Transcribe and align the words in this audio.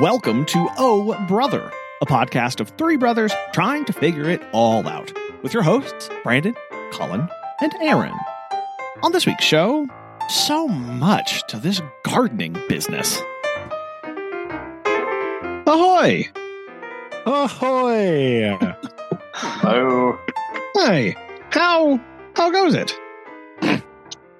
Welcome 0.00 0.44
to 0.46 0.68
Oh 0.78 1.16
Brother, 1.26 1.72
a 2.00 2.06
podcast 2.06 2.60
of 2.60 2.68
three 2.78 2.96
brothers 2.96 3.32
trying 3.52 3.84
to 3.86 3.92
figure 3.92 4.30
it 4.30 4.40
all 4.52 4.86
out, 4.86 5.12
with 5.42 5.52
your 5.52 5.64
hosts, 5.64 6.08
Brandon, 6.22 6.54
Colin, 6.92 7.28
and 7.60 7.72
Aaron. 7.80 8.14
On 9.02 9.10
this 9.10 9.26
week's 9.26 9.44
show, 9.44 9.88
so 10.28 10.68
much 10.68 11.44
to 11.48 11.56
this 11.58 11.80
gardening 12.04 12.56
business. 12.68 13.20
Ahoy! 15.66 16.28
Ahoy! 17.26 18.56
Oh, 19.64 20.18
Hey, 20.76 21.16
how 21.50 22.00
how 22.36 22.50
goes 22.50 22.74
it? 22.74 22.96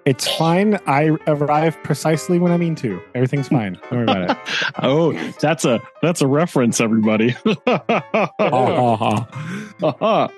It's 0.09 0.27
fine. 0.39 0.79
I 0.87 1.09
arrive 1.27 1.77
precisely 1.83 2.39
when 2.39 2.51
I 2.51 2.57
mean 2.57 2.75
to. 2.77 2.99
Everything's 3.15 3.49
fine. 3.49 3.75
Don't 3.75 3.93
worry 3.93 4.03
about 4.05 4.31
it. 4.31 4.37
Oh, 4.83 5.13
that's 5.39 5.67
a 5.67 5.83
that's 6.01 6.23
a 6.23 6.27
reference, 6.27 6.81
everybody. 6.81 7.37
Uh-huh. 7.67 9.25
Uh-huh. 9.83 10.29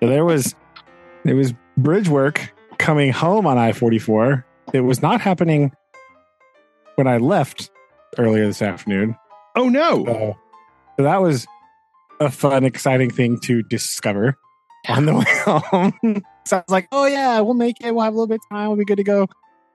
So 0.00 0.08
there 0.08 0.24
was 0.24 0.54
there 1.24 1.36
was 1.36 1.54
bridge 1.76 2.08
work 2.08 2.52
coming 2.78 3.12
home 3.12 3.46
on 3.46 3.56
I 3.56 3.70
forty 3.72 4.00
four. 4.00 4.44
It 4.72 4.80
was 4.80 5.00
not 5.00 5.20
happening 5.20 5.70
when 6.96 7.06
I 7.06 7.18
left 7.18 7.70
earlier 8.18 8.46
this 8.46 8.62
afternoon. 8.62 9.16
oh 9.54 9.68
no! 9.68 10.04
So, 10.04 10.36
so 10.96 11.02
that 11.04 11.22
was 11.22 11.46
a 12.20 12.30
fun, 12.30 12.64
exciting 12.64 13.10
thing 13.10 13.38
to 13.40 13.62
discover 13.62 14.36
on 14.88 15.06
the 15.06 15.14
way 15.14 15.24
home. 15.44 16.22
So 16.46 16.58
I 16.58 16.60
was 16.60 16.70
like, 16.70 16.88
"Oh 16.92 17.06
yeah, 17.06 17.40
we'll 17.40 17.54
make 17.54 17.76
it. 17.80 17.94
We'll 17.94 18.04
have 18.04 18.14
a 18.14 18.16
little 18.16 18.26
bit 18.26 18.40
of 18.50 18.56
time. 18.56 18.68
We'll 18.68 18.78
be 18.78 18.84
good 18.84 18.96
to 18.96 19.04
go." 19.04 19.26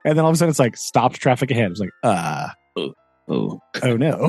And 0.04 0.16
then 0.16 0.24
all 0.24 0.30
of 0.30 0.34
a 0.34 0.38
sudden, 0.38 0.50
it's 0.50 0.58
like 0.58 0.76
stopped 0.76 1.16
traffic 1.16 1.50
ahead. 1.50 1.70
It's 1.72 1.80
like, 1.80 1.90
uh, 2.02 2.48
Oh, 3.30 3.60
oh 3.84 3.96
no, 3.96 4.28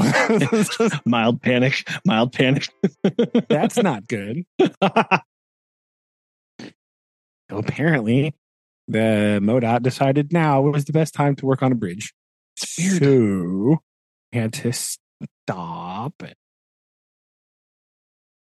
mild 1.05 1.41
panic, 1.41 1.89
mild 2.05 2.33
panic. 2.33 2.67
that's 3.49 3.77
not 3.77 4.07
good. 4.07 4.45
So 7.49 7.57
apparently, 7.57 8.35
the 8.87 9.39
MoDOT 9.41 9.81
decided 9.81 10.31
now 10.31 10.61
was 10.61 10.85
the 10.85 10.93
best 10.93 11.15
time 11.15 11.35
to 11.37 11.47
work 11.47 11.63
on 11.63 11.71
a 11.71 11.75
bridge. 11.75 12.13
So 12.55 13.79
we 14.31 14.39
had 14.39 14.53
to 14.53 14.71
stop 14.71 16.13
and 16.21 16.35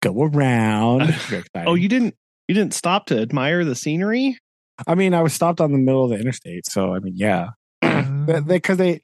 go 0.02 0.24
around. 0.24 1.14
Very 1.14 1.44
oh, 1.54 1.74
you 1.74 1.88
didn't 1.88 2.14
you 2.48 2.54
didn't 2.54 2.74
stop 2.74 3.06
to 3.06 3.18
admire 3.20 3.64
the 3.64 3.74
scenery? 3.74 4.38
I 4.86 4.94
mean, 4.94 5.14
I 5.14 5.22
was 5.22 5.32
stopped 5.32 5.60
on 5.60 5.72
the 5.72 5.78
middle 5.78 6.04
of 6.04 6.10
the 6.10 6.18
interstate, 6.18 6.66
so 6.66 6.94
I 6.94 6.98
mean, 6.98 7.14
yeah, 7.16 7.50
because 7.80 8.76
they, 8.76 8.94
they 8.94 9.00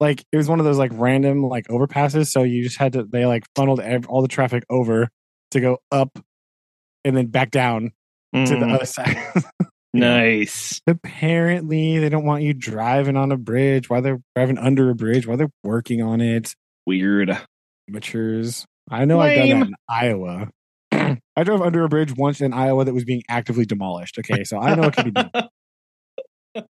like 0.00 0.24
it 0.32 0.36
was 0.36 0.48
one 0.48 0.58
of 0.60 0.64
those 0.64 0.78
like 0.78 0.92
random 0.94 1.42
like 1.42 1.66
overpasses, 1.68 2.28
so 2.28 2.42
you 2.42 2.62
just 2.62 2.78
had 2.78 2.92
to 2.94 3.02
they 3.04 3.26
like 3.26 3.44
funneled 3.54 3.80
ev- 3.80 4.06
all 4.08 4.22
the 4.22 4.28
traffic 4.28 4.64
over 4.70 5.08
to 5.50 5.60
go 5.60 5.78
up 5.90 6.18
and 7.04 7.16
then 7.16 7.26
back 7.26 7.50
down 7.50 7.92
to 8.34 8.56
the 8.56 8.66
Mm, 8.66 8.74
other 8.74 8.84
side. 8.86 9.16
nice. 9.92 10.80
Apparently, 10.86 11.98
they 11.98 12.08
don't 12.08 12.24
want 12.24 12.42
you 12.42 12.54
driving 12.54 13.16
on 13.16 13.32
a 13.32 13.36
bridge 13.36 13.88
while 13.90 14.02
they're 14.02 14.20
driving 14.36 14.58
under 14.58 14.90
a 14.90 14.94
bridge 14.94 15.26
while 15.26 15.36
they're 15.36 15.50
working 15.64 16.02
on 16.02 16.20
it. 16.20 16.54
Weird. 16.86 17.36
Amateurs. 17.88 18.66
I 18.90 19.04
know 19.04 19.20
I've 19.20 19.34
done 19.34 19.48
that 19.50 19.66
in 19.68 19.74
Iowa. 19.88 20.48
I 20.92 21.44
drove 21.44 21.62
under 21.62 21.84
a 21.84 21.88
bridge 21.88 22.14
once 22.16 22.40
in 22.40 22.52
Iowa 22.52 22.84
that 22.84 22.94
was 22.94 23.04
being 23.04 23.22
actively 23.28 23.64
demolished. 23.64 24.18
Okay, 24.18 24.44
so 24.44 24.58
I 24.58 24.68
don't 24.74 24.80
know 24.80 24.88
it 24.88 24.94
can 24.94 25.04
be 25.04 25.10
done. 25.12 25.48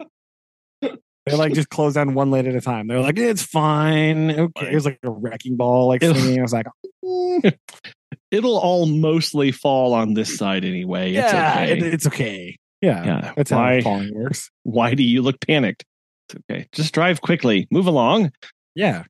They 1.28 1.36
like 1.36 1.54
just 1.54 1.70
closed 1.70 1.94
down 1.96 2.16
one 2.16 2.32
lane 2.32 2.48
at 2.48 2.56
a 2.56 2.62
time. 2.62 2.88
They're 2.88 3.00
like, 3.00 3.18
it's 3.20 3.44
fine. 3.44 4.32
Okay. 4.32 4.72
It 4.72 4.74
was 4.74 4.86
like 4.86 4.98
a 5.04 5.12
wrecking 5.12 5.56
ball, 5.56 5.88
like 5.88 6.04
swinging. 6.04 6.40
I 6.40 6.42
was 6.42 6.52
like, 6.52 6.66
mm, 7.06 7.54
It'll 8.32 8.58
all 8.58 8.88
mostly 8.88 9.52
fall 9.52 9.94
on 9.94 10.16
this 10.16 10.36
side 10.36 10.66
anyway. 10.66 11.14
It's 11.14 11.32
yeah, 11.32 11.54
okay. 11.62 11.72
it- 11.74 11.94
it's 11.94 12.08
okay. 12.08 12.58
Yeah, 12.82 13.04
yeah. 13.06 13.34
that's 13.38 13.52
how 13.52 13.60
Why 13.60 13.82
falling 13.82 14.12
works. 14.16 14.50
why 14.64 14.96
do 14.96 15.04
you 15.04 15.22
look 15.22 15.40
panicked? 15.46 15.86
It's 16.30 16.40
okay. 16.50 16.68
Just 16.72 16.92
drive 16.94 17.22
quickly. 17.22 17.68
Move 17.70 17.86
along. 17.86 18.32
Yeah. 18.74 19.04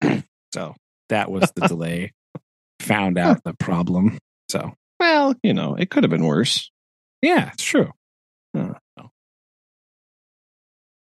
so 0.54 0.76
that 1.08 1.28
was 1.28 1.50
the 1.56 1.62
delay. 1.66 2.12
Found 2.82 3.18
out 3.18 3.42
the 3.44 3.54
problem. 3.54 4.18
So 4.50 4.72
Well, 5.00 5.34
you 5.42 5.54
know, 5.54 5.74
it 5.74 5.90
could 5.90 6.04
have 6.04 6.10
been 6.10 6.24
worse. 6.24 6.70
yeah, 7.22 7.50
it's 7.52 7.64
true. 7.64 7.90
Huh. 8.56 8.74
So, 8.98 9.10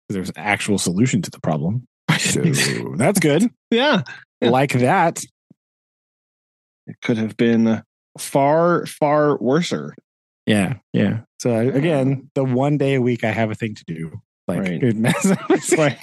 there's 0.09 0.29
an 0.29 0.35
actual 0.37 0.77
solution 0.77 1.21
to 1.23 1.31
the 1.31 1.39
problem. 1.39 1.85
So 2.19 2.41
that's 2.97 3.19
good. 3.19 3.49
yeah. 3.69 4.01
Yeah. 4.41 4.49
Like 4.49 4.73
that. 4.73 5.23
It 6.87 6.95
could 7.01 7.17
have 7.17 7.37
been 7.37 7.83
far, 8.17 8.85
far 8.85 9.37
worser. 9.37 9.95
Yeah, 10.45 10.75
yeah. 10.93 11.21
So 11.39 11.55
again, 11.55 12.23
uh. 12.23 12.27
the 12.35 12.43
one 12.43 12.77
day 12.77 12.95
a 12.95 13.01
week 13.01 13.23
I 13.23 13.31
have 13.31 13.51
a 13.51 13.55
thing 13.55 13.75
to 13.75 13.83
do. 13.85 14.21
Like 14.47 14.59
Right. 14.61 14.81
good 14.81 14.97
mess. 14.97 15.25
right. 15.77 15.97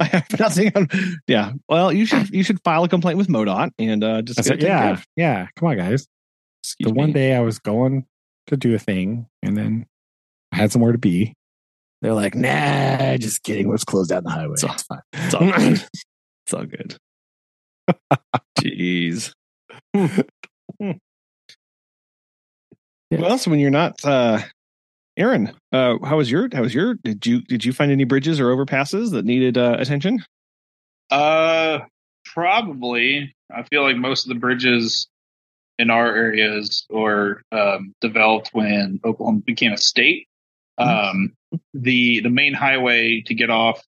I 0.00 0.04
have 0.04 0.26
nothing 0.38 0.72
on. 0.74 0.88
Yeah. 1.26 1.52
Well, 1.68 1.92
you 1.92 2.06
should 2.06 2.30
you 2.30 2.42
should 2.42 2.58
file 2.64 2.82
a 2.84 2.88
complaint 2.88 3.18
with 3.18 3.28
MoDOT 3.28 3.70
and 3.78 4.02
uh, 4.02 4.22
just 4.22 4.36
That's 4.36 4.48
get 4.48 4.58
it. 4.58 4.62
it 4.62 4.66
taken 4.66 4.78
care 4.78 5.04
yeah, 5.16 5.38
yeah. 5.42 5.46
Come 5.56 5.68
on, 5.68 5.76
guys. 5.76 6.06
Excuse 6.64 6.88
the 6.88 6.94
one 6.94 7.12
day 7.12 7.34
I 7.34 7.40
was 7.40 7.58
going 7.58 8.06
to 8.48 8.56
do 8.56 8.74
a 8.74 8.78
thing, 8.78 9.26
and 9.42 9.56
then 9.56 9.86
I 10.52 10.56
had 10.56 10.72
somewhere 10.72 10.92
to 10.92 10.98
be. 10.98 11.34
They're 12.02 12.14
like, 12.14 12.34
"Nah, 12.34 13.16
just 13.18 13.42
kidding. 13.42 13.70
Let's 13.70 13.84
close 13.84 14.08
down 14.08 14.24
the 14.24 14.30
highway. 14.30 14.56
So- 14.56 14.68
It's 14.72 14.82
fine." 14.82 15.00
It's 15.12 15.34
all 15.34 15.46
good. 15.52 15.72
it's 16.46 16.54
all 16.54 16.64
good. 16.64 16.96
Jeez. 18.60 19.32
Yeah. 19.94 20.92
Well, 23.10 23.38
so 23.38 23.50
when 23.50 23.58
you're 23.60 23.70
not, 23.70 24.04
uh, 24.04 24.40
Aaron, 25.18 25.52
uh, 25.72 25.98
how 26.04 26.16
was 26.16 26.30
your? 26.30 26.48
How 26.52 26.62
was 26.62 26.72
your? 26.72 26.94
Did 26.94 27.26
you 27.26 27.42
did 27.42 27.64
you 27.64 27.72
find 27.72 27.90
any 27.90 28.04
bridges 28.04 28.38
or 28.38 28.54
overpasses 28.54 29.10
that 29.10 29.24
needed 29.24 29.58
uh, 29.58 29.76
attention? 29.78 30.24
uh, 31.10 31.80
probably. 32.24 33.34
I 33.52 33.64
feel 33.64 33.82
like 33.82 33.96
most 33.96 34.24
of 34.24 34.28
the 34.28 34.38
bridges 34.38 35.08
in 35.78 35.90
our 35.90 36.14
areas 36.14 36.86
were 36.88 37.42
um, 37.50 37.94
developed 38.00 38.50
when 38.52 39.00
Oklahoma 39.04 39.40
became 39.40 39.72
a 39.72 39.78
state. 39.78 40.28
Um, 40.76 41.32
the 41.74 42.20
the 42.20 42.30
main 42.30 42.54
highway 42.54 43.22
to 43.26 43.34
get 43.34 43.50
off 43.50 43.82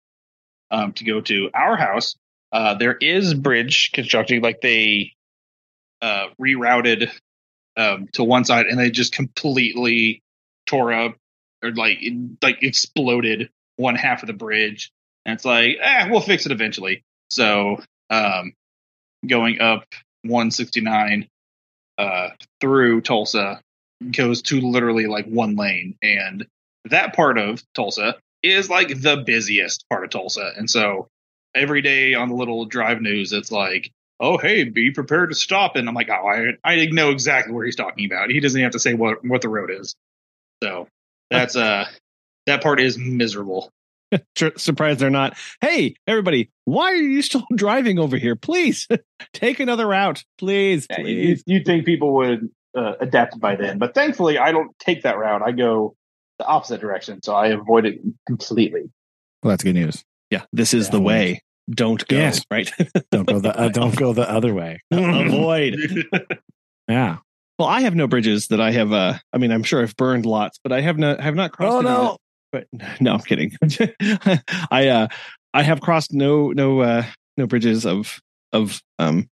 um, 0.70 0.92
to 0.94 1.04
go 1.04 1.20
to 1.20 1.50
our 1.52 1.76
house, 1.76 2.14
uh, 2.52 2.74
there 2.74 2.94
is 2.94 3.34
bridge 3.34 3.90
constructing. 3.92 4.40
Like 4.40 4.62
they 4.62 5.12
uh, 6.00 6.28
rerouted 6.40 7.10
um, 7.76 8.08
to 8.14 8.24
one 8.24 8.46
side, 8.46 8.64
and 8.66 8.78
they 8.78 8.90
just 8.90 9.12
completely 9.12 10.22
tore 10.68 10.92
up 10.92 11.16
or 11.62 11.72
like 11.72 11.98
like 12.42 12.62
exploded 12.62 13.50
one 13.76 13.96
half 13.96 14.22
of 14.22 14.26
the 14.26 14.32
bridge. 14.32 14.92
And 15.24 15.34
it's 15.34 15.44
like, 15.44 15.76
eh, 15.80 16.08
we'll 16.10 16.20
fix 16.20 16.46
it 16.46 16.52
eventually. 16.52 17.02
So, 17.30 17.82
um, 18.10 18.52
going 19.26 19.60
up 19.60 19.84
169 20.22 21.28
uh, 21.98 22.30
through 22.60 23.00
Tulsa 23.02 23.60
goes 24.10 24.42
to 24.42 24.60
literally 24.60 25.06
like 25.06 25.26
one 25.26 25.56
lane, 25.56 25.96
and 26.02 26.46
that 26.86 27.14
part 27.14 27.38
of 27.38 27.62
Tulsa 27.74 28.16
is 28.42 28.70
like 28.70 29.00
the 29.00 29.16
busiest 29.16 29.84
part 29.90 30.04
of 30.04 30.10
Tulsa. 30.10 30.52
And 30.56 30.70
so, 30.70 31.08
every 31.54 31.82
day 31.82 32.14
on 32.14 32.28
the 32.28 32.36
little 32.36 32.64
drive 32.64 33.00
news, 33.02 33.32
it's 33.32 33.52
like, 33.52 33.90
oh 34.20 34.38
hey, 34.38 34.64
be 34.64 34.90
prepared 34.92 35.30
to 35.30 35.34
stop. 35.34 35.76
And 35.76 35.88
I'm 35.88 35.94
like, 35.94 36.08
oh, 36.08 36.26
I 36.26 36.52
I 36.64 36.86
know 36.86 37.10
exactly 37.10 37.52
where 37.52 37.66
he's 37.66 37.76
talking 37.76 38.06
about. 38.06 38.30
He 38.30 38.40
doesn't 38.40 38.58
even 38.58 38.64
have 38.64 38.72
to 38.72 38.78
say 38.78 38.94
what 38.94 39.24
what 39.24 39.42
the 39.42 39.48
road 39.48 39.70
is. 39.70 39.94
So 40.62 40.88
that's 41.30 41.56
uh 41.56 41.86
that 42.46 42.62
part 42.62 42.80
is 42.80 42.98
miserable. 42.98 43.70
Tr- 44.34 44.56
Surprised 44.56 45.00
they're 45.00 45.10
not. 45.10 45.36
Hey, 45.60 45.94
everybody, 46.06 46.50
why 46.64 46.92
are 46.92 46.96
you 46.96 47.20
still 47.22 47.44
driving 47.54 47.98
over 47.98 48.16
here? 48.16 48.36
Please 48.36 48.88
take 49.34 49.60
another 49.60 49.86
route, 49.86 50.24
please, 50.38 50.86
you, 50.90 50.96
please. 51.04 51.42
you'd 51.46 51.66
think 51.66 51.84
people 51.84 52.14
would 52.14 52.48
uh, 52.76 52.94
adapt 53.00 53.38
by 53.38 53.56
then, 53.56 53.78
but 53.78 53.94
thankfully, 53.94 54.38
I 54.38 54.52
don't 54.52 54.70
take 54.78 55.02
that 55.02 55.18
route. 55.18 55.42
I 55.42 55.52
go 55.52 55.94
the 56.38 56.46
opposite 56.46 56.80
direction, 56.80 57.22
so 57.22 57.34
I 57.34 57.48
avoid 57.48 57.84
it 57.84 58.00
completely. 58.26 58.90
Well, 59.42 59.50
that's 59.50 59.64
good 59.64 59.74
news. 59.74 60.04
Yeah, 60.30 60.44
this 60.52 60.72
is 60.74 60.86
Yeah, 60.86 60.92
the 60.92 61.00
well, 61.00 61.14
way. 61.14 61.42
Don't 61.70 62.06
go. 62.08 62.16
Yes. 62.16 62.42
Right. 62.50 62.70
Don't 63.10 63.26
go 63.28 63.40
the 63.40 63.54
uh, 63.58 63.68
don't 63.68 63.94
go 63.94 64.14
the 64.14 64.28
other 64.28 64.54
way. 64.54 64.80
Avoid. 64.90 65.76
Yeah. 66.88 67.18
Well, 67.58 67.68
I 67.68 67.80
have 67.80 67.94
no 67.94 68.06
bridges 68.06 68.48
that 68.48 68.60
I 68.60 68.70
have. 68.70 68.92
Uh, 68.92 69.14
I 69.32 69.38
mean, 69.38 69.50
I'm 69.50 69.64
sure 69.64 69.82
I've 69.82 69.96
burned 69.96 70.26
lots, 70.26 70.58
but 70.62 70.72
I 70.72 70.80
have 70.80 70.96
not 70.98 71.20
have 71.20 71.34
not 71.34 71.52
crossed. 71.52 71.74
Oh 71.74 71.80
no. 71.80 72.16
But 72.52 72.66
no, 73.00 73.14
I'm 73.14 73.20
kidding. 73.20 73.52
I 74.70 74.88
uh, 74.88 75.08
I 75.52 75.62
have 75.62 75.80
crossed 75.80 76.12
no 76.12 76.52
no 76.52 76.80
uh, 76.80 77.04
no 77.36 77.46
bridges 77.46 77.84
of 77.84 78.20
of 78.52 78.80
um 78.98 79.28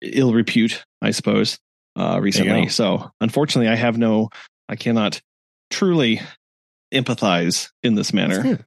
ill 0.00 0.32
repute, 0.32 0.84
I 1.02 1.10
suppose, 1.10 1.58
uh, 1.96 2.18
recently. 2.20 2.68
So 2.68 3.10
unfortunately, 3.20 3.68
I 3.68 3.76
have 3.76 3.98
no. 3.98 4.30
I 4.70 4.76
cannot 4.76 5.20
truly 5.70 6.20
empathize 6.92 7.70
in 7.82 7.94
this 7.94 8.12
manner. 8.12 8.66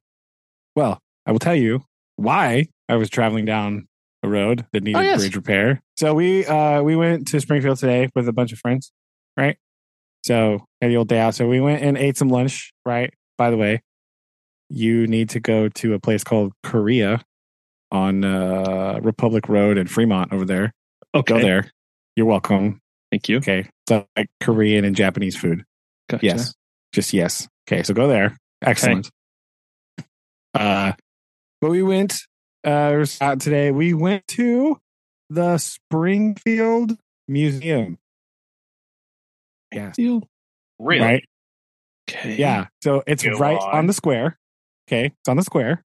Well, 0.74 0.98
I 1.26 1.32
will 1.32 1.38
tell 1.38 1.54
you 1.54 1.84
why 2.16 2.66
I 2.88 2.96
was 2.96 3.10
traveling 3.10 3.44
down 3.44 3.86
road 4.28 4.66
that 4.72 4.82
needed 4.82 4.98
Oh, 4.98 5.02
yes. 5.02 5.20
bridge 5.20 5.36
repair. 5.36 5.82
So 5.96 6.14
we 6.14 6.46
uh 6.46 6.82
we 6.82 6.96
went 6.96 7.28
to 7.28 7.40
Springfield 7.40 7.78
today 7.78 8.08
with 8.14 8.28
a 8.28 8.32
bunch 8.32 8.52
of 8.52 8.58
friends, 8.58 8.92
right? 9.36 9.56
So 10.24 10.64
had 10.80 10.90
the 10.90 10.96
old 10.96 11.08
day 11.08 11.18
out. 11.18 11.34
So 11.34 11.48
we 11.48 11.60
went 11.60 11.82
and 11.82 11.98
ate 11.98 12.16
some 12.16 12.28
lunch, 12.28 12.72
right? 12.86 13.12
By 13.38 13.50
the 13.50 13.56
way, 13.56 13.82
you 14.68 15.06
need 15.06 15.30
to 15.30 15.40
go 15.40 15.68
to 15.68 15.94
a 15.94 15.98
place 15.98 16.22
called 16.24 16.52
Korea 16.62 17.22
on 17.90 18.24
uh 18.24 19.00
Republic 19.02 19.48
Road 19.48 19.78
in 19.78 19.86
Fremont 19.86 20.32
over 20.32 20.44
there. 20.44 20.72
Okay. 21.14 21.34
Go 21.34 21.40
there. 21.40 21.70
You're 22.16 22.26
welcome. 22.26 22.80
Thank 23.10 23.28
you. 23.28 23.38
Okay. 23.38 23.68
So 23.88 24.06
like 24.16 24.28
Korean 24.40 24.84
and 24.84 24.96
Japanese 24.96 25.36
food. 25.36 25.64
Gotcha. 26.08 26.24
Yes. 26.24 26.54
Just 26.92 27.12
yes. 27.12 27.48
Okay, 27.68 27.82
so 27.82 27.92
go 27.94 28.06
there. 28.08 28.36
Excellent. 28.62 29.10
Uh 30.54 30.92
but 31.60 31.70
we 31.70 31.82
went 31.82 32.22
uh 32.64 33.04
out 33.20 33.40
today. 33.40 33.70
We 33.70 33.94
went 33.94 34.26
to 34.28 34.78
the 35.30 35.58
Springfield 35.58 36.96
Museum. 37.28 37.98
Yeah. 39.72 39.92
Deal. 39.96 40.22
Really? 40.78 41.00
Right? 41.04 41.24
Okay. 42.10 42.36
Yeah. 42.36 42.66
So 42.82 43.02
it's 43.06 43.22
Go 43.22 43.38
right 43.38 43.56
on. 43.58 43.74
on 43.78 43.86
the 43.86 43.92
square. 43.92 44.38
Okay. 44.88 45.06
It's 45.06 45.28
on 45.28 45.36
the 45.36 45.42
square. 45.44 45.84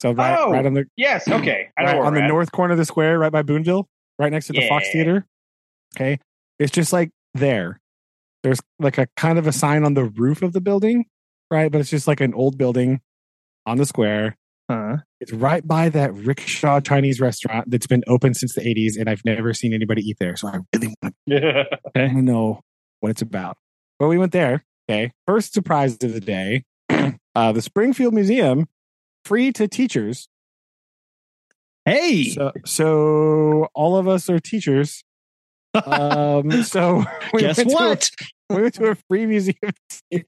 So 0.00 0.12
right, 0.12 0.38
Oh, 0.38 0.50
right 0.50 0.64
on 0.64 0.74
the 0.74 0.86
Yes. 0.96 1.28
Okay. 1.28 1.68
I 1.76 1.82
know 1.84 1.98
right 2.00 2.06
on 2.06 2.14
the 2.14 2.22
at. 2.22 2.28
north 2.28 2.52
corner 2.52 2.72
of 2.72 2.78
the 2.78 2.84
square, 2.84 3.18
right 3.18 3.32
by 3.32 3.42
Boonville, 3.42 3.86
right 4.18 4.32
next 4.32 4.46
to 4.46 4.52
the 4.54 4.68
Fox 4.68 4.86
Theater. 4.92 5.26
Okay. 5.96 6.18
It's 6.58 6.70
just 6.72 6.92
like 6.92 7.10
there. 7.34 7.80
There's 8.42 8.60
like 8.78 8.98
a 8.98 9.06
kind 9.16 9.38
of 9.38 9.46
a 9.46 9.52
sign 9.52 9.84
on 9.84 9.94
the 9.94 10.04
roof 10.04 10.42
of 10.42 10.52
the 10.52 10.60
building, 10.60 11.06
right? 11.50 11.70
But 11.72 11.80
it's 11.80 11.90
just 11.90 12.06
like 12.06 12.20
an 12.20 12.34
old 12.34 12.58
building 12.58 13.00
on 13.66 13.78
the 13.78 13.86
square. 13.86 14.36
Huh. 14.70 14.96
It's 15.20 15.32
right 15.32 15.66
by 15.66 15.88
that 15.90 16.14
rickshaw 16.14 16.80
Chinese 16.80 17.20
restaurant 17.20 17.70
that's 17.70 17.86
been 17.86 18.02
open 18.06 18.32
since 18.34 18.54
the 18.54 18.62
80s, 18.62 18.98
and 18.98 19.10
I've 19.10 19.22
never 19.24 19.52
seen 19.52 19.74
anybody 19.74 20.02
eat 20.02 20.16
there. 20.20 20.36
So 20.36 20.48
I 20.48 20.58
really 20.74 20.94
want 21.02 21.14
Okay. 21.30 22.08
to 22.08 22.22
know 22.22 22.60
what 23.00 23.10
it's 23.10 23.22
about. 23.22 23.56
But 23.98 24.08
we 24.08 24.16
went 24.18 24.32
there. 24.32 24.64
Okay. 24.90 25.12
First 25.26 25.52
surprise 25.52 25.94
of 26.02 26.12
the 26.14 26.20
day 26.20 26.64
uh, 27.34 27.52
the 27.52 27.60
Springfield 27.62 28.14
Museum, 28.14 28.66
free 29.24 29.52
to 29.52 29.68
teachers. 29.68 30.28
Hey. 31.84 32.30
So, 32.30 32.52
so 32.64 33.68
all 33.74 33.96
of 33.98 34.08
us 34.08 34.30
are 34.30 34.38
teachers. 34.40 35.04
Um, 35.74 36.62
so 36.64 37.04
we 37.34 37.40
Guess 37.42 37.58
went 37.58 37.70
to 37.70 37.76
a- 37.76 37.88
what? 37.88 38.10
we 38.50 38.62
went 38.62 38.74
to 38.74 38.86
a 38.86 38.94
free 39.10 39.26
museum. 39.26 39.56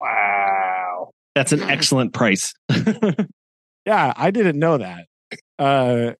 wow. 0.00 1.10
That's 1.36 1.52
an 1.52 1.62
excellent 1.62 2.12
price. 2.14 2.52
yeah, 3.86 4.12
I 4.16 4.30
didn't 4.32 4.58
know 4.58 4.78
that. 4.78 5.06
Uh, 5.58 6.12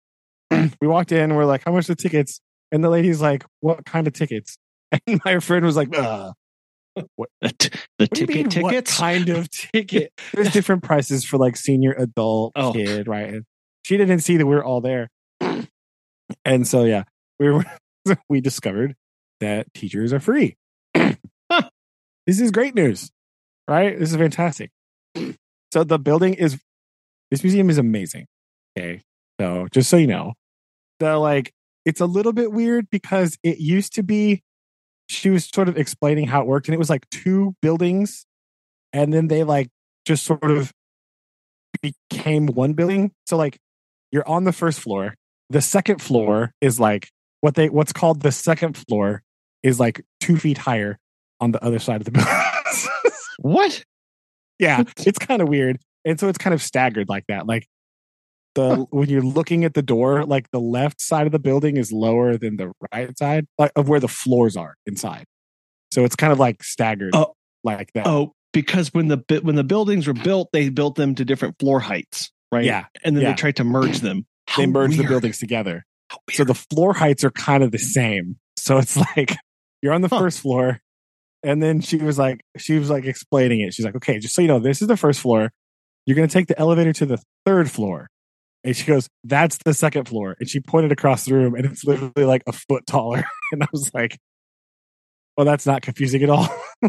we 0.80 0.86
walked 0.86 1.10
in, 1.10 1.34
we're 1.34 1.44
like, 1.46 1.64
"How 1.64 1.72
much 1.72 1.86
are 1.90 1.94
the 1.94 2.02
tickets?" 2.02 2.40
And 2.70 2.84
the 2.84 2.90
lady's 2.90 3.20
like, 3.20 3.44
"What 3.60 3.84
kind 3.84 4.06
of 4.06 4.12
tickets?" 4.12 4.56
And 5.08 5.20
my 5.24 5.40
friend 5.40 5.64
was 5.64 5.74
like, 5.76 5.88
uh, 5.98 6.32
the 6.94 7.52
t- 7.58 7.70
the 7.98 8.04
what 8.04 8.10
ticket 8.12 8.54
mean, 8.56 8.62
what 8.62 8.84
kind 8.84 9.28
of 9.30 9.50
ticket? 9.72 10.12
There's 10.32 10.52
different 10.52 10.82
prices 10.84 11.24
for 11.24 11.38
like 11.38 11.56
senior, 11.56 11.92
adult, 11.92 12.52
Oh. 12.54 12.72
kid, 12.72 13.08
right? 13.08 13.28
And 13.34 13.44
she 13.84 13.96
didn't 13.96 14.20
see 14.20 14.36
that 14.36 14.46
we 14.46 14.54
were 14.54 14.64
all 14.64 14.80
there, 14.80 15.08
and 16.44 16.69
so 16.69 16.84
yeah, 16.84 17.02
we 17.40 17.50
were. 17.50 17.64
we 18.28 18.40
discovered 18.40 18.94
that 19.40 19.66
teachers 19.74 20.12
are 20.12 20.20
free. 20.20 20.56
This 20.94 22.40
is 22.40 22.50
great 22.50 22.74
news, 22.74 23.10
right? 23.69 23.98
This 23.98 24.10
is 24.10 24.16
fantastic. 24.16 24.70
So 25.72 25.84
the 25.84 25.98
building 25.98 26.34
is. 26.34 26.58
This 27.30 27.42
museum 27.42 27.68
is 27.68 27.76
amazing. 27.76 28.26
Okay, 28.78 29.02
so 29.38 29.66
just 29.72 29.90
so 29.90 29.96
you 29.96 30.06
know, 30.06 30.34
the 31.00 31.18
like 31.18 31.52
it's 31.84 32.00
a 32.00 32.06
little 32.06 32.32
bit 32.32 32.52
weird 32.52 32.88
because 32.88 33.36
it 33.42 33.58
used 33.58 33.94
to 33.94 34.02
be 34.02 34.42
she 35.08 35.28
was 35.28 35.44
sort 35.44 35.68
of 35.68 35.76
explaining 35.76 36.26
how 36.26 36.40
it 36.40 36.46
worked 36.46 36.68
and 36.68 36.74
it 36.74 36.78
was 36.78 36.88
like 36.88 37.08
two 37.10 37.54
buildings 37.62 38.26
and 38.92 39.12
then 39.12 39.28
they 39.28 39.44
like 39.44 39.68
just 40.04 40.24
sort 40.24 40.50
of 40.50 40.72
became 41.82 42.46
one 42.46 42.72
building 42.72 43.12
so 43.26 43.36
like 43.36 43.58
you're 44.10 44.26
on 44.28 44.44
the 44.44 44.52
first 44.52 44.80
floor 44.80 45.14
the 45.50 45.60
second 45.60 46.00
floor 46.00 46.52
is 46.60 46.80
like 46.80 47.08
what 47.40 47.54
they 47.54 47.69
what's 47.69 47.92
called 47.92 48.22
the 48.22 48.32
second 48.32 48.76
floor 48.76 49.22
is 49.62 49.78
like 49.78 50.02
two 50.20 50.36
feet 50.36 50.58
higher 50.58 50.98
on 51.40 51.52
the 51.52 51.62
other 51.62 51.78
side 51.78 52.00
of 52.00 52.04
the 52.04 52.10
building 52.12 52.32
What? 53.38 53.84
Yeah 54.58 54.82
it's 54.99 55.19
kind 55.19 55.43
of 55.43 55.49
weird 55.49 55.79
and 56.05 56.19
so 56.20 56.29
it's 56.29 56.38
kind 56.38 56.55
of 56.55 56.62
staggered 56.62 57.08
like 57.08 57.25
that 57.29 57.47
like 57.47 57.67
the 58.55 58.76
when 58.91 59.08
you're 59.08 59.23
looking 59.23 59.64
at 59.64 59.75
the 59.75 59.82
door 59.82 60.25
like 60.25 60.50
the 60.50 60.61
left 60.61 61.00
side 61.00 61.26
of 61.26 61.32
the 61.32 61.38
building 61.38 61.76
is 61.76 61.93
lower 61.93 62.37
than 62.37 62.56
the 62.56 62.73
right 62.93 63.17
side 63.19 63.47
like 63.58 63.73
of 63.76 63.88
where 63.88 64.00
the 64.00 64.08
floors 64.08 64.56
are 64.56 64.75
inside 64.87 65.25
so 65.93 66.05
it's 66.05 66.17
kind 66.17 66.32
of 66.32 66.38
like 66.38 66.62
staggered 66.62 67.14
Oh. 67.14 67.35
like 67.64 67.93
that 67.94 68.06
Oh, 68.06 68.32
because 68.53 68.93
when 68.94 69.08
the 69.08 69.19
when 69.43 69.55
the 69.56 69.64
buildings 69.64 70.06
were 70.06 70.14
built, 70.14 70.49
they 70.53 70.69
built 70.70 70.94
them 70.94 71.14
to 71.17 71.25
different 71.26 71.56
floor 71.58 71.79
heights, 71.81 72.31
right? 72.50 72.64
yeah 72.64 72.87
and 73.05 73.14
then 73.17 73.23
yeah. 73.23 73.31
they 73.31 73.37
tried 73.37 73.56
to 73.56 73.64
merge 73.64 74.00
them. 74.00 74.26
they 74.56 74.64
How 74.64 74.67
merge 74.70 74.97
the 74.97 75.05
buildings 75.05 75.38
together 75.38 75.85
so 76.31 76.44
the 76.44 76.55
floor 76.55 76.94
heights 76.94 77.25
are 77.25 77.31
kind 77.31 77.62
of 77.62 77.73
the 77.73 77.79
same 77.79 78.37
so 78.56 78.79
it's 78.79 78.97
like 79.17 79.37
you're 79.82 79.93
on 79.93 80.00
the 80.03 80.08
Huh. 80.08 80.19
first 80.20 80.41
floor 80.41 80.81
and 81.46 81.62
then 81.62 81.81
she 81.81 81.96
was 81.96 82.19
like 82.19 82.40
she 82.58 82.78
was 82.78 82.90
like 82.90 83.04
explaining 83.04 83.60
it 83.60 83.72
she's 83.72 83.84
like 83.84 83.94
okay 83.94 84.19
just 84.19 84.34
so 84.34 84.43
you 84.43 84.48
know 84.48 84.58
this 84.58 84.82
is 84.82 84.88
the 84.88 84.96
first 84.96 85.20
floor 85.20 85.50
you're 86.04 86.16
going 86.16 86.28
to 86.28 86.32
take 86.32 86.48
the 86.48 86.58
elevator 86.58 86.93
to 86.93 87.06
the 87.06 87.19
third 87.46 87.70
floor 87.70 88.08
and 88.64 88.76
she 88.76 88.84
goes 88.84 89.08
that's 89.25 89.58
the 89.64 89.72
second 89.72 90.06
floor 90.06 90.37
and 90.40 90.48
she 90.48 90.60
pointed 90.60 90.93
across 90.93 91.25
the 91.25 91.32
room 91.32 91.54
and 91.54 91.64
it's 91.64 91.84
literally 91.84 92.25
like 92.25 92.43
a 92.46 92.52
foot 92.52 92.87
taller 92.87 93.25
and 93.52 93.62
i 93.62 93.66
was 93.72 93.90
like 93.94 94.19
well 95.37 95.46
that's 95.46 95.66
not 95.66 95.82
confusing 95.82 96.22
at 96.22 96.31
all 96.31 96.48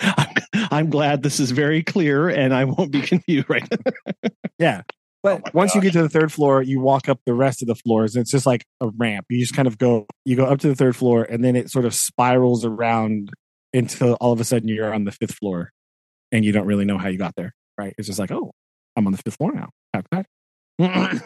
I'm, 0.00 0.34
I'm 0.52 0.90
glad 0.90 1.22
this 1.22 1.40
is 1.40 1.50
very 1.52 1.82
clear, 1.82 2.28
and 2.28 2.52
I 2.52 2.64
won't 2.64 2.90
be 2.90 3.00
confused. 3.02 3.48
Right? 3.48 3.66
Now. 3.70 4.32
yeah 4.58 4.82
but 5.36 5.42
Oh 5.48 5.50
once 5.54 5.74
you 5.74 5.80
get 5.80 5.92
to 5.94 6.02
the 6.02 6.08
third 6.08 6.32
floor 6.32 6.62
you 6.62 6.80
walk 6.80 7.08
up 7.08 7.20
the 7.26 7.34
rest 7.34 7.62
of 7.62 7.68
the 7.68 7.74
floors 7.74 8.14
and 8.14 8.22
it's 8.22 8.30
just 8.30 8.46
like 8.46 8.64
a 8.80 8.88
ramp. 8.96 9.26
You 9.30 9.38
just 9.40 9.54
kind 9.54 9.68
of 9.68 9.78
go 9.78 10.06
you 10.24 10.36
go 10.36 10.44
up 10.46 10.58
to 10.60 10.68
the 10.68 10.74
third 10.74 10.96
floor 10.96 11.24
and 11.24 11.44
then 11.44 11.56
it 11.56 11.70
sort 11.70 11.84
of 11.84 11.94
spirals 11.94 12.64
around 12.64 13.30
until 13.74 14.14
all 14.20 14.32
of 14.32 14.40
a 14.40 14.44
sudden 14.44 14.68
you're 14.68 14.92
on 14.94 15.04
the 15.04 15.12
fifth 15.12 15.34
floor 15.34 15.70
and 16.32 16.44
you 16.44 16.52
don't 16.52 16.66
really 16.66 16.84
know 16.84 16.98
how 16.98 17.08
you 17.08 17.18
got 17.18 17.34
there 17.36 17.54
right? 17.78 17.94
It's 17.98 18.06
just 18.08 18.18
like 18.18 18.30
oh 18.32 18.52
i'm 18.96 19.06
on 19.06 19.12
the 19.12 19.18
fifth 19.24 19.36
floor 19.36 19.52
now. 19.52 19.68
How 19.94 20.02
could 20.02 20.26
I? 20.80 21.22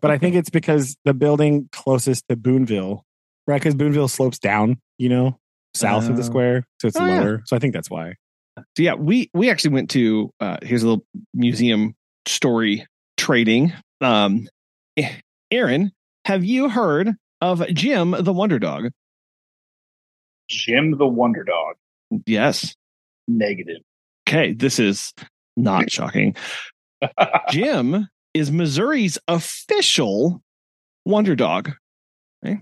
but 0.00 0.10
i 0.10 0.16
think 0.18 0.34
it's 0.34 0.50
because 0.50 0.96
the 1.04 1.12
building 1.14 1.68
closest 1.72 2.24
to 2.28 2.36
boonville 2.36 3.04
right? 3.46 3.60
Because 3.60 3.74
boonville 3.74 4.08
slopes 4.08 4.38
down 4.38 4.80
you 4.98 5.08
know 5.08 5.38
south 5.74 6.08
of 6.08 6.16
the 6.16 6.22
Oh. 6.22 6.26
square 6.26 6.64
so 6.80 6.88
it's 6.88 6.96
Oh, 6.96 7.04
yeah. 7.06 7.20
lower. 7.20 7.42
So 7.46 7.56
i 7.56 7.58
think 7.58 7.74
that's 7.74 7.90
why. 7.90 8.14
So 8.58 8.82
yeah, 8.82 8.94
we 8.94 9.30
we 9.32 9.50
actually 9.50 9.72
went 9.72 9.90
to 9.90 10.30
uh 10.40 10.58
here's 10.62 10.82
a 10.82 10.88
little 10.88 11.04
museum 11.34 11.94
story 12.26 12.86
trading. 13.16 13.72
Um 14.00 14.48
Aaron, 15.50 15.92
have 16.24 16.44
you 16.44 16.68
heard 16.68 17.10
of 17.40 17.66
Jim 17.74 18.14
the 18.18 18.32
Wonder 18.32 18.58
Dog? 18.58 18.90
Jim 20.48 20.96
the 20.98 21.06
Wonder 21.06 21.44
Dog. 21.44 21.76
Yes. 22.26 22.74
Negative. 23.28 23.78
Okay, 24.28 24.52
this 24.52 24.78
is 24.78 25.12
not 25.56 25.90
shocking. 25.90 26.36
Jim 27.50 28.08
is 28.34 28.50
Missouri's 28.50 29.18
official 29.28 30.42
Wonder 31.04 31.34
Dog. 31.36 31.72
Okay? 32.44 32.60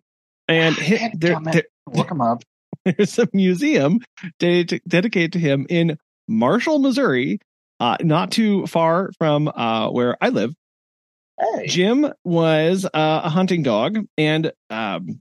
And 0.49 0.75
hi- 0.77 1.13
there, 1.17 1.39
there- 1.45 1.65
Look 1.93 2.11
him 2.11 2.21
up. 2.21 2.43
there's 2.85 3.19
a 3.19 3.29
museum 3.33 4.01
ded- 4.39 4.81
dedicated 4.87 5.33
to 5.35 5.39
him 5.39 5.67
in 5.69 5.99
Marshall, 6.29 6.79
Missouri, 6.79 7.41
uh, 7.81 7.97
not 8.03 8.31
too 8.31 8.67
far 8.67 9.11
from 9.19 9.49
uh, 9.49 9.91
where 9.91 10.17
I 10.21 10.29
live. 10.29 10.55
Hey. 11.41 11.67
Jim 11.67 12.13
was 12.23 12.85
uh, 12.85 13.23
a 13.25 13.31
hunting 13.31 13.63
dog, 13.63 13.99
and 14.19 14.53
um, 14.69 15.21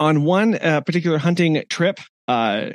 on 0.00 0.24
one 0.24 0.54
uh, 0.54 0.80
particular 0.80 1.18
hunting 1.18 1.62
trip, 1.68 2.00
uh, 2.26 2.70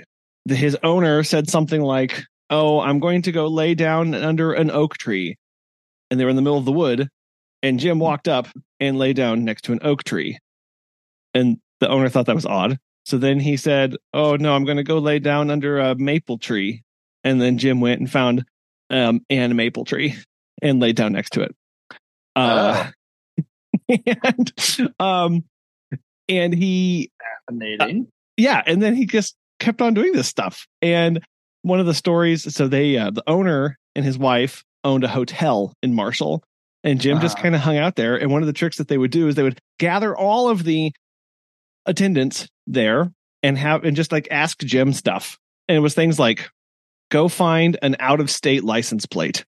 the, 0.46 0.56
his 0.56 0.78
owner 0.84 1.24
said 1.24 1.50
something 1.50 1.82
like, 1.82 2.24
"Oh, 2.52 2.80
I'm 2.80 3.00
going 3.00 3.24
to 3.24 3.32
go 3.32 3.48
lay 3.48 3.74
down 3.74 4.14
under 4.14 4.54
an 4.54 4.70
oak 4.70 4.98
tree," 4.98 5.38
and 6.12 6.20
they 6.20 6.24
were 6.24 6.30
in 6.30 6.36
the 6.36 6.44
middle 6.44 6.60
of 6.60 6.66
the 6.66 6.72
wood, 6.72 7.10
and 7.64 7.80
Jim 7.80 7.98
walked 7.98 8.28
up 8.28 8.48
and 8.80 9.00
lay 9.00 9.14
down 9.14 9.44
next 9.44 9.64
to 9.64 9.74
an 9.74 9.80
oak 9.82 10.04
tree, 10.04 10.38
and 11.34 11.58
the 11.80 11.90
owner 11.90 12.10
thought 12.10 12.28
that 12.28 12.36
was 12.36 12.46
odd. 12.46 12.78
So 13.06 13.18
then 13.18 13.40
he 13.40 13.58
said, 13.58 13.96
"Oh 14.14 14.36
no, 14.36 14.54
I'm 14.54 14.66
going 14.66 14.78
to 14.78 14.84
go 14.84 15.00
lay 15.00 15.18
down 15.18 15.50
under 15.50 15.80
a 15.80 15.96
maple 15.96 16.38
tree," 16.38 16.84
and 17.24 17.42
then 17.42 17.58
Jim 17.58 17.82
went 17.82 18.00
and 18.00 18.12
found 18.12 18.46
um, 18.92 19.22
an 19.30 19.56
maple 19.56 19.86
tree 19.86 20.16
and 20.62 20.80
laid 20.80 20.96
down 20.96 21.14
next 21.14 21.32
to 21.32 21.42
it. 21.42 21.56
Uh, 22.36 22.90
and 23.90 24.54
um, 25.00 25.44
and 26.30 26.54
he 26.54 27.12
Fascinating. 27.50 28.08
yeah, 28.38 28.62
and 28.66 28.82
then 28.82 28.96
he 28.96 29.06
just 29.06 29.36
kept 29.60 29.82
on 29.82 29.94
doing 29.94 30.14
this 30.14 30.28
stuff. 30.28 30.68
And 30.82 31.22
one 31.64 31.80
of 31.80 31.86
the 31.86 31.94
stories, 31.94 32.54
so 32.54 32.68
they 32.68 32.98
uh, 32.98 33.12
the 33.12 33.24
owner 33.28 33.78
and 33.96 34.06
his 34.06 34.18
wife 34.18 34.64
owned 34.84 35.04
a 35.04 35.08
hotel 35.08 35.74
in 35.84 35.94
Marshall, 35.94 36.44
and 36.84 37.00
Jim 37.02 37.20
just 37.20 37.36
Uh-huh. 37.36 37.44
kind 37.44 37.56
of 37.56 37.62
hung 37.62 37.78
out 37.78 37.96
there. 37.96 38.16
And 38.16 38.32
one 38.32 38.42
of 38.42 38.48
the 38.48 38.54
tricks 38.54 38.78
that 38.78 38.88
they 38.88 38.98
would 38.98 39.12
do 39.12 39.28
is 39.28 39.36
they 39.36 39.44
would 39.44 39.60
gather 39.80 40.16
all 40.16 40.50
of 40.50 40.64
the 40.64 40.92
attendants 41.86 42.48
there 42.68 43.12
and 43.44 43.58
have 43.58 43.84
and 43.84 43.96
just 43.96 44.12
like 44.12 44.28
ask 44.32 44.60
Jim 44.60 44.94
stuff. 44.94 45.38
And 45.68 45.76
it 45.78 45.82
was 45.82 45.94
things 45.96 46.20
like, 46.20 46.50
"Go 47.12 47.28
find 47.28 47.78
an 47.82 47.96
out 48.00 48.20
of 48.20 48.32
state 48.32 48.64
license 48.64 49.06
plate," 49.06 49.46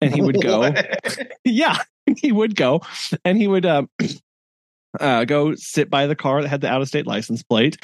and 0.00 0.14
he 0.14 0.20
would 0.20 0.42
go. 0.42 0.72
yeah, 1.44 1.78
he 2.16 2.32
would 2.32 2.56
go, 2.56 2.82
and 3.24 3.38
he 3.38 3.46
would 3.46 3.64
um, 3.64 3.88
uh, 5.00 5.24
go 5.24 5.54
sit 5.54 5.90
by 5.90 6.06
the 6.06 6.16
car 6.16 6.42
that 6.42 6.48
had 6.48 6.60
the 6.60 6.68
out 6.68 6.82
of 6.82 6.88
state 6.88 7.06
license 7.06 7.42
plate. 7.42 7.78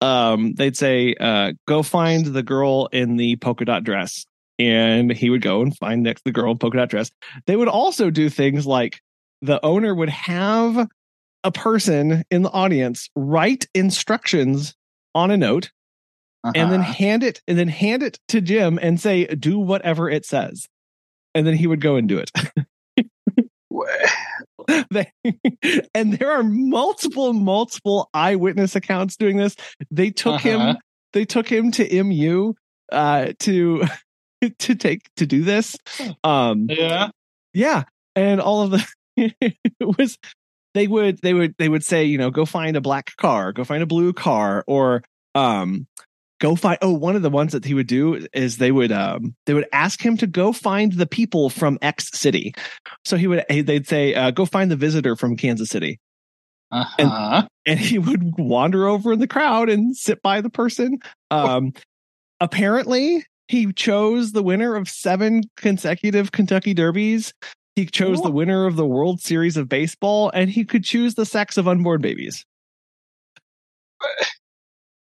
Um, 0.00 0.54
they'd 0.54 0.76
say, 0.76 1.14
uh, 1.18 1.52
"Go 1.66 1.82
find 1.82 2.26
the 2.26 2.42
girl 2.42 2.86
in 2.92 3.16
the 3.16 3.36
polka 3.36 3.64
dot 3.64 3.84
dress," 3.84 4.24
and 4.58 5.12
he 5.12 5.30
would 5.30 5.42
go 5.42 5.62
and 5.62 5.76
find 5.76 6.02
next 6.02 6.24
the 6.24 6.32
girl 6.32 6.52
in 6.52 6.58
polka 6.58 6.78
dot 6.78 6.90
dress. 6.90 7.10
They 7.46 7.56
would 7.56 7.68
also 7.68 8.10
do 8.10 8.28
things 8.28 8.66
like 8.66 9.00
the 9.42 9.64
owner 9.64 9.94
would 9.94 10.10
have 10.10 10.88
a 11.44 11.52
person 11.52 12.24
in 12.30 12.42
the 12.42 12.50
audience 12.50 13.08
write 13.16 13.66
instructions 13.74 14.74
on 15.14 15.30
a 15.30 15.36
note 15.36 15.70
and 16.44 16.70
then 16.72 16.80
Uh-huh. 16.80 16.92
hand 16.92 17.22
it 17.22 17.40
and 17.46 17.58
then 17.58 17.68
hand 17.68 18.02
it 18.02 18.18
to 18.28 18.40
Jim 18.40 18.78
and 18.80 19.00
say, 19.00 19.26
"Do 19.26 19.58
whatever 19.58 20.08
it 20.10 20.24
says," 20.24 20.66
and 21.34 21.46
then 21.46 21.54
he 21.56 21.66
would 21.66 21.80
go 21.80 21.96
and 21.96 22.08
do 22.08 22.18
it. 22.18 22.30
They- 24.90 25.12
and 25.94 26.12
there 26.14 26.30
are 26.30 26.42
multiple, 26.42 27.32
multiple 27.32 28.08
eyewitness 28.14 28.76
accounts 28.76 29.16
doing 29.16 29.36
this. 29.36 29.56
They 29.90 30.10
took 30.10 30.40
him, 30.40 30.60
Uh-huh. 30.60 30.74
they 31.12 31.24
took 31.24 31.48
him 31.50 31.70
to 31.72 32.02
MU 32.04 32.54
uh, 32.92 33.32
to 33.40 33.84
to 34.58 34.74
take 34.74 35.02
to 35.16 35.26
do 35.26 35.42
this. 35.42 35.76
Um, 36.24 36.66
yeah. 36.68 37.08
yeah, 37.52 37.84
and 38.14 38.40
all 38.40 38.62
of 38.62 38.70
the 38.72 38.86
it 39.16 39.56
was 39.98 40.18
they 40.74 40.86
would 40.86 41.18
they 41.22 41.34
would 41.34 41.54
they 41.58 41.68
would 41.68 41.84
say 41.84 42.04
you 42.04 42.18
know 42.18 42.30
go 42.30 42.44
find 42.44 42.76
a 42.76 42.80
black 42.80 43.16
car, 43.16 43.52
go 43.52 43.64
find 43.64 43.82
a 43.82 43.86
blue 43.86 44.12
car, 44.12 44.62
or 44.66 45.02
um 45.34 45.86
go 46.40 46.56
find 46.56 46.78
oh 46.82 46.92
one 46.92 47.14
of 47.16 47.22
the 47.22 47.30
ones 47.30 47.52
that 47.52 47.64
he 47.64 47.74
would 47.74 47.86
do 47.86 48.26
is 48.32 48.56
they 48.56 48.72
would 48.72 48.90
um 48.90 49.34
they 49.46 49.54
would 49.54 49.68
ask 49.72 50.04
him 50.04 50.16
to 50.16 50.26
go 50.26 50.52
find 50.52 50.92
the 50.94 51.06
people 51.06 51.50
from 51.50 51.78
X 51.82 52.10
city. 52.18 52.52
So 53.04 53.16
he 53.16 53.26
would 53.28 53.44
they'd 53.48 53.86
say 53.86 54.14
uh, 54.14 54.30
go 54.32 54.44
find 54.46 54.70
the 54.70 54.76
visitor 54.76 55.14
from 55.16 55.36
Kansas 55.36 55.68
City, 55.68 56.00
Uh-huh. 56.72 57.46
and 57.66 57.78
he 57.78 57.98
would 57.98 58.22
wander 58.38 58.88
over 58.88 59.12
in 59.12 59.18
the 59.18 59.26
crowd 59.28 59.68
and 59.68 59.96
sit 59.96 60.22
by 60.22 60.40
the 60.40 60.50
person. 60.50 60.98
Um, 61.30 61.72
apparently, 62.40 63.24
he 63.48 63.72
chose 63.72 64.32
the 64.32 64.42
winner 64.42 64.76
of 64.76 64.88
seven 64.88 65.42
consecutive 65.56 66.32
Kentucky 66.32 66.74
Derbies. 66.74 67.32
He 67.76 67.86
chose 67.86 68.20
the 68.22 68.30
winner 68.30 68.66
of 68.66 68.76
the 68.76 68.86
World 68.86 69.20
Series 69.20 69.56
of 69.56 69.68
Baseball, 69.68 70.30
and 70.34 70.50
he 70.50 70.64
could 70.64 70.84
choose 70.84 71.14
the 71.14 71.26
sex 71.26 71.56
of 71.56 71.66
unborn 71.68 72.00
babies. 72.00 72.44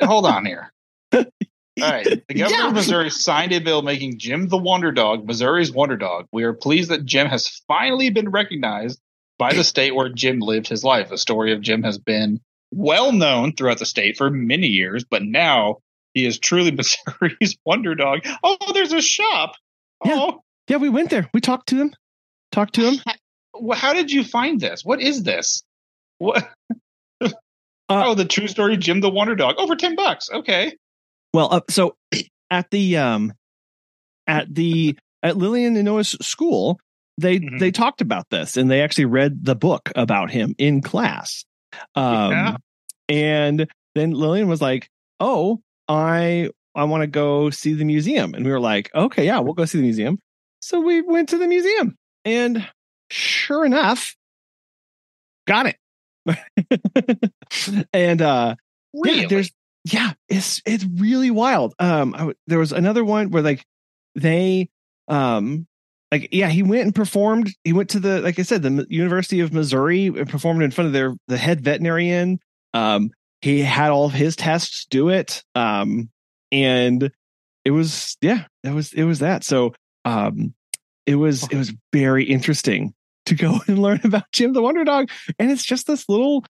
Hold 0.02 0.26
on 0.26 0.45
here. 0.45 0.73
All 1.83 1.91
right. 1.91 2.05
The 2.29 2.35
governor 2.35 2.59
Yeah. 2.59 2.69
of 2.69 2.75
Missouri 2.75 3.11
signed 3.11 3.53
a 3.53 3.59
bill 3.61 3.83
making 3.83 4.19
Jim 4.19 4.49
the 4.49 4.57
Wonder 4.57 4.93
Dog 4.93 5.27
Missouri's 5.27 5.71
Wonder 5.71 5.97
Dog. 5.97 6.27
We 6.33 6.45
are 6.45 6.53
pleased 6.55 6.91
that 6.91 7.05
Jim 7.05 7.27
has 7.27 7.49
finally 7.69 8.11
been 8.11 8.31
recognized 8.31 8.99
by 9.39 9.53
the 9.53 9.65
state 9.65 9.95
where 9.95 10.09
Jim 10.09 10.41
lived 10.41 10.69
his 10.69 10.83
life. 10.83 11.11
The 11.11 11.19
story 11.19 11.53
of 11.53 11.61
Jim 11.61 11.83
has 11.83 11.99
been 11.99 12.41
well 12.73 13.13
known 13.13 13.53
throughout 13.53 13.79
the 13.79 13.85
state 13.87 14.17
for 14.17 14.31
many 14.31 14.69
years, 14.69 15.05
but 15.05 15.23
now 15.23 15.79
he 16.15 16.25
is 16.25 16.39
truly 16.39 16.71
Missouri's 16.73 17.57
Wonder 17.67 17.95
Dog. 17.95 18.21
Oh, 18.43 18.73
there's 18.73 18.95
a 18.95 19.03
shop. 19.03 19.53
Oh, 20.05 20.41
Yeah, 20.69 20.79
we 20.79 20.89
went 20.89 21.11
there. 21.11 21.29
We 21.35 21.43
talked 21.43 21.69
to 21.69 21.77
him. 21.77 21.93
Talked 22.53 22.77
to 22.77 22.91
him. 22.91 23.01
How 23.75 23.93
did 23.93 24.11
you 24.11 24.25
find 24.25 24.59
this? 24.61 24.83
What 24.85 25.03
is 25.03 25.23
this? 25.23 25.63
What? 26.19 26.49
Uh, 27.21 27.29
oh, 27.89 28.15
the 28.15 28.25
true 28.25 28.49
story, 28.49 28.77
Jim 28.79 29.01
the 29.01 29.11
Wonder 29.11 29.37
Dog, 29.37 29.57
over 29.59 29.77
ten 29.77 29.95
bucks. 29.95 30.29
Okay. 30.31 30.75
Well, 31.37 31.52
uh, 31.52 31.61
so 31.69 31.97
at 32.50 32.71
the 32.71 32.97
um 32.97 33.35
at 34.26 34.55
the 34.55 34.97
at 35.23 35.37
Lillian 35.37 35.76
and 35.76 35.85
Noah's 35.85 36.16
school, 36.23 36.81
they 37.19 37.38
Mhm. 37.40 37.59
they 37.59 37.71
talked 37.71 38.00
about 38.00 38.25
this 38.31 38.57
and 38.57 38.71
they 38.71 38.81
actually 38.81 39.05
read 39.05 39.45
the 39.45 39.55
book 39.55 39.93
about 39.95 40.31
him 40.31 40.55
in 40.57 40.81
class. 40.81 41.45
Um 41.95 42.31
Yeah. 42.33 42.57
and 43.11 43.66
then 43.95 44.12
Lillian 44.12 44.49
was 44.49 44.62
like, 44.62 44.88
"Oh, 45.21 45.61
I 45.88 46.49
I 46.75 46.85
want 46.85 47.02
to 47.02 47.07
go 47.07 47.50
see 47.50 47.75
the 47.75 47.85
museum." 47.85 48.33
And 48.35 48.45
we 48.47 48.50
were 48.50 48.61
like, 48.61 48.90
"Okay, 48.95 49.26
yeah, 49.26 49.38
we'll 49.40 49.52
go 49.52 49.66
see 49.66 49.76
the 49.78 49.85
museum." 49.85 50.19
So 50.61 50.81
we 50.81 51.02
went 51.02 51.28
to 51.31 51.38
the 51.38 51.47
museum 51.47 51.97
and 52.25 52.66
sure 53.11 53.66
enough, 53.66 54.16
got 55.47 55.66
it. 55.66 55.76
and 57.93 58.23
uh 58.23 58.57
Really? 58.95 59.21
yeah, 59.23 59.26
there's 59.28 59.50
yeah, 59.93 60.12
it's 60.28 60.61
it's 60.66 60.85
really 60.85 61.31
wild. 61.31 61.75
Um, 61.78 62.35
there 62.47 62.59
was 62.59 62.73
another 62.73 63.05
one 63.05 63.31
where 63.31 63.43
like 63.43 63.64
they 64.16 64.69
um 65.07 65.66
like 66.11 66.28
yeah 66.33 66.49
he 66.49 66.64
went 66.64 66.83
and 66.83 66.95
performed. 66.95 67.55
He 67.62 67.73
went 67.73 67.90
to 67.90 68.00
the 68.00 68.21
like 68.21 68.38
I 68.38 68.43
said 68.43 68.62
the 68.62 68.87
University 68.90 69.40
of 69.40 69.52
Missouri 69.52 70.07
and 70.07 70.28
performed 70.28 70.62
in 70.62 70.73
front 70.73 70.87
of 70.87 70.93
their 70.93 71.14
the 71.28 71.37
head 71.37 71.61
veterinarian. 71.61 72.40
Um, 72.75 73.11
he 73.40 73.62
had 73.62 73.90
all 73.90 74.07
of 74.07 74.12
his 74.12 74.35
tests 74.35 74.87
do 74.87 75.09
it. 75.09 75.45
Um, 75.55 76.11
and 76.50 77.12
it 77.64 77.71
was 77.71 78.16
yeah, 78.21 78.45
that 78.64 78.75
was 78.75 78.93
it 78.93 79.05
was 79.05 79.21
that. 79.21 79.45
So 79.45 79.73
um, 80.05 80.52
it 81.07 81.14
was 81.14 81.45
it 81.45 81.57
was 81.57 81.73
very 81.93 82.25
interesting 82.25 82.93
to 83.26 83.37
go 83.37 83.61
and 83.69 83.78
learn 83.78 84.00
about 84.02 84.33
Jim 84.33 84.52
the 84.52 84.62
Wonder 84.62 84.83
Dog, 84.83 85.11
and 85.38 85.52
it's 85.52 85.64
just 85.64 85.87
this 85.87 86.09
little 86.09 86.45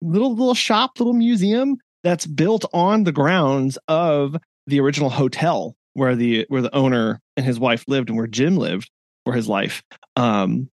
little 0.00 0.36
little 0.36 0.54
shop, 0.54 1.00
little 1.00 1.14
museum 1.14 1.78
that's 2.02 2.26
built 2.26 2.64
on 2.72 3.04
the 3.04 3.12
grounds 3.12 3.78
of 3.88 4.36
the 4.66 4.80
original 4.80 5.10
hotel 5.10 5.74
where 5.94 6.14
the 6.14 6.46
where 6.48 6.62
the 6.62 6.74
owner 6.74 7.20
and 7.36 7.44
his 7.44 7.58
wife 7.58 7.84
lived 7.88 8.08
and 8.08 8.16
where 8.16 8.26
Jim 8.26 8.56
lived 8.56 8.90
for 9.24 9.32
his 9.32 9.48
life. 9.48 9.82
Um 10.16 10.68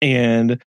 and 0.00 0.62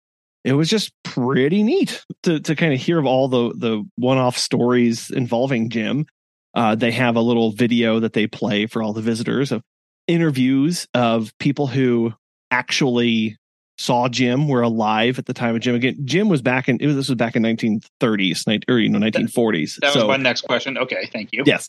it 0.44 0.54
was 0.54 0.68
just 0.68 0.92
pretty 1.04 1.62
neat 1.62 2.04
to 2.24 2.40
to 2.40 2.56
kind 2.56 2.72
of 2.72 2.80
hear 2.80 2.98
of 2.98 3.06
all 3.06 3.28
the 3.28 3.52
the 3.56 3.84
one-off 3.96 4.36
stories 4.36 5.10
involving 5.10 5.70
Jim. 5.70 6.06
Uh 6.54 6.74
they 6.74 6.90
have 6.92 7.16
a 7.16 7.20
little 7.20 7.52
video 7.52 8.00
that 8.00 8.12
they 8.12 8.26
play 8.26 8.66
for 8.66 8.82
all 8.82 8.92
the 8.92 9.02
visitors 9.02 9.52
of 9.52 9.62
interviews 10.08 10.86
of 10.94 11.32
people 11.38 11.66
who 11.66 12.12
actually 12.50 13.36
saw 13.82 14.08
Jim 14.08 14.48
were 14.48 14.62
alive 14.62 15.18
at 15.18 15.26
the 15.26 15.34
time 15.34 15.56
of 15.56 15.60
Jim. 15.60 15.74
Again, 15.74 15.96
Jim 16.04 16.28
was 16.28 16.40
back 16.40 16.68
in 16.68 16.78
it 16.80 16.86
was 16.86 16.96
this 16.96 17.08
was 17.08 17.16
back 17.16 17.36
in 17.36 17.42
1930s, 17.42 18.46
nin- 18.46 18.62
or 18.68 18.78
you 18.78 18.88
know 18.88 18.98
1940s. 18.98 19.80
That 19.80 19.88
was 19.88 19.94
so 19.94 20.08
my 20.08 20.16
next 20.16 20.42
question. 20.42 20.78
Okay, 20.78 21.08
thank 21.12 21.32
you. 21.32 21.42
yes, 21.44 21.68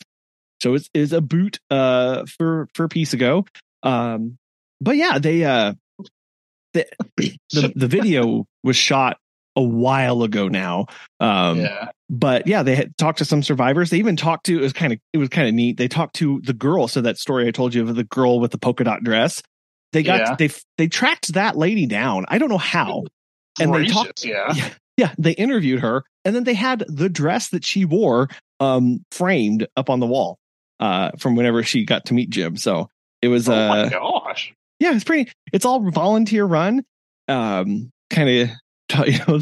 so 0.62 0.74
it's 0.74 0.88
is 0.94 1.12
a 1.12 1.20
boot 1.20 1.58
uh 1.70 2.24
for 2.26 2.68
for 2.74 2.84
a 2.84 2.88
piece 2.88 3.12
ago. 3.12 3.44
Um, 3.82 4.38
but 4.80 4.96
yeah, 4.96 5.18
they 5.18 5.44
uh 5.44 5.74
the 6.72 6.86
the, 7.16 7.72
the 7.74 7.88
video 7.88 8.46
was 8.62 8.76
shot 8.76 9.18
a 9.56 9.62
while 9.62 10.22
ago 10.22 10.48
now. 10.48 10.86
Um, 11.20 11.60
yeah. 11.60 11.90
but 12.10 12.46
yeah, 12.46 12.62
they 12.62 12.74
had 12.74 12.96
talked 12.96 13.18
to 13.18 13.24
some 13.24 13.42
survivors. 13.42 13.90
They 13.90 13.98
even 13.98 14.16
talked 14.16 14.46
to 14.46 14.58
it 14.58 14.62
was 14.62 14.72
kind 14.72 14.92
of 14.92 15.00
it 15.12 15.18
was 15.18 15.28
kind 15.28 15.48
of 15.48 15.54
neat. 15.54 15.76
They 15.76 15.88
talked 15.88 16.16
to 16.16 16.40
the 16.42 16.52
girl. 16.52 16.88
So 16.88 17.00
that 17.00 17.18
story 17.18 17.48
I 17.48 17.50
told 17.50 17.74
you 17.74 17.82
of 17.82 17.94
the 17.94 18.04
girl 18.04 18.40
with 18.40 18.52
the 18.52 18.58
polka 18.58 18.84
dot 18.84 19.02
dress. 19.02 19.42
They 19.94 20.02
got 20.02 20.18
Yeah. 20.20 20.34
they 20.38 20.50
they 20.76 20.88
tracked 20.88 21.32
that 21.32 21.56
lady 21.56 21.86
down. 21.86 22.26
I 22.28 22.36
don't 22.38 22.50
know 22.50 22.58
how. 22.58 23.04
And 23.60 23.74
they 23.74 23.86
talked. 23.86 24.24
yeah. 24.24 24.52
Yeah, 24.54 24.70
yeah, 25.08 25.14
they 25.18 25.32
interviewed 25.32 25.80
her, 25.80 26.04
and 26.24 26.36
then 26.36 26.44
they 26.44 26.54
had 26.54 26.84
the 26.88 27.08
dress 27.08 27.48
that 27.48 27.64
she 27.64 27.84
wore 27.84 28.28
um 28.60 29.04
framed 29.10 29.66
up 29.76 29.90
on 29.90 29.98
the 30.00 30.06
wall 30.06 30.38
uh 30.80 31.10
from 31.18 31.34
whenever 31.36 31.62
she 31.64 31.84
got 31.84 32.04
to 32.06 32.14
meet 32.14 32.30
Jim. 32.30 32.56
So 32.56 32.88
it 33.22 33.28
was 33.28 33.48
Oh 33.48 33.52
uh 33.54 33.88
gosh. 33.88 34.52
yeah, 34.78 34.94
it's 34.94 35.02
pretty. 35.04 35.32
It's 35.52 35.64
all 35.64 35.90
volunteer 35.90 36.44
run, 36.44 36.84
um, 37.28 37.90
kind 38.10 38.28
of, 38.28 39.06
you 39.08 39.18
know, 39.26 39.40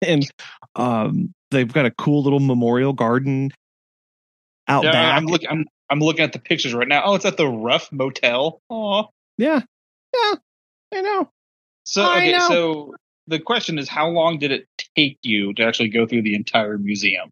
and 0.00 0.26
um, 0.76 1.34
they've 1.50 1.70
got 1.72 1.84
a 1.86 1.90
cool 1.90 2.22
little 2.22 2.40
memorial 2.40 2.92
garden 2.94 3.50
out 4.68 4.84
Yeah, 4.84 4.92
back. 4.92 5.16
I'm 5.16 5.26
looking. 5.26 5.48
I'm 5.50 5.64
I'm 5.90 6.00
looking 6.00 6.24
at 6.24 6.32
the 6.32 6.38
pictures 6.38 6.72
right 6.74 6.88
now. 6.88 7.02
Oh, 7.04 7.14
it's 7.14 7.24
at 7.26 7.36
the 7.36 7.46
Ruff 7.48 7.90
Motel. 7.92 8.60
Oh, 8.70 9.08
yeah, 9.36 9.60
yeah, 10.14 10.34
I 10.98 11.00
know. 11.00 11.30
so 11.84 12.02
I 12.02 12.18
okay. 12.18 12.32
know. 12.32 12.48
So 12.48 12.94
the 13.26 13.38
question 13.38 13.78
is, 13.78 13.88
how 13.88 14.08
long 14.08 14.38
did 14.38 14.52
it 14.52 14.66
take 14.96 15.18
you 15.22 15.52
to 15.54 15.64
actually 15.64 15.88
go 15.88 16.06
through 16.06 16.22
the 16.22 16.34
entire 16.34 16.78
museum? 16.78 17.30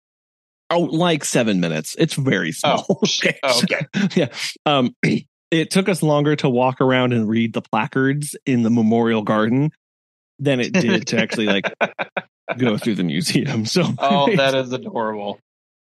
Oh, 0.70 0.80
like 0.80 1.24
seven 1.24 1.60
minutes. 1.60 1.94
It's 1.98 2.14
very 2.14 2.52
small. 2.52 2.86
okay. 3.04 3.38
Oh, 3.42 3.60
okay. 3.62 3.86
yeah. 4.14 4.28
Um, 4.64 4.94
it 5.50 5.70
took 5.70 5.88
us 5.88 6.02
longer 6.02 6.34
to 6.36 6.48
walk 6.48 6.80
around 6.80 7.12
and 7.12 7.28
read 7.28 7.52
the 7.52 7.60
placards 7.60 8.34
in 8.46 8.62
the 8.62 8.70
memorial 8.70 9.22
garden 9.22 9.70
than 10.38 10.60
it 10.60 10.72
did 10.72 11.06
to 11.08 11.18
actually 11.18 11.46
like 11.46 11.72
go 12.58 12.78
through 12.78 12.94
the 12.94 13.04
museum. 13.04 13.66
So, 13.66 13.84
Oh, 13.98 14.34
that 14.34 14.54
is 14.54 14.72
adorable. 14.72 15.38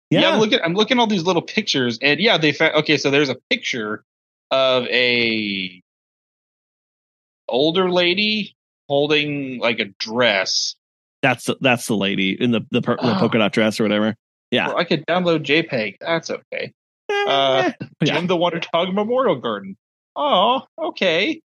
Yeah, 0.09 0.21
yeah, 0.21 0.29
I'm 0.31 0.39
looking. 0.39 0.59
I'm 0.63 0.73
looking 0.75 0.97
at 0.97 1.01
all 1.01 1.07
these 1.07 1.23
little 1.23 1.41
pictures, 1.41 1.97
and 2.01 2.19
yeah, 2.19 2.37
they 2.37 2.51
found. 2.51 2.75
Okay, 2.75 2.97
so 2.97 3.09
there's 3.09 3.29
a 3.29 3.37
picture 3.49 4.03
of 4.51 4.85
a 4.89 5.81
older 7.47 7.89
lady 7.89 8.55
holding 8.89 9.59
like 9.59 9.79
a 9.79 9.85
dress. 9.99 10.75
That's 11.21 11.45
the, 11.45 11.57
that's 11.61 11.87
the 11.87 11.95
lady 11.95 12.31
in 12.39 12.51
the 12.51 12.61
the, 12.71 12.81
per, 12.81 12.95
the 12.97 13.15
Oh. 13.15 13.15
polka 13.19 13.37
dot 13.37 13.53
dress 13.53 13.79
or 13.79 13.83
whatever. 13.83 14.15
Yeah. 14.51 14.67
Well, 14.67 14.77
I 14.77 14.83
could 14.83 15.05
download 15.05 15.43
JPEG. 15.43 15.95
That's 16.01 16.29
okay. 16.29 16.73
Eh, 17.09 17.25
Uh, 17.27 17.71
Yeah. 18.01 18.13
Jim 18.15 18.27
the 18.27 18.35
Wonder 18.35 18.59
Dog 18.73 18.93
Memorial 18.93 19.37
Garden. 19.37 19.77
Oh, 20.15 20.61
okay. 20.77 21.41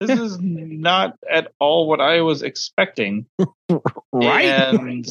This 0.00 0.10
Yeah. 0.10 0.22
is 0.24 0.38
not 0.40 1.16
at 1.30 1.52
all 1.58 1.88
what 1.88 2.00
I 2.00 2.22
was 2.22 2.42
expecting. 2.42 3.26
right. 4.12 4.44
And 4.44 5.06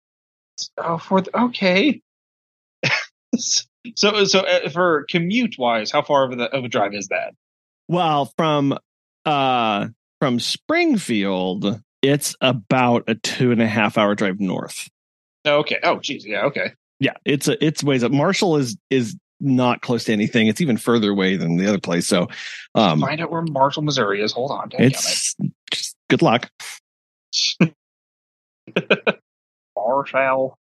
oh, 0.78 0.98
for 0.98 1.20
the, 1.20 1.40
okay. 1.44 2.00
so 3.36 4.24
so 4.24 4.40
uh, 4.40 4.68
for 4.70 5.04
commute 5.08 5.56
wise, 5.58 5.90
how 5.90 6.02
far 6.02 6.24
of, 6.30 6.36
the, 6.38 6.44
of 6.44 6.64
a 6.64 6.68
drive 6.68 6.94
is 6.94 7.08
that? 7.08 7.34
Well, 7.88 8.32
from 8.36 8.76
uh 9.24 9.88
from 10.20 10.38
Springfield, 10.40 11.80
it's 12.02 12.36
about 12.40 13.04
a 13.08 13.14
two 13.14 13.52
and 13.52 13.62
a 13.62 13.66
half 13.66 13.96
hour 13.98 14.14
drive 14.14 14.38
north. 14.40 14.88
Okay. 15.46 15.78
Oh, 15.82 15.98
geez. 16.00 16.26
Yeah. 16.26 16.44
Okay. 16.46 16.72
Yeah, 16.98 17.14
it's 17.24 17.48
a 17.48 17.62
it's 17.64 17.82
ways 17.82 18.04
up. 18.04 18.12
Marshall 18.12 18.56
is 18.58 18.76
is 18.90 19.16
not 19.40 19.80
close 19.80 20.04
to 20.04 20.12
anything. 20.12 20.48
It's 20.48 20.60
even 20.60 20.76
further 20.76 21.10
away 21.10 21.36
than 21.36 21.56
the 21.56 21.66
other 21.66 21.80
place. 21.80 22.06
So, 22.06 22.28
um, 22.74 23.00
Find 23.00 23.22
out 23.22 23.30
where 23.30 23.40
Marshall, 23.40 23.82
Missouri 23.82 24.20
is. 24.20 24.32
Hold 24.32 24.50
on. 24.50 24.68
It's 24.78 25.34
just 25.72 25.96
good 26.10 26.20
luck. 26.20 26.50
Marshall, 29.76 30.58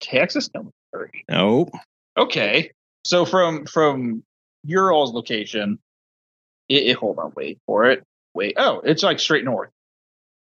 Texas. 0.00 0.50
No, 0.54 0.72
Missouri. 0.92 1.24
No, 1.30 1.70
Okay. 2.16 2.70
So 3.04 3.24
from 3.24 3.66
from 3.66 4.22
your 4.64 4.92
all's 4.92 5.12
location, 5.12 5.78
it, 6.68 6.82
it- 6.88 6.96
hold 6.96 7.18
on, 7.18 7.32
wait 7.36 7.58
for 7.66 7.86
it. 7.90 8.02
Wait. 8.34 8.54
Oh, 8.56 8.80
it's 8.84 9.02
like 9.02 9.20
straight 9.20 9.44
north. 9.44 9.70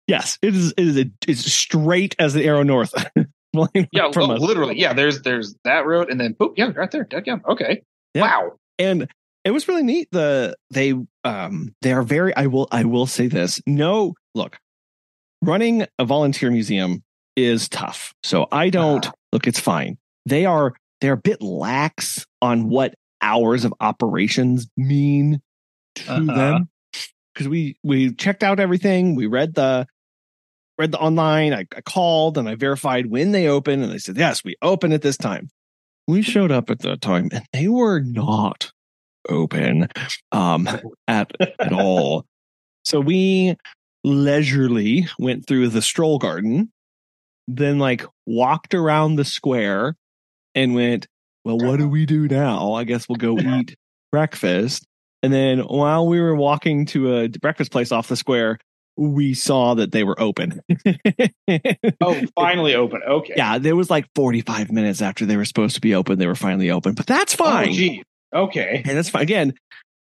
yes, 0.07 0.39
it 0.43 0.55
is. 0.55 0.73
It 0.77 0.87
is 0.87 0.99
a, 0.99 1.05
it's 1.27 1.53
straight 1.53 2.15
as 2.19 2.35
the 2.35 2.45
arrow 2.45 2.63
north. 2.63 2.95
Yeah, 3.93 4.11
from 4.13 4.31
oh, 4.31 4.35
literally. 4.37 4.79
Yeah, 4.81 4.95
there's 4.95 5.21
there's 5.21 5.55
that 5.65 5.85
road, 5.85 6.11
and 6.11 6.19
then 6.19 6.33
boop, 6.33 6.55
yeah, 6.57 6.73
right 6.75 6.91
there. 6.91 7.05
Dadgum. 7.05 7.45
Okay. 7.45 7.83
Yeah. 8.15 8.23
Wow. 8.23 8.53
and 8.79 9.09
it 9.45 9.51
was 9.51 9.69
really 9.69 9.83
neat 9.83 10.09
the 10.11 10.57
they 10.71 10.95
um 11.25 11.75
they 11.83 11.93
are 11.93 12.03
very 12.03 12.35
i 12.35 12.47
will 12.47 12.67
i 12.73 12.85
will 12.85 13.07
say 13.07 13.27
this 13.27 13.61
no 13.67 14.15
look 14.35 14.57
running 15.43 15.85
a 15.99 16.05
volunteer 16.07 16.51
museum 16.51 17.03
is 17.37 17.69
tough 17.69 18.15
so 18.23 18.47
i 18.53 18.71
don't 18.71 19.07
Ah. 19.09 19.13
look 19.33 19.47
it's 19.47 19.61
fine 19.61 19.99
they 20.27 20.47
are 20.47 20.73
they're 21.01 21.15
a 21.15 21.19
bit 21.19 21.43
lax 21.43 22.25
on 22.41 22.69
what 22.69 22.95
hours 23.21 23.65
of 23.65 23.75
operations 23.81 24.69
mean 24.77 25.41
to 25.97 26.11
Uh-huh. 26.11 26.35
them 26.35 26.69
because 27.33 27.49
we 27.49 27.77
we 27.83 28.13
checked 28.15 28.43
out 28.43 28.61
everything. 28.61 29.15
We 29.15 29.27
read 29.27 29.55
the 29.55 29.87
read 30.79 30.93
the 30.93 30.99
online. 30.99 31.53
I, 31.55 31.67
I 31.77 31.81
called 31.81 32.39
and 32.39 32.49
i 32.49 32.55
verified 32.55 33.07
when 33.07 33.33
they 33.33 33.49
open, 33.49 33.83
and 33.83 33.93
they 33.93 33.99
said 33.99 34.17
yes 34.17 34.45
we 34.45 34.57
open 34.63 34.93
at 34.93 35.03
this 35.03 35.17
time. 35.17 35.49
We 36.09 36.23
showed 36.23 36.51
up 36.51 36.69
at 36.71 36.81
that 36.81 37.01
time 37.01 37.29
and 37.33 37.45
they 37.53 37.69
were 37.69 38.01
not 38.01 38.73
open 39.29 39.89
um 40.33 40.69
at 41.07 41.31
at 41.41 41.73
all. 41.73 42.27
So 42.85 43.01
we 43.01 43.57
leisurely 44.05 45.07
went 45.19 45.47
through 45.47 45.69
the 45.69 45.81
stroll 45.83 46.19
garden 46.19 46.73
then 47.49 47.79
like 47.79 48.05
walked 48.27 48.75
around 48.75 49.17
the 49.17 49.25
square 49.25 49.97
and 50.55 50.75
went 50.75 51.07
well 51.45 51.59
what 51.59 51.79
do 51.79 51.89
we 51.89 52.07
do 52.07 52.27
now? 52.29 52.73
I 52.73 52.85
guess 52.85 53.09
we'll 53.09 53.17
go 53.17 53.39
eat 53.39 53.77
breakfast 54.11 54.87
and 55.23 55.33
then 55.33 55.61
while 55.61 56.07
we 56.07 56.21
were 56.21 56.35
walking 56.35 56.87
to 56.87 57.17
a 57.17 57.29
breakfast 57.29 57.71
place 57.73 57.93
off 57.93 58.09
the 58.09 58.17
square 58.17 58.59
we 58.97 59.33
saw 59.33 59.75
that 59.75 59.91
they 59.93 60.05
were 60.05 60.21
open 60.21 60.61
Oh, 62.01 62.21
finally 62.35 62.75
open. 62.75 63.01
Okay. 63.09 63.35
yeah 63.37 63.59
there 63.59 63.77
was 63.77 63.89
like 63.91 64.07
45 64.15 64.71
minutes 64.71 65.01
after 65.03 65.25
they 65.27 65.37
were 65.37 65.45
supposed 65.45 65.75
to 65.77 65.81
be 65.81 65.95
open 65.95 66.19
they 66.19 66.27
were 66.27 66.35
finally 66.35 66.71
open 66.71 66.95
but 66.95 67.07
that's 67.07 67.35
fine. 67.35 67.49
Oh, 67.63 67.65
fine 67.67 67.73
gee. 67.75 68.03
Okay. 68.35 68.83
and 68.87 68.97
that's 68.97 69.09
fine. 69.11 69.23
Again, 69.23 69.55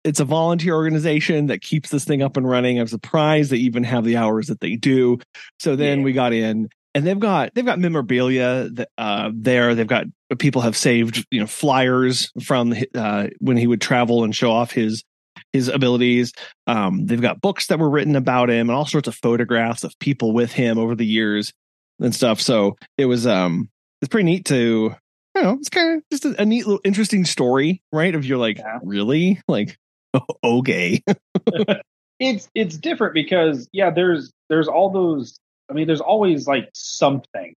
it's 0.05 0.21
a 0.21 0.25
volunteer 0.25 0.75
organization 0.75 1.47
that 1.47 1.62
keeps 1.62 1.90
this 1.90 2.05
thing 2.05 2.23
up 2.23 2.37
and 2.37 2.49
running. 2.49 2.79
I'm 2.79 2.87
surprised 2.87 3.51
they 3.51 3.57
even 3.57 3.83
have 3.85 4.05
the 4.05 4.17
hours 4.19 4.47
that 4.49 4.61
they 4.61 4.77
do. 4.77 5.19
So 5.59 5.75
then 5.77 6.01
Yeah. 6.01 6.05
we 6.05 6.12
got 6.12 6.33
in, 6.33 6.69
and 6.95 7.05
they've 7.07 7.19
got 7.19 7.55
they've 7.55 7.64
got 7.64 7.79
memorabilia 7.81 8.69
that, 8.75 8.88
uh, 8.99 9.31
there. 9.35 9.75
They've 9.75 9.87
got 9.87 10.05
people 10.38 10.62
have 10.62 10.77
saved 10.77 11.25
you 11.31 11.40
know 11.40 11.47
flyers 11.47 12.31
from 12.42 12.75
uh, 12.94 13.29
when 13.40 13.57
he 13.57 13.66
would 13.66 13.81
travel 13.81 14.25
and 14.25 14.35
show 14.35 14.51
off 14.51 14.73
his 14.73 15.03
his 15.53 15.68
abilities. 15.68 16.33
Um, 16.66 17.07
they've 17.07 17.20
got 17.20 17.40
books 17.40 17.68
that 17.68 17.79
were 17.79 17.90
written 17.90 18.16
about 18.16 18.51
him 18.51 18.68
and 18.68 18.77
all 18.77 18.87
sorts 18.87 19.09
of 19.09 19.14
photographs 19.16 19.85
of 19.85 19.99
people 19.99 20.33
with 20.33 20.53
him 20.53 20.79
over 20.79 20.94
the 20.94 21.07
years 21.07 21.53
and 22.01 22.14
stuff. 22.14 22.40
So 22.40 22.77
it 22.99 23.07
was 23.07 23.27
um 23.27 23.68
it's 24.03 24.09
pretty 24.09 24.25
neat 24.25 24.44
to 24.47 24.94
you 25.37 25.42
know, 25.42 25.53
it's 25.59 25.68
kind 25.68 25.97
of 25.97 26.03
just 26.12 26.25
a, 26.25 26.40
a 26.42 26.44
neat 26.44 26.64
little 26.66 26.81
interesting 26.85 27.25
story, 27.25 27.83
right? 27.92 28.14
Of 28.14 28.25
you're 28.25 28.38
like, 28.38 28.59
Yeah. 28.59 28.79
really? 28.83 29.40
Like, 29.49 29.77
okay. 30.44 31.03
It's 32.20 32.49
it's 32.55 32.77
different 32.77 33.12
because 33.14 33.68
yeah, 33.73 33.90
there's 33.90 34.33
there's 34.49 34.68
all 34.68 34.90
those. 34.90 35.37
I 35.68 35.73
mean, 35.73 35.88
there's 35.88 36.01
always 36.01 36.47
like 36.47 36.68
something, 36.73 37.55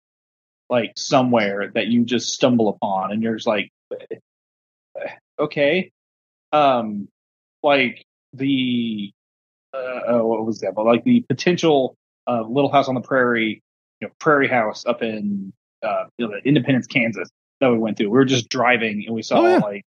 like 0.71 0.93
somewhere 0.97 1.71
that 1.75 1.87
you 1.89 2.05
just 2.05 2.31
stumble 2.31 2.69
upon, 2.69 3.13
and 3.13 3.23
you're 3.23 3.35
just 3.37 3.47
like, 3.47 3.71
okay, 5.39 5.91
um, 6.53 7.09
like 7.63 8.05
the 8.33 9.13
uh, 9.75 10.01
oh, 10.09 10.27
what 10.27 10.47
was 10.47 10.61
that? 10.61 10.75
But 10.75 10.87
like 10.87 11.05
the 11.05 11.21
potential 11.29 11.97
uh, 12.27 12.43
Little 12.43 12.71
House 12.73 12.89
on 12.89 12.95
the 12.95 13.01
Prairie, 13.01 13.63
you 14.01 14.09
know, 14.09 14.13
Prairie 14.19 14.49
House 14.49 14.87
up 14.87 15.03
in 15.03 15.53
uh, 15.83 16.05
Independence, 16.45 16.87
Kansas 16.87 17.29
that 17.61 17.71
we 17.71 17.79
went 17.79 17.97
through. 17.97 18.07
We 18.11 18.19
were 18.19 18.25
just 18.25 18.49
driving 18.49 19.05
and 19.07 19.15
we 19.15 19.23
saw 19.23 19.41
Oh, 19.41 19.49
yeah. 19.49 19.59
like 19.59 19.85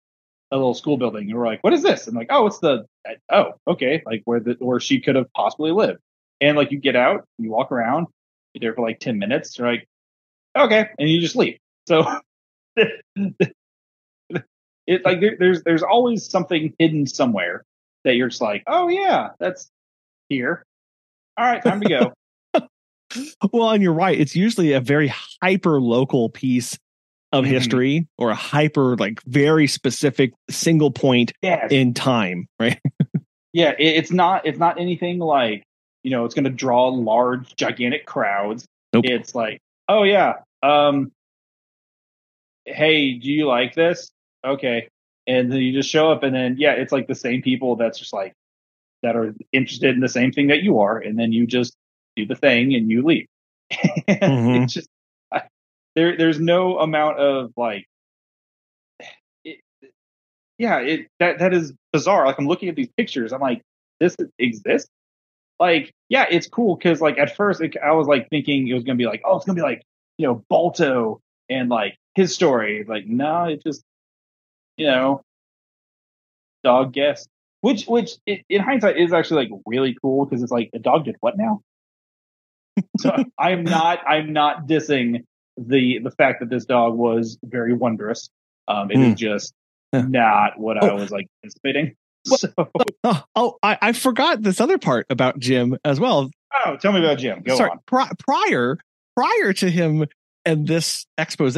a 0.51 0.57
little 0.57 0.75
school 0.75 0.97
building, 0.97 1.29
and 1.31 1.39
we're 1.39 1.47
like, 1.47 1.63
"What 1.65 1.73
is 1.73 1.83
this?" 1.83 2.07
And 2.07 2.17
like, 2.17 2.29
"Oh, 2.31 2.47
it's 2.47 2.59
the 2.61 2.87
oh, 3.33 3.53
okay, 3.67 4.03
like 4.07 4.23
where 4.25 4.41
the 4.41 4.57
where 4.59 4.81
she 4.81 5.01
could 5.01 5.17
have 5.17 5.33
possibly 5.33 5.73
lived." 5.73 5.99
And 6.41 6.57
like, 6.57 6.71
you 6.71 6.79
get 6.79 6.97
out, 6.97 7.25
you 7.39 7.51
walk 7.51 7.73
around, 7.73 8.09
you're 8.53 8.61
there 8.61 8.75
for 8.75 8.83
like 8.83 9.01
ten 9.01 9.19
minutes, 9.19 9.59
you're 9.59 9.69
like, 9.71 9.87
"Okay," 10.57 10.89
and 10.99 11.09
you 11.09 11.21
just 11.21 11.37
leave. 11.37 11.59
So 11.89 12.05
it 12.77 13.55
like 15.05 15.21
there, 15.21 15.37
there's 15.39 15.63
there's 15.63 15.83
always 15.83 16.29
something 16.29 16.73
hidden 16.79 17.07
somewhere 17.07 17.63
that 18.05 18.17
you're 18.17 18.29
just 18.29 18.43
like, 18.43 18.63
"Oh 18.67 18.89
yeah, 18.89 19.31
that's 19.39 19.69
here." 20.29 20.65
All 21.37 21.45
right, 21.45 21.63
time 21.63 21.81
to 21.81 21.89
go. 21.89 22.13
well, 23.53 23.71
and 23.71 23.83
you're 23.83 23.93
right. 23.93 24.19
It's 24.19 24.35
usually 24.35 24.73
a 24.73 24.81
very 24.81 25.13
hyper 25.43 25.81
local 25.81 26.31
piece 26.31 26.79
of 27.33 27.45
Mhm. 27.45 27.49
history 27.49 28.07
or 28.17 28.31
a 28.31 28.35
hyper, 28.35 28.97
like, 28.97 29.21
very 29.25 29.67
specific 29.67 30.33
single 30.49 30.91
point 30.91 31.33
yes. 31.43 31.71
in 31.71 31.93
time, 31.93 32.47
right? 32.59 32.81
Yeah, 33.53 33.71
it, 33.79 33.87
it's 33.87 34.11
not 34.11 34.45
it's 34.45 34.59
not 34.59 34.79
anything 34.79 35.19
like 35.19 35.63
you 36.03 36.11
know 36.11 36.27
it's 36.27 36.35
going 36.35 36.45
to 36.45 36.51
draw 36.51 36.89
large, 36.89 37.57
gigantic 37.57 38.05
crowds. 38.05 38.67
Nope. 38.93 39.07
It's 39.07 39.35
like, 39.35 39.61
oh 39.89 40.03
yeah, 40.03 40.35
um, 40.67 41.13
hey, 42.65 43.13
do 43.15 43.31
you 43.31 43.47
like 43.47 43.75
this? 43.75 44.11
Okay, 44.45 44.89
and 45.27 45.51
then 45.51 45.61
you 45.61 45.73
just 45.73 45.91
show 45.91 46.11
up, 46.11 46.23
and 46.23 46.35
then 46.35 46.57
yeah, 46.59 46.73
it's 46.73 46.93
like 46.93 47.07
the 47.07 47.15
same 47.15 47.43
people 47.43 47.77
that's 47.77 47.99
just 47.99 48.13
like 48.13 48.33
that 49.03 49.17
are 49.17 49.35
interested 49.53 49.95
in 49.95 50.01
the 50.01 50.09
same 50.09 50.33
thing 50.33 50.49
that 50.49 50.63
you 50.63 50.81
are, 50.81 50.99
and 50.99 51.19
then 51.19 51.33
you 51.33 51.47
just 51.47 51.75
do 52.17 52.27
the 52.27 52.35
thing 52.35 52.75
and 52.75 52.91
you 52.91 53.03
leave. 53.05 53.27
Mhm. 54.09 54.65
It's 54.65 54.75
just 54.75 54.89
I, 55.33 55.43
there. 55.95 56.17
There's 56.17 56.41
no 56.41 56.79
amount 56.79 57.19
of 57.19 57.53
like. 57.57 57.87
It, 59.45 59.61
yeah, 60.59 60.79
it 60.81 61.09
that 61.21 61.39
that 61.41 61.55
is 61.55 61.73
bizarre. 61.93 62.27
Like 62.27 62.39
I'm 62.39 62.47
looking 62.49 62.69
at 62.69 62.77
these 62.77 62.89
pictures, 62.97 63.33
I'm 63.33 63.41
like, 63.41 63.63
this 64.01 64.17
exists. 64.39 64.89
Like, 65.59 65.93
yeah, 66.09 66.27
it's 66.31 66.49
cool 66.49 66.77
because 66.77 67.01
like 67.01 67.19
at 67.19 67.37
first 67.37 67.61
it, 67.63 67.77
I 67.83 67.93
was 67.93 68.07
like 68.07 68.29
thinking 68.31 68.69
it 68.69 68.75
was 68.75 68.85
gonna 68.85 68.97
be 68.97 69.07
like, 69.07 69.23
oh, 69.25 69.37
it's 69.37 69.47
gonna 69.47 69.57
be 69.57 69.63
like 69.63 69.83
you 70.19 70.27
know 70.27 70.45
Balto 70.49 71.21
and 71.49 71.69
like 71.69 71.97
his 72.15 72.35
story. 72.35 72.85
Like, 72.89 73.07
no, 73.07 73.45
it 73.45 73.63
just 73.63 73.83
you 74.77 74.87
know 74.87 75.23
dog 76.65 76.93
guess, 76.93 77.27
which 77.61 77.85
which 77.87 78.13
i 78.29 78.43
in 78.49 78.61
hindsight 78.63 78.97
is 78.97 79.13
actually 79.13 79.47
like 79.49 79.61
really 79.67 79.97
cool 80.03 80.25
because 80.27 80.43
it's 80.43 80.53
like 80.53 80.71
a 80.75 80.79
dog 80.79 81.05
did 81.05 81.17
what 81.21 81.37
now. 81.37 81.61
so 82.99 83.15
I'm 83.39 83.65
not 83.65 84.01
I'm 84.07 84.33
not 84.33 84.67
dissing 84.67 85.25
the 85.57 86.01
the 86.03 86.11
fact 86.11 86.41
that 86.41 86.51
this 86.51 86.65
dog 86.65 86.95
was 86.97 87.39
very 87.45 87.73
wondrous. 87.73 88.29
Um, 88.69 88.91
it 88.91 88.99
is 88.99 89.09
Hmm. 89.11 89.15
just 89.15 89.55
Yeah. 89.93 90.03
not 90.09 90.59
what 90.59 90.77
I 90.83 90.91
Oh. 90.91 90.97
was 90.97 91.11
like 91.11 91.27
anticipating. 91.45 91.95
So, 92.27 92.49
Oh, 93.05 93.23
oh 93.37 93.57
I, 93.63 93.79
I 93.81 93.93
forgot 93.93 94.43
this 94.43 94.61
other 94.61 94.79
part 94.79 95.07
about 95.11 95.39
Jim 95.39 95.79
as 95.85 96.01
well. 96.01 96.29
oh, 96.67 96.77
tell 96.77 96.93
me 96.93 96.99
about 96.99 97.19
Jim. 97.19 97.43
Go 97.43 97.55
Sorry, 97.57 97.71
on. 97.71 97.79
pri- 97.87 98.11
prior 98.19 98.79
prior 99.17 99.53
to 99.55 99.71
him 99.71 100.07
and 100.45 100.67
this 100.67 101.07
expose, 101.19 101.55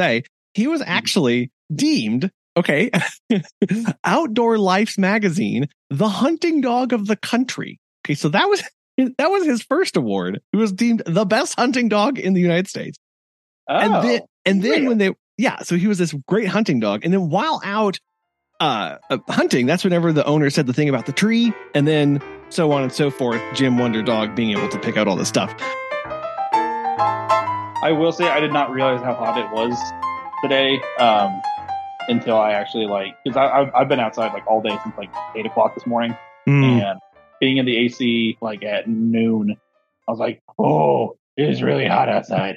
he 0.54 0.66
was 0.66 0.80
Mm-hmm. 0.80 0.90
actually 0.90 1.50
deemed 1.74 2.30
okay, 2.56 2.90
Outdoor 4.04 4.58
Life's 4.58 4.98
magazine, 4.98 5.68
the 5.90 6.08
hunting 6.08 6.60
dog 6.60 6.92
of 6.92 7.06
the 7.06 7.14
country. 7.16 7.78
Okay, 8.04 8.14
so 8.14 8.28
that 8.30 8.48
was 8.48 8.62
That 9.18 9.30
was 9.30 9.46
his 9.46 9.62
first 9.62 9.96
award. 9.96 10.40
He 10.50 10.58
was 10.58 10.72
deemed 10.72 11.04
the 11.06 11.24
best 11.24 11.54
hunting 11.56 11.88
dog 11.88 12.18
in 12.18 12.34
the 12.34 12.40
United 12.40 12.66
States. 12.66 12.98
Oh, 13.68 13.76
and 13.76 13.94
then, 14.04 14.20
and 14.44 14.62
then 14.62 14.70
really? 14.72 14.88
when 14.88 14.98
they, 14.98 15.14
yeah, 15.36 15.58
so 15.62 15.76
he 15.76 15.86
was 15.86 15.98
this 15.98 16.12
great 16.26 16.48
hunting 16.48 16.80
dog. 16.80 17.04
And 17.04 17.12
then 17.14 17.28
while 17.30 17.60
out 17.64 17.98
uh, 18.58 18.96
uh, 19.08 19.18
hunting, 19.28 19.66
that's 19.66 19.84
whenever 19.84 20.12
the 20.12 20.24
owner 20.26 20.50
said 20.50 20.66
the 20.66 20.72
thing 20.72 20.88
about 20.88 21.06
the 21.06 21.12
tree, 21.12 21.52
and 21.76 21.86
then 21.86 22.20
so 22.48 22.72
on 22.72 22.82
and 22.82 22.92
so 22.92 23.08
forth. 23.08 23.40
Jim 23.54 23.78
Wonder 23.78 24.02
Dog 24.02 24.34
being 24.34 24.50
able 24.50 24.68
to 24.68 24.80
pick 24.80 24.96
out 24.96 25.06
all 25.06 25.14
this 25.14 25.28
stuff. 25.28 25.54
I 27.00 27.92
will 27.92 28.12
say 28.12 28.28
I 28.28 28.40
did 28.40 28.52
not 28.52 28.70
realize 28.70 29.02
how 29.02 29.14
hot 29.14 29.38
it 29.38 29.50
was 29.52 29.78
today 30.42 30.80
um, 30.98 31.40
until 32.08 32.36
I 32.36 32.52
actually 32.52 32.86
like 32.86 33.14
because 33.24 33.36
I've 33.36 33.72
I've 33.74 33.88
been 33.88 34.00
outside 34.00 34.32
like 34.32 34.46
all 34.46 34.60
day 34.60 34.76
since 34.82 34.96
like 34.96 35.10
eight 35.36 35.46
o'clock 35.46 35.74
this 35.74 35.86
morning, 35.86 36.16
Mm. 36.48 36.82
and 36.82 37.00
being 37.40 37.58
in 37.58 37.66
the 37.66 37.76
AC 37.76 38.36
like 38.40 38.64
at 38.64 38.88
noon, 38.88 39.56
I 40.06 40.10
was 40.10 40.18
like, 40.18 40.40
oh, 40.58 41.16
it 41.36 41.48
is 41.48 41.62
really 41.62 41.86
hot 41.86 42.08
outside. 42.08 42.56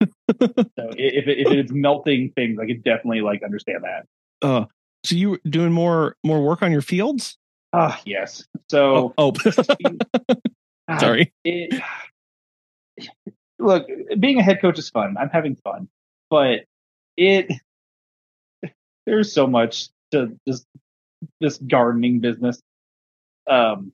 so 0.02 0.08
if 0.40 1.26
it, 1.28 1.38
if 1.38 1.48
it's 1.48 1.72
melting 1.72 2.32
things, 2.34 2.58
I 2.60 2.66
could 2.66 2.84
definitely 2.84 3.22
like 3.22 3.42
understand 3.42 3.84
that. 3.84 4.06
Uh, 4.46 4.64
so 5.04 5.14
you 5.16 5.38
doing 5.48 5.72
more 5.72 6.16
more 6.24 6.42
work 6.44 6.62
on 6.62 6.72
your 6.72 6.82
fields? 6.82 7.38
Ah, 7.72 7.98
yes. 8.04 8.44
So 8.70 9.14
Oh, 9.16 9.32
ah, 10.88 10.98
sorry. 10.98 11.32
it, 11.44 11.80
look, 13.58 13.86
being 14.18 14.38
a 14.38 14.42
head 14.42 14.60
coach 14.60 14.78
is 14.78 14.90
fun. 14.90 15.16
I'm 15.18 15.30
having 15.30 15.56
fun, 15.56 15.88
but 16.30 16.60
it 17.16 17.50
there's 19.06 19.32
so 19.32 19.46
much 19.46 19.88
to 20.12 20.38
this 20.46 20.64
this 21.40 21.58
gardening 21.58 22.20
business. 22.20 22.60
Um, 23.48 23.92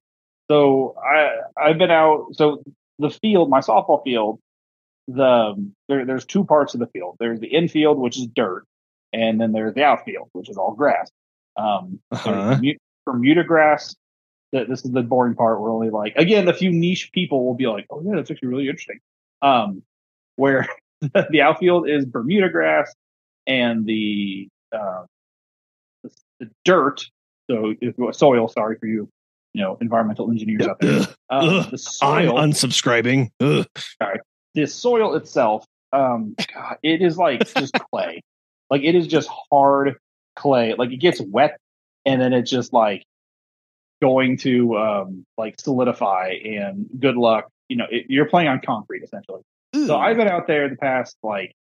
so 0.51 0.97
I 1.03 1.41
I've 1.57 1.79
been 1.79 1.91
out. 1.91 2.29
So 2.33 2.63
the 2.99 3.11
field, 3.11 3.49
my 3.51 3.61
softball 3.61 4.03
field, 4.05 4.41
the 5.09 5.55
there, 5.89 6.05
there's 6.05 6.25
two 6.25 6.45
parts 6.45 6.75
of 6.75 6.81
the 6.81 6.87
field. 6.89 7.17
There's 7.19 7.41
the 7.41 7.49
infield, 7.49 7.99
which 7.99 8.19
is 8.19 8.27
dirt, 8.27 8.65
and 9.13 9.41
then 9.41 9.53
there's 9.53 9.75
the 9.75 9.85
outfield, 9.85 10.29
which 10.33 10.49
is 10.49 10.57
all 10.57 10.75
grass. 10.75 11.11
Um, 11.57 12.01
Uh-huh. 12.11 12.57
Bermu- 12.61 12.77
Bermuda 13.07 13.45
grass. 13.45 13.95
Th- 14.53 14.67
This 14.69 14.85
is 14.85 14.91
the 14.93 15.03
boring 15.03 15.35
part. 15.35 15.61
Where 15.61 15.71
only 15.71 15.91
like 15.91 16.15
again, 16.17 16.49
a 16.49 16.53
few 16.55 16.73
niche 16.73 17.11
people 17.13 17.45
will 17.45 17.55
be 17.55 17.67
like, 17.67 17.87
"Oh 17.91 18.03
yeah, 18.05 18.17
that's 18.17 18.31
actually 18.31 18.49
really 18.49 18.69
interesting." 18.69 18.99
Um, 19.45 19.83
where 20.37 20.69
the 21.31 21.43
outfield 21.43 21.89
is 21.89 22.05
Bermuda 22.05 22.49
grass, 22.49 22.93
and 23.47 23.87
the 23.87 24.49
uh, 24.73 25.05
the, 26.03 26.11
the 26.41 26.51
dirt, 26.65 27.05
so 27.51 27.75
if- 27.81 28.17
soil. 28.17 28.49
Sorry 28.49 28.77
for 28.79 28.87
you, 28.87 29.09
you 29.53 29.63
know, 29.63 29.79
environmental 29.81 30.31
engineers 30.31 30.67
out 30.67 30.81
there. 30.81 31.07
Um, 31.31 31.47
the 31.71 31.99
I'm 32.03 32.29
unsubscribing. 32.29 33.31
Ugh. 33.41 33.67
the 34.55 34.67
soil 34.67 35.17
itself, 35.17 35.65
um, 35.93 36.35
God, 36.55 36.77
it 36.83 37.03
is 37.03 37.17
like 37.17 37.53
just 37.55 37.73
clay. 37.91 38.21
Like 38.71 38.83
it 38.83 38.95
is 38.95 39.07
just 39.07 39.29
hard 39.51 39.97
clay. 40.37 40.75
Like 40.77 40.93
it 40.93 40.99
gets 40.99 41.21
wet 41.21 41.59
and 42.05 42.21
then 42.21 42.33
it's 42.33 42.51
just 42.51 42.73
like 42.73 43.05
going 44.03 44.37
to 44.39 44.77
um 44.77 45.25
like 45.39 45.55
solidify 45.61 46.35
and 46.45 46.87
good 46.99 47.17
luck. 47.17 47.49
You 47.69 47.77
know, 47.77 47.87
it, 47.91 48.07
you're 48.09 48.29
playing 48.29 48.49
on 48.49 48.61
concrete 48.65 49.03
essentially. 49.03 49.43
So 49.75 49.97
I've 49.97 50.17
been 50.17 50.29
out 50.29 50.47
there 50.47 50.69
the 50.69 50.77
past 50.77 51.17
like, 51.23 51.53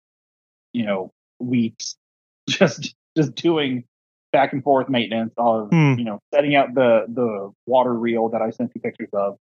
you 0.73 0.85
know, 0.85 1.13
weeks, 1.39 1.97
just 2.49 2.95
just 3.17 3.35
doing 3.35 3.85
back 4.33 4.53
and 4.53 4.63
forth 4.63 4.89
maintenance 4.89 5.33
of 5.37 5.69
Hmm. 5.71 5.95
you 5.99 6.05
know 6.05 6.19
setting 6.33 6.55
out 6.55 6.75
the 6.75 7.07
the 7.09 7.51
water 7.67 7.93
reel 7.93 8.31
that 8.31 8.43
I 8.43 8.51
sent 8.51 8.73
you 8.75 8.81
pictures 8.81 9.11
of. 9.13 9.39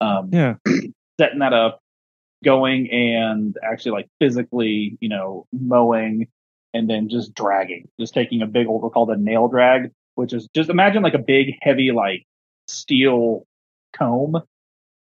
Um, 0.00 0.30
yeah. 0.32 0.54
setting 1.20 1.40
that 1.40 1.52
up, 1.52 1.80
going 2.44 2.90
and 2.90 3.56
actually 3.62 3.92
like 3.92 4.08
physically, 4.20 4.96
you 5.00 5.08
know, 5.08 5.46
mowing 5.52 6.28
and 6.74 6.88
then 6.88 7.08
just 7.08 7.34
dragging, 7.34 7.88
just 7.98 8.14
taking 8.14 8.42
a 8.42 8.46
big 8.46 8.66
old, 8.66 8.82
we 8.82 8.90
called 8.90 9.10
a 9.10 9.16
nail 9.16 9.48
drag, 9.48 9.90
which 10.14 10.32
is 10.32 10.48
just 10.54 10.70
imagine 10.70 11.02
like 11.02 11.14
a 11.14 11.18
big, 11.18 11.56
heavy, 11.62 11.92
like 11.92 12.24
steel 12.66 13.46
comb 13.96 14.42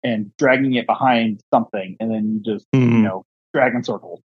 and 0.06 0.30
dragging 0.36 0.74
it 0.74 0.86
behind 0.86 1.40
something 1.52 1.96
and 1.98 2.08
then 2.12 2.34
you 2.34 2.52
just, 2.54 2.64
you 2.72 2.78
Mhm. 2.80 3.02
know, 3.02 3.24
drag 3.52 3.74
in 3.74 3.82
circles 3.82 4.20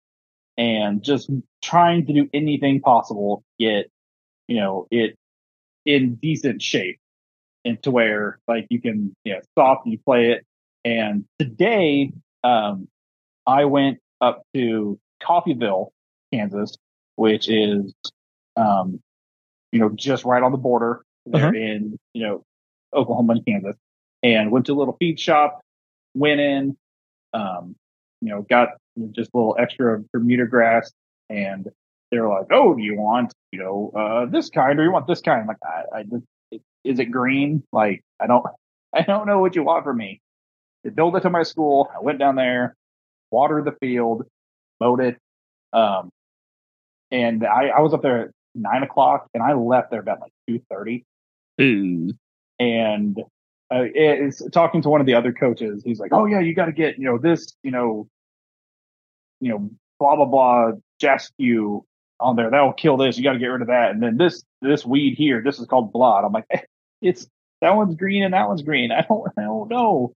and 0.57 1.01
just 1.01 1.29
trying 1.63 2.05
to 2.05 2.11
do 2.11 2.29
anything 2.33 2.81
possible 2.81 3.43
to 3.57 3.65
get, 3.65 3.89
you 4.49 4.57
know, 4.57 4.87
it 4.91 5.15
in 5.85 6.15
decent 6.15 6.61
shape 6.61 6.99
and 7.63 7.81
to 7.81 7.91
where 7.91 8.39
like 8.45 8.67
you 8.69 8.81
can, 8.81 9.15
you 9.23 9.33
know, 9.33 9.39
stop 9.51 9.83
and 9.85 9.93
you 9.93 9.99
play 9.99 10.31
it. 10.33 10.45
And 10.83 11.23
today, 11.39 12.11
um, 12.43 12.89
I 13.47 13.63
went 13.63 13.99
up 14.19 14.43
to 14.55 14.99
Coffeyville, 15.21 15.91
Kansas, 16.33 16.75
which 17.15 17.47
is, 17.49 17.93
um, 18.57 18.99
you 19.71 19.79
know, 19.79 19.89
just 19.95 20.25
right 20.25 20.43
on 20.43 20.51
the 20.51 20.57
border 20.57 21.05
Uh-huh. 21.33 21.51
in, 21.53 21.97
you 22.13 22.23
know, 22.23 22.43
Oklahoma 22.93 23.33
and 23.35 23.45
Kansas 23.45 23.77
and 24.23 24.51
went 24.51 24.65
to 24.65 24.73
a 24.73 24.77
little 24.77 24.97
feed 24.99 25.17
shop, 25.19 25.61
went 26.13 26.39
in, 26.39 26.77
um, 27.33 27.75
you 28.21 28.29
know, 28.29 28.41
got 28.41 28.69
just 29.11 29.31
a 29.33 29.37
little 29.37 29.55
extra 29.59 30.03
Bermuda 30.11 30.45
grass 30.45 30.91
and 31.29 31.67
they're 32.11 32.27
like, 32.27 32.47
"Oh, 32.51 32.73
do 32.73 32.81
you 32.81 32.97
want, 32.97 33.33
you 33.51 33.59
know, 33.59 33.91
uh, 33.95 34.25
this 34.25 34.49
kind 34.49 34.79
or 34.79 34.83
you 34.83 34.91
want 34.91 35.07
this 35.07 35.21
kind?" 35.21 35.41
I'm 35.41 35.47
like, 35.47 35.57
I, 35.63 35.99
I 35.99 36.03
just, 36.03 36.25
is 36.83 36.99
it 36.99 37.05
green? 37.05 37.63
Like, 37.71 38.01
I 38.19 38.27
don't, 38.27 38.45
I 38.93 39.01
don't 39.03 39.27
know 39.27 39.39
what 39.39 39.55
you 39.55 39.63
want 39.63 39.83
from 39.83 39.97
me. 39.97 40.21
They 40.83 40.89
built 40.89 41.15
it 41.15 41.21
to 41.21 41.29
my 41.29 41.43
school. 41.43 41.89
I 41.95 42.01
went 42.01 42.19
down 42.19 42.35
there, 42.35 42.75
watered 43.31 43.65
the 43.65 43.73
field, 43.73 44.23
mowed 44.79 45.01
it, 45.01 45.17
um, 45.73 46.09
and 47.11 47.45
I, 47.45 47.67
I 47.67 47.79
was 47.81 47.93
up 47.93 48.01
there 48.01 48.25
at 48.25 48.29
nine 48.55 48.83
o'clock, 48.83 49.27
and 49.33 49.43
I 49.43 49.53
left 49.53 49.91
there 49.91 49.99
about 49.99 50.19
like 50.21 50.31
two 50.47 50.61
thirty. 50.69 51.05
Ooh. 51.61 52.11
And 52.59 53.17
uh, 53.71 53.83
it's 53.93 54.41
talking 54.51 54.81
to 54.81 54.89
one 54.89 54.99
of 54.99 55.07
the 55.07 55.13
other 55.13 55.31
coaches. 55.31 55.83
He's 55.85 55.99
like, 55.99 56.11
"Oh 56.13 56.25
yeah, 56.25 56.39
you 56.39 56.55
got 56.55 56.65
to 56.65 56.71
get 56.71 56.97
you 56.97 57.05
know 57.05 57.17
this, 57.17 57.55
you 57.63 57.71
know, 57.71 58.07
you 59.39 59.49
know, 59.49 59.69
blah 59.99 60.15
blah 60.15 60.25
blah, 60.25 60.71
jaskew 60.99 61.83
on 62.19 62.35
there. 62.35 62.49
That'll 62.49 62.73
kill 62.73 62.97
this. 62.97 63.17
You 63.17 63.23
got 63.23 63.33
to 63.33 63.39
get 63.39 63.47
rid 63.47 63.61
of 63.61 63.67
that. 63.67 63.91
And 63.91 64.01
then 64.01 64.17
this 64.17 64.43
this 64.61 64.85
weed 64.85 65.15
here, 65.15 65.41
this 65.43 65.59
is 65.59 65.67
called 65.67 65.93
blood. 65.93 66.25
I'm 66.25 66.33
like, 66.33 66.45
it's 67.01 67.27
that 67.61 67.75
one's 67.75 67.95
green 67.95 68.23
and 68.23 68.33
that 68.33 68.47
one's 68.47 68.61
green. 68.61 68.91
I 68.91 69.05
don't 69.07 69.27
I 69.37 69.41
don't 69.43 69.69
know. 69.69 70.13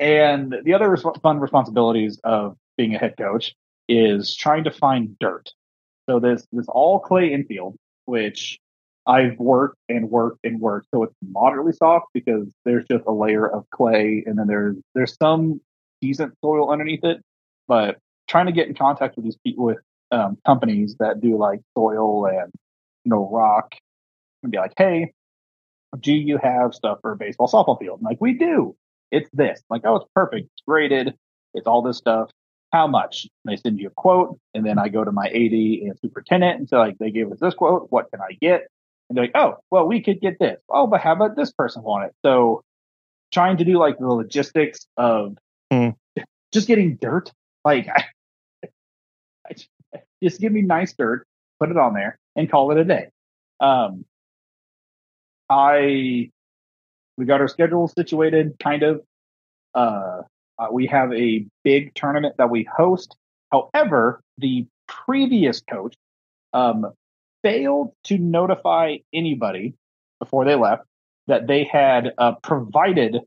And 0.00 0.54
the 0.64 0.74
other 0.74 0.90
res- 0.90 1.04
fun 1.22 1.38
responsibilities 1.38 2.20
of 2.24 2.56
being 2.76 2.94
a 2.94 2.98
head 2.98 3.14
coach 3.16 3.54
is 3.88 4.34
trying 4.34 4.64
to 4.64 4.72
find 4.72 5.18
dirt. 5.18 5.50
So 6.08 6.18
this 6.18 6.46
this 6.52 6.66
all 6.68 6.98
clay 6.98 7.32
infield, 7.32 7.76
which 8.06 8.58
I've 9.06 9.38
worked 9.38 9.78
and 9.88 10.10
worked 10.10 10.38
and 10.44 10.60
worked, 10.60 10.88
so 10.94 11.02
it's 11.02 11.14
moderately 11.22 11.72
soft 11.72 12.06
because 12.14 12.46
there's 12.64 12.84
just 12.90 13.04
a 13.06 13.12
layer 13.12 13.48
of 13.48 13.64
clay, 13.70 14.22
and 14.26 14.38
then 14.38 14.46
there's 14.46 14.76
there's 14.94 15.16
some 15.20 15.60
decent 16.00 16.34
soil 16.44 16.70
underneath 16.70 17.04
it. 17.04 17.20
But 17.66 17.98
trying 18.28 18.46
to 18.46 18.52
get 18.52 18.68
in 18.68 18.74
contact 18.74 19.16
with 19.16 19.24
these 19.24 19.38
people 19.44 19.64
with 19.64 19.78
um, 20.12 20.38
companies 20.46 20.96
that 21.00 21.20
do 21.20 21.36
like 21.36 21.60
soil 21.76 22.26
and 22.26 22.52
you 23.04 23.10
know 23.10 23.28
rock, 23.32 23.74
and 24.42 24.52
be 24.52 24.58
like, 24.58 24.72
hey, 24.76 25.12
do 26.00 26.12
you 26.12 26.38
have 26.42 26.74
stuff 26.74 26.98
for 27.02 27.12
a 27.12 27.16
baseball 27.16 27.48
softball 27.48 27.78
field? 27.78 28.00
Like, 28.02 28.18
we 28.20 28.34
do. 28.34 28.76
It's 29.10 29.28
this. 29.32 29.60
I'm 29.70 29.76
like, 29.76 29.82
oh, 29.84 29.96
it's 29.96 30.06
perfect. 30.14 30.48
It's 30.52 30.62
graded. 30.66 31.14
It's 31.54 31.66
all 31.66 31.82
this 31.82 31.98
stuff. 31.98 32.30
How 32.72 32.86
much? 32.86 33.26
And 33.44 33.52
they 33.52 33.60
send 33.60 33.78
you 33.78 33.88
a 33.88 33.90
quote, 33.90 34.38
and 34.54 34.64
then 34.64 34.78
I 34.78 34.88
go 34.88 35.04
to 35.04 35.12
my 35.12 35.26
AD 35.26 35.52
and 35.52 35.92
superintendent 36.00 36.58
and 36.58 36.68
say, 36.68 36.76
like, 36.76 36.96
they 36.98 37.10
gave 37.10 37.30
us 37.30 37.38
this 37.40 37.54
quote. 37.54 37.88
What 37.90 38.10
can 38.10 38.20
I 38.20 38.32
get? 38.40 38.68
And 39.08 39.16
they're 39.16 39.24
like, 39.24 39.36
oh, 39.36 39.56
well, 39.70 39.86
we 39.86 40.00
could 40.00 40.20
get 40.20 40.38
this. 40.38 40.60
Oh, 40.68 40.86
but 40.86 41.00
how 41.00 41.12
about 41.12 41.36
this 41.36 41.52
person 41.52 41.82
want 41.82 42.06
it? 42.06 42.14
So 42.24 42.62
trying 43.32 43.56
to 43.58 43.64
do 43.64 43.78
like 43.78 43.98
the 43.98 44.08
logistics 44.08 44.86
of 44.96 45.36
Hmm. 45.72 45.90
just 46.52 46.68
getting 46.68 46.96
dirt. 46.96 47.32
Like, 47.64 47.88
I, 47.88 48.04
I, 49.48 50.00
just 50.22 50.38
give 50.38 50.52
me 50.52 50.60
nice 50.60 50.92
dirt, 50.92 51.26
put 51.58 51.70
it 51.70 51.78
on 51.78 51.94
there, 51.94 52.18
and 52.36 52.50
call 52.50 52.70
it 52.72 52.78
a 52.78 52.84
day. 52.84 53.08
Um, 53.58 54.04
I 55.48 56.30
we 57.16 57.24
got 57.24 57.40
our 57.40 57.48
schedule 57.48 57.88
situated, 57.88 58.56
kind 58.62 58.82
of. 58.82 59.02
Uh, 59.74 60.22
uh, 60.58 60.66
we 60.70 60.86
have 60.86 61.12
a 61.14 61.46
big 61.64 61.94
tournament 61.94 62.34
that 62.36 62.50
we 62.50 62.64
host. 62.64 63.16
However, 63.50 64.20
the 64.36 64.66
previous 64.86 65.62
coach 65.62 65.94
um, 66.52 66.92
failed 67.42 67.92
to 68.04 68.18
notify 68.18 68.96
anybody 69.12 69.74
before 70.18 70.44
they 70.44 70.54
left 70.54 70.84
that 71.26 71.46
they 71.46 71.64
had 71.64 72.12
uh, 72.18 72.32
provided 72.42 73.18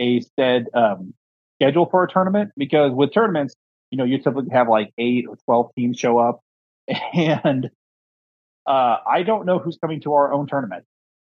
a 0.00 0.20
said 0.36 0.66
um, 0.74 1.14
schedule 1.60 1.86
for 1.86 2.04
a 2.04 2.08
tournament 2.08 2.52
because 2.56 2.92
with 2.92 3.12
tournaments, 3.12 3.54
you 3.90 3.98
know, 3.98 4.04
you 4.04 4.18
typically 4.18 4.50
have 4.52 4.68
like 4.68 4.92
eight 4.98 5.26
or 5.28 5.36
12 5.44 5.70
teams 5.76 5.98
show 5.98 6.18
up. 6.18 6.40
And 7.14 7.70
uh, 8.66 8.96
I 9.06 9.22
don't 9.22 9.46
know 9.46 9.58
who's 9.58 9.78
coming 9.78 10.00
to 10.02 10.12
our 10.14 10.32
own 10.32 10.46
tournament, 10.46 10.84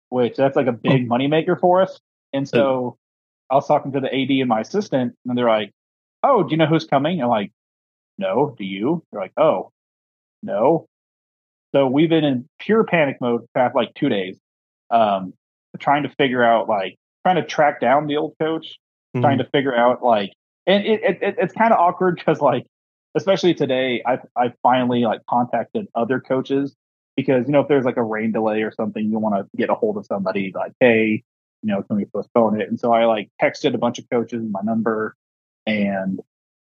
which 0.09 0.35
that's 0.35 0.55
like 0.55 0.67
a 0.67 0.71
big 0.71 1.07
moneymaker 1.09 1.59
for 1.59 1.81
us. 1.81 1.99
And 2.33 2.47
so 2.47 2.97
I 3.49 3.55
was 3.55 3.67
talking 3.67 3.91
to 3.93 3.99
the 3.99 4.07
AD 4.07 4.29
and 4.29 4.49
my 4.49 4.61
assistant, 4.61 5.15
and 5.25 5.37
they're 5.37 5.47
like, 5.47 5.71
"Oh, 6.23 6.43
do 6.43 6.51
you 6.51 6.57
know 6.57 6.65
who's 6.65 6.85
coming?" 6.85 7.21
I'm 7.21 7.29
like, 7.29 7.51
"No, 8.17 8.55
do 8.57 8.65
you?" 8.65 9.03
They're 9.11 9.21
like, 9.21 9.33
"Oh, 9.37 9.71
no." 10.43 10.87
So 11.75 11.87
we've 11.87 12.09
been 12.09 12.23
in 12.23 12.47
pure 12.59 12.83
panic 12.83 13.17
mode 13.21 13.41
for 13.41 13.47
past 13.55 13.75
like 13.75 13.93
two 13.93 14.09
days, 14.09 14.37
um, 14.89 15.33
trying 15.79 16.03
to 16.03 16.09
figure 16.17 16.43
out 16.43 16.67
like 16.69 16.95
trying 17.25 17.35
to 17.35 17.45
track 17.45 17.81
down 17.81 18.07
the 18.07 18.17
old 18.17 18.35
coach, 18.39 18.77
Mhm. 19.15 19.21
trying 19.21 19.37
to 19.39 19.43
figure 19.45 19.75
out 19.75 20.01
like, 20.03 20.31
and 20.65 20.85
it, 20.85 21.01
it, 21.03 21.17
it 21.21 21.35
it's 21.39 21.53
kind 21.53 21.73
of 21.73 21.79
awkward 21.79 22.15
because 22.15 22.41
like, 22.41 22.65
especially 23.15 23.53
today, 23.53 24.01
I 24.05 24.19
I 24.35 24.53
finally 24.63 25.01
like 25.01 25.21
contacted 25.29 25.87
other 25.95 26.19
coaches 26.19 26.75
because 27.15 27.45
you 27.47 27.51
know 27.51 27.61
if 27.61 27.67
there's 27.67 27.85
like 27.85 27.97
a 27.97 28.03
rain 28.03 28.31
delay 28.31 28.61
or 28.61 28.71
something, 28.71 29.03
you 29.03 29.19
want 29.19 29.35
to 29.35 29.45
get 29.57 29.69
a 29.69 29.75
hold 29.75 29.97
of 29.97 30.05
somebody 30.05 30.51
like, 30.55 30.71
hey, 30.79 31.23
you 31.63 31.73
know, 31.73 31.83
can 31.83 31.97
we 31.97 32.05
postpone 32.05 32.61
it? 32.61 32.69
And 32.69 32.79
so 32.79 32.93
I 32.93 33.05
like 33.05 33.29
texted 33.41 33.73
a 33.73 33.77
bunch 33.77 33.99
of 33.99 34.09
coaches 34.09 34.43
my 34.49 34.61
number, 34.63 35.15
and 35.65 36.19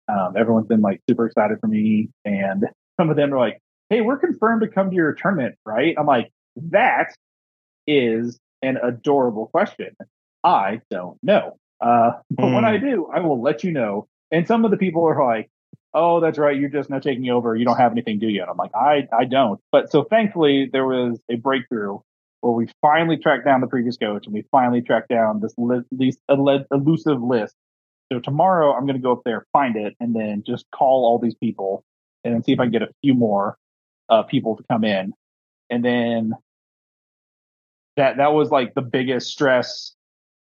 um, 0.09 0.37
everyone's 0.37 0.67
been 0.67 0.81
like 0.81 1.01
super 1.09 1.27
excited 1.27 1.59
for 1.61 1.69
me, 1.69 2.09
and 2.25 2.65
some 3.01 3.11
of 3.11 3.17
them 3.17 3.33
are 3.33 3.39
like, 3.39 3.61
hey, 3.91 4.01
we're 4.01 4.19
confirmed 4.19 4.63
to 4.63 4.69
come 4.69 4.91
to 4.91 4.97
your 4.97 5.13
tournament, 5.15 5.57
right? 5.65 5.95
I'm 5.99 6.07
like, 6.07 6.33
that 6.57 7.15
is 7.87 8.39
an 8.63 8.79
adorable 8.83 9.47
question. 9.47 9.95
I 10.45 10.81
don't 10.91 11.19
know. 11.23 11.59
Uh, 11.81 12.13
but 12.31 12.53
when 12.53 12.65
Hmm. 12.65 12.71
I 12.71 12.77
do, 12.79 13.09
I 13.13 13.21
will 13.21 13.41
let 13.41 13.65
you 13.65 13.73
know. 13.73 14.09
And 14.31 14.47
some 14.47 14.65
of 14.65 14.71
the 14.71 14.77
people 14.77 15.05
are 15.05 15.25
like, 15.25 15.51
oh, 15.95 16.21
that's 16.21 16.39
right. 16.39 16.59
You're 16.59 16.71
just 16.71 16.91
now 16.91 16.99
taking 16.99 17.29
over. 17.31 17.55
You 17.55 17.65
don't 17.65 17.77
have 17.77 17.93
anything, 17.93 18.19
do 18.19 18.29
you? 18.29 18.43
And 18.43 18.51
I'm 18.51 18.57
like, 18.57 18.75
I, 18.75 19.09
I 19.17 19.25
don't. 19.25 19.61
But 19.73 19.91
so 19.91 20.05
thankfully, 20.05 20.69
there 20.73 20.87
was 20.87 21.19
a 21.31 21.37
breakthrough 21.37 21.99
where 22.41 22.53
we 22.53 22.69
finally 22.83 23.17
tracked 23.17 23.45
down 23.45 23.61
the 23.61 23.67
previous 23.67 23.97
coach 23.97 24.27
and 24.27 24.35
we 24.35 24.45
finally 24.51 24.83
tracked 24.83 25.09
down 25.09 25.41
this 25.41 25.55
these 25.91 26.19
ele- 26.29 26.67
elusive 26.73 27.23
list. 27.23 27.55
So 28.13 28.21
tomorrow, 28.21 28.73
I'm 28.73 28.87
going 28.87 28.97
to 28.97 29.03
go 29.03 29.13
up 29.13 29.23
there, 29.25 29.47
find 29.53 29.77
it, 29.77 29.95
and 30.01 30.15
then 30.15 30.45
just 30.47 30.65
call 30.73 31.05
all 31.07 31.19
these 31.19 31.35
people 31.35 31.85
and 32.25 32.35
then 32.35 32.43
see 32.43 32.53
if 32.53 32.61
I 32.61 32.65
can 32.65 32.73
get 32.73 32.83
a 32.83 32.89
few 33.03 33.15
more 33.15 33.57
uh, 34.09 34.23
people 34.23 34.57
to 34.57 34.65
come 34.71 34.85
in. 34.85 35.13
And 35.71 35.85
then 35.85 36.33
that 37.97 38.19
that 38.19 38.33
was 38.33 38.51
like 38.51 38.75
the 38.75 38.83
biggest 38.83 39.31
stress. 39.31 39.93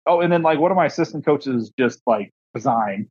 Oh, 0.07 0.21
and 0.21 0.33
then 0.33 0.43
like 0.43 0.59
one 0.59 0.71
of 0.71 0.77
my 0.77 0.87
assistant 0.87 1.25
coaches 1.25 1.73
just 1.79 2.01
like 2.07 2.31
resigned 2.55 3.09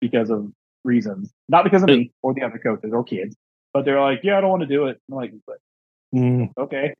because 0.00 0.30
of 0.30 0.50
reasons, 0.84 1.32
not 1.48 1.64
because 1.64 1.82
of 1.82 1.88
me 1.88 2.12
or 2.22 2.34
the 2.34 2.42
other 2.42 2.58
coaches 2.58 2.92
or 2.92 3.02
kids, 3.04 3.34
but 3.72 3.84
they're 3.84 4.00
like, 4.00 4.20
yeah, 4.22 4.36
I 4.38 4.40
don't 4.40 4.50
want 4.50 4.60
to 4.62 4.66
do 4.66 4.86
it. 4.86 5.00
I'm 5.10 5.16
like, 5.16 5.32
Mm. 6.14 6.50
okay, 6.56 6.94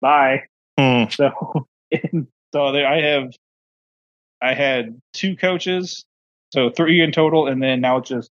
bye. 0.00 0.44
Mm. 0.78 1.12
So, 1.14 1.66
so 2.52 2.72
there, 2.72 2.86
I 2.86 3.00
have, 3.00 3.32
I 4.42 4.52
had 4.54 5.00
two 5.14 5.36
coaches, 5.36 6.04
so 6.52 6.68
three 6.70 7.00
in 7.00 7.12
total, 7.12 7.46
and 7.46 7.62
then 7.62 7.80
now 7.80 7.96
it's 7.98 8.10
just 8.10 8.30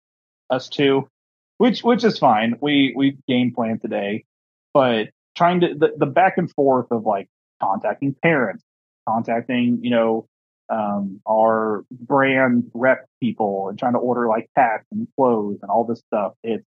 us 0.52 0.70
two, 0.70 1.10
which 1.58 1.84
which 1.84 2.04
is 2.04 2.18
fine. 2.18 2.56
We 2.62 2.94
we 2.96 3.18
game 3.28 3.54
plan 3.54 3.80
today, 3.80 4.26
but 4.74 5.10
trying 5.36 5.62
to 5.62 5.74
the, 5.76 5.94
the 5.98 6.06
back 6.06 6.38
and 6.38 6.52
forth 6.52 6.88
of 6.92 7.06
like 7.06 7.28
contacting 7.62 8.16
parents, 8.22 8.64
contacting 9.08 9.80
you 9.82 9.92
know 9.92 10.28
um, 10.70 11.22
our 11.28 11.86
brand 11.92 12.70
rep 12.74 13.06
people, 13.22 13.70
and 13.70 13.80
trying 13.80 13.94
to 13.94 14.00
order 14.00 14.28
like 14.28 14.50
packs 14.56 14.86
and 14.92 15.08
clothes 15.16 15.60
and 15.62 15.72
all 15.72 15.84
this 15.84 16.00
stuff. 16.08 16.34
It's 16.44 16.66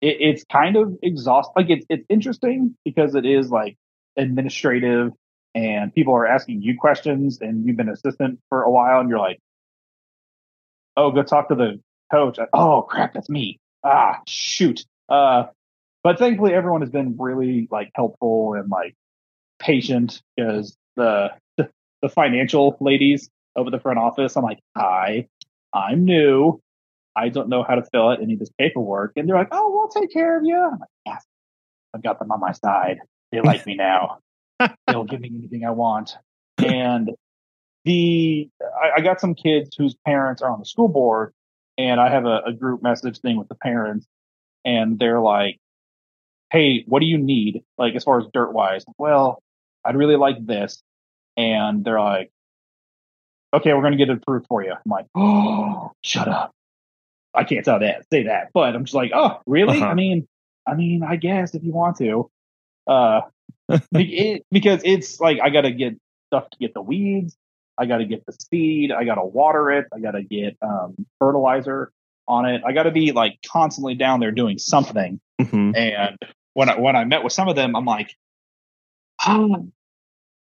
it, 0.00 0.16
it's 0.20 0.44
kind 0.44 0.76
of 0.76 0.94
exhausting. 1.02 1.52
Like 1.56 1.70
it's 1.70 1.86
it's 1.88 2.06
interesting 2.08 2.76
because 2.84 3.14
it 3.14 3.24
is 3.24 3.50
like 3.50 3.76
administrative 4.16 5.12
and 5.54 5.94
people 5.94 6.14
are 6.14 6.26
asking 6.26 6.62
you 6.62 6.76
questions 6.78 7.38
and 7.40 7.66
you've 7.66 7.76
been 7.76 7.88
assistant 7.88 8.40
for 8.48 8.62
a 8.62 8.70
while 8.70 9.00
and 9.00 9.08
you're 9.08 9.18
like, 9.18 9.38
oh, 10.96 11.10
go 11.10 11.22
talk 11.22 11.48
to 11.48 11.54
the 11.54 11.80
coach. 12.10 12.38
Oh 12.52 12.82
crap, 12.82 13.14
that's 13.14 13.28
me. 13.28 13.58
Ah, 13.84 14.20
shoot. 14.26 14.84
Uh, 15.08 15.44
but 16.02 16.18
thankfully 16.18 16.52
everyone 16.54 16.80
has 16.80 16.90
been 16.90 17.16
really 17.18 17.68
like 17.70 17.90
helpful 17.94 18.54
and 18.54 18.70
like 18.70 18.94
patient 19.58 20.22
because 20.36 20.76
the, 20.96 21.30
the 21.56 21.68
the 22.02 22.08
financial 22.08 22.76
ladies 22.80 23.30
over 23.56 23.70
the 23.70 23.78
front 23.78 23.98
office, 23.98 24.36
I'm 24.36 24.42
like, 24.42 24.58
hi, 24.76 25.28
I'm 25.72 26.04
new. 26.04 26.60
I 27.14 27.28
don't 27.28 27.48
know 27.48 27.62
how 27.62 27.74
to 27.74 27.82
fill 27.92 28.08
out 28.08 28.22
any 28.22 28.34
of 28.34 28.38
this 28.38 28.50
paperwork. 28.58 29.12
And 29.16 29.28
they're 29.28 29.36
like, 29.36 29.48
oh, 29.52 29.70
we'll 29.70 29.88
take 29.88 30.12
care 30.12 30.38
of 30.38 30.44
you. 30.44 30.56
I'm 30.56 30.78
like, 30.80 30.88
yes, 31.06 31.24
I've 31.94 32.02
got 32.02 32.18
them 32.18 32.32
on 32.32 32.40
my 32.40 32.52
side. 32.52 32.98
They 33.30 33.40
like 33.40 33.66
me 33.66 33.74
now. 33.74 34.18
They'll 34.86 35.04
give 35.04 35.20
me 35.20 35.30
anything 35.34 35.64
I 35.64 35.70
want. 35.70 36.16
And 36.58 37.10
the 37.84 38.48
I, 38.82 38.98
I 38.98 39.00
got 39.00 39.20
some 39.20 39.34
kids 39.34 39.70
whose 39.76 39.94
parents 40.06 40.42
are 40.42 40.50
on 40.50 40.58
the 40.58 40.66
school 40.66 40.88
board, 40.88 41.32
and 41.78 42.00
I 42.00 42.10
have 42.10 42.24
a, 42.26 42.42
a 42.46 42.52
group 42.52 42.82
message 42.82 43.20
thing 43.20 43.36
with 43.36 43.48
the 43.48 43.54
parents, 43.54 44.06
and 44.64 44.98
they're 44.98 45.20
like, 45.20 45.58
"Hey, 46.50 46.84
what 46.86 47.00
do 47.00 47.06
you 47.06 47.18
need? 47.18 47.62
Like 47.78 47.94
as 47.94 48.04
far 48.04 48.20
as 48.20 48.26
dirt 48.32 48.52
wise? 48.52 48.84
Well, 48.98 49.42
I'd 49.84 49.96
really 49.96 50.16
like 50.16 50.44
this." 50.44 50.82
And 51.36 51.84
they're 51.84 52.00
like, 52.00 52.30
"Okay, 53.54 53.72
we're 53.72 53.82
gonna 53.82 53.96
get 53.96 54.10
it 54.10 54.18
approved 54.18 54.46
for 54.48 54.62
you." 54.62 54.72
I'm 54.72 54.90
like, 54.90 55.06
"Oh, 55.14 55.92
shut 56.02 56.28
up! 56.28 56.52
I 57.34 57.44
can't 57.44 57.64
tell 57.64 57.80
that, 57.80 58.04
say 58.12 58.24
that." 58.24 58.50
But 58.52 58.74
I'm 58.74 58.84
just 58.84 58.94
like, 58.94 59.12
"Oh, 59.14 59.40
really? 59.46 59.78
Uh-huh. 59.78 59.86
I 59.86 59.94
mean, 59.94 60.26
I 60.66 60.74
mean, 60.74 61.02
I 61.02 61.16
guess 61.16 61.54
if 61.54 61.62
you 61.64 61.72
want 61.72 61.96
to." 61.98 62.30
Uh, 62.86 63.22
it, 63.92 64.44
because 64.50 64.82
it's 64.84 65.20
like 65.20 65.38
I 65.42 65.50
got 65.50 65.62
to 65.62 65.72
get 65.72 65.94
stuff 66.28 66.50
to 66.50 66.58
get 66.58 66.74
the 66.74 66.82
weeds. 66.82 67.36
I 67.78 67.86
got 67.86 67.98
to 67.98 68.04
get 68.04 68.24
the 68.26 68.32
seed. 68.32 68.92
I 68.92 69.04
got 69.04 69.16
to 69.16 69.24
water 69.24 69.70
it. 69.70 69.86
I 69.94 70.00
got 70.00 70.12
to 70.12 70.22
get 70.22 70.56
um, 70.62 70.94
fertilizer 71.18 71.92
on 72.28 72.46
it. 72.46 72.62
I 72.64 72.72
got 72.72 72.84
to 72.84 72.90
be 72.90 73.12
like 73.12 73.38
constantly 73.50 73.94
down 73.94 74.20
there 74.20 74.30
doing 74.30 74.58
something. 74.58 75.20
Mhm. 75.40 75.76
And 75.76 76.18
when 76.54 76.68
I, 76.68 76.78
when 76.78 76.96
I 76.96 77.04
met 77.04 77.24
with 77.24 77.32
some 77.32 77.48
of 77.48 77.56
them, 77.56 77.74
I'm 77.74 77.84
like, 77.84 78.14
um, 79.26 79.72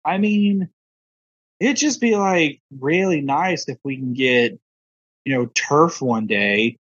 I 0.04 0.18
mean, 0.18 0.68
it'd 1.60 1.76
just 1.76 2.00
be 2.00 2.16
like 2.16 2.60
really 2.78 3.20
nice 3.20 3.68
if 3.68 3.78
we 3.82 3.96
can 3.96 4.14
get, 4.14 4.58
you 5.24 5.34
know, 5.34 5.46
turf 5.46 6.00
one 6.00 6.26
day. 6.26 6.78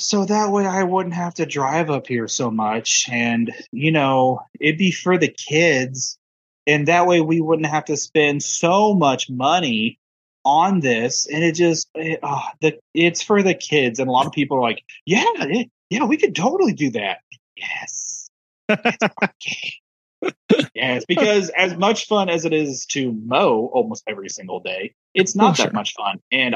So 0.00 0.24
that 0.24 0.50
way 0.50 0.66
I 0.66 0.82
wouldn't 0.82 1.14
have 1.14 1.34
to 1.34 1.46
drive 1.46 1.88
up 1.88 2.06
here 2.06 2.26
so 2.26 2.50
much. 2.50 3.08
And, 3.10 3.52
you 3.70 3.92
know, 3.92 4.40
it'd 4.58 4.78
be 4.78 4.90
for 4.90 5.16
the 5.16 5.28
kids. 5.28 6.18
And 6.66 6.88
that 6.88 7.06
way 7.06 7.20
we 7.20 7.40
wouldn't 7.40 7.68
have 7.68 7.86
to 7.86 7.96
spend 7.96 8.42
so 8.42 8.94
much 8.94 9.28
money 9.30 9.98
on 10.44 10.80
this. 10.80 11.26
And 11.26 11.42
it 11.44 11.52
just, 11.52 11.88
it, 11.94 12.20
oh, 12.22 12.42
the, 12.60 12.78
it's 12.94 13.22
for 13.22 13.42
the 13.42 13.54
kids. 13.54 13.98
And 13.98 14.08
a 14.08 14.12
lot 14.12 14.26
of 14.26 14.32
people 14.32 14.56
are 14.58 14.62
like, 14.62 14.82
yeah, 15.04 15.24
it, 15.38 15.70
yeah, 15.90 16.04
we 16.04 16.16
could 16.16 16.34
totally 16.34 16.72
do 16.72 16.90
that. 16.90 17.18
Yes. 17.56 18.28
Okay. 18.70 19.74
yes, 20.74 21.04
because 21.06 21.50
as 21.50 21.76
much 21.76 22.06
fun 22.06 22.28
as 22.30 22.44
it 22.46 22.52
is 22.54 22.86
to 22.86 23.12
mow 23.12 23.70
almost 23.72 24.04
every 24.06 24.28
single 24.30 24.60
day, 24.60 24.94
it's 25.12 25.36
not 25.36 25.50
Oh, 25.60 25.62
that 25.62 25.62
sure. 25.64 25.72
much 25.72 25.94
fun. 25.94 26.20
And 26.32 26.54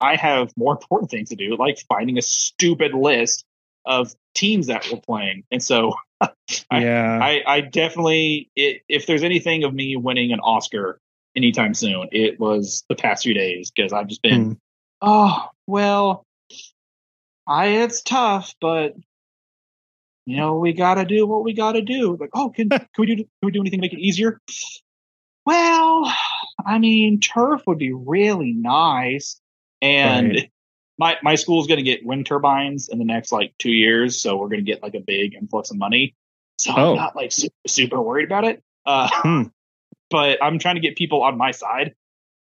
I- 0.00 0.16
have 0.16 0.52
more 0.56 0.72
important 0.80 1.10
things 1.10 1.30
to 1.30 1.36
do, 1.36 1.56
like 1.56 1.78
finding 1.88 2.18
a 2.18 2.22
stupid 2.22 2.92
list 2.92 3.44
of 3.84 4.12
teams 4.34 4.66
that 4.66 4.86
we're 4.92 5.00
playing. 5.00 5.44
And 5.50 5.62
so 5.62 5.94
yeah. 6.72 7.18
I, 7.22 7.42
I 7.46 7.60
definitely, 7.60 8.50
i 8.58 8.80
if 8.88 9.06
there's 9.06 9.22
anything 9.22 9.64
of 9.64 9.74
me 9.74 9.96
winning 9.96 10.32
an 10.32 10.40
Oscar 10.40 11.00
anytime 11.36 11.74
soon, 11.74 12.08
it 12.12 12.40
was 12.40 12.84
the 12.88 12.94
past 12.94 13.24
few 13.24 13.34
days 13.34 13.70
because 13.74 13.92
I've 13.92 14.06
just 14.08 14.22
been, 14.22 14.44
Hmm. 14.44 14.52
oh, 15.02 15.48
well, 15.66 16.24
I, 17.46 17.66
it's 17.68 18.02
tough, 18.02 18.54
but 18.60 18.94
you 20.26 20.36
know, 20.36 20.58
we 20.58 20.72
got 20.72 20.94
to 20.94 21.04
do 21.04 21.24
what 21.26 21.44
we 21.44 21.52
got 21.52 21.72
to 21.72 21.82
do. 21.82 22.16
Like, 22.20 22.30
oh, 22.34 22.50
can, 22.50 22.68
can 22.70 22.88
we 22.98 23.06
do, 23.06 23.16
can 23.16 23.26
we 23.42 23.52
do 23.52 23.60
anything 23.60 23.78
to 23.78 23.82
make 23.82 23.92
it 23.92 24.00
easier? 24.00 24.40
Well, 25.44 26.12
I 26.64 26.78
mean, 26.78 27.20
turf 27.20 27.62
would 27.66 27.78
be 27.78 27.92
really 27.92 28.52
nice. 28.52 29.40
And 29.80 30.28
Right. 30.34 30.50
My, 30.98 31.16
my 31.22 31.34
school's 31.34 31.66
going 31.66 31.78
to 31.78 31.84
get 31.84 32.04
wind 32.04 32.26
turbines 32.26 32.88
in 32.88 32.98
the 32.98 33.04
next 33.04 33.32
like 33.32 33.52
two 33.58 33.70
years. 33.72 34.20
So 34.20 34.36
we're 34.36 34.48
going 34.48 34.64
to 34.64 34.70
get 34.70 34.82
like 34.82 34.94
a 34.94 35.00
big 35.00 35.34
influx 35.34 35.70
of 35.70 35.76
money. 35.78 36.14
So 36.58 36.72
Oh. 36.76 36.90
I'm 36.92 36.96
not 36.96 37.14
like 37.16 37.32
super, 37.32 37.54
super 37.66 38.00
worried 38.00 38.24
about 38.26 38.44
it. 38.44 38.62
Uh, 38.86 39.08
Hmm. 39.12 39.42
but 40.10 40.42
I'm 40.42 40.58
trying 40.58 40.76
to 40.76 40.80
get 40.80 40.96
people 40.96 41.22
on 41.22 41.36
my 41.36 41.50
side. 41.50 41.94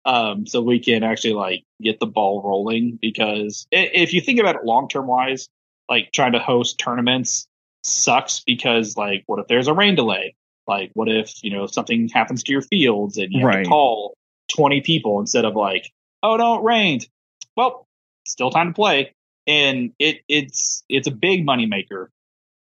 Um, 0.06 0.46
so 0.46 0.62
we 0.62 0.80
can 0.80 1.04
actually 1.04 1.34
like 1.36 1.64
get 1.82 2.00
the 2.02 2.06
ball 2.08 2.42
rolling 2.44 3.00
because 3.02 3.66
if 3.72 4.14
you 4.14 4.20
think 4.20 4.40
about 4.40 4.56
it 4.56 4.66
long 4.66 4.90
term 4.90 5.08
wise, 5.08 5.48
like 5.88 6.12
trying 6.12 6.34
to 6.34 6.40
host 6.40 6.78
tournaments 6.80 7.48
sucks 7.84 8.42
because 8.42 8.98
like 8.98 9.24
what 9.28 9.40
if 9.40 9.48
there's 9.48 9.68
a 9.70 9.74
rain 9.74 9.96
delay? 9.96 10.36
Like 10.68 10.92
what 10.94 11.08
if, 11.08 11.42
you 11.44 11.52
know, 11.52 11.68
something 11.68 12.10
happens 12.10 12.44
to 12.44 12.52
your 12.52 12.62
fields 12.62 13.18
and 13.18 13.32
you 13.32 13.40
have 13.42 13.48
Right. 13.56 13.64
to 13.64 13.70
call 13.70 14.16
20 14.56 14.82
people 14.82 15.20
instead 15.22 15.46
of 15.46 15.56
like, 15.56 15.90
oh 16.22 16.36
no, 16.36 16.56
it 16.60 16.64
rained. 16.64 17.08
Well, 17.56 17.88
still 18.26 18.52
time 18.52 18.68
to 18.68 18.74
play. 18.74 19.14
And 19.46 19.92
it 20.00 20.22
it's 20.28 20.84
it's 20.90 21.08
a 21.08 21.12
big 21.12 21.46
money 21.46 21.66
maker 21.66 22.10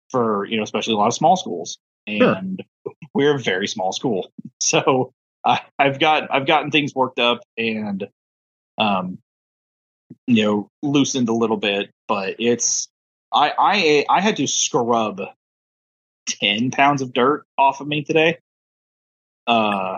for, 0.09 0.45
you 0.45 0.57
know, 0.57 0.63
especially 0.63 0.93
a 0.93 0.97
lot 0.97 1.07
of 1.07 1.13
small 1.13 1.35
schools. 1.37 1.77
Sure. 2.07 2.33
And 2.33 2.63
we're 3.13 3.35
a 3.35 3.39
very 3.39 3.67
small 3.67 3.91
school. 3.91 4.31
So 4.59 5.11
I, 5.45 5.59
I've 5.77 5.99
got 5.99 6.33
I've 6.33 6.47
gotten 6.47 6.71
things 6.71 6.95
worked 6.95 7.19
up 7.19 7.41
and 7.57 8.07
um 8.77 9.17
you 10.25 10.43
know 10.43 10.69
loosened 10.81 11.27
a 11.27 11.33
little 11.33 11.57
bit, 11.57 11.91
but 12.07 12.35
it's 12.39 12.87
I 13.33 13.51
I 13.59 14.05
I 14.09 14.21
had 14.21 14.37
to 14.37 14.47
scrub 14.47 15.21
ten 16.27 16.71
pounds 16.71 17.01
of 17.01 17.11
dirt 17.11 17.45
off 17.57 17.81
of 17.81 17.87
me 17.87 18.03
today. 18.03 18.37
Uh, 19.45 19.97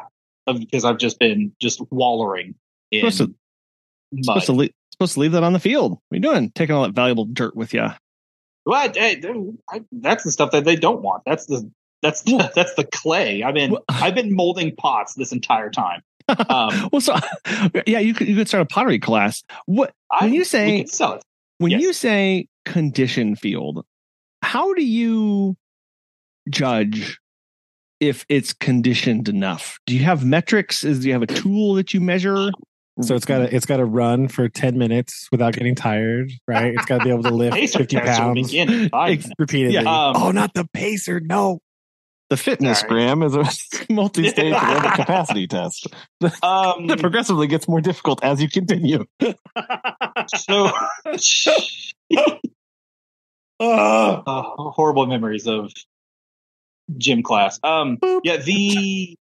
because 0.53 0.85
I've 0.85 0.97
just 0.97 1.19
been 1.19 1.51
just 1.61 1.81
wallowing 1.91 2.55
in 2.91 3.05
mud. 3.19 3.35
Supposed 4.21 4.45
to, 4.47 4.51
leave, 4.53 4.71
supposed 4.91 5.13
to 5.15 5.19
leave 5.19 5.31
that 5.33 5.43
on 5.43 5.53
the 5.53 5.59
field. 5.59 5.91
What 5.91 5.99
are 6.11 6.15
you 6.15 6.21
doing? 6.21 6.51
Taking 6.55 6.75
all 6.75 6.83
that 6.83 6.93
valuable 6.93 7.25
dirt 7.25 7.55
with 7.55 7.73
you. 7.73 7.87
What? 8.63 8.95
Hey, 8.95 9.15
dude, 9.15 9.57
I, 9.69 9.81
that's 9.91 10.23
the 10.23 10.31
stuff 10.31 10.51
that 10.51 10.65
they 10.65 10.75
don't 10.75 11.01
want. 11.01 11.23
That's 11.25 11.45
the 11.45 11.69
that's 12.01 12.21
the, 12.23 12.51
that's 12.55 12.73
the 12.75 12.83
clay. 12.85 13.43
I've 13.43 13.53
been 13.55 13.77
I've 13.89 14.15
been 14.15 14.35
molding 14.35 14.75
pots 14.75 15.13
this 15.15 15.31
entire 15.31 15.69
time. 15.69 16.01
Um, 16.27 16.89
well, 16.91 17.01
so 17.01 17.15
yeah, 17.85 17.99
you 17.99 18.13
could 18.13 18.27
you 18.27 18.35
could 18.35 18.47
start 18.47 18.61
a 18.61 18.65
pottery 18.65 18.99
class. 18.99 19.43
What 19.65 19.93
I, 20.11 20.25
When 20.25 20.33
you 20.33 20.43
say- 20.43 20.85
when 21.57 21.71
Yes. 21.71 21.81
you 21.81 21.93
say 21.93 22.47
condition 22.65 23.35
field, 23.35 23.85
how 24.41 24.73
do 24.73 24.83
you 24.83 25.55
judge 26.49 27.17
if 27.99 28.25
it's 28.29 28.51
conditioned 28.53 29.29
enough? 29.29 29.79
Do 29.85 29.95
you 29.95 30.03
have 30.03 30.25
metrics? 30.25 30.83
Is 30.83 30.99
do 31.01 31.07
you 31.07 31.13
have 31.13 31.21
a 31.21 31.27
tool 31.27 31.75
that 31.75 31.93
you 31.93 32.01
measure? 32.01 32.49
So 33.01 33.13
it's 33.15 33.25
got 33.25 33.39
to 33.39 33.53
it's 33.55 33.65
got 33.65 33.77
to 33.77 33.85
run 33.85 34.29
for 34.29 34.47
ten 34.47 34.77
minutes 34.77 35.27
without 35.31 35.53
getting 35.53 35.75
tired, 35.75 36.31
right? 36.47 36.73
It's 36.73 36.85
got 36.85 36.99
to 36.99 37.03
be 37.03 37.09
able 37.09 37.23
to 37.23 37.29
lift 37.35 37.57
fifty 37.75 37.97
pounds 37.97 38.47
begin 38.51 38.69
in 38.69 38.89
five 38.89 39.11
Ex- 39.11 39.23
minutes. 39.25 39.35
repeatedly. 39.39 39.73
Yeah, 39.73 39.81
um, 40.09 40.13
oh, 40.15 40.31
not 40.31 40.53
the 40.53 40.65
pacer! 40.73 41.19
No, 41.19 41.59
The 42.29 42.37
fitness 42.37 42.79
Sorry. 42.79 42.89
gram 42.89 43.21
is 43.21 43.35
a 43.35 43.43
multi-stage 43.93 44.53
aerobic 44.53 44.95
capacity 44.95 45.45
test 45.45 45.87
Um, 46.41 46.87
that 46.87 46.99
progressively 47.01 47.47
gets 47.47 47.67
more 47.67 47.81
difficult 47.81 48.23
as 48.23 48.41
you 48.41 48.49
continue. 48.49 49.03
so 50.37 50.71
uh, 53.59 54.21
horrible 54.25 55.05
memories 55.05 55.47
of 55.47 55.71
gym 56.97 57.23
class. 57.23 57.59
Um, 57.63 57.97
yeah, 58.23 58.37
the 58.37 59.17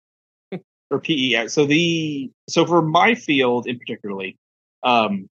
or 0.91 1.00
PE. 1.00 1.48
So 1.48 1.65
the 1.65 2.32
so 2.50 2.65
for 2.65 2.82
my 2.82 3.15
field 3.15 3.67
in 3.67 3.80
particularly, 3.80 4.38
um, 4.84 5.28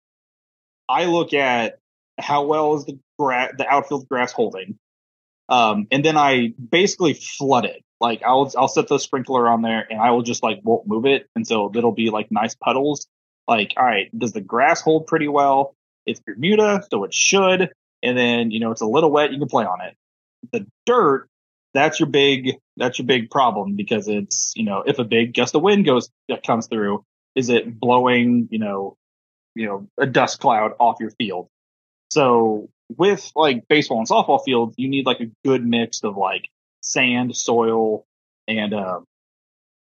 I 0.88 1.06
look 1.06 1.34
at 1.34 1.80
how 2.20 2.46
well 2.46 2.76
is 2.76 2.86
the 2.86 3.00
gra- 3.18 3.54
the 3.58 3.68
outfield 3.68 4.08
grass 4.10 4.32
holding, 4.32 4.78
um, 5.50 5.88
and 5.92 6.04
then 6.04 6.18
I 6.18 6.54
basically 6.72 7.14
flood 7.14 7.66
it. 7.66 7.84
Like 8.00 8.22
I'll 8.24 8.52
I'll 8.58 8.68
set 8.68 8.88
the 8.88 8.98
sprinkler 8.98 9.48
on 9.48 9.62
there, 9.62 9.86
and 9.90 10.00
I 10.00 10.12
will 10.12 10.24
just 10.24 10.44
like 10.44 10.60
won't 10.64 10.88
move 10.88 11.06
it, 11.06 11.28
and 11.36 11.46
so 11.46 11.72
it'll 11.76 11.92
be 11.92 12.10
like 12.10 12.32
nice 12.32 12.56
puddles. 12.56 13.08
Like, 13.48 13.74
all 13.78 13.84
right, 13.84 14.10
does 14.18 14.32
the 14.32 14.42
grass 14.42 14.82
hold 14.82 15.08
pretty 15.08 15.28
well? 15.28 15.76
It's 16.06 16.20
Bermuda, 16.20 16.84
so 16.90 17.04
it 17.04 17.14
should. 17.14 17.72
And 18.02 18.18
then 18.18 18.52
you 18.52 18.60
know 18.60 18.72
it's 18.72 18.82
a 18.82 18.86
little 18.88 19.12
wet, 19.12 19.32
you 19.34 19.40
can 19.40 19.50
play 19.50 19.66
on 19.66 19.82
it. 19.82 19.96
The 20.54 20.66
dirt, 20.86 21.28
that's 21.74 22.00
your 22.00 22.10
big 22.10 22.58
that's 22.78 23.00
your 23.00 23.06
big 23.06 23.30
problem 23.30 23.76
because 23.76 24.08
it's 24.08 24.54
you 24.56 24.64
know 24.64 24.84
if 24.86 25.00
a 25.00 25.04
big 25.04 25.34
gust 25.34 25.56
of 25.56 25.62
wind 25.62 25.86
goes 25.86 26.10
that 26.28 26.44
comes 26.44 26.68
through, 26.68 27.04
is 27.36 27.50
it 27.50 27.80
blowing 27.80 28.48
you 28.52 28.60
know 28.60 28.98
you 29.56 29.66
know 29.68 29.88
a 29.98 30.06
dust 30.06 30.40
cloud 30.40 30.74
off 30.80 30.98
your 31.00 31.12
field? 31.12 31.48
So 32.12 32.70
with 32.98 33.32
like 33.36 33.68
baseball 33.68 34.00
and 34.00 34.08
softball 34.08 34.44
fields, 34.44 34.76
you 34.78 34.90
need 34.90 35.06
like 35.06 35.20
a 35.20 35.32
good 35.46 35.66
mix 35.66 36.04
of 36.04 36.18
like 36.18 36.50
sand, 36.82 37.36
soil, 37.36 38.06
and 38.48 38.74
uh, 38.74 39.00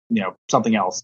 you 0.09 0.21
know 0.21 0.35
something 0.49 0.75
else. 0.75 1.03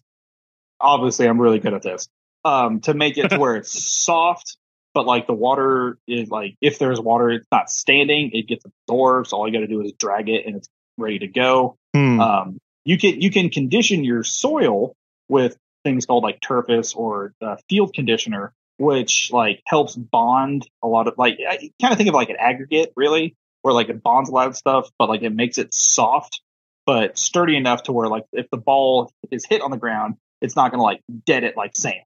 Obviously, 0.79 1.27
I'm 1.27 1.39
really 1.39 1.59
good 1.59 1.73
at 1.73 1.83
this 1.83 2.09
um, 2.43 2.81
to 2.81 2.93
make 2.93 3.17
it 3.17 3.29
to 3.29 3.37
where 3.37 3.55
it's 3.55 3.71
soft, 4.03 4.57
but 4.93 5.05
like 5.05 5.27
the 5.27 5.33
water 5.33 5.97
is 6.07 6.29
like 6.29 6.55
if 6.61 6.79
there's 6.79 6.99
water, 6.99 7.29
it's 7.29 7.47
not 7.51 7.69
standing, 7.69 8.31
it 8.33 8.47
gets 8.47 8.65
absorbed. 8.65 9.29
So 9.29 9.37
all 9.37 9.47
you 9.47 9.53
got 9.53 9.59
to 9.59 9.67
do 9.67 9.81
is 9.81 9.93
drag 9.93 10.29
it, 10.29 10.45
and 10.45 10.57
it's 10.57 10.69
ready 10.97 11.19
to 11.19 11.27
go. 11.27 11.77
Hmm. 11.93 12.19
Um, 12.19 12.57
you 12.85 12.97
can 12.97 13.21
you 13.21 13.31
can 13.31 13.49
condition 13.49 14.03
your 14.03 14.23
soil 14.23 14.95
with 15.29 15.57
things 15.83 16.05
called 16.05 16.23
like 16.23 16.39
Turface 16.39 16.95
or 16.95 17.33
uh, 17.41 17.57
field 17.69 17.93
conditioner, 17.93 18.53
which 18.77 19.31
like 19.31 19.61
helps 19.65 19.95
bond 19.95 20.67
a 20.83 20.87
lot 20.87 21.07
of 21.07 21.15
like 21.17 21.37
I 21.47 21.71
kind 21.81 21.91
of 21.91 21.97
think 21.97 22.09
of 22.09 22.15
like 22.15 22.29
an 22.29 22.37
aggregate 22.39 22.93
really, 22.95 23.35
where 23.61 23.73
like 23.73 23.89
it 23.89 24.03
bonds 24.03 24.29
a 24.29 24.33
lot 24.33 24.47
of 24.47 24.55
stuff, 24.55 24.89
but 24.97 25.09
like 25.09 25.21
it 25.21 25.33
makes 25.33 25.57
it 25.57 25.73
soft 25.73 26.41
but 26.85 27.17
sturdy 27.17 27.55
enough 27.55 27.83
to 27.83 27.91
where 27.91 28.07
like 28.07 28.25
if 28.33 28.49
the 28.49 28.57
ball 28.57 29.11
is 29.29 29.45
hit 29.45 29.61
on 29.61 29.71
the 29.71 29.77
ground, 29.77 30.15
it's 30.41 30.55
not 30.55 30.71
gonna 30.71 30.83
like 30.83 31.01
dead 31.25 31.43
it 31.43 31.55
like 31.55 31.75
sand. 31.75 32.03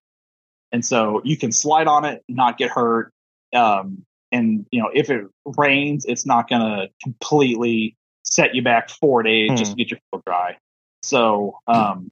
And 0.76 0.86
so 0.86 1.22
you 1.24 1.38
can 1.38 1.54
slide 1.54 1.88
on 1.88 2.04
it, 2.04 2.22
not 2.28 2.58
get 2.58 2.70
hurt. 2.70 3.14
Um, 3.54 4.04
and 4.30 4.66
you 4.72 4.82
know, 4.82 4.90
if 4.94 5.10
it 5.10 5.26
rains, 5.46 6.04
it's 6.04 6.26
not 6.26 6.50
gonna 6.50 6.90
completely 7.02 7.96
set 8.26 8.56
you 8.56 8.62
back 8.62 8.90
four 8.90 9.24
days 9.24 9.58
just 9.58 9.72
to 9.72 9.78
get 9.78 9.90
your 9.90 10.02
field 10.12 10.24
dry. 10.26 10.58
So 11.02 11.60
um, 11.66 12.12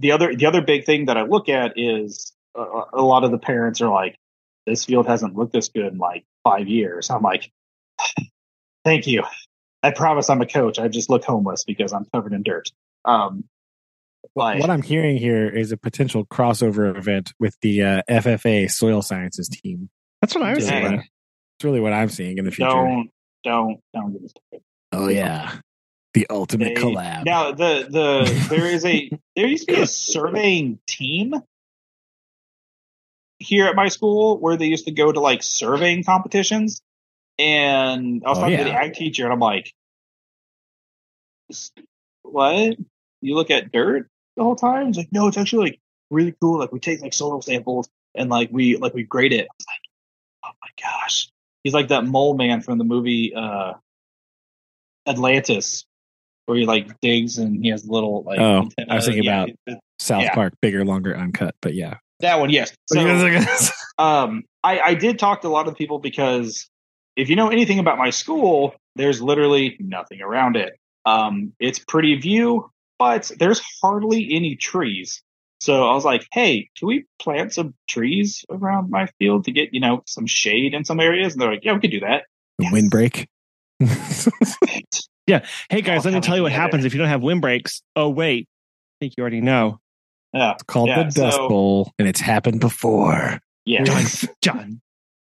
the 0.00 0.10
other 0.10 0.34
the 0.34 0.46
other 0.46 0.62
big 0.62 0.84
thing 0.84 1.04
that 1.04 1.16
I 1.16 1.22
look 1.22 1.48
at 1.48 1.74
is 1.76 2.32
uh, 2.58 2.86
a 2.92 3.02
lot 3.02 3.22
of 3.22 3.30
the 3.30 3.38
parents 3.38 3.80
are 3.80 3.88
like, 3.88 4.16
"This 4.66 4.84
field 4.84 5.06
hasn't 5.06 5.36
looked 5.36 5.52
this 5.52 5.68
good 5.68 5.92
in 5.92 5.98
like 5.98 6.24
five 6.42 6.66
years." 6.66 7.08
I'm 7.08 7.22
like, 7.22 7.52
"Thank 8.84 9.06
you. 9.06 9.22
I 9.84 9.92
promise 9.92 10.28
I'm 10.28 10.42
a 10.42 10.46
coach. 10.46 10.80
I 10.80 10.88
just 10.88 11.08
look 11.08 11.22
homeless 11.22 11.62
because 11.62 11.92
I'm 11.92 12.06
covered 12.12 12.32
in 12.32 12.42
dirt." 12.42 12.68
Um, 13.04 13.44
like, 14.34 14.60
what 14.60 14.70
I'm 14.70 14.82
hearing 14.82 15.16
here 15.16 15.48
is 15.48 15.72
a 15.72 15.76
potential 15.76 16.24
crossover 16.26 16.96
event 16.96 17.32
with 17.40 17.56
the 17.62 17.82
uh, 17.82 18.02
FFA 18.08 18.70
soil 18.70 19.02
sciences 19.02 19.48
team. 19.48 19.90
That's 20.20 20.34
what 20.34 20.44
I 20.44 20.50
was 20.50 20.58
It's 20.58 20.68
saying. 20.68 20.84
what- 20.96 21.04
It's 21.04 21.64
really 21.64 21.80
what 21.80 21.92
I'm 21.92 22.08
seeing 22.08 22.38
in 22.38 22.44
the 22.44 22.50
future. 22.50 22.70
don't 22.70 23.10
don't 23.44 23.80
don't 23.94 24.12
get 24.12 24.22
me 24.22 24.28
started. 24.28 24.64
Oh 24.92 25.08
yeah, 25.08 25.58
the 26.14 26.26
ultimate 26.30 26.74
They- 26.74 26.80
collab. 26.82 27.24
Now 27.24 27.52
the 27.52 27.86
the 27.90 28.46
there 28.50 28.66
is 28.66 28.84
a 28.84 29.10
there 29.36 29.46
used 29.46 29.68
to 29.68 29.74
be 29.74 29.80
a 29.80 29.86
surveying 29.86 30.78
team 30.86 31.34
here 33.38 33.66
at 33.66 33.74
my 33.76 33.88
school 33.88 34.38
where 34.38 34.56
they 34.56 34.66
used 34.66 34.84
to 34.86 34.92
go 34.92 35.10
to 35.10 35.20
like 35.20 35.42
surveying 35.42 36.04
competitions, 36.04 36.82
and 37.38 38.22
I 38.24 38.28
was 38.28 38.38
Oh, 38.38 38.42
talking 38.42 38.58
to 38.58 38.64
the 38.64 38.74
ag 38.74 38.92
teacher, 38.94 39.24
and 39.24 39.32
I'm 39.32 39.40
like, 39.40 39.72
"What? 42.22 42.76
You 43.20 43.34
look 43.34 43.50
at 43.50 43.72
dirt 43.72 44.08
the 44.36 44.42
whole 44.44 44.56
time?" 44.56 44.88
He's 44.88 44.96
like, 44.96 45.08
"No, 45.12 45.26
it's 45.28 45.36
actually 45.38 45.70
like 45.70 45.80
really 46.10 46.34
cool. 46.40 46.58
Like 46.58 46.72
we 46.72 46.80
take 46.80 47.00
like 47.00 47.12
soil 47.14 47.42
samples 47.42 47.88
and 48.14 48.30
like 48.30 48.50
we 48.52 48.76
like 48.76 48.94
we 48.94 49.02
grade 49.04 49.32
it." 49.32 49.46
I 49.50 49.54
was 49.58 49.66
like, 49.68 49.80
"Oh 50.44 50.56
my 50.62 50.68
gosh!" 50.82 51.28
He's 51.64 51.74
like 51.74 51.88
that 51.88 52.04
mole 52.06 52.34
man 52.36 52.60
from 52.62 52.78
the 52.78 52.84
movie 52.84 53.34
uh 53.34 53.74
Atlantis 55.06 55.84
where 56.46 56.58
he 56.58 56.66
like 56.66 57.00
digs 57.00 57.38
and 57.38 57.62
he 57.62 57.70
has 57.70 57.86
little 57.88 58.22
like. 58.24 58.38
Oh, 58.40 58.62
antenna. 58.62 58.92
I 58.92 58.94
was 58.96 59.04
thinking 59.06 59.24
Yeah, 59.24 59.46
about- 59.66 59.80
South 59.98 60.22
yeah. 60.22 60.34
Park, 60.34 60.54
bigger, 60.62 60.84
longer, 60.84 61.16
uncut. 61.16 61.54
But 61.60 61.74
yeah, 61.74 61.98
that 62.20 62.40
one. 62.40 62.50
Yes. 62.50 62.72
So, 62.86 63.00
um, 63.98 64.44
I, 64.64 64.80
I 64.80 64.94
did 64.94 65.18
talk 65.18 65.42
to 65.42 65.48
a 65.48 65.50
lot 65.50 65.68
of 65.68 65.76
people 65.76 65.98
because 65.98 66.68
if 67.16 67.28
you 67.28 67.36
know 67.36 67.48
anything 67.50 67.78
about 67.78 67.98
my 67.98 68.10
school, 68.10 68.74
there's 68.96 69.20
literally 69.20 69.76
nothing 69.78 70.22
around 70.22 70.56
it. 70.56 70.78
Um, 71.04 71.52
it's 71.60 71.78
pretty 71.78 72.16
view, 72.16 72.70
but 73.00 73.32
there's 73.40 73.60
hardly 73.82 74.28
any 74.30 74.54
trees. 74.54 75.22
So 75.60 75.88
I 75.88 75.94
was 75.94 76.04
like, 76.04 76.26
hey, 76.32 76.70
can 76.78 76.86
we 76.86 77.06
plant 77.20 77.52
some 77.52 77.74
trees 77.88 78.44
around 78.50 78.90
my 78.90 79.06
field 79.18 79.44
to 79.46 79.52
get, 79.52 79.74
you 79.74 79.80
know, 79.80 80.02
some 80.06 80.26
shade 80.26 80.72
in 80.74 80.84
some 80.84 81.00
areas? 81.00 81.32
And 81.32 81.42
they're 81.42 81.50
like, 81.50 81.64
yeah, 81.64 81.72
we 81.74 81.80
could 81.80 81.90
do 81.90 82.00
that. 82.00 82.24
windbreak. 82.60 83.26
Yeah. 85.26 85.44
Hey 85.68 85.80
guys, 85.80 86.04
Oh, 86.04 86.08
let 86.08 86.14
me 86.16 86.20
tell 86.20 86.34
you 86.36 86.42
what 86.42 86.50
happens 86.50 86.84
if 86.84 86.92
you 86.92 86.98
don't 86.98 87.08
have 87.08 87.22
windbreaks. 87.22 87.82
Oh 87.94 88.08
wait, 88.08 88.48
I 88.48 88.94
think 89.04 89.14
you 89.16 89.20
already 89.20 89.40
know. 89.40 89.78
Yeah. 90.32 90.52
It's 90.54 90.64
called 90.64 90.88
Yeah, 90.88 91.04
the 91.04 91.10
Dust 91.10 91.36
so- 91.36 91.48
Bowl, 91.48 91.92
and 92.00 92.08
it's 92.08 92.20
happened 92.20 92.60
before. 92.60 93.38
Yeah. 93.64 93.84
John, 94.42 94.80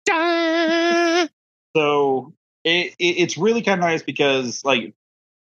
John. 0.09 1.29
so 1.77 2.33
it, 2.65 2.95
it 2.99 3.05
it's 3.19 3.37
really 3.37 3.61
kind 3.61 3.81
of 3.81 3.85
nice 3.85 4.03
because 4.03 4.65
like 4.65 4.95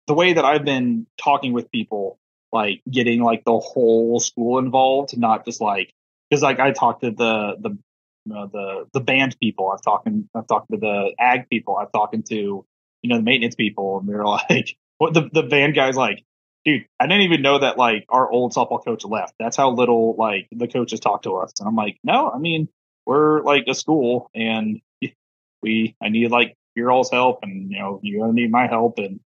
the 0.07 0.13
way 0.13 0.33
that 0.33 0.45
I've 0.45 0.65
been 0.65 1.05
talking 1.21 1.53
with 1.53 1.71
people, 1.71 2.17
like 2.51 2.81
getting 2.89 3.21
like 3.21 3.43
the 3.43 3.59
whole 3.59 4.19
school 4.19 4.57
involved, 4.57 5.17
not 5.17 5.45
just 5.45 5.61
like 5.61 5.93
because 6.29 6.41
like 6.41 6.59
I 6.59 6.71
talked 6.71 7.03
to 7.03 7.11
the 7.11 7.57
the 7.59 7.77
you 8.25 8.33
know, 8.33 8.47
the 8.47 8.87
the 8.93 8.99
band 8.99 9.37
people, 9.39 9.69
I've 9.69 9.81
talking 9.81 10.29
I've 10.35 10.47
talked 10.47 10.71
to 10.71 10.77
the 10.77 11.13
ag 11.19 11.49
people, 11.49 11.77
I've 11.77 11.91
talking 11.91 12.23
to 12.23 12.35
you 12.35 13.09
know 13.09 13.17
the 13.17 13.23
maintenance 13.23 13.55
people, 13.55 13.99
and 13.99 14.09
they're 14.09 14.25
like, 14.25 14.77
what 14.97 15.13
the 15.13 15.29
the 15.31 15.43
band 15.43 15.75
guys 15.75 15.95
like. 15.95 16.23
Dude, 16.65 16.85
I 16.99 17.07
didn't 17.07 17.21
even 17.21 17.41
know 17.41 17.59
that 17.59 17.77
like 17.77 18.05
our 18.09 18.29
old 18.29 18.53
softball 18.53 18.83
coach 18.83 19.05
left. 19.05 19.35
That's 19.39 19.55
how 19.55 19.71
little 19.71 20.15
like 20.17 20.49
the 20.51 20.67
coaches 20.67 20.99
talk 20.99 21.21
to 21.23 21.37
us. 21.37 21.53
And 21.59 21.67
I'm 21.69 21.77
like, 21.77 21.97
no, 22.03 22.29
I 22.29 22.39
mean, 22.39 22.67
we're 23.05 23.41
like 23.41 23.63
a 23.69 23.73
school 23.73 24.29
and 24.35 24.81
we 25.61 25.95
I 26.01 26.09
need 26.09 26.29
like 26.29 26.55
your 26.75 26.91
all's 26.91 27.09
help 27.09 27.39
and 27.43 27.71
you 27.71 27.79
know 27.79 28.01
you're 28.03 28.19
gonna 28.19 28.33
need 28.33 28.51
my 28.51 28.67
help 28.67 28.99
and 28.99 29.21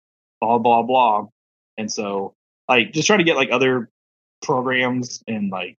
blah 0.42 0.58
blah 0.58 0.84
blah. 0.84 1.28
And 1.78 1.92
so 1.92 2.34
like 2.68 2.94
just 2.94 3.08
trying 3.08 3.20
to 3.20 3.26
get 3.26 3.36
like 3.36 3.52
other 3.52 3.90
programs 4.42 5.24
and 5.28 5.52
like 5.52 5.78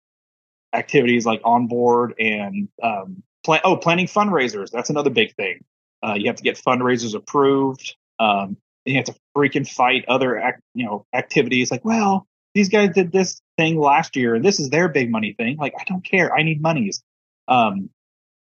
activities 0.73 1.27
like 1.27 1.41
on 1.45 1.67
board 1.67 2.15
and 2.19 2.69
um, 2.83 3.23
plan. 3.45 3.61
Oh, 3.65 3.77
planning 3.77 4.07
fundraisers. 4.07 4.71
That's 4.71 4.91
another 4.91 5.11
big 5.11 5.35
thing. 5.35 5.65
Uh, 6.03 6.15
you 6.17 6.27
have 6.27 6.37
to 6.37 6.43
get 6.43 6.57
fundraisers 6.57 7.15
approved. 7.15 7.97
Um, 8.19 8.57
you 8.85 8.97
have 8.97 9.07
to 9.07 9.15
freaking 9.37 9.69
fight 9.69 10.05
other 10.09 10.39
act, 10.39 10.63
you 10.75 10.87
know 10.87 11.07
activities 11.13 11.71
like, 11.71 11.85
well, 11.85 12.27
these 12.55 12.69
guys 12.69 12.91
did 12.95 13.13
this 13.13 13.41
thing 13.57 13.79
last 13.79 14.17
year, 14.17 14.35
and 14.35 14.45
this 14.45 14.61
is 14.61 14.71
their 14.71 14.89
big 14.89 15.11
money 15.11 15.35
thing. 15.37 15.57
Like, 15.57 15.75
I 15.79 15.85
don't 15.85 16.05
care. 16.05 16.35
I 16.35 16.43
need 16.43 16.63
monies. 16.63 17.03
Um, 17.47 17.91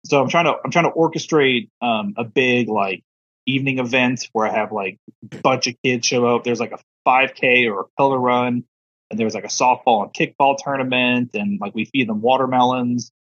so 0.06 0.22
I'm 0.22 0.30
trying 0.30 0.46
to 0.46 0.56
I'm 0.64 0.72
trying 0.72 0.86
to 0.86 0.92
orchestrate 0.92 1.70
um, 1.82 2.14
a 2.18 2.24
big 2.24 2.70
like 2.70 3.04
evening 3.46 3.80
event 3.80 4.28
where 4.34 4.48
I 4.48 4.54
have 4.54 4.72
like 4.72 4.98
a 5.32 5.38
bunch 5.38 5.68
of 5.68 5.76
kids 5.84 6.08
show 6.08 6.26
up. 6.36 6.44
There's 6.44 6.60
like 6.60 6.72
a 6.72 6.80
5K 7.08 7.72
or 7.72 7.82
a 7.82 7.86
color 7.98 8.20
run, 8.20 8.64
and 9.10 9.20
there's 9.20 9.36
like 9.36 9.46
a 9.46 9.48
softball 9.48 10.04
and 10.04 10.14
kickball 10.14 10.58
tournament, 10.58 11.32
and 11.34 11.60
like 11.60 11.76
we 11.76 11.86
feed 11.86 12.10
them 12.10 12.22
watermelons 12.22 13.12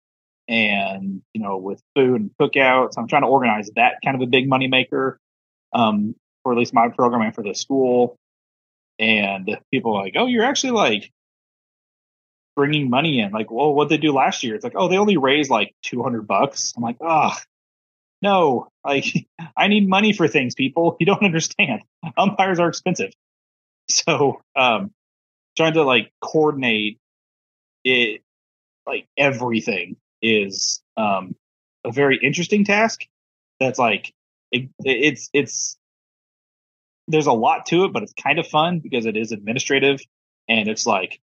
and 0.47 1.23
you 1.33 1.41
know 1.41 1.57
with 1.57 1.81
food 1.95 2.21
and 2.21 2.31
cookouts. 2.39 2.97
I'm 2.97 3.07
trying 3.07 3.23
to 3.23 3.27
organize 3.27 3.69
that 3.75 3.95
kind 4.03 4.15
of 4.15 4.21
a 4.21 4.29
big 4.29 4.47
money 4.47 4.67
maker 4.67 5.19
um, 5.73 6.15
for 6.43 6.53
at 6.53 6.57
least 6.57 6.73
my 6.73 6.89
program 6.89 7.21
and 7.21 7.35
for 7.35 7.43
the 7.43 7.53
school. 7.53 8.17
And 8.97 9.57
people 9.71 9.95
are 9.95 10.03
like, 10.03 10.13
oh, 10.15 10.25
you're 10.25 10.45
actually 10.45 10.71
like 10.71 11.11
bringing 12.55 12.89
money 12.89 13.19
in. 13.19 13.31
Like, 13.31 13.51
well, 13.51 13.73
what 13.73 13.89
they 13.89 13.97
do 13.97 14.13
last 14.13 14.43
year? 14.43 14.55
It's 14.55 14.63
like, 14.63 14.75
oh, 14.75 14.87
they 14.87 14.97
only 14.97 15.17
raised 15.17 15.49
like 15.49 15.75
200 15.83 16.25
bucks. 16.25 16.73
I'm 16.77 16.83
like, 16.83 16.97
oh, 17.01 17.33
no, 18.21 18.67
like 18.83 19.05
I 19.57 19.67
need 19.67 19.87
money 19.87 20.13
for 20.13 20.27
things, 20.27 20.55
people. 20.55 20.97
You 20.99 21.05
don't 21.05 21.23
understand. 21.23 21.81
Umpires 22.17 22.59
are 22.59 22.69
expensive. 22.69 23.11
So, 23.89 24.41
um, 24.55 24.91
trying 25.55 25.73
to 25.73 25.83
like 25.83 26.11
coordinate 26.21 26.99
it, 27.83 28.21
like 28.87 29.07
everything 29.17 29.97
is, 30.21 30.81
um, 30.97 31.35
a 31.85 31.91
very 31.91 32.19
interesting 32.21 32.65
task. 32.65 33.01
That's 33.59 33.77
like, 33.77 34.13
it, 34.51 34.69
it's, 34.79 35.29
it's, 35.33 35.77
there's 37.07 37.27
a 37.27 37.33
lot 37.33 37.67
to 37.67 37.85
it, 37.85 37.93
but 37.93 38.01
it's 38.01 38.13
kind 38.13 38.39
of 38.39 38.47
fun 38.47 38.79
because 38.79 39.05
it 39.05 39.15
is 39.15 39.31
administrative 39.31 39.99
and 40.49 40.67
it's 40.67 40.87
like, 40.87 41.19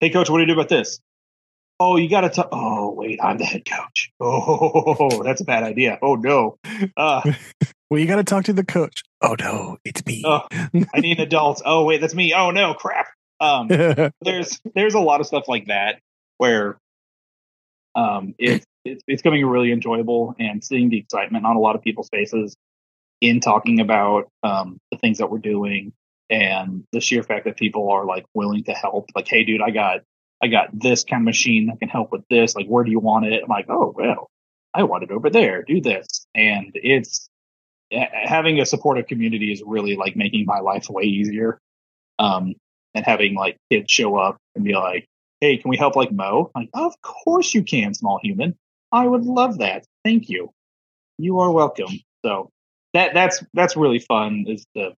hey 0.00 0.10
coach, 0.10 0.28
what 0.28 0.38
do 0.38 0.42
you 0.42 0.48
do 0.48 0.54
about 0.54 0.68
this? 0.68 1.00
Oh, 1.80 1.96
you 1.96 2.08
got 2.08 2.22
to 2.22 2.28
talk. 2.30 2.48
Oh, 2.50 2.92
wait, 2.92 3.20
I'm 3.22 3.38
the 3.38 3.44
head 3.44 3.64
coach. 3.64 4.10
Oh, 4.20 5.22
that's 5.22 5.40
a 5.40 5.44
bad 5.44 5.62
idea. 5.62 5.98
Oh 6.02 6.14
no. 6.16 6.58
Uh, 6.96 7.22
Well, 7.90 7.98
you 7.98 8.06
got 8.06 8.16
to 8.16 8.24
talk 8.24 8.44
to 8.44 8.52
the 8.52 8.64
coach. 8.66 9.02
Oh 9.22 9.34
no, 9.40 9.78
it's 9.82 10.04
me. 10.04 10.22
oh, 10.26 10.42
I 10.52 11.00
need 11.00 11.18
an 11.18 11.26
adult. 11.26 11.62
Oh 11.64 11.84
wait, 11.84 12.02
that's 12.02 12.14
me. 12.14 12.34
Oh 12.34 12.50
no, 12.50 12.74
crap. 12.74 13.06
Um, 13.40 13.68
there's 13.68 14.60
there's 14.74 14.92
a 14.94 15.00
lot 15.00 15.20
of 15.20 15.26
stuff 15.26 15.44
like 15.48 15.68
that 15.68 16.00
where 16.36 16.76
um 17.94 18.34
it's 18.38 18.66
it's 18.84 19.02
it's 19.06 19.22
becoming 19.22 19.46
really 19.46 19.72
enjoyable 19.72 20.34
and 20.38 20.62
seeing 20.62 20.90
the 20.90 20.98
excitement 20.98 21.46
on 21.46 21.56
a 21.56 21.60
lot 21.60 21.76
of 21.76 21.82
people's 21.82 22.08
faces 22.10 22.56
in 23.22 23.40
talking 23.40 23.80
about 23.80 24.28
um 24.42 24.78
the 24.92 24.98
things 24.98 25.18
that 25.18 25.30
we're 25.30 25.38
doing 25.38 25.92
and 26.28 26.84
the 26.92 27.00
sheer 27.00 27.22
fact 27.22 27.46
that 27.46 27.56
people 27.56 27.90
are 27.90 28.04
like 28.04 28.26
willing 28.34 28.64
to 28.64 28.72
help 28.72 29.06
like 29.14 29.26
hey 29.28 29.44
dude 29.44 29.62
i 29.62 29.70
got 29.70 30.00
i 30.42 30.48
got 30.48 30.68
this 30.72 31.04
kind 31.04 31.22
of 31.22 31.24
machine 31.24 31.66
that 31.66 31.80
can 31.80 31.88
help 31.88 32.12
with 32.12 32.22
this. 32.30 32.54
Like 32.54 32.66
where 32.66 32.84
do 32.84 32.90
you 32.90 33.00
want 33.00 33.26
it? 33.26 33.42
I'm 33.42 33.48
like 33.48 33.66
oh 33.68 33.92
well 33.96 34.30
i 34.74 34.82
want 34.82 35.04
it 35.04 35.10
over 35.10 35.30
there. 35.30 35.62
Do 35.62 35.80
this. 35.80 36.26
And 36.34 36.70
it's 36.74 37.28
having 37.90 38.60
a 38.60 38.66
supportive 38.66 39.06
community 39.06 39.52
is 39.52 39.62
really 39.64 39.96
like 39.96 40.14
making 40.16 40.44
my 40.46 40.60
life 40.60 40.88
way 40.90 41.04
easier. 41.04 41.58
Um 42.18 42.54
and 42.94 43.04
having 43.04 43.34
like 43.34 43.56
kids 43.70 43.90
show 43.90 44.16
up 44.16 44.36
and 44.54 44.64
be 44.64 44.74
like 44.74 45.06
hey 45.40 45.56
can 45.56 45.68
we 45.70 45.76
help 45.76 45.96
like 45.96 46.12
mo 46.12 46.50
I'm 46.54 46.62
like 46.62 46.70
of 46.74 47.00
course 47.02 47.54
you 47.54 47.62
can 47.62 47.94
small 47.94 48.20
human. 48.22 48.56
I 48.92 49.06
would 49.06 49.24
love 49.24 49.58
that. 49.58 49.84
Thank 50.04 50.28
you. 50.28 50.50
You 51.18 51.40
are 51.40 51.50
welcome. 51.50 51.90
So 52.24 52.50
that 52.94 53.14
that's 53.14 53.42
that's 53.54 53.76
really 53.76 53.98
fun 53.98 54.44
is 54.48 54.66
the 54.74 54.92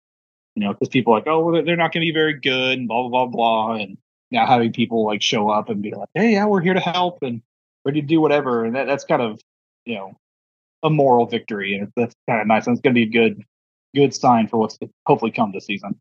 you 0.55 0.64
know 0.64 0.72
because 0.72 0.88
people 0.88 1.12
are 1.12 1.18
like 1.18 1.26
oh 1.26 1.45
well, 1.45 1.64
they're 1.64 1.76
not 1.76 1.93
going 1.93 2.05
to 2.05 2.12
be 2.12 2.12
very 2.12 2.38
good 2.38 2.78
and 2.78 2.88
blah 2.88 3.09
blah 3.09 3.26
blah 3.26 3.26
blah 3.26 3.74
and 3.76 3.97
now 4.31 4.47
having 4.47 4.72
people 4.72 5.05
like 5.05 5.22
show 5.22 5.49
up 5.51 5.68
and 5.68 5.83
be 5.83 5.93
like 5.93 6.09
hey 6.14 6.33
yeah 6.33 6.47
we're 6.47 6.61
here 6.61 6.74
to 6.74 6.81
help 6.81 7.18
and 7.22 7.43
ready 7.85 8.01
to 8.01 8.07
do 8.07 8.20
whatever 8.20 8.64
and 8.64 8.74
that, 8.76 8.87
that's 8.87 9.05
kind 9.05 9.22
of 9.22 9.41
you 9.85 9.95
know 9.95 10.12
a 10.83 10.91
moral 10.91 11.26
victory 11.26 11.74
and 11.76 11.93
that's 11.97 12.14
kind 12.28 12.41
of 12.41 12.47
nice 12.47 12.66
and 12.66 12.74
it's 12.74 12.83
going 12.83 12.95
to 12.95 12.99
be 12.99 13.09
a 13.09 13.11
good 13.11 13.43
good 13.95 14.14
sign 14.14 14.47
for 14.49 14.57
what's 14.59 14.78
hopefully 15.07 15.31
come 15.33 15.53
this 15.53 15.66
season 15.66 15.99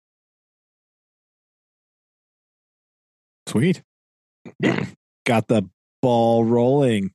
Sweet. 3.48 3.82
got 5.26 5.48
the 5.48 5.68
ball 6.02 6.44
rolling. 6.46 7.12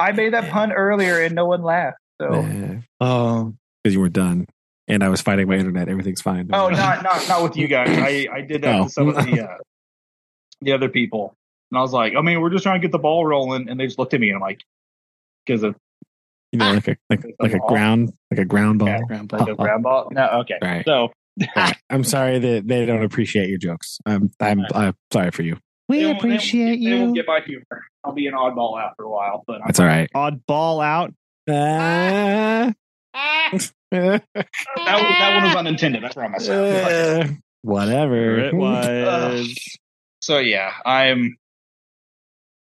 i 0.00 0.10
made 0.12 0.32
that 0.32 0.50
pun 0.50 0.72
earlier 0.72 1.20
and 1.20 1.34
no 1.34 1.44
one 1.46 1.62
laughed 1.62 1.98
so 2.20 2.80
Oh, 3.00 3.52
because 3.82 3.94
you 3.94 4.00
were 4.00 4.08
done, 4.08 4.46
and 4.86 5.02
I 5.02 5.08
was 5.08 5.20
fighting 5.20 5.48
my 5.48 5.56
internet. 5.56 5.88
Everything's 5.88 6.20
fine. 6.22 6.48
Oh, 6.52 6.68
not 6.68 7.02
not 7.02 7.26
not 7.28 7.42
with 7.42 7.56
you 7.56 7.66
guys. 7.66 7.88
I 7.98 8.28
I 8.32 8.40
did 8.42 8.62
that 8.62 8.76
Oh. 8.76 8.84
with 8.84 8.92
some 8.92 9.08
of 9.08 9.16
the 9.16 9.40
uh, 9.50 9.56
the 10.62 10.72
other 10.72 10.88
people, 10.88 11.34
and 11.70 11.78
I 11.78 11.82
was 11.82 11.92
like, 11.92 12.14
I 12.16 12.20
mean, 12.22 12.40
we're 12.40 12.50
just 12.50 12.62
trying 12.62 12.80
to 12.80 12.84
get 12.86 12.92
the 12.92 12.98
ball 12.98 13.24
rolling, 13.26 13.68
and 13.68 13.78
they 13.78 13.86
just 13.86 13.98
looked 13.98 14.14
at 14.14 14.20
me, 14.20 14.28
and 14.28 14.36
I'm 14.36 14.42
like, 14.42 14.60
because 15.46 15.62
of 15.62 15.76
you 16.52 16.58
know, 16.58 16.72
like 16.72 16.88
a 16.88 16.96
like, 17.10 17.24
like 17.40 17.52
a 17.54 17.58
ground, 17.60 18.12
like 18.30 18.40
a 18.40 18.44
ground 18.44 18.78
ball. 18.78 18.88
Yeah, 18.88 18.98
like 19.30 19.48
a 19.48 19.54
ground 19.54 19.82
ball. 19.82 20.08
No, 20.12 20.26
okay. 20.40 20.58
Right. 20.62 20.84
So 20.84 21.12
Right. 21.56 21.76
I'm 21.88 22.04
sorry 22.04 22.38
that 22.38 22.68
they 22.68 22.84
don't 22.84 23.02
appreciate 23.02 23.48
your 23.48 23.56
jokes. 23.56 23.98
I'm 24.04 24.30
I'm, 24.38 24.66
I'm 24.74 24.94
sorry 25.10 25.30
for 25.30 25.42
you. 25.42 25.56
We 25.88 26.00
they 26.00 26.04
won't- 26.06 26.20
they 26.20 26.28
won't- 26.28 26.40
appreciate 26.40 26.84
They 26.84 26.98
won't 26.98 27.14
get 27.14 27.26
my 27.26 27.40
humor. 27.40 27.64
I'll 28.04 28.12
be 28.12 28.26
an 28.26 28.34
oddball 28.34 28.78
out 28.78 28.92
for 28.96 29.04
a 29.06 29.10
while, 29.10 29.42
but 29.46 29.56
I'm 29.62 29.62
That's 29.66 29.80
all 29.80 29.86
right. 29.86 30.10
Oddball 30.14 30.84
out. 30.84 31.14
Ah. 31.48 32.72
that, 33.90 34.22
that 34.34 35.34
one 35.34 35.42
was 35.44 35.56
unintended. 35.56 36.04
I 36.04 36.08
promise. 36.12 36.48
Uh, 36.48 37.28
whatever. 37.62 38.38
It 38.38 38.54
was. 38.54 39.56
So 40.22 40.38
yeah, 40.38 40.72
I'm 40.86 41.36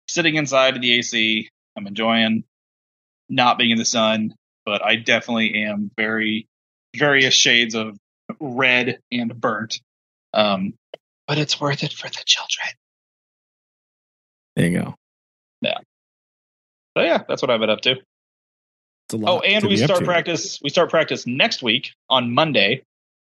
sitting 0.09 0.35
inside 0.35 0.81
the 0.81 0.99
AC. 0.99 1.49
I'm 1.77 1.87
enjoying 1.87 2.45
not 3.29 3.59
being 3.59 3.71
in 3.71 3.79
the 3.79 3.85
sun, 3.85 4.35
but 4.65 4.85
I 4.85 4.97
definitely 4.97 5.63
am 5.65 5.91
very 5.97 6.49
various 6.97 7.35
shades 7.35 7.75
of 7.75 7.97
red 8.41 8.99
and 9.13 9.39
burnt. 9.41 9.81
Um, 10.35 10.75
but 11.29 11.39
it's 11.39 11.61
worth 11.61 11.85
it 11.85 11.93
for 11.93 12.09
the 12.09 12.23
children. 12.25 12.69
There 14.57 14.67
you 14.67 14.79
go. 14.81 14.95
Yeah. 15.61 15.79
So 16.97 17.05
yeah, 17.05 17.23
that's 17.29 17.43
what 17.43 17.51
I've 17.51 17.61
been 17.61 17.71
up 17.71 17.83
to. 17.83 17.93
It's 17.93 19.15
a 19.15 19.17
lot 19.17 19.37
Oh, 19.37 19.41
and 19.41 19.65
we 19.67 19.77
start 19.77 20.05
practice. 20.05 20.59
We 20.63 20.71
start 20.71 20.91
practice 20.91 21.27
next 21.27 21.63
week 21.63 21.93
on 22.09 22.33
Monday. 22.33 22.83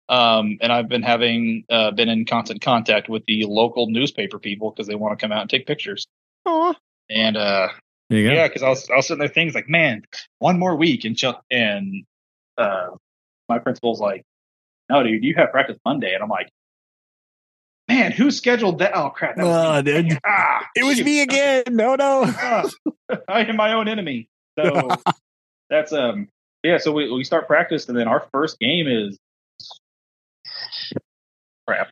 Um, 0.09 0.57
and 0.61 0.71
I've 0.71 0.87
been 0.87 1.03
having 1.03 1.65
uh, 1.69 1.91
been 1.91 2.07
in 2.09 2.25
constant 2.25 2.61
contact 2.61 3.09
with 3.09 3.25
the 3.27 3.43
local 3.45 3.87
newspaper 3.89 4.39
people 4.39 4.71
because 4.71 4.87
they 4.87 4.95
want 4.95 5.17
to 5.17 5.21
come 5.23 5.31
out 5.33 5.41
and 5.41 5.49
take 5.49 5.67
pictures. 5.67 6.07
Aw. 6.45 6.73
And 7.09 7.35
uh, 7.37 7.67
There 8.09 8.19
you 8.19 8.27
go. 8.29 8.33
Yeah, 8.35 8.47
because 8.47 8.63
I 8.63 8.69
was 8.69 8.89
I 8.89 8.95
was 8.95 9.07
sitting 9.07 9.19
there 9.19 9.27
thinking 9.27 9.53
like, 9.53 9.67
man, 9.69 10.03
one 10.39 10.59
more 10.59 10.75
week 10.75 11.03
and 11.05 11.17
chill. 11.17 11.39
And 11.51 12.05
uh, 12.57 12.87
my 13.49 13.59
principal's 13.59 13.99
like, 13.99 14.23
no, 14.89 15.03
dude, 15.03 15.23
you 15.23 15.35
have 15.35 15.51
practice 15.51 15.77
Monday, 15.83 16.13
and 16.13 16.23
I'm 16.23 16.29
like, 16.29 16.49
man, 17.89 18.11
who 18.11 18.31
scheduled 18.31 18.79
that? 18.79 18.95
Oh 18.95 19.09
crap, 19.09 19.35
that 19.35 19.45
was 19.45 19.55
Oh, 19.55 19.81
me. 19.81 20.09
dude. 20.09 20.19
Ah, 20.25 20.65
It 20.75 20.83
was 20.85 20.97
shoot. 20.97 21.05
me 21.05 21.21
again. 21.21 21.63
No, 21.69 21.95
no. 21.95 22.23
I 23.27 23.41
am 23.43 23.55
my 23.57 23.73
own 23.73 23.87
enemy. 23.87 24.29
So 24.59 24.89
that's 25.69 25.91
um 25.91 26.29
yeah. 26.63 26.77
So 26.77 26.91
we 26.91 27.11
we 27.11 27.23
start 27.23 27.47
practice, 27.47 27.87
and 27.89 27.97
then 27.97 28.07
our 28.07 28.25
first 28.31 28.59
game 28.59 28.87
is 28.87 29.17
crap. 31.67 31.89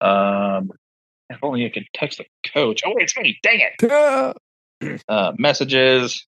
Um, 0.00 0.70
if 1.30 1.38
only 1.42 1.66
I 1.66 1.70
could 1.70 1.86
text 1.94 2.18
the 2.18 2.24
coach. 2.52 2.82
Oh, 2.86 2.92
wait 2.94 3.04
it's 3.04 3.16
me. 3.16 3.38
Dang 3.42 3.60
it. 3.60 4.36
Uh, 5.08 5.32
messages. 5.36 6.24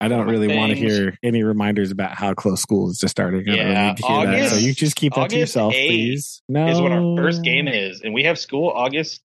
I 0.00 0.08
don't 0.08 0.26
really 0.26 0.48
want 0.48 0.72
to 0.72 0.76
hear 0.76 1.16
any 1.22 1.44
reminders 1.44 1.92
about 1.92 2.10
how 2.12 2.34
close 2.34 2.60
school 2.60 2.90
is 2.90 2.98
just 2.98 3.12
starting. 3.12 3.48
I 3.48 3.52
really 3.52 3.70
Yeah, 3.70 3.94
to 3.94 4.02
hear 4.06 4.26
that. 4.26 4.50
So 4.50 4.56
you 4.56 4.74
just 4.74 4.96
keep 4.96 5.14
that 5.14 5.30
to 5.30 5.38
yourself, 5.38 5.72
8th 5.72 5.86
please. 5.86 6.42
No. 6.48 6.66
is 6.66 6.80
when 6.80 6.90
our 6.90 7.16
first 7.16 7.44
game 7.44 7.68
is, 7.68 8.00
and 8.02 8.12
we 8.12 8.24
have 8.24 8.36
school 8.36 8.70
August 8.70 9.22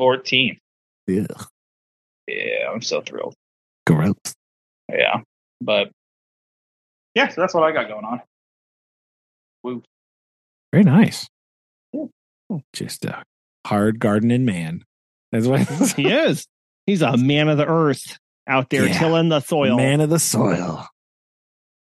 14th. 0.00 0.56
Yeah. 1.06 1.26
Yeah, 2.26 2.70
I'm 2.72 2.82
so 2.82 3.00
thrilled. 3.00 3.34
gross. 3.86 4.14
Yeah, 4.90 5.20
but 5.60 5.90
yeah, 7.14 7.28
so 7.28 7.40
that's 7.40 7.54
what 7.54 7.64
I 7.64 7.72
got 7.72 7.88
going 7.88 8.04
on. 8.04 8.22
Woo. 9.62 9.82
Very 10.72 10.84
nice. 10.84 11.28
Yeah. 11.92 12.04
Just 12.72 13.04
a 13.04 13.22
hard 13.66 13.98
gardening 14.00 14.44
man. 14.44 14.84
That's 15.32 15.46
what 15.46 15.60
he 15.96 16.08
is. 16.10 16.46
He's 16.86 17.02
a 17.02 17.16
man 17.16 17.48
of 17.48 17.58
the 17.58 17.66
earth 17.66 18.18
out 18.46 18.70
there 18.70 18.86
Yeah. 18.86 18.98
tilling 18.98 19.28
the 19.28 19.40
soil. 19.40 19.76
man 19.76 20.00
of 20.00 20.08
the 20.10 20.18
soil. 20.18 20.86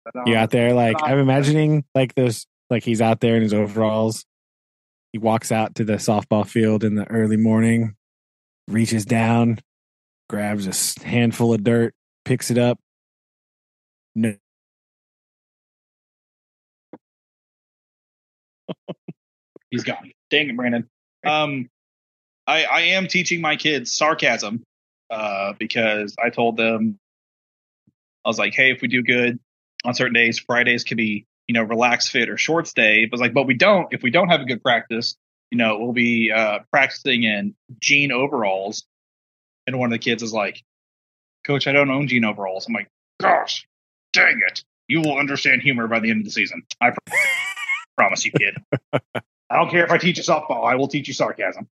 But, 0.05 0.17
um, 0.17 0.23
You 0.27 0.37
out 0.37 0.51
there, 0.51 0.73
like 0.75 0.97
I'm 1.03 1.19
imagining, 1.19 1.85
like 1.95 2.15
those, 2.15 2.47
like 2.69 2.83
he's 2.85 3.01
out 3.01 3.21
there 3.21 3.37
in 3.37 3.43
his 3.43 3.55
overalls. 3.55 4.25
He 5.13 5.19
walks 5.19 5.51
out 5.51 5.75
to 5.77 5.85
the 5.85 5.95
softball 5.95 6.47
field 6.47 6.85
in 6.85 6.95
the 6.95 7.09
early 7.11 7.37
morning, 7.37 7.95
reaches 8.69 9.05
down, 9.05 9.59
grabs 10.29 10.67
a 10.67 11.05
handful 11.05 11.53
of 11.55 11.65
dirt, 11.65 11.95
picks 12.25 12.51
it 12.51 12.59
up. 12.59 12.79
He's 19.71 19.85
gone. 19.85 20.13
Dang 20.31 20.51
it, 20.51 20.57
Brandon. 20.57 20.89
Um, 21.25 21.69
I 22.47 22.65
I 22.65 22.81
am 22.81 23.07
teaching 23.07 23.41
my 23.41 23.57
kids 23.57 23.93
sarcasm, 23.93 24.63
uh, 25.11 25.53
because 25.59 26.17
I 26.23 26.31
told 26.31 26.57
them 26.57 26.99
I 28.25 28.29
was 28.29 28.39
like, 28.39 28.55
hey, 28.55 28.71
if 28.73 28.83
we 28.83 28.89
do 28.89 29.03
good 29.03 29.39
on 29.85 29.95
certain 29.95 30.15
days, 30.15 30.39
Fridays 30.39 30.85
could 30.85 30.97
be 30.97 31.27
you 31.49 31.55
know 31.55 31.63
relax 31.63 32.09
fit 32.09 32.29
or 32.29 32.37
shorts 32.37 32.73
day. 32.73 33.07
But 33.07 33.21
like, 33.21 33.35
but 33.35 33.47
we 33.47 33.55
don't. 33.55 33.89
If 33.93 34.03
we 34.03 34.11
don't 34.11 34.29
have 34.29 34.41
a 34.41 34.45
good 34.45 34.63
practice, 34.63 35.17
you 35.51 35.59
know, 35.59 35.79
we'll 35.79 35.93
be 35.93 36.33
uh, 36.33 36.61
practicing 36.71 37.25
in 37.25 37.55
jean 37.81 38.13
overalls. 38.13 38.85
And 39.67 39.79
one 39.79 39.93
of 39.93 39.93
the 39.93 40.03
kids 40.03 40.23
is 40.23 40.33
like, 40.33 40.63
Coach, 41.45 41.67
I 41.67 41.73
don't 41.73 41.91
own 41.91 42.09
jean 42.09 42.25
overalls. 42.25 42.67
I'm 42.67 42.75
like, 42.75 42.89
gosh, 43.21 43.67
dang 44.13 44.41
it. 44.49 44.65
You 44.89 45.01
will 45.01 45.19
understand 45.19 45.63
humor 45.63 45.87
by 45.87 46.01
the 46.01 46.11
end 46.11 46.21
of 46.21 46.25
the 46.25 46.33
season. 46.33 46.63
I 46.81 46.93
promise 48.01 48.25
you, 48.25 48.33
kid. 48.33 48.57
I 49.51 49.57
don't 49.57 49.71
care 49.71 49.85
if 49.85 49.91
I 49.91 49.99
teach 49.99 50.17
you 50.17 50.25
softball. 50.25 50.65
I 50.65 50.77
will 50.77 50.89
teach 50.89 51.07
you 51.07 51.13
sarcasm. 51.13 51.69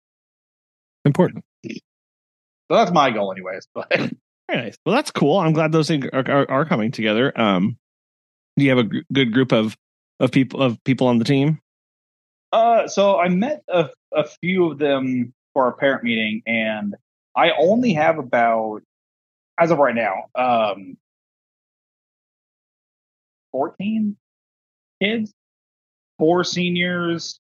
important. 1.04 1.44
So 1.66 1.74
that's 2.70 2.92
my 2.92 3.12
goal, 3.12 3.34
anyways. 3.34 3.68
But 3.76 3.90
Very 3.92 4.12
nice. 4.50 4.78
Well, 4.86 4.96
that's 4.96 5.12
cool. 5.12 5.38
I'm 5.38 5.52
glad 5.52 5.74
those 5.74 5.90
things 5.90 6.06
are, 6.14 6.24
are, 6.30 6.50
are 6.50 6.66
coming 6.66 6.92
together. 6.92 7.38
Um, 7.40 7.78
do 8.58 8.64
you 8.64 8.70
have 8.70 8.80
a 8.80 8.84
gr- 8.84 9.00
good 9.12 9.34
group 9.34 9.52
of 9.52 9.76
of 10.22 10.32
people 10.32 10.62
of 10.62 10.82
people 10.86 11.08
on 11.08 11.20
the 11.20 11.26
team? 11.26 11.60
uh, 12.54 12.88
so 12.88 13.20
I 13.20 13.28
met 13.30 13.64
a, 13.68 13.90
a 14.14 14.26
few 14.42 14.72
of 14.72 14.78
them 14.78 15.34
for 15.54 15.66
our 15.66 15.74
parent 15.74 16.04
meeting, 16.04 16.42
and 16.46 16.96
I 17.36 17.52
only 17.52 17.94
have 17.94 18.18
about, 18.18 18.82
as 19.60 19.72
of 19.72 19.80
right 19.80 19.96
now, 19.96 20.26
um, 20.36 20.98
14 23.52 24.16
kids, 25.02 25.34
four 26.18 26.44
seniors. 26.44 27.40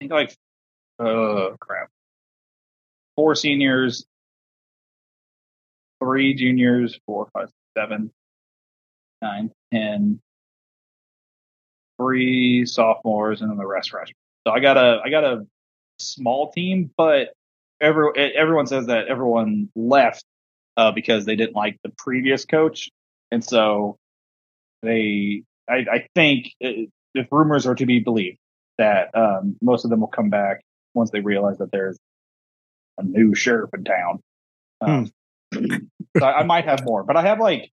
I 0.00 0.04
think 0.04 0.12
like, 0.12 0.36
uh, 0.98 1.56
crap, 1.60 1.88
four 3.16 3.34
seniors, 3.34 4.04
three 6.02 6.34
juniors, 6.34 6.98
four, 7.06 7.28
five, 7.32 7.50
seven, 7.76 8.10
nine, 9.20 9.50
ten, 9.72 10.20
three 11.98 12.66
sophomores, 12.66 13.40
and 13.40 13.50
then 13.50 13.58
the 13.58 13.66
rest 13.66 13.90
freshmen. 13.90 14.14
So 14.46 14.52
I 14.52 14.60
got 14.60 14.76
a 14.76 15.00
I 15.04 15.10
got 15.10 15.24
a 15.24 15.46
small 15.98 16.50
team, 16.50 16.90
but 16.96 17.34
every 17.80 18.10
everyone 18.16 18.66
says 18.66 18.86
that 18.86 19.08
everyone 19.08 19.70
left 19.76 20.24
uh, 20.76 20.90
because 20.92 21.24
they 21.24 21.36
didn't 21.36 21.54
like 21.54 21.78
the 21.84 21.92
previous 21.96 22.44
coach, 22.44 22.90
and 23.30 23.44
so 23.44 23.98
they 24.82 25.44
I, 25.68 25.74
I 25.90 26.06
think 26.14 26.46
uh, 26.64 26.68
if 27.14 27.26
rumors 27.30 27.66
are 27.66 27.74
to 27.74 27.86
be 27.86 28.00
believed 28.00 28.38
that 28.78 29.14
um, 29.14 29.56
most 29.62 29.84
of 29.84 29.90
them 29.90 30.00
will 30.00 30.08
come 30.08 30.30
back 30.30 30.62
once 30.94 31.10
they 31.10 31.20
realize 31.20 31.58
that 31.58 31.70
there's 31.72 31.98
a 32.98 33.02
new 33.02 33.34
sheriff 33.34 33.70
in 33.74 33.84
town. 33.84 34.20
Um, 34.80 35.10
so 35.54 36.24
I, 36.26 36.40
I 36.40 36.42
might 36.44 36.64
have 36.64 36.84
more, 36.84 37.04
but 37.04 37.16
I 37.16 37.22
have 37.22 37.38
like 37.40 37.70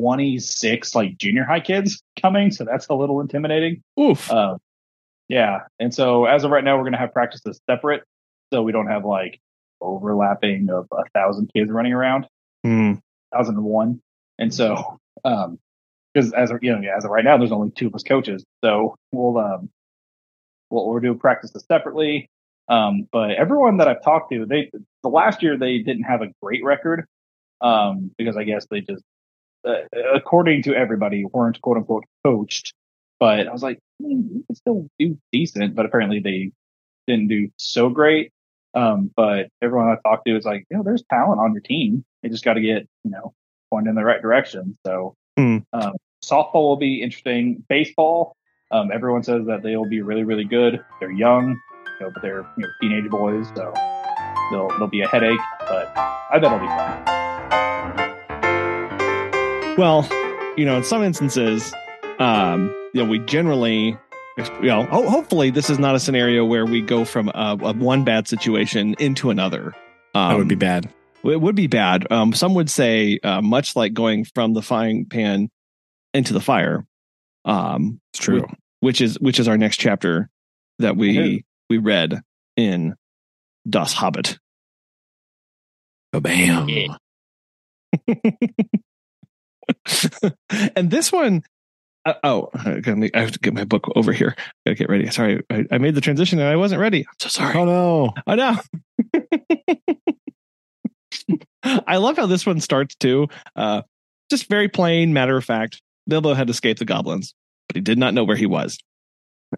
26 0.00 0.94
like 0.94 1.16
junior 1.18 1.44
high 1.44 1.60
kids 1.60 2.02
coming, 2.20 2.50
so 2.50 2.64
that's 2.64 2.86
a 2.88 2.94
little 2.94 3.20
intimidating. 3.20 3.82
Oof. 4.00 4.30
Uh, 4.30 4.56
yeah, 5.28 5.60
and 5.78 5.94
so 5.94 6.24
as 6.26 6.44
of 6.44 6.50
right 6.50 6.64
now, 6.64 6.76
we're 6.76 6.82
going 6.82 6.92
to 6.92 6.98
have 6.98 7.12
practices 7.12 7.60
separate, 7.70 8.02
so 8.52 8.62
we 8.62 8.72
don't 8.72 8.88
have 8.88 9.04
like 9.04 9.40
overlapping 9.80 10.68
of 10.70 10.86
a 10.92 11.04
thousand 11.14 11.50
kids 11.54 11.70
running 11.70 11.92
around, 11.92 12.26
Hmm. 12.64 12.94
thousand 13.32 13.56
and 13.56 13.64
one, 13.64 14.00
and 14.38 14.52
so 14.52 14.98
um, 15.24 15.58
because 16.12 16.32
as 16.32 16.50
of, 16.50 16.58
you 16.62 16.76
know, 16.76 16.88
as 16.96 17.04
of 17.04 17.10
right 17.10 17.24
now, 17.24 17.38
there's 17.38 17.52
only 17.52 17.70
two 17.70 17.86
of 17.88 17.94
us 17.94 18.02
coaches, 18.02 18.44
so 18.64 18.96
we'll 19.12 19.38
um, 19.38 19.70
we'll, 20.70 20.88
we'll 20.88 21.00
do 21.00 21.14
practices 21.14 21.64
separately. 21.66 22.28
Um, 22.68 23.08
but 23.10 23.32
everyone 23.32 23.78
that 23.78 23.88
I've 23.88 24.02
talked 24.02 24.32
to, 24.32 24.46
they 24.46 24.70
the 25.02 25.08
last 25.08 25.42
year 25.42 25.58
they 25.58 25.78
didn't 25.78 26.04
have 26.04 26.22
a 26.22 26.28
great 26.42 26.64
record, 26.64 27.06
um, 27.60 28.10
because 28.18 28.36
I 28.36 28.44
guess 28.44 28.66
they 28.70 28.80
just 28.80 29.02
uh, 29.66 29.82
according 30.14 30.62
to 30.64 30.74
everybody, 30.74 31.24
weren't 31.24 31.60
quote 31.60 31.78
unquote 31.78 32.04
coached. 32.24 32.72
But 33.18 33.46
I 33.46 33.52
was 33.52 33.62
like, 33.62 33.78
"Hmm, 34.00 34.10
you 34.10 34.44
can 34.46 34.56
still 34.56 34.88
do 34.98 35.18
decent, 35.32 35.74
but 35.74 35.86
apparently 35.86 36.20
they 36.20 36.52
didn't 37.06 37.28
do 37.28 37.48
so 37.56 37.88
great. 37.88 38.32
Um, 38.74 39.10
but 39.14 39.48
everyone 39.60 39.88
I 39.88 39.96
talked 40.08 40.26
to 40.26 40.36
is 40.36 40.44
like, 40.44 40.64
you 40.70 40.76
know, 40.76 40.82
there's 40.82 41.04
talent 41.10 41.40
on 41.40 41.52
your 41.52 41.60
team. 41.60 42.04
They 42.22 42.28
just 42.28 42.44
got 42.44 42.54
to 42.54 42.60
get, 42.60 42.88
you 43.04 43.10
know, 43.10 43.34
pointed 43.70 43.90
in 43.90 43.96
the 43.96 44.04
right 44.04 44.22
direction. 44.22 44.78
So, 44.86 45.14
Hmm. 45.36 45.58
um, 45.72 45.92
softball 46.22 46.68
will 46.68 46.76
be 46.76 47.02
interesting. 47.02 47.64
Baseball, 47.68 48.36
um, 48.70 48.90
everyone 48.92 49.22
says 49.22 49.46
that 49.46 49.62
they'll 49.62 49.88
be 49.88 50.02
really, 50.02 50.24
really 50.24 50.44
good. 50.44 50.84
They're 51.00 51.10
young, 51.10 51.58
you 52.00 52.06
know, 52.06 52.10
but 52.12 52.22
they're 52.22 52.46
you 52.56 52.62
know, 52.64 52.68
teenage 52.80 53.10
boys, 53.10 53.46
so 53.56 53.72
they'll 54.50 54.68
they'll 54.78 54.86
be 54.88 55.00
a 55.02 55.08
headache. 55.08 55.40
But 55.60 55.92
I 55.96 56.38
bet 56.38 56.44
it'll 56.44 56.58
be 56.58 56.66
fun. 56.66 57.02
Well, 59.78 60.06
you 60.58 60.66
know, 60.66 60.76
in 60.76 60.84
some 60.84 61.02
instances, 61.02 61.72
um, 62.18 62.68
you 62.92 63.02
know, 63.02 63.08
we 63.10 63.18
generally, 63.20 63.96
you 64.36 64.66
know, 64.66 64.84
ho- 64.84 65.08
hopefully 65.08 65.48
this 65.50 65.70
is 65.70 65.78
not 65.78 65.94
a 65.94 66.00
scenario 66.00 66.44
where 66.44 66.66
we 66.66 66.82
go 66.82 67.06
from 67.06 67.28
a, 67.28 67.56
a 67.60 67.72
one 67.72 68.04
bad 68.04 68.28
situation 68.28 68.94
into 68.98 69.30
another. 69.30 69.74
Um, 70.14 70.28
That 70.28 70.38
would 70.38 70.48
be 70.48 70.54
bad. 70.56 70.90
It 71.24 71.40
would 71.40 71.54
be 71.54 71.66
bad. 71.68 72.10
Um, 72.10 72.32
some 72.32 72.54
would 72.54 72.68
say, 72.70 73.18
uh, 73.22 73.40
much 73.42 73.76
like 73.76 73.92
going 73.94 74.24
from 74.24 74.54
the 74.54 74.62
frying 74.62 75.06
pan 75.06 75.50
into 76.14 76.32
the 76.32 76.40
fire. 76.40 76.84
Um, 77.44 78.00
It's 78.12 78.24
true. 78.24 78.46
which 78.80 79.00
is 79.00 79.18
which 79.20 79.38
is 79.40 79.48
our 79.48 79.58
next 79.58 79.76
chapter 79.78 80.28
that 80.78 80.96
we 80.96 81.16
Mhm. 81.16 81.44
we 81.70 81.78
read 81.78 82.20
in 82.56 82.94
Das 83.68 83.92
Hobbit. 83.92 84.38
Bam. 86.12 86.68
Yeah. 86.68 86.96
and 90.76 90.90
this 90.90 91.12
one, 91.12 91.42
uh, 92.04 92.14
oh, 92.24 92.48
I, 92.54 92.80
make, 92.94 93.16
I 93.16 93.20
have 93.20 93.32
to 93.32 93.38
get 93.38 93.54
my 93.54 93.64
book 93.64 93.86
over 93.96 94.12
here. 94.12 94.34
I 94.38 94.42
Gotta 94.66 94.74
get 94.76 94.88
ready. 94.90 95.08
Sorry, 95.10 95.42
I, 95.50 95.64
I 95.70 95.78
made 95.78 95.94
the 95.94 96.00
transition 96.00 96.38
and 96.38 96.48
I 96.48 96.56
wasn't 96.56 96.80
ready. 96.80 97.00
I'm 97.00 97.14
so 97.20 97.28
sorry. 97.28 97.54
Oh 97.56 97.64
no. 97.64 98.12
Oh 98.26 98.34
know. 98.34 98.56
I 101.62 101.96
love 101.96 102.16
how 102.16 102.26
this 102.26 102.46
one 102.46 102.60
starts 102.60 102.94
too. 102.96 103.28
Uh, 103.56 103.82
just 104.30 104.48
very 104.48 104.68
plain, 104.68 105.12
matter 105.12 105.36
of 105.36 105.44
fact. 105.44 105.80
Bilbo 106.08 106.34
had 106.34 106.50
escaped 106.50 106.78
the 106.78 106.84
goblins, 106.84 107.34
but 107.68 107.76
he 107.76 107.80
did 107.80 107.98
not 107.98 108.14
know 108.14 108.24
where 108.24 108.36
he 108.36 108.46
was. 108.46 108.78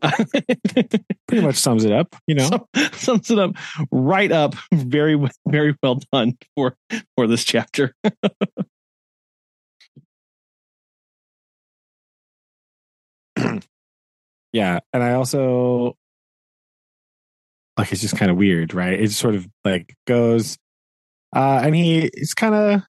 Pretty 0.02 1.42
much 1.42 1.56
sums 1.56 1.84
it 1.84 1.92
up, 1.92 2.14
you 2.26 2.34
know. 2.34 2.48
Sum- 2.74 2.92
sums 2.92 3.30
it 3.30 3.38
up 3.38 3.52
right 3.90 4.30
up. 4.32 4.54
Very, 4.72 5.18
very 5.46 5.76
well 5.82 6.00
done 6.12 6.36
for 6.56 6.76
for 7.16 7.26
this 7.26 7.44
chapter. 7.44 7.94
Yeah, 14.52 14.78
and 14.92 15.02
I 15.02 15.14
also 15.14 15.96
like 17.76 17.90
it's 17.90 18.00
just 18.00 18.16
kind 18.16 18.30
of 18.30 18.36
weird, 18.36 18.72
right? 18.72 18.98
It 19.00 19.10
sort 19.10 19.34
of 19.34 19.48
like 19.64 19.96
goes, 20.06 20.56
uh, 21.34 21.60
and 21.62 21.74
he 21.74 22.10
is 22.14 22.34
kind 22.34 22.54
of 22.54 22.82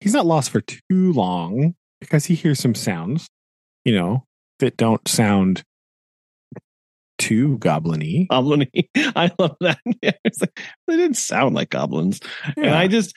he's 0.00 0.12
not 0.14 0.26
lost 0.26 0.50
for 0.50 0.60
too 0.60 1.12
long 1.12 1.74
because 2.00 2.24
he 2.26 2.34
hears 2.34 2.58
some 2.60 2.74
sounds, 2.74 3.28
you 3.84 3.94
know, 3.94 4.24
that 4.58 4.76
don't 4.76 5.06
sound 5.08 5.62
too 7.18 7.58
goblin-y. 7.58 8.26
Goblin. 8.30 8.66
I 8.96 9.30
love 9.38 9.56
that. 9.60 9.78
Yeah, 10.02 10.12
it's 10.24 10.40
like, 10.40 10.60
they 10.86 10.96
didn't 10.96 11.16
sound 11.16 11.54
like 11.54 11.70
goblins, 11.70 12.20
and 12.56 12.70
I 12.70 12.88
just 12.88 13.14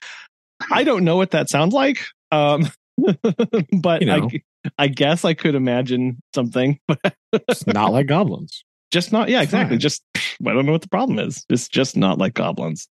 I 0.72 0.84
don't 0.84 1.04
know 1.04 1.18
what 1.18 1.32
that 1.32 1.50
sounds 1.50 1.74
like. 1.74 2.00
Um, 2.32 2.70
but 3.82 4.02
You 4.02 4.08
know. 4.08 4.30
I 4.34 4.42
I 4.78 4.88
guess 4.90 5.24
I 5.24 5.34
could 5.34 5.56
imagine 5.56 6.22
something, 6.36 6.80
but 6.88 7.00
It's 7.32 7.66
not 7.66 7.94
like 7.94 8.08
goblins. 8.08 8.64
just 8.92 9.12
not. 9.14 9.30
Yeah, 9.30 9.42
exactly. 9.42 9.76
Fine. 9.76 9.80
Just 9.80 10.04
I 10.16 10.54
don't 10.54 10.66
know 10.66 10.74
what 10.74 10.82
the 10.82 10.90
problem 10.90 11.18
is. 11.20 11.46
It's 11.50 11.68
just 11.70 11.96
not 11.96 12.18
like 12.18 12.34
goblins. 12.34 12.88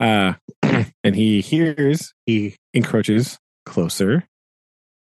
Uh, 0.00 0.34
and 0.62 1.14
he 1.14 1.40
hears, 1.40 2.12
he 2.26 2.56
encroaches 2.74 3.38
closer, 3.66 4.24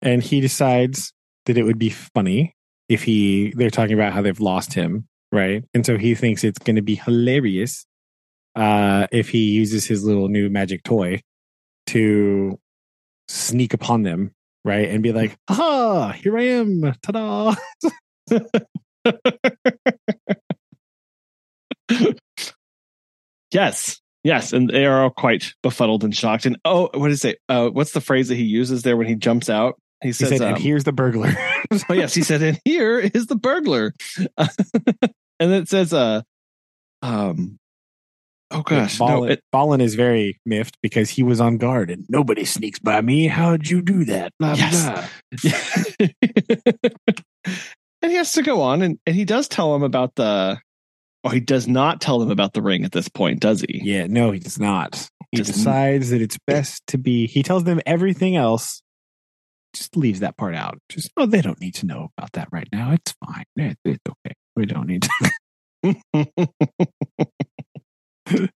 and 0.02 0.22
he 0.22 0.40
decides 0.40 1.12
that 1.46 1.58
it 1.58 1.64
would 1.64 1.78
be 1.78 1.90
funny 1.90 2.54
if 2.88 3.02
he, 3.02 3.52
they're 3.56 3.70
talking 3.70 3.94
about 3.94 4.12
how 4.12 4.22
they've 4.22 4.40
lost 4.40 4.74
him, 4.74 5.06
right? 5.32 5.64
And 5.74 5.84
so 5.84 5.96
he 5.98 6.14
thinks 6.14 6.44
it's 6.44 6.58
going 6.58 6.76
to 6.76 6.82
be 6.82 6.96
hilarious 6.96 7.86
uh, 8.54 9.06
if 9.10 9.30
he 9.30 9.50
uses 9.50 9.86
his 9.86 10.04
little 10.04 10.28
new 10.28 10.48
magic 10.48 10.82
toy 10.84 11.20
to 11.88 12.58
sneak 13.28 13.74
upon 13.74 14.02
them, 14.02 14.32
right? 14.64 14.88
And 14.88 15.02
be 15.02 15.12
like, 15.12 15.36
ha, 15.48 16.12
here 16.12 16.38
I 16.38 16.44
am, 16.44 16.94
ta 17.02 17.12
da. 17.12 17.54
Yes. 23.54 24.00
Yes. 24.24 24.52
And 24.52 24.68
they 24.70 24.86
are 24.86 25.04
all 25.04 25.10
quite 25.10 25.52
befuddled 25.62 26.02
and 26.02 26.16
shocked. 26.16 26.46
And 26.46 26.58
oh, 26.64 26.88
what 26.94 27.08
did 27.08 27.10
he 27.10 27.16
say? 27.16 27.36
Uh, 27.48 27.68
what's 27.68 27.92
the 27.92 28.00
phrase 28.00 28.28
that 28.28 28.36
he 28.36 28.44
uses 28.44 28.82
there 28.82 28.96
when 28.96 29.06
he 29.06 29.14
jumps 29.14 29.48
out? 29.50 29.78
He 30.00 30.08
He 30.08 30.12
says, 30.12 30.30
said, 30.30 30.40
um, 30.40 30.54
and 30.54 30.58
here's 30.58 30.84
the 30.84 30.92
burglar. 30.92 31.32
oh 31.88 31.92
yes, 31.94 32.14
he 32.14 32.22
said, 32.22 32.42
and 32.42 32.58
here 32.64 32.98
is 32.98 33.26
the 33.26 33.36
burglar. 33.36 33.92
and 34.38 35.52
it 35.52 35.68
says, 35.68 35.92
uh, 35.92 36.22
um, 37.02 37.58
oh 38.50 38.62
gosh, 38.62 38.98
no, 38.98 39.24
it- 39.24 39.42
Balin 39.52 39.80
is 39.80 39.94
very 39.94 40.40
miffed 40.46 40.78
because 40.82 41.10
he 41.10 41.22
was 41.22 41.40
on 41.40 41.58
guard 41.58 41.90
and 41.90 42.04
nobody 42.08 42.44
sneaks 42.44 42.78
by 42.78 43.00
me. 43.02 43.26
How'd 43.28 43.68
you 43.68 43.82
do 43.82 44.04
that? 44.06 44.32
Blah, 44.38 44.54
Yes. 44.54 44.84
blah. 45.42 46.08
and 48.02 48.10
he 48.10 48.14
has 48.16 48.32
to 48.32 48.42
go 48.42 48.62
on 48.62 48.82
and, 48.82 48.98
and 49.06 49.14
he 49.14 49.24
does 49.24 49.48
tell 49.48 49.74
him 49.74 49.82
about 49.82 50.14
the 50.16 50.58
or 51.24 51.32
he 51.32 51.40
does 51.40 51.66
not 51.66 52.00
tell 52.00 52.18
them 52.20 52.30
about 52.30 52.52
the 52.52 52.62
ring 52.62 52.84
at 52.84 52.92
this 52.92 53.08
point, 53.08 53.40
does 53.40 53.62
he? 53.62 53.80
Yeah, 53.82 54.06
no, 54.06 54.30
he 54.30 54.38
does 54.38 54.60
not. 54.60 55.08
He 55.32 55.38
Just- 55.38 55.54
decides 55.54 56.10
that 56.10 56.20
it's 56.22 56.38
best 56.46 56.82
to 56.88 56.98
be. 56.98 57.26
He 57.26 57.42
tells 57.42 57.64
them 57.64 57.80
everything 57.86 58.36
else. 58.36 58.82
Just 59.74 59.96
leaves 59.96 60.20
that 60.20 60.36
part 60.36 60.54
out. 60.54 60.78
Just 60.88 61.10
oh, 61.16 61.26
they 61.26 61.40
don't 61.40 61.60
need 61.60 61.74
to 61.76 61.86
know 61.86 62.10
about 62.16 62.30
that 62.34 62.48
right 62.52 62.68
now. 62.70 62.92
It's 62.92 63.14
fine. 63.26 63.44
It- 63.56 63.78
it's 63.84 64.00
okay. 64.08 64.34
We 64.54 64.66
don't 64.66 64.86
need 64.86 65.02
to. 65.02 65.10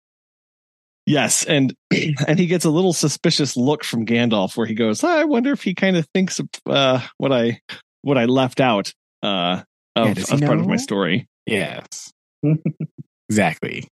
yes, 1.06 1.44
and 1.46 1.74
and 2.28 2.40
he 2.40 2.48
gets 2.48 2.66
a 2.66 2.70
little 2.70 2.94
suspicious 2.94 3.58
look 3.58 3.84
from 3.84 4.06
Gandalf 4.06 4.56
where 4.58 4.68
he 4.68 4.76
goes, 4.76 5.04
I 5.04 5.24
wonder 5.24 5.52
if 5.52 5.64
he 5.64 5.74
kind 5.74 5.98
of 5.98 6.08
thinks 6.14 6.40
of 6.40 6.48
uh, 6.68 7.02
what 7.18 7.32
I 7.32 7.62
what 8.02 8.18
I 8.18 8.26
left 8.26 8.60
out 8.60 8.94
uh, 9.24 9.62
of 9.96 10.18
Yeah, 10.18 10.24
as 10.32 10.42
part 10.42 10.60
of 10.60 10.68
my 10.68 10.78
story. 10.78 11.28
yes, 11.46 12.12
exactly. 13.30 13.88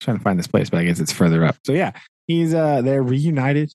Trying 0.00 0.18
to 0.18 0.22
find 0.22 0.38
this 0.38 0.46
place, 0.46 0.70
but 0.70 0.78
I 0.80 0.84
guess 0.84 1.00
it's 1.00 1.12
further 1.12 1.44
up. 1.44 1.56
So 1.64 1.72
yeah, 1.72 1.92
he's 2.26 2.52
uh 2.54 2.82
they're 2.82 3.02
reunited, 3.02 3.72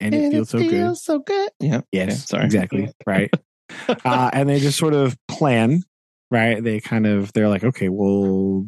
and 0.00 0.14
it 0.14 0.30
feels 0.30 0.50
so 0.50 0.58
good. 0.60 0.96
so 0.96 1.18
good. 1.18 1.50
Yeah. 1.60 1.82
Yes, 1.92 2.08
Okay, 2.08 2.16
sorry. 2.16 2.44
exactly. 2.44 2.90
Right. 3.06 3.30
uh, 4.04 4.30
and 4.32 4.48
they 4.48 4.58
just 4.58 4.78
sort 4.78 4.94
of 4.94 5.16
plan, 5.28 5.82
right? 6.30 6.62
They 6.62 6.80
kind 6.80 7.06
of 7.06 7.32
they're 7.34 7.48
like, 7.48 7.64
okay, 7.64 7.88
well, 7.90 8.66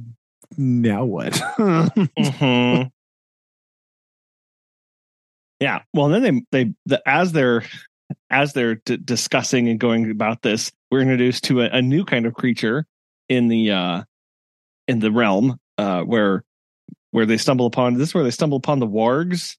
now 0.58 1.04
what? 1.04 1.32
Mhm. 1.58 2.90
Yeah. 5.60 5.82
Well, 5.94 6.08
then 6.08 6.22
they 6.22 6.64
they 6.64 6.74
the, 6.86 7.02
as 7.06 7.32
they're 7.32 7.62
as 8.30 8.52
they're 8.52 8.76
d- 8.76 8.98
discussing 8.98 9.68
and 9.68 9.78
going 9.80 10.10
about 10.10 10.42
this, 10.42 10.70
we're 10.90 11.00
introduced 11.00 11.44
to 11.44 11.62
a, 11.62 11.66
a 11.70 11.82
new 11.82 12.04
kind 12.04 12.26
of 12.26 12.34
creature 12.34 12.86
in 13.28 13.48
the 13.48 13.70
uh 13.70 14.02
in 14.88 14.98
the 15.00 15.10
realm 15.12 15.56
uh 15.78 16.02
where 16.02 16.42
where 17.12 17.26
they 17.26 17.36
stumble 17.36 17.66
upon 17.66 17.94
this 17.94 18.08
is 18.08 18.14
where 18.14 18.24
they 18.24 18.30
stumble 18.30 18.56
upon 18.58 18.78
the 18.78 18.86
wargs. 18.86 19.56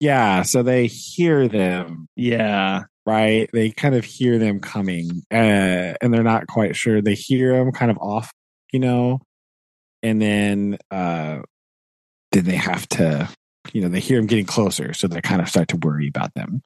yeah. 0.00 0.42
So 0.42 0.62
they 0.62 0.86
hear 0.86 1.48
them, 1.48 2.06
Yeah. 2.16 2.84
right? 3.06 3.48
They 3.52 3.70
kind 3.70 3.94
of 3.94 4.04
hear 4.04 4.38
them 4.38 4.60
coming, 4.60 5.22
uh, 5.32 5.94
and 6.00 6.12
they're 6.14 6.22
not 6.22 6.46
quite 6.46 6.76
sure. 6.76 7.02
They 7.02 7.14
hear 7.14 7.52
them 7.56 7.72
kind 7.72 7.90
of 7.90 7.98
off, 7.98 8.30
you 8.72 8.80
know, 8.80 9.20
and 10.02 10.20
then 10.22 10.78
uh, 10.90 11.40
then 12.32 12.44
they 12.44 12.56
have 12.56 12.88
to, 12.90 13.28
you 13.72 13.80
know, 13.82 13.88
they 13.88 14.00
hear 14.00 14.18
them 14.18 14.26
getting 14.26 14.46
closer, 14.46 14.92
so 14.94 15.08
they 15.08 15.20
kind 15.20 15.40
of 15.42 15.48
start 15.48 15.68
to 15.68 15.76
worry 15.76 16.08
about 16.08 16.32
them. 16.34 16.62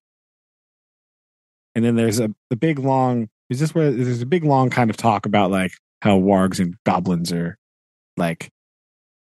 And 1.75 1.85
then 1.85 1.97
there's 1.97 2.21
a 2.21 2.31
the 2.51 2.57
big 2.57 2.79
long. 2.79 3.29
Is 3.51 3.61
this 3.61 3.75
where 3.75 3.91
there's 3.91 4.23
a 4.23 4.27
big 4.27 4.45
long 4.45 4.71
kind 4.71 4.91
of 4.91 4.97
talk 4.97 5.27
about 5.27 5.51
like 5.51 5.73
how 6.01 6.19
wargs 6.19 6.59
and 6.59 6.75
goblins 6.85 7.33
are 7.33 7.57
like, 8.17 8.51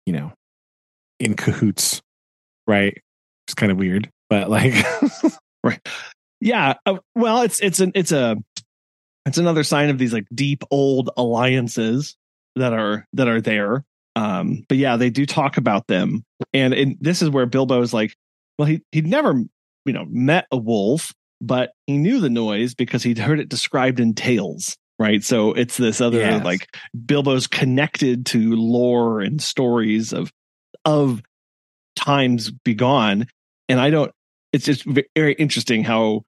you 0.07 0.13
know, 0.13 0.33
in 1.19 1.35
cahoots, 1.35 2.01
right? 2.67 2.97
It's 3.47 3.55
kind 3.55 3.73
of 3.73 3.79
weird, 3.79 4.11
but 4.29 4.51
like, 4.51 4.75
right? 5.65 5.81
Yeah. 6.41 6.75
Uh, 6.87 6.99
well, 7.15 7.43
it's 7.43 7.61
it's 7.61 7.81
an 7.81 7.93
it's 7.95 8.13
a 8.13 8.37
it's 9.27 9.39
another 9.39 9.63
sign 9.63 9.91
of 9.91 9.99
these 9.99 10.13
like 10.13 10.27
deep 10.35 10.63
old 10.71 11.11
alliances 11.17 12.17
that 12.57 12.73
are 12.73 13.07
that 13.13 13.29
are 13.29 13.41
there. 13.41 13.85
Um, 14.17 14.65
but 14.69 14.79
yeah, 14.79 14.97
they 14.97 15.11
do 15.11 15.27
talk 15.27 15.59
about 15.59 15.87
them, 15.87 16.25
and, 16.53 16.75
and 16.75 16.97
this 17.01 17.23
is 17.23 17.31
where 17.31 17.47
Bilbo's 17.47 17.93
like, 17.93 18.15
well, 18.59 18.67
he 18.67 18.83
he'd 18.91 19.07
never 19.07 19.45
you 19.85 19.93
know 19.93 20.07
met 20.09 20.47
a 20.51 20.57
wolf, 20.57 21.13
but 21.41 21.73
he 21.87 21.97
knew 21.97 22.21
the 22.21 22.31
noise 22.31 22.75
because 22.75 23.03
he'd 23.03 23.19
heard 23.19 23.41
it 23.41 23.49
described 23.49 24.01
in 24.01 24.15
tales. 24.15 24.77
Right. 24.99 25.23
So 25.23 25.53
it's 25.53 25.77
this 25.77 26.01
other 26.01 26.19
Yes. 26.19 26.45
like 26.45 26.67
Bilbo's 27.07 27.47
connected 27.47 28.27
to 28.27 28.57
lore 28.57 29.21
and 29.21 29.41
stories 29.41 30.13
of 30.13 30.33
of 30.85 31.23
times 31.97 32.51
begone. 32.51 33.27
And 33.69 33.81
I 33.81 33.91
don't 33.91 34.11
it's 34.53 34.65
just 34.65 34.85
very 35.17 35.35
interesting 35.35 35.85
how 35.85 36.23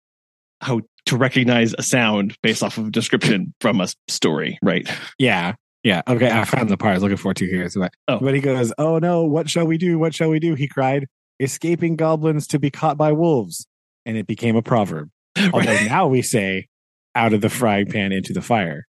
how 0.61 0.83
to 1.07 1.17
recognize 1.17 1.75
a 1.79 1.83
sound 1.83 2.37
based 2.43 2.63
off 2.63 2.77
of 2.79 2.89
a 2.89 2.91
description 2.91 3.55
from 3.61 3.81
a 3.81 3.89
story, 4.09 4.59
right? 4.63 4.89
Yeah. 5.19 5.55
Yeah. 5.83 6.03
Okay. 6.07 6.31
I 6.31 6.45
found 6.45 6.69
the 6.69 6.77
part 6.77 6.91
I 6.91 6.95
was 6.95 7.03
looking 7.03 7.17
for 7.17 7.33
to 7.33 7.47
here. 7.47 7.69
So, 7.71 7.89
Oh. 8.07 8.19
but 8.21 8.35
he 8.35 8.41
goes, 8.41 8.73
Oh 8.79 8.99
no, 8.99 9.25
what 9.25 9.49
shall 9.49 9.67
we 9.67 9.79
do? 9.79 9.99
What 9.99 10.15
shall 10.15 10.29
we 10.29 10.39
do? 10.39 10.55
He 10.55 10.69
cried, 10.69 11.07
escaping 11.41 11.97
goblins 11.97 12.47
to 12.49 12.59
be 12.59 12.71
caught 12.71 12.99
by 12.99 13.13
wolves. 13.13 13.67
And 14.07 14.17
it 14.17 14.27
became 14.27 14.57
a 14.57 14.63
proverb. 14.63 15.11
Although 15.39 15.59
Right. 15.59 15.87
now 15.87 16.07
we 16.09 16.23
say, 16.23 16.67
out 17.15 17.33
of 17.33 17.41
the 17.41 17.51
frying 17.51 17.87
pan 17.87 18.13
into 18.13 18.33
the 18.33 18.41
fire, 18.43 18.87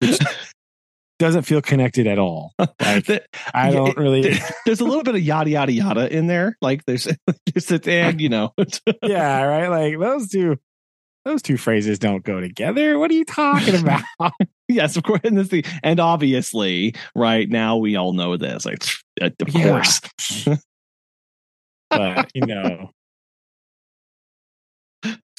which 0.00 0.18
doesn't 1.18 1.42
feel 1.42 1.60
connected 1.62 2.06
at 2.06 2.18
all. 2.18 2.52
Like, 2.58 3.04
The- 3.06 3.22
I 3.54 3.70
don't 3.70 3.90
it- 3.90 3.96
really. 3.96 4.34
there's 4.66 4.80
a 4.80 4.84
little 4.84 5.02
bit 5.04 5.14
of 5.14 5.20
yada 5.20 5.50
yada 5.50 5.72
yada 5.72 6.14
in 6.14 6.26
there. 6.26 6.56
Like 6.62 6.84
there's 6.86 7.06
just 7.54 7.70
at 7.72 7.82
the 7.84 7.92
end, 7.92 8.20
you 8.20 8.28
know. 8.28 8.52
yeah. 9.02 9.42
Right. 9.42 9.68
Like 9.68 9.98
those 10.00 10.28
two. 10.28 10.56
Those 11.26 11.42
two 11.42 11.58
phrases 11.58 11.98
don't 11.98 12.24
go 12.24 12.40
together. 12.40 12.98
What 12.98 13.10
are 13.10 13.14
you 13.14 13.26
talking 13.26 13.74
about? 13.78 14.32
yes, 14.68 14.96
of 14.96 15.02
course. 15.02 15.20
And 15.22 15.36
this 15.36 15.48
the 15.48 15.66
and 15.82 16.00
obviously, 16.00 16.94
right 17.14 17.46
now 17.46 17.76
we 17.76 17.94
all 17.96 18.14
know 18.14 18.38
this. 18.38 18.64
Like, 18.64 18.82
of 19.20 19.34
Yeah. 19.54 19.68
course. 19.68 20.00
but 21.90 22.30
you 22.34 22.46
know. 22.46 22.90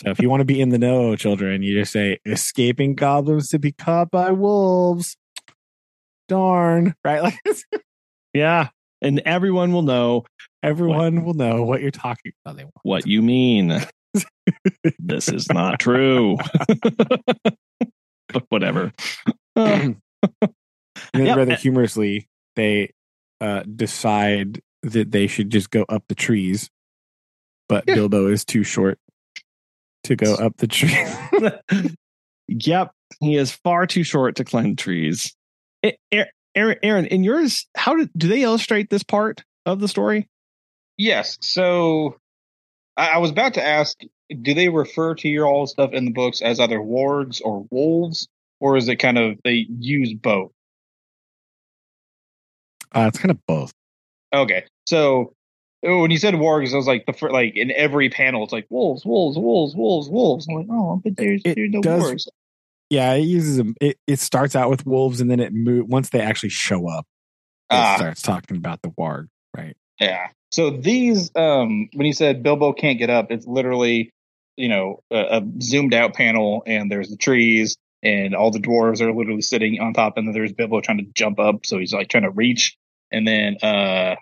So 0.03 0.09
if 0.09 0.19
you 0.19 0.29
want 0.31 0.41
to 0.41 0.45
be 0.45 0.59
in 0.59 0.69
the 0.69 0.79
know, 0.79 1.15
children, 1.15 1.61
you 1.61 1.77
just 1.79 1.91
say 1.91 2.17
escaping 2.25 2.95
goblins 2.95 3.49
to 3.49 3.59
be 3.59 3.71
caught 3.71 4.09
by 4.09 4.31
wolves. 4.31 5.15
Darn, 6.27 6.95
right? 7.05 7.21
Like 7.43 7.57
Yeah. 8.33 8.69
And 9.01 9.19
everyone 9.25 9.73
will 9.73 9.81
know 9.83 10.25
everyone 10.63 11.23
will 11.23 11.33
know 11.33 11.63
what 11.63 11.81
you're 11.81 11.91
talking 11.91 12.31
about. 12.43 12.57
They 12.57 12.65
what 12.83 13.05
you 13.05 13.21
mean. 13.21 13.79
this 14.99 15.27
is 15.29 15.47
not 15.51 15.79
true. 15.79 16.37
but 18.29 18.43
whatever. 18.49 18.91
And 19.55 19.97
then 21.13 21.25
Yeah. 21.25 21.35
rather 21.35 21.55
humorously, 21.55 22.27
they 22.55 22.91
uh, 23.39 23.63
decide 23.63 24.61
that 24.83 25.11
they 25.11 25.27
should 25.27 25.49
just 25.51 25.69
go 25.69 25.83
up 25.89 26.05
the 26.07 26.15
trees, 26.15 26.69
but 27.69 27.83
Yeah. 27.87 27.95
Bilbo 27.95 28.27
is 28.27 28.45
too 28.45 28.63
short 28.63 28.97
to 30.03 30.15
go 30.15 30.35
up 30.35 30.57
the 30.57 30.67
tree. 30.67 30.95
yep, 32.47 32.91
he 33.19 33.35
is 33.35 33.51
far 33.51 33.85
too 33.85 34.03
short 34.03 34.35
to 34.37 34.43
climb 34.43 34.75
trees. 34.75 35.35
A- 35.85 35.97
A- 36.13 36.31
Aaron, 36.55 36.77
Aaron, 36.83 37.05
in 37.05 37.23
yours, 37.23 37.67
how 37.75 37.95
did 37.95 38.09
do 38.17 38.27
they 38.27 38.43
illustrate 38.43 38.89
this 38.89 39.03
part 39.03 39.43
of 39.65 39.79
the 39.79 39.87
story? 39.87 40.27
Yes. 40.97 41.37
So 41.41 42.17
I, 42.97 43.11
I 43.11 43.17
was 43.17 43.31
about 43.31 43.53
to 43.55 43.63
ask, 43.63 43.97
do 44.41 44.53
they 44.53 44.69
refer 44.69 45.15
to 45.15 45.29
your 45.29 45.47
all 45.47 45.67
stuff 45.67 45.93
in 45.93 46.05
the 46.05 46.11
books 46.11 46.41
as 46.41 46.59
either 46.59 46.79
wargs 46.79 47.41
or 47.43 47.65
wolves, 47.71 48.27
or 48.59 48.77
is 48.77 48.87
it 48.89 48.97
kind 48.97 49.17
of 49.17 49.37
they 49.43 49.65
use 49.69 50.13
both? 50.13 50.51
Uh, 52.93 53.05
it's 53.07 53.17
kind 53.17 53.31
of 53.31 53.39
both. 53.47 53.73
Okay. 54.33 54.65
So 54.85 55.33
when 55.81 56.11
you 56.11 56.17
said 56.17 56.33
wargs, 56.35 56.73
I 56.73 56.77
was 56.77 56.87
like 56.87 57.05
the 57.05 57.13
fir- 57.13 57.31
like 57.31 57.55
in 57.55 57.71
every 57.71 58.09
panel, 58.09 58.43
it's 58.43 58.53
like 58.53 58.67
wolves, 58.69 59.03
wolves, 59.05 59.37
wolves, 59.37 59.75
wolves, 59.75 60.09
wolves. 60.09 60.47
I'm 60.47 60.55
like, 60.55 60.67
oh, 60.69 61.01
but 61.03 61.15
there's 61.17 61.41
It 61.45 61.55
there's 61.55 61.71
no 61.71 61.81
does- 61.81 62.03
wargs. 62.03 62.27
Yeah, 62.89 63.13
it 63.13 63.21
uses 63.21 63.55
them. 63.55 63.73
It, 63.79 63.97
it 64.05 64.19
starts 64.19 64.53
out 64.55 64.69
with 64.69 64.85
wolves, 64.85 65.21
and 65.21 65.31
then 65.31 65.39
it 65.39 65.53
move 65.53 65.87
once 65.87 66.09
they 66.09 66.19
actually 66.19 66.49
show 66.49 66.89
up. 66.89 67.05
It 67.71 67.75
Ah. 67.75 67.95
starts 67.95 68.21
talking 68.21 68.57
about 68.57 68.81
the 68.81 68.89
warg, 68.89 69.27
right? 69.55 69.77
Yeah. 69.99 70.27
So 70.51 70.71
these, 70.71 71.31
um, 71.37 71.87
when 71.93 72.05
you 72.05 72.11
said 72.11 72.43
Bilbo 72.43 72.73
can't 72.73 72.99
get 72.99 73.09
up, 73.09 73.31
it's 73.31 73.47
literally, 73.47 74.11
you 74.57 74.67
know, 74.67 74.99
a, 75.09 75.37
a 75.37 75.43
zoomed 75.61 75.93
out 75.93 76.13
panel, 76.15 76.63
and 76.67 76.91
there's 76.91 77.09
the 77.09 77.15
trees, 77.15 77.77
and 78.03 78.35
all 78.35 78.51
the 78.51 78.59
dwarves 78.59 78.99
are 78.99 79.13
literally 79.13 79.41
sitting 79.41 79.79
on 79.79 79.93
top, 79.93 80.17
and 80.17 80.27
then 80.27 80.33
there's 80.33 80.51
Bilbo 80.51 80.81
trying 80.81 80.97
to 80.97 81.05
jump 81.13 81.39
up, 81.39 81.65
so 81.65 81.77
he's 81.79 81.93
like 81.93 82.09
trying 82.09 82.23
to 82.23 82.29
reach, 82.31 82.75
and 83.09 83.25
then 83.25 83.55
uh, 83.63 84.15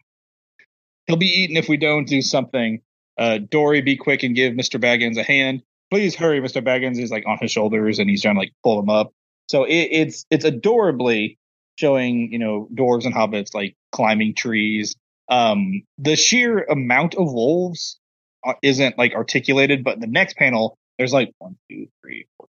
he'll 1.10 1.18
be 1.18 1.42
eaten 1.42 1.58
if 1.58 1.68
we 1.68 1.76
don't 1.76 2.08
do 2.08 2.22
something. 2.22 2.82
Uh, 3.18 3.40
Dori, 3.40 3.82
be 3.82 3.98
quick 3.98 4.22
and 4.24 4.36
give 4.36 4.54
Mister 4.56 4.78
Baggins 4.80 5.18
a 5.18 5.24
hand. 5.24 5.64
Please 5.92 6.16
hurry, 6.16 6.40
Mister 6.40 6.62
Baggins 6.62 7.00
is 7.00 7.10
like 7.10 7.26
on 7.28 7.40
his 7.42 7.52
shoulders, 7.52 7.98
and 7.98 8.10
he's 8.10 8.22
trying 8.22 8.36
to 8.36 8.40
like 8.40 8.54
pull 8.64 8.80
him 8.80 8.90
up. 8.90 9.12
So 9.50 9.64
it, 9.64 9.90
it's 9.92 10.26
it's 10.30 10.46
adorably 10.46 11.40
showing 11.78 12.32
you 12.32 12.38
know 12.40 12.70
dwarves 12.74 13.06
and 13.06 13.16
hobbits 13.16 13.56
like 13.56 13.76
climbing 13.92 14.36
trees. 14.36 14.96
Um, 15.30 15.84
the 15.98 16.16
sheer 16.16 16.60
amount 16.60 17.16
of 17.16 17.34
wolves 17.34 18.00
uh, 18.46 18.54
isn't 18.62 18.98
like 18.98 19.14
articulated, 19.16 19.84
but 19.84 20.00
the 20.00 20.08
next 20.08 20.38
panel 20.38 20.78
there's 21.00 21.12
like 21.12 21.34
one, 21.40 21.58
two, 21.70 21.88
three, 22.02 22.28
four, 22.38 22.48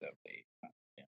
seven, 0.00 0.16
eight, 0.26 0.44
nine, 0.62 0.72
ten. 0.96 1.06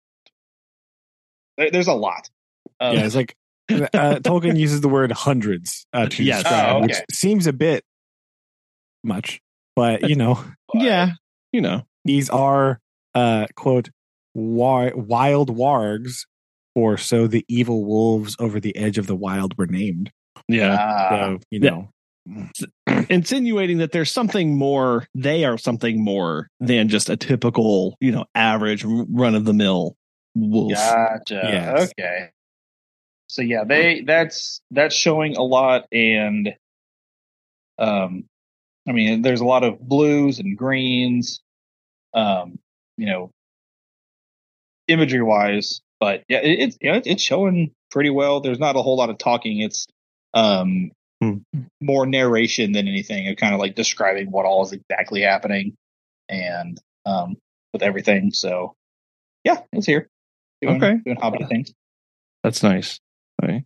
There, 1.59 1.71
there's 1.73 1.89
a 1.89 1.95
lot. 1.95 2.31
Um, 2.79 2.95
yeah, 2.95 3.07
it's 3.07 3.17
like 3.17 3.35
uh, 3.71 4.21
Tolkien 4.23 4.57
uses 4.59 4.81
the 4.81 4.89
word 4.89 5.13
hundreds 5.13 5.87
uh, 5.93 6.07
to 6.09 6.25
Yes. 6.25 6.43
describe, 6.43 6.77
Oh, 6.77 6.81
which 6.83 6.97
seems 7.11 7.47
a 7.47 7.53
bit 7.53 7.85
much, 9.05 9.41
but 9.75 10.09
you 10.09 10.17
know, 10.17 10.43
Yeah, 10.75 11.13
you 11.53 11.61
know. 11.61 11.83
these 12.05 12.29
are 12.31 12.81
uh, 13.15 13.47
quote 13.55 13.91
wa- 14.35 14.91
wild 14.95 15.57
wargs, 15.57 16.27
or 16.75 16.97
so 16.99 17.27
the 17.27 17.45
evil 17.49 17.85
wolves 17.85 18.37
over 18.39 18.61
the 18.61 18.77
edge 18.77 18.99
of 18.99 19.07
the 19.07 19.17
wild 19.17 19.57
were 19.57 19.67
named. 19.67 20.11
Yeah. 20.49 20.77
ah, 20.79 21.09
So 21.11 21.39
you 21.51 21.61
Yeah. 21.61 21.71
know, 21.71 21.89
Insinuating 23.09 23.79
that 23.79 23.93
there's 23.93 24.11
something 24.11 24.57
more, 24.57 25.07
they 25.15 25.45
are 25.45 25.57
something 25.59 26.03
more 26.03 26.49
than 26.61 26.89
just 26.89 27.09
a 27.09 27.17
typical, 27.17 27.97
you 28.01 28.11
know, 28.13 28.25
average 28.35 28.85
run 28.85 29.35
of 29.37 29.45
the 29.45 29.53
mill 29.55 29.97
wolf. 30.35 30.73
Gotcha. 30.73 31.41
Yes. 31.45 31.91
Okay. 31.99 32.31
So 33.37 33.43
yeah, 33.43 33.65
they 33.65 34.01
that's 34.01 34.63
that's 34.71 34.95
showing 34.95 35.37
a 35.37 35.43
lot, 35.43 35.85
and 35.93 36.55
um, 37.79 38.25
I 38.89 38.93
mean, 38.93 39.21
there's 39.21 39.43
a 39.43 39.45
lot 39.45 39.63
of 39.63 39.79
blues 39.79 40.39
and 40.39 40.57
greens, 40.57 41.41
um, 42.15 42.59
you 42.97 43.05
know, 43.05 43.31
imagery 44.89 45.21
wise, 45.21 45.83
but 46.01 46.25
yeah, 46.31 46.39
it, 46.39 46.61
it's 46.61 46.79
yeah, 46.81 46.99
it's 47.05 47.23
showing 47.23 47.73
pretty 47.91 48.09
well. 48.09 48.41
There's 48.41 48.59
not 48.59 48.75
a 48.75 48.81
whole 48.81 48.97
lot 48.97 49.11
of 49.11 49.19
talking. 49.19 49.61
It's 49.61 49.87
um 50.33 50.93
Hmm. 51.21 51.39
more 51.83 52.07
narration 52.07 52.73
than 52.73 52.89
anything, 52.89 53.29
of 53.29 53.37
kind 53.37 53.53
of 53.53 53.61
like 53.61 53.75
describing 53.75 54.31
what 54.31 54.47
all 54.47 54.63
is 54.65 54.73
exactly 54.73 55.21
happening, 55.21 55.77
and 56.31 56.81
um 57.05 57.37
with 57.75 57.83
everything. 57.83 58.31
So 58.33 58.77
yeah, 59.45 59.59
it's 59.75 59.85
here. 59.85 60.09
Doing, 60.63 60.77
Okay. 60.77 60.97
doing 61.05 61.21
hobbit 61.21 61.51
things. 61.51 61.75
That's 62.43 62.63
nice. 62.63 62.99
Okay. 63.43 63.65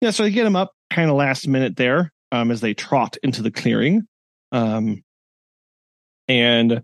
Yeah, 0.00 0.10
so 0.10 0.22
they 0.24 0.30
get 0.30 0.46
him 0.46 0.56
up 0.56 0.72
kind 0.90 1.10
of 1.10 1.16
last 1.16 1.46
minute 1.46 1.76
there 1.76 2.10
um, 2.32 2.50
as 2.50 2.60
they 2.60 2.74
trot 2.74 3.16
into 3.22 3.42
the 3.42 3.50
clearing. 3.50 4.06
Um, 4.52 5.02
and 6.28 6.82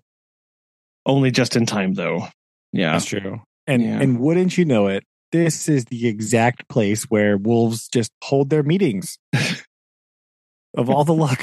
only 1.05 1.31
just 1.31 1.57
in 1.57 1.67
time, 1.67 1.95
though. 1.95 2.27
Yeah. 2.73 2.93
that's 2.93 3.07
true. 3.07 3.41
And 3.67 3.83
Yeah. 3.83 4.01
and 4.01 4.21
wouldn't 4.21 4.59
you 4.59 4.65
know 4.65 4.89
it, 4.89 5.05
this 5.33 5.69
is 5.69 5.87
the 5.87 6.07
exact 6.09 6.69
place 6.69 7.05
where 7.05 7.37
wolves 7.37 7.89
just 7.89 8.11
hold 8.23 8.51
their 8.51 8.63
meetings. 8.63 9.19
of 10.77 10.91
all 10.91 11.05
the 11.05 11.15
luck. 11.15 11.43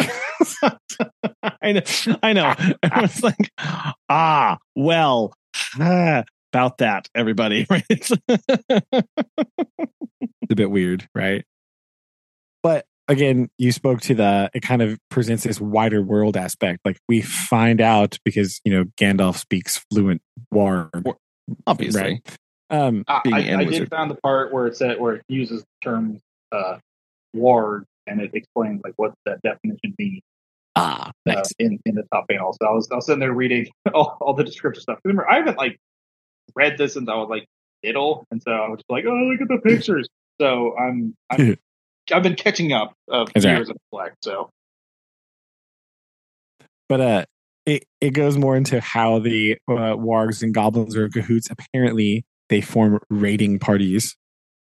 I 1.61 1.71
know. 1.73 1.81
I 2.21 2.33
know. 2.33 2.53
I 2.83 3.01
was 3.01 3.23
like, 3.23 3.49
ah, 4.09 4.57
well, 4.75 5.33
ah, 5.79 6.23
about 6.51 6.77
that, 6.79 7.07
everybody. 7.15 7.65
Right? 7.69 8.09
It's 10.43 10.51
a 10.51 10.55
bit 10.55 10.71
weird, 10.71 11.07
right? 11.15 11.45
But 12.61 12.85
again, 13.07 13.49
you 13.57 13.71
spoke 13.71 14.01
to 14.01 14.15
the 14.15 14.49
it 14.53 14.61
kind 14.61 14.81
of 14.81 14.97
presents 15.09 15.43
this 15.43 15.59
wider 15.59 16.01
world 16.01 16.37
aspect. 16.37 16.79
Like 16.85 16.97
we 17.07 17.21
find 17.21 17.81
out 17.81 18.17
because 18.23 18.61
you 18.63 18.73
know 18.73 18.85
Gandalf 18.99 19.37
speaks 19.37 19.83
fluent 19.91 20.21
Warg. 20.53 21.15
Obviously. 21.67 22.01
Right. 22.01 22.37
Um, 22.69 23.03
I, 23.07 23.21
Being 23.23 23.35
I, 23.35 23.59
I 23.59 23.63
did 23.65 23.89
found 23.89 24.09
the 24.09 24.15
part 24.15 24.53
where 24.53 24.65
it 24.67 24.75
said 24.75 24.99
where 24.99 25.15
it 25.15 25.23
uses 25.27 25.61
the 25.61 25.89
term 25.89 26.19
uh, 26.51 26.77
"ward" 27.33 27.85
and 28.07 28.21
it 28.21 28.31
explains 28.33 28.81
like 28.83 28.93
what 28.95 29.13
that 29.25 29.41
definition 29.43 29.93
means 29.99 30.21
ah, 30.75 31.11
uh, 31.29 31.43
in 31.59 31.79
in 31.85 31.95
the 31.95 32.03
top 32.13 32.27
panel. 32.29 32.55
So 32.59 32.67
I 32.67 32.71
was 32.71 32.87
I 32.91 32.95
was 32.95 33.05
sitting 33.05 33.19
there 33.19 33.33
reading 33.33 33.67
all, 33.93 34.17
all 34.21 34.33
the 34.33 34.43
descriptive 34.43 34.81
stuff. 34.81 34.99
Remember, 35.03 35.29
I 35.29 35.35
haven't 35.35 35.57
like 35.57 35.77
read 36.55 36.77
this 36.77 36.93
since 36.93 37.09
I 37.09 37.15
was 37.15 37.29
like 37.29 37.45
little, 37.83 38.25
and 38.31 38.41
so 38.41 38.51
I 38.51 38.69
was 38.69 38.77
just 38.77 38.89
like, 38.89 39.05
oh, 39.05 39.13
look 39.13 39.41
at 39.41 39.47
the 39.47 39.59
pictures. 39.59 40.07
So 40.41 40.75
I'm 40.77 41.15
I'm 41.29 41.57
I've 42.13 42.23
been 42.23 42.35
catching 42.35 42.73
up 42.73 42.93
of 43.09 43.29
Exactly. 43.35 43.57
years 43.59 43.69
of 43.69 43.77
Fleck. 43.91 44.13
So 44.23 44.49
but 46.89 47.01
uh, 47.01 47.25
it 47.65 47.85
it 48.01 48.11
goes 48.11 48.37
more 48.37 48.55
into 48.57 48.79
how 48.81 49.19
the 49.19 49.57
uh, 49.69 49.95
wargs 49.95 50.43
and 50.43 50.53
goblins 50.53 50.95
are 50.95 51.05
in 51.05 51.11
cahoots. 51.11 51.49
Apparently, 51.49 52.25
they 52.49 52.61
form 52.61 52.99
raiding 53.09 53.59
parties 53.59 54.15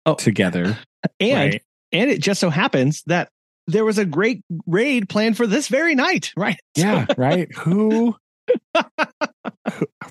Oh. 0.06 0.14
together. 0.14 0.78
And 1.18 1.52
right? 1.54 1.62
and 1.90 2.10
it 2.12 2.20
just 2.22 2.38
so 2.40 2.48
happens 2.48 3.02
that 3.06 3.28
there 3.66 3.84
was 3.84 3.98
a 3.98 4.04
great 4.04 4.42
raid 4.68 5.08
planned 5.08 5.36
for 5.36 5.48
this 5.48 5.66
very 5.66 5.96
night, 5.96 6.32
right? 6.36 6.58
yeah, 6.76 7.06
right. 7.18 7.52
Who? 7.56 8.16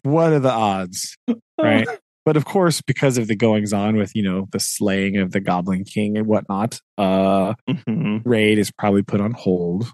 what 0.04 0.34
are 0.34 0.40
the 0.40 0.52
odds? 0.52 1.18
Right. 1.58 1.88
But 2.26 2.38
of 2.38 2.46
course, 2.46 2.82
because 2.82 3.18
of 3.18 3.28
the 3.28 3.36
goings 3.36 3.74
on 3.74 3.96
with 3.96 4.12
you 4.16 4.24
know 4.24 4.48
the 4.52 4.60
slaying 4.60 5.18
of 5.18 5.32
the 5.32 5.40
Goblin 5.40 5.84
King 5.84 6.18
and 6.18 6.28
whatnot, 6.28 6.80
uh, 6.98 7.54
Mhm. 7.70 8.22
raid 8.26 8.58
is 8.60 8.72
probably 8.72 9.02
put 9.04 9.22
on 9.22 9.32
hold. 9.32 9.92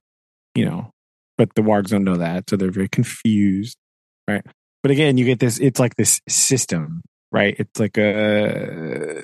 You 0.56 0.66
know, 0.66 0.92
but 1.38 1.50
the 1.56 1.62
wargs 1.62 1.90
don't 1.90 2.04
know 2.04 2.18
that, 2.18 2.50
so 2.50 2.58
they're 2.58 2.72
very 2.72 2.90
confused, 2.90 3.78
right? 4.28 4.44
But 4.84 4.92
again, 4.92 5.18
you 5.18 5.26
get 5.26 5.40
this. 5.40 5.60
It's 5.60 5.80
like 5.80 5.96
this 5.96 6.20
system, 6.28 7.02
right? 7.32 7.56
It's 7.60 7.80
like 7.80 7.98
a. 7.98 9.24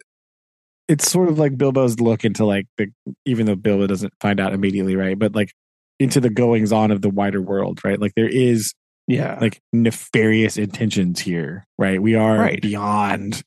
It's 0.90 1.10
sort 1.10 1.30
of 1.30 1.40
like 1.40 1.58
Bilbo's 1.58 2.00
look 2.00 2.26
into 2.26 2.46
like 2.46 2.68
the, 2.78 2.88
even 3.26 3.46
though 3.46 3.56
Bilbo 3.56 3.88
doesn't 3.88 4.14
find 4.20 4.40
out 4.40 4.54
immediately, 4.54 4.96
right? 4.96 5.18
But 5.18 5.34
like 5.34 5.52
into 6.00 6.20
the 6.20 6.30
goings 6.30 6.72
on 6.74 6.92
of 6.92 7.02
the 7.02 7.10
wider 7.10 7.42
world, 7.42 7.80
right? 7.86 8.00
Like 8.00 8.14
there 8.16 8.28
is 8.28 8.74
Yeah. 9.08 9.38
like 9.42 9.60
nefarious 9.74 10.58
intentions 10.58 11.20
here, 11.20 11.66
right? 11.78 12.02
We 12.02 12.16
are 12.16 12.38
Right. 12.38 12.62
beyond, 12.62 13.44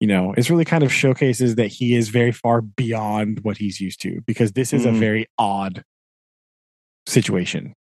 you 0.00 0.06
know, 0.08 0.32
it's 0.36 0.48
really 0.50 0.64
kind 0.64 0.82
of 0.82 0.92
showcases 0.92 1.56
that 1.56 1.66
he 1.68 1.94
is 1.94 2.08
very 2.08 2.32
far 2.32 2.62
beyond 2.62 3.40
what 3.42 3.58
he's 3.58 3.80
used 3.80 4.00
to 4.02 4.20
because 4.26 4.52
this 4.52 4.72
is 4.72 4.86
a 4.86 4.90
Mhm. 4.90 4.98
very 4.98 5.26
odd 5.38 5.84
situation, 7.06 7.74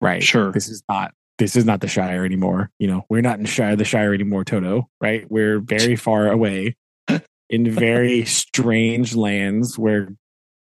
right? 0.00 0.22
Sure. 0.22 0.52
This 0.52 0.68
is 0.68 0.82
not. 0.88 1.12
This 1.38 1.56
is 1.56 1.64
not 1.64 1.80
the 1.80 1.88
Shire 1.88 2.24
anymore. 2.24 2.70
You 2.78 2.86
know, 2.86 3.04
we're 3.10 3.20
not 3.20 3.40
in 3.40 3.44
Shire, 3.44 3.74
the 3.74 3.84
Shire 3.84 4.14
anymore, 4.14 4.44
Toto, 4.44 4.88
right? 5.00 5.28
We're 5.28 5.58
very 5.58 5.96
far 5.96 6.28
away 6.30 6.76
in 7.50 7.68
very 7.70 8.24
strange 8.24 9.16
lands 9.16 9.76
where 9.76 10.10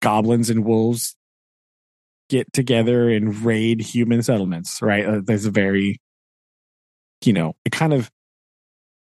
goblins 0.03 0.51
and 0.51 0.65
wolves 0.67 1.17
get 2.29 2.53
together 2.53 3.11
and 3.11 3.45
raid 3.45 3.81
human 3.81 4.23
settlements, 4.23 4.81
right? 4.83 5.07
Uh, 5.07 5.21
there's 5.25 5.47
a 5.47 5.51
very, 5.51 6.01
you 7.25 7.33
know, 7.33 7.55
it 7.65 7.73
kind 7.73 7.93
of 7.93 8.11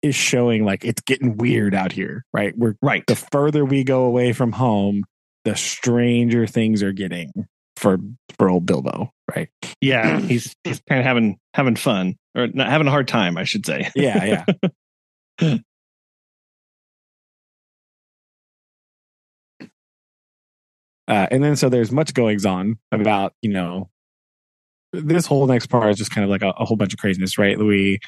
is 0.01 0.15
showing 0.15 0.65
like 0.65 0.83
it's 0.83 1.01
getting 1.01 1.37
weird 1.37 1.75
out 1.75 1.91
here, 1.91 2.25
right? 2.33 2.57
We're 2.57 2.75
right. 2.81 3.05
the 3.07 3.15
further 3.15 3.63
we 3.63 3.83
go 3.83 4.03
away 4.03 4.33
from 4.33 4.51
home, 4.51 5.03
the 5.45 5.55
stranger 5.55 6.47
things 6.47 6.81
are 6.83 6.93
getting 6.93 7.31
for 7.75 7.97
for 8.37 8.49
old 8.49 8.65
Bilbo, 8.65 9.11
right? 9.33 9.49
Yeah. 9.79 10.19
He's 10.27 10.55
he's 10.63 10.81
kind 10.87 10.99
of 10.99 11.05
having 11.05 11.37
having 11.53 11.75
fun 11.75 12.15
or 12.35 12.47
not 12.47 12.69
having 12.69 12.87
a 12.87 12.91
hard 12.91 13.07
time, 13.07 13.37
I 13.37 13.43
should 13.43 13.65
say. 13.65 13.89
Yeah, 13.95 14.43
yeah. 15.41 15.57
Uh, 21.11 21.27
and 21.29 21.43
then 21.43 21.57
so 21.57 21.67
there's 21.67 21.91
much 21.91 22.13
goings 22.13 22.45
on 22.45 22.77
about 22.93 23.33
you 23.41 23.51
know 23.51 23.89
this 24.93 25.25
whole 25.25 25.45
next 25.45 25.67
part 25.67 25.89
is 25.89 25.97
just 25.97 26.11
kind 26.11 26.23
of 26.23 26.29
like 26.29 26.41
a, 26.41 26.49
a 26.57 26.65
whole 26.65 26.77
bunch 26.77 26.93
of 26.93 26.99
craziness, 26.99 27.37
right? 27.37 27.57
We 27.59 27.99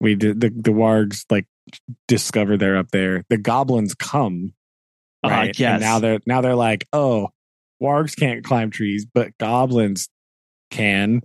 we 0.00 0.14
did 0.14 0.40
the 0.40 0.50
the 0.50 0.70
wargs 0.70 1.24
like 1.30 1.46
discover 2.08 2.56
they're 2.56 2.76
up 2.76 2.90
there. 2.92 3.24
The 3.28 3.38
goblins 3.38 3.94
come, 3.94 4.52
Ah, 5.24 5.28
right? 5.30 5.58
yes. 5.58 5.72
And 5.74 5.80
now 5.82 5.98
they're 5.98 6.20
now 6.26 6.40
they're 6.42 6.54
like, 6.54 6.86
oh, 6.92 7.30
wargs 7.82 8.16
can't 8.16 8.44
climb 8.44 8.70
trees, 8.70 9.04
but 9.12 9.36
goblins 9.38 10.08
can, 10.70 11.22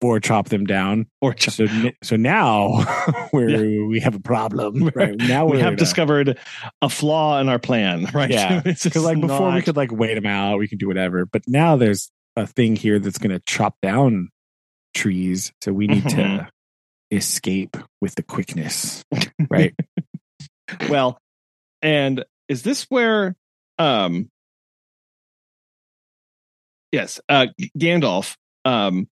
or 0.00 0.20
chop 0.20 0.48
them 0.48 0.64
down. 0.64 1.06
Or 1.20 1.34
just 1.34 1.56
So 1.56 1.66
so 2.02 2.16
now 2.16 2.84
we're 3.32 3.86
we 3.86 4.00
have 4.00 4.14
a 4.14 4.20
problem. 4.20 4.90
Right 4.94 5.16
now 5.18 5.46
we 5.46 5.58
have 5.58 5.68
in 5.68 5.74
a- 5.74 5.76
discovered 5.76 6.38
a 6.82 6.88
flaw 6.88 7.40
in 7.40 7.48
our 7.48 7.58
plan, 7.58 8.06
right? 8.14 8.30
Yeah, 8.30 8.60
because 8.62 8.96
like 9.04 9.20
before 9.20 9.52
we 9.52 9.62
could 9.62 9.76
like 9.76 9.92
wait 9.92 10.14
them 10.14 10.26
out, 10.26 10.58
we 10.58 10.68
can 10.68 10.78
do 10.78 10.86
whatever. 10.88 11.26
But 11.26 11.42
now 11.46 11.76
there's 11.76 12.10
a 12.36 12.46
thing 12.46 12.76
here 12.76 12.98
that's 12.98 13.18
going 13.18 13.30
to 13.32 13.42
chop 13.46 13.76
down 13.82 14.28
trees, 14.94 15.52
so 15.62 15.72
we 15.72 15.86
need 15.88 16.08
to 16.10 16.16
Mhm. 16.16 16.48
escape 17.10 17.76
with 18.00 18.14
the 18.14 18.22
quickness, 18.22 19.04
right? 19.50 19.74
well, 20.88 21.18
and 21.82 22.24
is 22.48 22.62
this 22.62 22.84
where 22.90 23.34
um 23.78 24.30
yes, 26.92 27.20
uh 27.28 27.46
Gandalf 27.78 28.36
um 28.64 29.08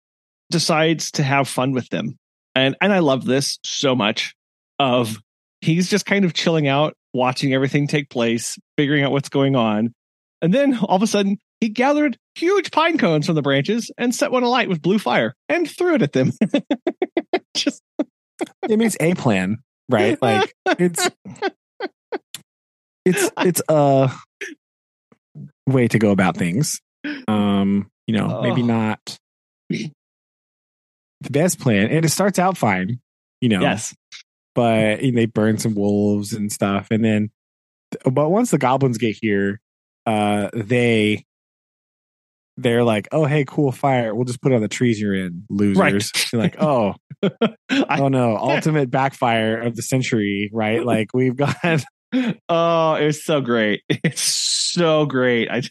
decides 0.50 1.12
to 1.12 1.22
have 1.22 1.48
fun 1.48 1.72
with 1.72 1.88
them. 1.88 2.16
And 2.54 2.76
and 2.80 2.92
I 2.92 2.98
love 2.98 3.24
this 3.24 3.58
so 3.64 3.94
much 3.94 4.34
of 4.78 5.18
he's 5.60 5.88
just 5.88 6.06
kind 6.06 6.24
of 6.24 6.34
chilling 6.34 6.68
out 6.68 6.94
watching 7.12 7.54
everything 7.54 7.86
take 7.86 8.08
place, 8.10 8.58
figuring 8.76 9.02
out 9.02 9.12
what's 9.12 9.28
going 9.28 9.56
on. 9.56 9.94
And 10.42 10.54
then 10.54 10.78
all 10.78 10.96
of 10.96 11.02
a 11.02 11.06
sudden, 11.06 11.38
he 11.60 11.68
gathered 11.68 12.16
huge 12.34 12.70
pine 12.70 12.96
cones 12.96 13.26
from 13.26 13.34
the 13.34 13.42
branches 13.42 13.90
and 13.98 14.14
set 14.14 14.32
one 14.32 14.42
alight 14.42 14.68
with 14.68 14.80
blue 14.80 14.98
fire 14.98 15.34
and 15.48 15.68
threw 15.68 15.94
it 15.94 16.02
at 16.02 16.12
them. 16.12 16.32
Just 17.54 17.82
it 18.68 18.78
means 18.78 18.96
a 19.00 19.14
plan, 19.14 19.58
right? 19.88 20.18
Like 20.22 20.54
it's 20.78 21.10
it's 23.04 23.30
it's 23.38 23.62
a 23.68 24.10
way 25.66 25.88
to 25.88 25.98
go 25.98 26.10
about 26.10 26.36
things. 26.36 26.80
Um, 27.28 27.90
you 28.06 28.16
know, 28.16 28.40
maybe 28.42 28.62
not 28.62 29.18
the 31.20 31.30
best 31.30 31.60
plan, 31.60 31.88
and 31.88 32.04
it 32.04 32.10
starts 32.10 32.38
out 32.38 32.56
fine, 32.56 33.00
you 33.40 33.48
know. 33.48 33.60
yes, 33.60 33.94
but 34.54 35.00
they 35.00 35.26
burn 35.26 35.58
some 35.58 35.74
wolves 35.74 36.32
and 36.32 36.50
stuff, 36.50 36.88
and 36.90 37.04
then, 37.04 37.30
but 38.04 38.30
once 38.30 38.50
the 38.50 38.58
goblins 38.58 38.98
get 38.98 39.16
here, 39.20 39.60
uh, 40.06 40.50
they 40.54 41.24
they're 42.56 42.84
like, 42.84 43.08
"Oh, 43.12 43.24
hey, 43.24 43.44
cool 43.46 43.72
fire! 43.72 44.14
We'll 44.14 44.24
just 44.24 44.42
put 44.42 44.52
it 44.52 44.54
on 44.54 44.60
the 44.60 44.68
trees 44.68 45.00
you're 45.00 45.14
in, 45.14 45.44
losers." 45.48 45.78
Right. 45.78 46.32
You're 46.32 46.42
like, 46.42 46.56
"Oh, 46.60 46.94
oh 47.22 48.08
no, 48.08 48.36
ultimate 48.40 48.90
backfire 48.90 49.60
of 49.60 49.76
the 49.76 49.82
century, 49.82 50.50
right? 50.52 50.84
Like 50.84 51.08
we've 51.14 51.36
got 51.36 51.56
oh, 52.48 52.94
it's 52.94 53.24
so 53.24 53.40
great. 53.40 53.82
It's 53.88 54.22
so 54.22 55.06
great. 55.06 55.48
I 55.50 55.62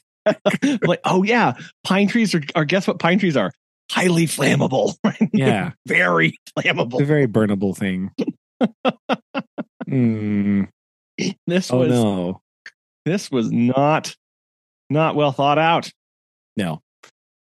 like, 0.85 0.99
oh 1.05 1.23
yeah, 1.23 1.53
pine 1.83 2.07
trees 2.07 2.35
are, 2.35 2.41
are 2.55 2.65
guess 2.65 2.87
what 2.87 2.99
pine 2.99 3.19
trees 3.19 3.37
are? 3.37 3.51
Highly 3.91 4.25
flammable. 4.27 4.95
yeah, 5.33 5.71
Very 5.87 6.37
flammable. 6.57 6.93
it's 6.93 7.01
a 7.01 7.05
very 7.05 7.27
burnable 7.27 7.75
thing." 7.75 8.11
Mm, 9.89 10.67
This 11.47 11.71
oh 11.71 11.79
was 11.79 11.89
no, 11.89 12.41
this 13.05 13.31
was 13.31 13.51
not 13.51 14.15
not 14.89 15.15
well 15.15 15.31
thought 15.31 15.57
out. 15.57 15.89
no. 16.57 16.81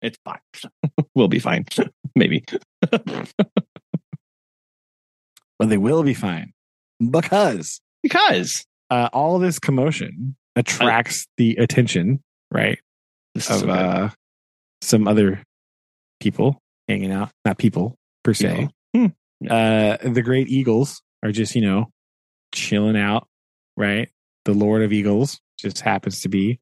It's 0.01 0.17
fine. 0.25 0.39
we'll 1.15 1.27
be 1.27 1.37
fine. 1.39 1.65
Maybe. 2.15 2.43
But 5.59 5.69
they 5.69 5.77
will 5.77 6.01
be 6.03 6.15
fine 6.15 6.53
because 7.11 7.81
Because 8.01 8.65
uh, 8.89 9.09
all 9.13 9.37
this 9.37 9.59
commotion 9.59 10.35
attracts 10.55 11.27
the 11.37 11.55
attention, 11.57 12.19
right? 12.51 12.79
of 13.35 13.43
so 13.43 13.69
uh, 13.69 14.09
some 14.81 15.07
other 15.07 15.43
people 16.21 16.61
hanging 16.87 17.11
out, 17.11 17.31
not 17.45 17.57
people 17.57 17.97
per 18.23 18.33
se. 18.33 18.69
Hmm. 18.95 19.07
Uh, 19.49 19.97
the 20.03 20.21
great 20.21 20.47
eagles 20.49 21.01
are 21.23 21.31
just, 21.31 21.55
you 21.55 21.61
know, 21.61 21.89
chilling 22.53 22.97
out, 22.97 23.27
right? 23.75 24.09
The 24.45 24.53
Lord 24.53 24.81
of 24.81 24.93
Eagles 24.93 25.39
just 25.59 25.81
happens 25.81 26.21
to 26.21 26.29
be 26.29 26.59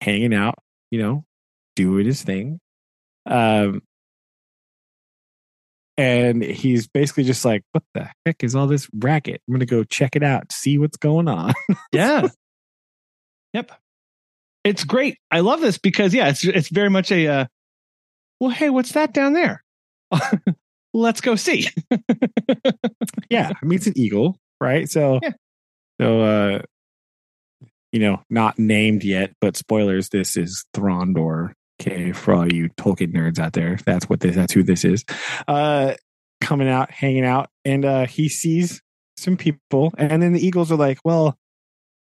hanging 0.00 0.34
out, 0.34 0.56
you 0.90 1.02
know, 1.02 1.24
doing 1.76 2.06
his 2.06 2.22
thing. 2.22 2.60
Um, 3.26 3.82
and 5.96 6.42
he's 6.42 6.86
basically 6.86 7.24
just 7.24 7.44
like, 7.44 7.62
what 7.72 7.82
the 7.92 8.08
heck 8.24 8.44
is 8.44 8.54
all 8.54 8.66
this 8.68 8.88
racket? 8.94 9.42
I'm 9.46 9.52
going 9.52 9.60
to 9.60 9.66
go 9.66 9.84
check 9.84 10.14
it 10.14 10.22
out, 10.22 10.52
see 10.52 10.78
what's 10.78 10.96
going 10.96 11.28
on. 11.28 11.52
yeah. 11.92 12.28
yep. 13.52 13.72
It's 14.64 14.84
great. 14.84 15.18
I 15.30 15.40
love 15.40 15.60
this 15.60 15.78
because 15.78 16.14
yeah, 16.14 16.28
it's 16.28 16.44
it's 16.44 16.68
very 16.68 16.90
much 16.90 17.10
a 17.10 17.26
uh, 17.26 17.46
well, 18.40 18.50
hey, 18.50 18.70
what's 18.70 18.92
that 18.92 19.12
down 19.12 19.32
there? 19.32 19.62
Let's 20.94 21.20
go 21.20 21.36
see. 21.36 21.68
yeah, 23.30 23.52
I 23.60 23.64
mean 23.64 23.76
it's 23.76 23.86
an 23.86 23.92
eagle, 23.96 24.36
right? 24.60 24.88
So, 24.88 25.20
Yeah. 25.22 25.32
so 26.00 26.20
uh, 26.22 26.62
you 27.92 28.00
know, 28.00 28.22
not 28.30 28.58
named 28.58 29.04
yet, 29.04 29.32
but 29.40 29.56
spoilers. 29.56 30.08
This 30.08 30.36
is 30.36 30.64
Thorondor. 30.74 31.52
Okay, 31.80 32.12
for 32.12 32.34
all 32.34 32.52
you 32.52 32.70
Tolkien 32.70 33.12
nerds 33.14 33.38
out 33.38 33.52
there, 33.52 33.78
that's 33.86 34.08
what 34.08 34.20
this. 34.20 34.34
That's 34.34 34.52
who 34.52 34.62
this 34.62 34.84
is. 34.84 35.04
Uh, 35.46 35.94
coming 36.40 36.68
out, 36.68 36.90
hanging 36.90 37.24
out, 37.24 37.50
and 37.64 37.84
uh, 37.84 38.06
he 38.06 38.28
sees 38.28 38.80
some 39.16 39.36
people, 39.36 39.92
and 39.96 40.20
then 40.22 40.32
the 40.32 40.44
eagles 40.44 40.72
are 40.72 40.76
like, 40.76 40.98
"Well, 41.04 41.36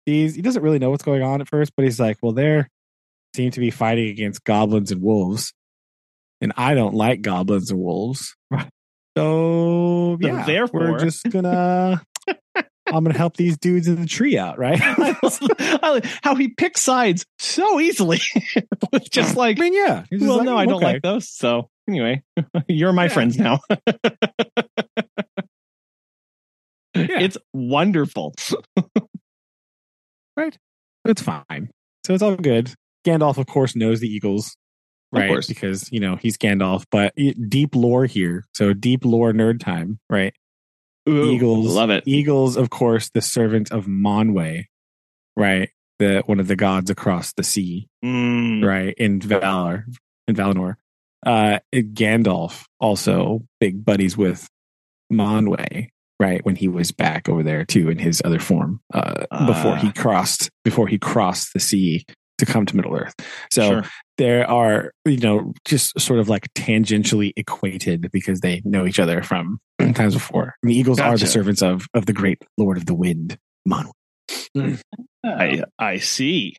he's 0.06 0.34
he 0.36 0.42
doesn't 0.42 0.62
really 0.62 0.78
know 0.78 0.90
what's 0.90 1.02
going 1.02 1.22
on 1.22 1.40
at 1.40 1.48
first, 1.48 1.72
but 1.76 1.84
he's 1.84 1.98
like, 2.00 2.18
well, 2.22 2.32
they're 2.32 2.68
seem 3.34 3.50
to 3.50 3.60
be 3.60 3.70
fighting 3.70 4.08
against 4.08 4.44
goblins 4.44 4.92
and 4.92 5.02
wolves, 5.02 5.52
and 6.40 6.52
I 6.56 6.74
don't 6.74 6.94
like 6.94 7.22
goblins 7.22 7.70
and 7.70 7.80
wolves." 7.80 8.34
So 8.52 8.66
So 9.16 10.18
yeah, 10.20 10.44
therefore- 10.44 10.92
we're 10.92 10.98
just 10.98 11.28
gonna. 11.30 12.02
I'm 12.88 13.02
gonna 13.02 13.16
help 13.18 13.36
these 13.36 13.58
dudes 13.58 13.88
in 13.88 14.00
the 14.00 14.06
tree 14.06 14.38
out, 14.38 14.58
right? 14.58 14.78
How 16.22 16.36
he 16.36 16.48
picks 16.50 16.80
sides 16.82 17.26
so 17.40 17.80
easily. 17.80 18.20
Just 19.10 19.36
like, 19.36 19.58
I 19.58 19.62
mean, 19.62 19.74
yeah. 19.74 20.04
Well, 20.12 20.36
like, 20.36 20.44
no, 20.44 20.56
I 20.56 20.66
"Mm, 20.66 20.68
don't 20.68 20.76
okay." 20.76 20.86
like 20.92 21.02
those. 21.02 21.28
So 21.28 21.68
anyway, 21.88 22.22
you're 22.68 22.92
my 22.92 23.04
Yeah. 23.06 23.08
friends 23.08 23.38
now. 23.38 23.58
It's 26.94 27.36
wonderful. 27.52 28.34
Right? 30.36 30.56
It's 31.04 31.22
fine. 31.22 31.70
So 32.06 32.14
it's 32.14 32.22
all 32.22 32.36
good. 32.36 32.72
Gandalf, 33.04 33.38
of 33.38 33.46
course, 33.46 33.74
knows 33.76 34.00
the 34.00 34.08
Eagles, 34.08 34.56
right? 35.20 35.28
course. 35.28 35.46
Because 35.46 35.90
you 35.92 36.00
know 36.00 36.16
he's 36.16 36.36
Gandalf. 36.36 36.84
But 36.90 37.14
deep 37.48 37.74
lore 37.74 38.06
here, 38.06 38.44
so 38.54 38.72
deep 38.72 39.04
lore 39.04 39.32
nerd 39.32 39.60
time, 39.60 39.98
right? 40.10 40.34
Ooh, 41.08 41.30
Eagles, 41.30 41.66
love 41.74 41.90
it. 41.90 42.02
Eagles, 42.06 42.56
of 42.56 42.70
course, 42.70 43.10
the 43.14 43.20
servant 43.20 43.70
of 43.70 43.86
Manwë, 43.86 44.64
right? 45.36 45.70
The 45.98 46.22
one 46.26 46.40
of 46.40 46.48
the 46.48 46.56
gods 46.56 46.90
across 46.90 47.32
the 47.32 47.42
sea, 47.44 47.88
Mm, 48.04 48.64
right? 48.64 48.94
In 48.98 49.20
Valar, 49.20 49.84
in 50.28 50.34
Valinor. 50.36 50.74
Uh, 51.24 51.58
Gandalf 51.74 52.64
also 52.80 53.42
big 53.60 53.84
buddies 53.84 54.16
with 54.16 54.48
Manwë, 55.12 55.88
right? 56.20 56.44
When 56.44 56.56
he 56.56 56.68
was 56.68 56.92
back 56.92 57.28
over 57.28 57.42
there 57.42 57.64
too 57.64 57.88
in 57.88 57.98
his 57.98 58.20
other 58.24 58.38
form, 58.40 58.80
uh, 58.92 59.20
before 59.46 59.72
Ah. 59.72 59.80
he 59.80 59.92
crossed 59.92 60.50
before 60.64 60.88
he 60.88 60.98
crossed 60.98 61.52
the 61.52 61.60
sea 61.60 62.04
to 62.38 62.46
come 62.46 62.66
to 62.66 62.76
Middle 62.76 62.94
Earth. 62.94 63.14
So 63.50 63.70
Sure. 63.70 63.84
There 64.18 64.48
are 64.48 64.92
you 65.04 65.18
know 65.18 65.52
just 65.64 65.98
sort 66.00 66.20
of 66.20 66.28
like 66.28 66.52
tangentially 66.54 67.32
equated 67.36 68.10
because 68.10 68.40
they 68.40 68.62
know 68.64 68.86
each 68.86 68.98
other 68.98 69.22
from 69.22 69.58
times 69.94 70.14
before. 70.14 70.54
And 70.62 70.70
the 70.70 70.76
Eagles 70.76 71.00
are 71.00 71.18
the 71.18 71.26
servants 71.26 71.62
of 71.62 71.86
of 71.94 72.06
the 72.06 72.12
great 72.12 72.42
Lord 72.56 72.76
of 72.76 72.86
the 72.86 72.94
Wind, 72.94 73.38
Manwë. 73.68 73.90
Hmm. 74.54 74.74
I 75.24 75.62
I 75.78 75.98
see. 75.98 76.56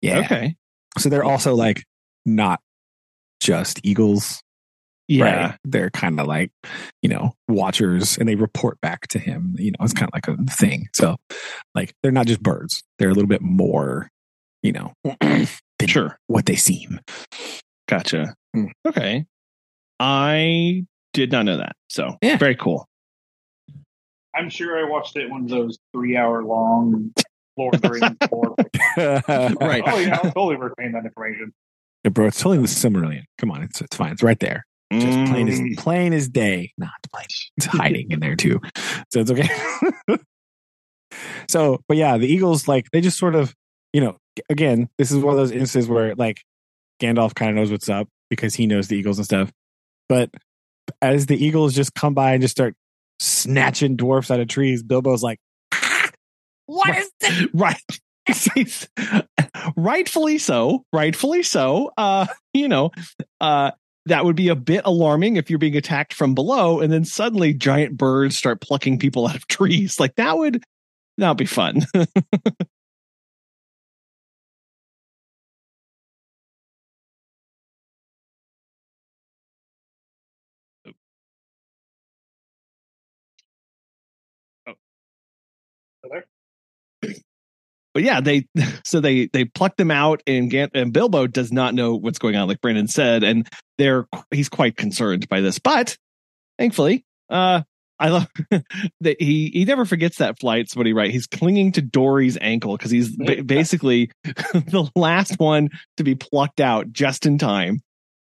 Yeah. 0.00 0.20
Okay. 0.20 0.56
So 0.98 1.08
they're 1.08 1.24
also 1.24 1.54
like 1.54 1.82
not 2.24 2.60
just 3.40 3.80
eagles. 3.82 4.42
Yeah. 5.06 5.24
Right? 5.24 5.58
They're 5.64 5.90
kind 5.90 6.18
of 6.18 6.26
like, 6.26 6.50
you 7.02 7.08
know, 7.10 7.32
watchers 7.46 8.16
and 8.16 8.28
they 8.28 8.36
report 8.36 8.80
back 8.80 9.06
to 9.08 9.18
him. 9.18 9.54
You 9.58 9.72
know, 9.72 9.84
it's 9.84 9.92
kind 9.92 10.10
of 10.10 10.14
like 10.14 10.28
a 10.28 10.50
thing. 10.50 10.88
So, 10.94 11.16
like, 11.74 11.92
they're 12.02 12.12
not 12.12 12.26
just 12.26 12.42
birds, 12.42 12.82
they're 12.98 13.10
a 13.10 13.12
little 13.12 13.28
bit 13.28 13.42
more, 13.42 14.08
you 14.62 14.72
know, 14.72 14.92
than 15.78 15.88
Sure. 15.88 16.18
what 16.26 16.46
they 16.46 16.56
seem. 16.56 17.00
Gotcha. 17.88 18.34
Mm. 18.56 18.70
Okay. 18.86 19.24
I 20.00 20.84
did 21.12 21.30
not 21.32 21.44
know 21.44 21.56
that. 21.58 21.76
So 21.88 22.16
Yeah. 22.22 22.36
very 22.38 22.56
cool. 22.56 22.86
I'm 24.36 24.50
sure 24.50 24.78
I 24.84 24.88
watched 24.88 25.16
it 25.16 25.30
one 25.30 25.42
of 25.44 25.48
those 25.48 25.78
three 25.92 26.16
hour 26.16 26.42
long 26.44 27.12
Lord 27.56 27.76
of 27.76 27.82
the 27.82 27.90
Rings. 27.90 28.16
Lord. 28.32 28.54
Right. 29.60 29.82
Oh 29.86 29.98
yeah, 29.98 30.16
I'll 30.18 30.32
totally 30.32 30.56
retain 30.56 30.92
that 30.92 31.04
information. 31.04 31.52
Yeah, 32.02 32.10
bro, 32.10 32.26
it's 32.26 32.38
totally 32.38 32.58
the 32.58 32.64
Silmarillion. 32.68 33.22
Come 33.38 33.50
on, 33.50 33.62
it's 33.62 33.80
it's 33.80 33.96
fine. 33.96 34.12
It's 34.12 34.22
right 34.22 34.38
there. 34.40 34.64
Just 34.92 35.18
plain 35.26 35.48
as 35.48 35.58
Mm, 35.60 35.76
plain 35.78 36.12
as 36.12 36.28
day. 36.28 36.72
Not 36.78 36.90
plain. 37.12 37.26
It's 37.56 37.66
hiding 37.70 38.10
in 38.10 38.20
there 38.20 38.36
too. 38.36 38.60
So 39.12 39.20
it's 39.20 39.30
okay. 39.30 39.48
so, 41.48 41.80
but 41.88 41.96
yeah, 41.96 42.16
the 42.18 42.26
Eagles 42.26 42.68
like 42.68 42.90
they 42.92 43.00
just 43.00 43.18
sort 43.18 43.34
of, 43.34 43.54
you 43.92 44.00
know, 44.00 44.16
again, 44.48 44.88
this 44.98 45.10
is 45.10 45.18
one 45.18 45.34
of 45.34 45.38
those 45.38 45.50
instances 45.50 45.88
where 45.88 46.14
like 46.14 46.42
Gandalf 47.00 47.34
kind 47.34 47.50
of 47.50 47.56
knows 47.56 47.70
what's 47.70 47.88
up 47.88 48.08
because 48.30 48.54
he 48.54 48.66
knows 48.66 48.88
the 48.88 48.96
Eagles 48.96 49.18
and 49.18 49.24
stuff. 49.24 49.52
But 50.08 50.30
as 51.00 51.26
the 51.26 51.42
Eagles 51.42 51.74
just 51.74 51.94
come 51.94 52.14
by 52.14 52.32
and 52.32 52.42
just 52.42 52.52
start 52.52 52.74
snatching 53.20 53.96
dwarfs 53.96 54.30
out 54.30 54.40
of 54.40 54.48
trees, 54.48 54.82
Bilbo's 54.82 55.22
like, 55.22 55.38
"What 56.66 56.96
is 56.96 57.10
this?" 57.20 57.46
right. 57.54 57.80
Rightfully 59.76 60.38
so. 60.38 60.84
Rightfully 60.92 61.42
so. 61.42 61.92
Uh, 61.96 62.26
you 62.52 62.68
know, 62.68 62.90
uh, 63.40 63.72
that 64.06 64.24
would 64.24 64.36
be 64.36 64.48
a 64.48 64.54
bit 64.54 64.82
alarming 64.84 65.36
if 65.36 65.50
you're 65.50 65.58
being 65.58 65.76
attacked 65.76 66.12
from 66.14 66.34
below, 66.34 66.80
and 66.80 66.92
then 66.92 67.04
suddenly 67.04 67.54
giant 67.54 67.96
birds 67.96 68.36
start 68.36 68.60
plucking 68.60 68.98
people 68.98 69.26
out 69.26 69.36
of 69.36 69.46
trees. 69.46 69.98
Like 69.98 70.16
that 70.16 70.36
would 70.36 70.62
that 71.18 71.28
would 71.28 71.38
be 71.38 71.46
fun. 71.46 71.86
but 87.94 88.02
yeah, 88.02 88.20
they 88.20 88.46
so 88.84 89.00
they 89.00 89.28
they 89.32 89.44
pluck 89.44 89.76
them 89.76 89.90
out, 89.90 90.22
and, 90.26 90.52
and 90.52 90.92
Bilbo 90.92 91.26
does 91.26 91.52
not 91.52 91.74
know 91.74 91.94
what's 91.94 92.18
going 92.18 92.36
on, 92.36 92.48
like 92.48 92.60
Brandon 92.60 92.88
said, 92.88 93.22
and 93.22 93.48
they're 93.78 94.06
he's 94.30 94.48
quite 94.48 94.76
concerned 94.76 95.28
by 95.28 95.40
this. 95.40 95.58
But 95.58 95.96
thankfully, 96.58 97.04
uh, 97.30 97.62
I 97.98 98.08
love 98.08 98.28
that 99.00 99.20
he 99.20 99.50
he 99.50 99.64
never 99.64 99.84
forgets 99.84 100.18
that 100.18 100.38
flight. 100.40 100.68
Somebody 100.68 100.92
right, 100.92 101.10
he's 101.10 101.26
clinging 101.26 101.72
to 101.72 101.82
Dori's 101.82 102.36
ankle 102.40 102.76
because 102.76 102.90
he's 102.90 103.16
ba- 103.16 103.44
basically 103.44 104.10
the 104.24 104.90
last 104.96 105.38
one 105.38 105.70
to 105.96 106.04
be 106.04 106.14
plucked 106.14 106.60
out 106.60 106.92
just 106.92 107.24
in 107.24 107.38
time, 107.38 107.80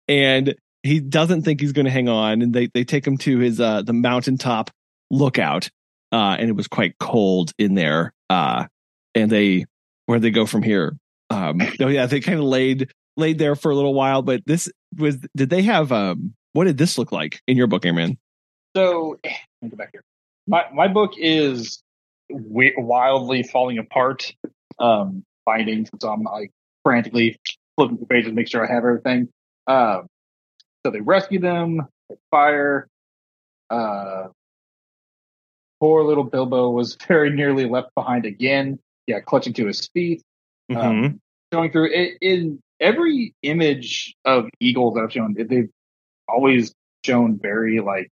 and 0.07 0.55
he 0.84 1.01
doesn't 1.01 1.43
think 1.43 1.60
he's 1.60 1.74
going 1.74 1.86
to 1.86 1.91
hang 1.91 2.07
on. 2.07 2.41
And 2.41 2.53
they 2.53 2.68
they 2.74 2.86
take 2.86 3.05
him 3.05 3.18
to 3.20 3.39
his 3.39 3.60
uh 3.60 3.82
the 3.82 3.93
mountaintop 3.93 4.72
lookout, 5.12 5.70
uh, 6.14 6.38
and 6.39 6.49
it 6.49 6.55
was 6.55 6.68
quite 6.68 6.97
cold 6.97 7.51
in 7.57 7.76
there. 7.76 8.14
Uh, 8.30 8.66
and 9.16 9.30
they 9.32 9.66
where 10.05 10.20
they 10.20 10.32
go 10.32 10.45
from 10.45 10.64
here. 10.64 10.97
Um, 11.30 11.62
oh 11.82 11.88
yeah, 11.88 12.05
they 12.05 12.20
kind 12.20 12.39
of 12.39 12.45
laid 12.45 12.91
laid 13.18 13.38
there 13.38 13.55
for 13.55 13.72
a 13.72 13.76
little 13.76 13.93
while, 13.93 14.22
but 14.22 14.41
this 14.45 14.70
was 14.97 15.18
did 15.36 15.49
they 15.49 15.64
have 15.64 15.91
um 15.91 16.34
what 16.53 16.66
did 16.66 16.78
this 16.78 16.97
look 16.97 17.12
like 17.12 17.41
in 17.47 17.57
your 17.57 17.68
book, 17.68 17.86
Airman? 17.86 18.18
So 18.76 19.20
let 19.24 19.34
me 19.62 19.70
go 19.70 19.78
back 19.78 19.89
here. 19.91 20.03
My 20.47 20.66
my 20.74 20.88
book 20.88 21.14
is 21.18 21.82
wi- 22.30 22.74
wildly 22.78 23.43
falling 23.43 23.78
apart. 23.78 24.34
Um, 24.80 25.24
finding 25.45 25.88
so 25.99 26.10
I'm 26.10 26.24
like 26.24 26.51
frantically 26.84 27.38
flipping 27.76 27.97
the 27.97 28.05
pages, 28.05 28.30
to 28.30 28.34
make 28.34 28.49
sure 28.49 28.64
I 28.64 28.74
have 28.74 28.84
everything. 28.84 29.30
Um, 29.68 30.07
so 30.86 30.91
they 30.91 31.01
rescue 31.01 31.39
them, 31.39 31.88
they 32.10 32.16
fire. 32.32 32.88
Uh, 33.70 34.28
poor 35.80 36.03
little 36.03 36.24
Bilbo 36.24 36.70
was 36.70 36.97
very 37.07 37.30
nearly 37.32 37.66
left 37.66 37.93
behind 37.95 38.26
again. 38.26 38.80
Yeah, 39.10 39.22
clutching 39.22 39.53
to 39.53 39.66
his 39.66 39.88
feet. 39.88 40.22
Um, 40.76 41.20
going 41.51 41.72
through 41.72 41.91
it 41.91 42.20
in 42.22 42.62
every 42.80 43.34
image 43.41 44.16
of 44.24 44.45
eagles 44.60 44.93
that 44.93 45.01
I've 45.01 45.12
shown, 45.12 45.34
they've 45.34 45.68
always 46.28 46.76
shown 47.03 47.39
very 47.41 47.80
like 47.80 48.12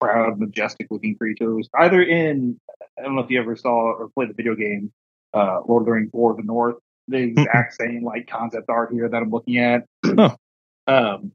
proud, 0.00 0.38
majestic 0.38 0.86
looking 0.88 1.16
creatures. 1.16 1.68
Either 1.74 2.00
in 2.00 2.60
I 2.96 3.02
don't 3.02 3.16
know 3.16 3.22
if 3.22 3.30
you 3.30 3.40
ever 3.40 3.56
saw 3.56 3.90
or 3.90 4.08
played 4.14 4.30
the 4.30 4.34
video 4.34 4.54
game 4.54 4.92
uh, 5.34 5.62
Lord 5.66 5.82
of 5.82 5.86
the 5.86 5.92
Rings 5.92 6.10
War 6.12 6.30
of 6.30 6.36
the 6.36 6.44
North, 6.44 6.76
the 7.08 7.18
exact 7.18 7.74
same 7.74 8.04
like 8.04 8.28
concept 8.28 8.68
art 8.68 8.92
here 8.92 9.08
that 9.08 9.16
I'm 9.16 9.30
looking 9.30 9.58
at. 9.58 9.84
Huh. 10.04 10.36
Um, 10.88 11.32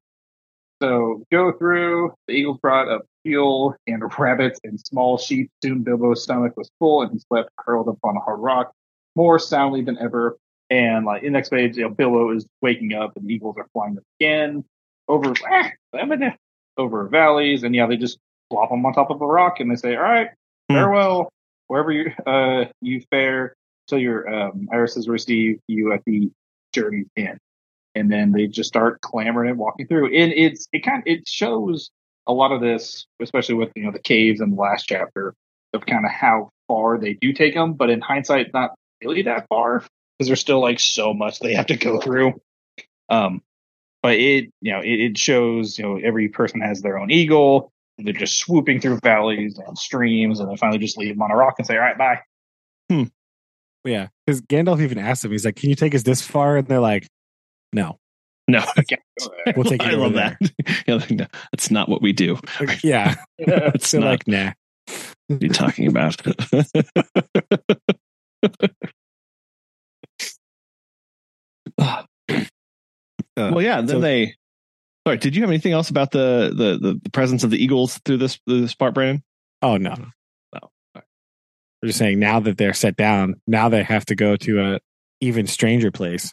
so 0.82 1.26
go 1.30 1.52
through. 1.52 2.14
The 2.30 2.36
eagles 2.36 2.58
brought 2.62 2.88
up 2.88 3.02
fuel 3.24 3.76
and 3.86 4.02
rabbits 4.18 4.62
and 4.64 4.80
small 4.80 5.18
sheep. 5.18 5.52
Soon 5.62 5.84
Bilbo's 5.84 6.24
stomach 6.24 6.56
was 6.56 6.72
full 6.80 7.02
and 7.02 7.12
he 7.12 7.20
slept 7.20 7.50
curled 7.58 7.90
up 7.90 7.98
on 8.02 8.16
a 8.16 8.22
hard 8.22 8.40
rock 8.40 8.72
more 9.16 9.40
soundly 9.40 9.82
than 9.82 9.98
ever. 9.98 10.38
And 10.70 11.06
like 11.06 11.24
in 11.24 11.34
the 11.34 11.38
next 11.38 11.50
page, 11.50 11.78
you 11.78 11.84
know, 11.84 11.90
Bilbo 11.90 12.32
is 12.36 12.46
waking 12.62 12.94
up 12.94 13.16
and 13.18 13.28
the 13.28 13.34
eagles 13.34 13.56
are 13.58 13.68
flying 13.74 13.98
up 13.98 14.04
again 14.20 14.64
over 15.08 15.34
ah, 15.50 15.72
over 16.78 17.08
valleys, 17.08 17.64
and 17.64 17.76
yeah, 17.76 17.88
they 17.88 17.98
just 17.98 18.18
plop 18.50 18.70
them 18.70 18.86
on 18.86 18.94
top 18.94 19.10
of 19.12 19.22
a 19.22 19.26
rock 19.26 19.60
and 19.60 19.70
they 19.70 19.76
say, 19.76 19.96
"All 19.96 20.02
right, 20.02 20.30
Hmm. 20.70 20.76
farewell, 20.76 21.30
wherever 21.68 21.92
you 21.92 22.12
uh 22.26 22.66
you 22.82 23.02
fare 23.12 23.54
till 23.88 24.00
your 24.00 24.34
um, 24.34 24.70
irises 24.72 25.08
receive 25.10 25.60
you 25.68 25.92
at 25.92 26.04
the 26.06 26.32
journey's 26.74 27.08
end." 27.18 27.38
And 27.94 28.10
then 28.10 28.32
they 28.32 28.48
just 28.48 28.70
start 28.70 29.02
clamoring 29.02 29.50
and 29.50 29.60
walking 29.60 29.88
through, 29.88 30.16
and 30.16 30.32
it's 30.32 30.68
it 30.72 30.80
kind 30.80 31.00
of, 31.00 31.08
it 31.08 31.28
shows 31.28 31.90
a 32.28 32.32
lot 32.34 32.54
of 32.54 32.62
this, 32.62 33.06
especially 33.22 33.56
with 33.56 33.72
you 33.76 33.84
know 33.84 33.92
the 33.92 34.00
caves 34.00 34.40
in 34.40 34.52
the 34.52 34.56
last 34.56 34.86
chapter 34.88 35.34
of 35.74 35.86
kind 35.86 36.06
of 36.06 36.12
how 36.12 36.50
far 36.70 36.98
they 36.98 37.14
do 37.16 37.34
take 37.34 37.54
them, 37.54 37.74
but 37.74 37.90
in 37.90 38.00
hindsight, 38.00 38.54
not 38.54 38.72
really 39.04 39.24
that 39.24 39.48
far 39.48 39.80
because 39.80 40.28
there's 40.28 40.40
still 40.40 40.62
like 40.62 40.80
so 40.80 41.14
much 41.14 41.40
they 41.40 41.54
have 41.54 41.68
to 41.68 41.78
go 41.78 42.00
through. 42.00 42.34
Um, 43.10 43.42
but 44.04 44.14
it 44.14 44.52
you 44.62 44.72
know 44.72 44.80
it, 44.82 45.00
it 45.00 45.18
shows 45.18 45.78
you 45.78 45.86
know 45.86 45.98
every 45.98 46.30
person 46.30 46.62
has 46.62 46.82
their 46.82 46.98
own 46.98 47.12
eagle. 47.12 47.72
And 47.98 48.08
they're 48.08 48.14
just 48.14 48.38
swooping 48.38 48.80
through 48.80 49.00
valleys 49.04 49.60
and 49.60 49.78
streams, 49.78 50.40
and 50.40 50.50
they 50.50 50.56
finally 50.56 50.80
just 50.80 50.98
leave 50.98 51.14
them 51.14 51.22
on 51.22 51.30
a 51.30 51.36
rock 51.36 51.56
and 51.58 51.68
say, 51.68 51.76
"All 51.76 51.82
right, 51.82 51.98
bye." 51.98 52.22
Hmm. 52.90 53.04
Yeah, 53.84 54.08
because 54.26 54.42
Gandalf 54.42 54.82
even 54.82 54.98
asked 54.98 55.26
him. 55.26 55.32
He's 55.32 55.44
like, 55.44 55.58
"Can 55.58 55.70
you 55.70 55.76
take 55.76 55.94
us 55.94 56.04
this 56.04 56.22
far?" 56.22 56.58
And 56.58 56.68
they're 56.68 56.80
like, 56.80 57.08
"No." 57.74 58.00
No, 58.48 58.64
We'll 59.56 59.66
take 59.66 59.82
I 59.86 59.94
over 59.94 60.04
love 60.04 60.14
that. 60.14 60.38
You're 60.88 61.00
like, 61.00 61.12
no, 61.12 61.26
that's 61.52 61.70
not 61.70 61.90
what 61.90 62.02
we 62.02 62.12
do. 62.12 62.40
Like, 62.60 62.84
yeah, 62.84 63.16
It's 63.38 63.94
not 63.94 64.04
like, 64.04 64.28
"Nah." 64.28 64.54
what 65.28 65.42
you're 65.42 65.54
talking 65.54 65.88
about. 65.88 66.18
Uh, 71.78 72.04
well, 73.38 73.62
yeah. 73.62 73.78
Then 73.78 73.88
so- 73.88 74.00
they. 74.00 74.36
Sorry, 75.08 75.18
did 75.18 75.36
you 75.36 75.42
have 75.42 75.50
anything 75.50 75.72
else 75.72 75.90
about 75.90 76.12
the, 76.12 76.54
the 76.56 76.78
the 76.78 77.00
the 77.02 77.10
presence 77.10 77.44
of 77.44 77.50
the 77.50 77.58
Eagles 77.58 78.00
through 78.06 78.18
this 78.18 78.40
through 78.48 78.62
this 78.62 78.76
part, 78.76 78.94
Brandon? 78.94 79.24
Oh 79.64 79.78
no, 79.78 79.96
no. 79.96 80.06
Oh, 80.62 81.02
We're 81.82 81.88
just 81.88 81.98
saying 81.98 82.20
now 82.20 82.40
that 82.42 82.58
they're 82.60 82.74
set 82.74 82.98
down, 82.98 83.42
now 83.48 83.70
they 83.70 83.82
have 83.82 84.06
to 84.08 84.16
go 84.16 84.36
to 84.36 84.62
a 84.76 84.80
even 85.20 85.48
stranger 85.48 85.90
place, 85.90 86.32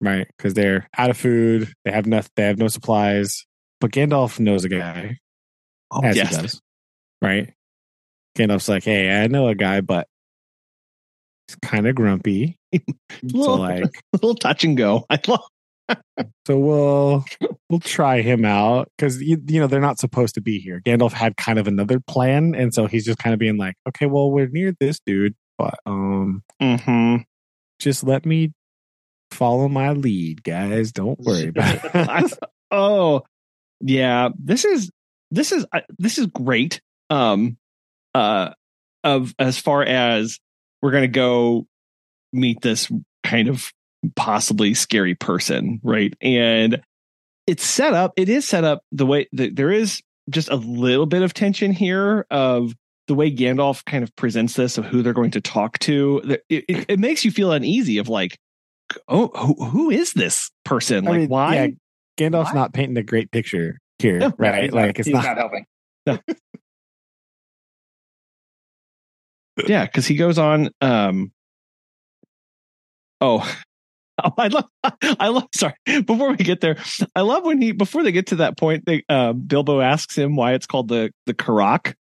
right? 0.00 0.26
Because 0.36 0.54
they're 0.54 0.88
out 0.98 1.10
of 1.10 1.16
food, 1.16 1.72
they 1.84 1.92
have 1.92 2.06
nothing, 2.06 2.30
they 2.34 2.42
have 2.44 2.58
no 2.58 2.66
supplies. 2.66 3.46
But 3.80 3.92
Gandalf 3.92 4.40
knows 4.40 4.64
a 4.64 4.68
guy, 4.68 5.18
Oh, 5.92 6.00
as 6.02 6.16
yes. 6.16 6.34
he 6.34 6.42
does, 6.42 6.60
right? 7.22 7.52
Gandalf's 8.36 8.68
like, 8.68 8.82
"Hey, 8.82 9.22
I 9.22 9.28
know 9.28 9.46
a 9.46 9.54
guy, 9.54 9.80
but 9.80 10.08
he's 11.48 11.56
kind 11.62 11.86
of 11.86 11.94
grumpy, 11.94 12.58
so 12.74 12.80
Little, 13.22 13.58
like, 13.58 14.02
little 14.12 14.34
touch 14.34 14.64
and 14.64 14.76
go. 14.76 15.04
I 15.10 15.20
love. 15.26 15.40
so 16.46 16.58
we'll 16.58 17.24
we'll 17.70 17.80
try 17.80 18.20
him 18.20 18.44
out 18.44 18.90
because 18.96 19.22
you, 19.22 19.42
you 19.46 19.58
know 19.58 19.66
they're 19.66 19.80
not 19.80 19.98
supposed 19.98 20.34
to 20.34 20.40
be 20.40 20.58
here. 20.58 20.80
Gandalf 20.84 21.12
had 21.12 21.36
kind 21.36 21.58
of 21.58 21.66
another 21.66 21.98
plan, 21.98 22.54
and 22.54 22.74
so 22.74 22.86
he's 22.86 23.06
just 23.06 23.18
kind 23.18 23.32
of 23.32 23.40
being 23.40 23.56
like, 23.56 23.74
"Okay, 23.88 24.06
well, 24.06 24.30
we're 24.30 24.48
near 24.48 24.74
this 24.78 25.00
dude, 25.06 25.34
but 25.56 25.78
um." 25.86 26.42
Mm-hmm. 26.60 27.22
just 27.78 28.04
let 28.04 28.26
me 28.26 28.52
follow 29.30 29.68
my 29.68 29.92
lead, 29.92 30.42
guys. 30.42 30.92
Don't 30.92 31.18
worry 31.20 31.48
about 31.48 31.80
it. 31.82 32.38
Oh, 32.70 33.22
yeah. 33.80 34.28
This 34.38 34.64
is 34.64 34.90
this 35.30 35.52
is 35.52 35.66
uh, 35.72 35.80
this 35.98 36.18
is 36.18 36.26
great. 36.26 36.80
Um, 37.10 37.56
uh, 38.14 38.52
of 39.04 39.34
as 39.38 39.58
far 39.58 39.82
as 39.82 40.38
we're 40.82 40.90
gonna 40.92 41.08
go 41.08 41.66
meet 42.32 42.60
this 42.60 42.90
kind 43.24 43.48
of 43.48 43.72
possibly 44.16 44.74
scary 44.74 45.14
person, 45.14 45.80
right? 45.82 46.14
And 46.20 46.82
it's 47.46 47.64
set 47.64 47.94
up. 47.94 48.12
It 48.16 48.28
is 48.28 48.46
set 48.46 48.64
up 48.64 48.82
the 48.92 49.06
way 49.06 49.28
that 49.32 49.56
there 49.56 49.70
is 49.72 50.02
just 50.30 50.50
a 50.50 50.56
little 50.56 51.06
bit 51.06 51.22
of 51.22 51.32
tension 51.34 51.72
here 51.72 52.26
of 52.30 52.74
the 53.06 53.14
way 53.14 53.34
Gandalf 53.34 53.82
kind 53.86 54.04
of 54.04 54.14
presents 54.16 54.52
this 54.54 54.76
of 54.76 54.84
who 54.84 55.00
they're 55.02 55.14
going 55.14 55.30
to 55.30 55.40
talk 55.40 55.78
to. 55.80 56.20
It, 56.50 56.64
it, 56.68 56.84
it 56.90 56.98
makes 56.98 57.24
you 57.24 57.30
feel 57.30 57.50
uneasy 57.52 57.96
of 57.96 58.08
like, 58.10 58.36
oh, 59.08 59.28
who, 59.34 59.64
who 59.64 59.90
is 59.90 60.12
this 60.12 60.50
person? 60.66 61.08
I 61.08 61.10
Like, 61.12 61.20
mean, 61.20 61.28
why? 61.30 61.54
yeah, 61.54 61.66
Gandalf's 62.28 62.48
Why? 62.50 62.54
not 62.54 62.74
painting 62.74 62.98
a 62.98 63.02
great 63.02 63.30
picture 63.32 63.78
here, 63.98 64.18
No, 64.18 64.32
right? 64.36 64.64
He's 64.64 64.72
like 64.72 64.98
it's 64.98 65.06
he's 65.06 65.14
not. 65.14 65.24
not 65.24 65.38
helping. 65.38 65.64
yeah, 69.66 69.84
because 69.84 70.06
he 70.06 70.14
goes 70.16 70.38
on. 70.38 70.70
Um, 70.80 71.32
oh, 73.20 73.40
oh, 74.24 74.32
I 74.36 74.48
love, 74.48 74.68
I 75.02 75.28
love. 75.28 75.48
Sorry, 75.54 75.74
before 75.84 76.30
we 76.30 76.36
get 76.36 76.60
there, 76.60 76.76
I 77.14 77.22
love 77.22 77.44
when 77.44 77.60
he 77.60 77.72
before 77.72 78.02
they 78.02 78.12
get 78.12 78.28
to 78.28 78.36
that 78.36 78.56
point, 78.56 78.84
they 78.86 79.04
uh, 79.08 79.32
Bilbo 79.32 79.80
asks 79.80 80.16
him 80.16 80.36
why 80.36 80.54
it's 80.54 80.66
called 80.66 80.88
the 80.88 81.10
the 81.26 81.34
Carrock. 81.34 81.94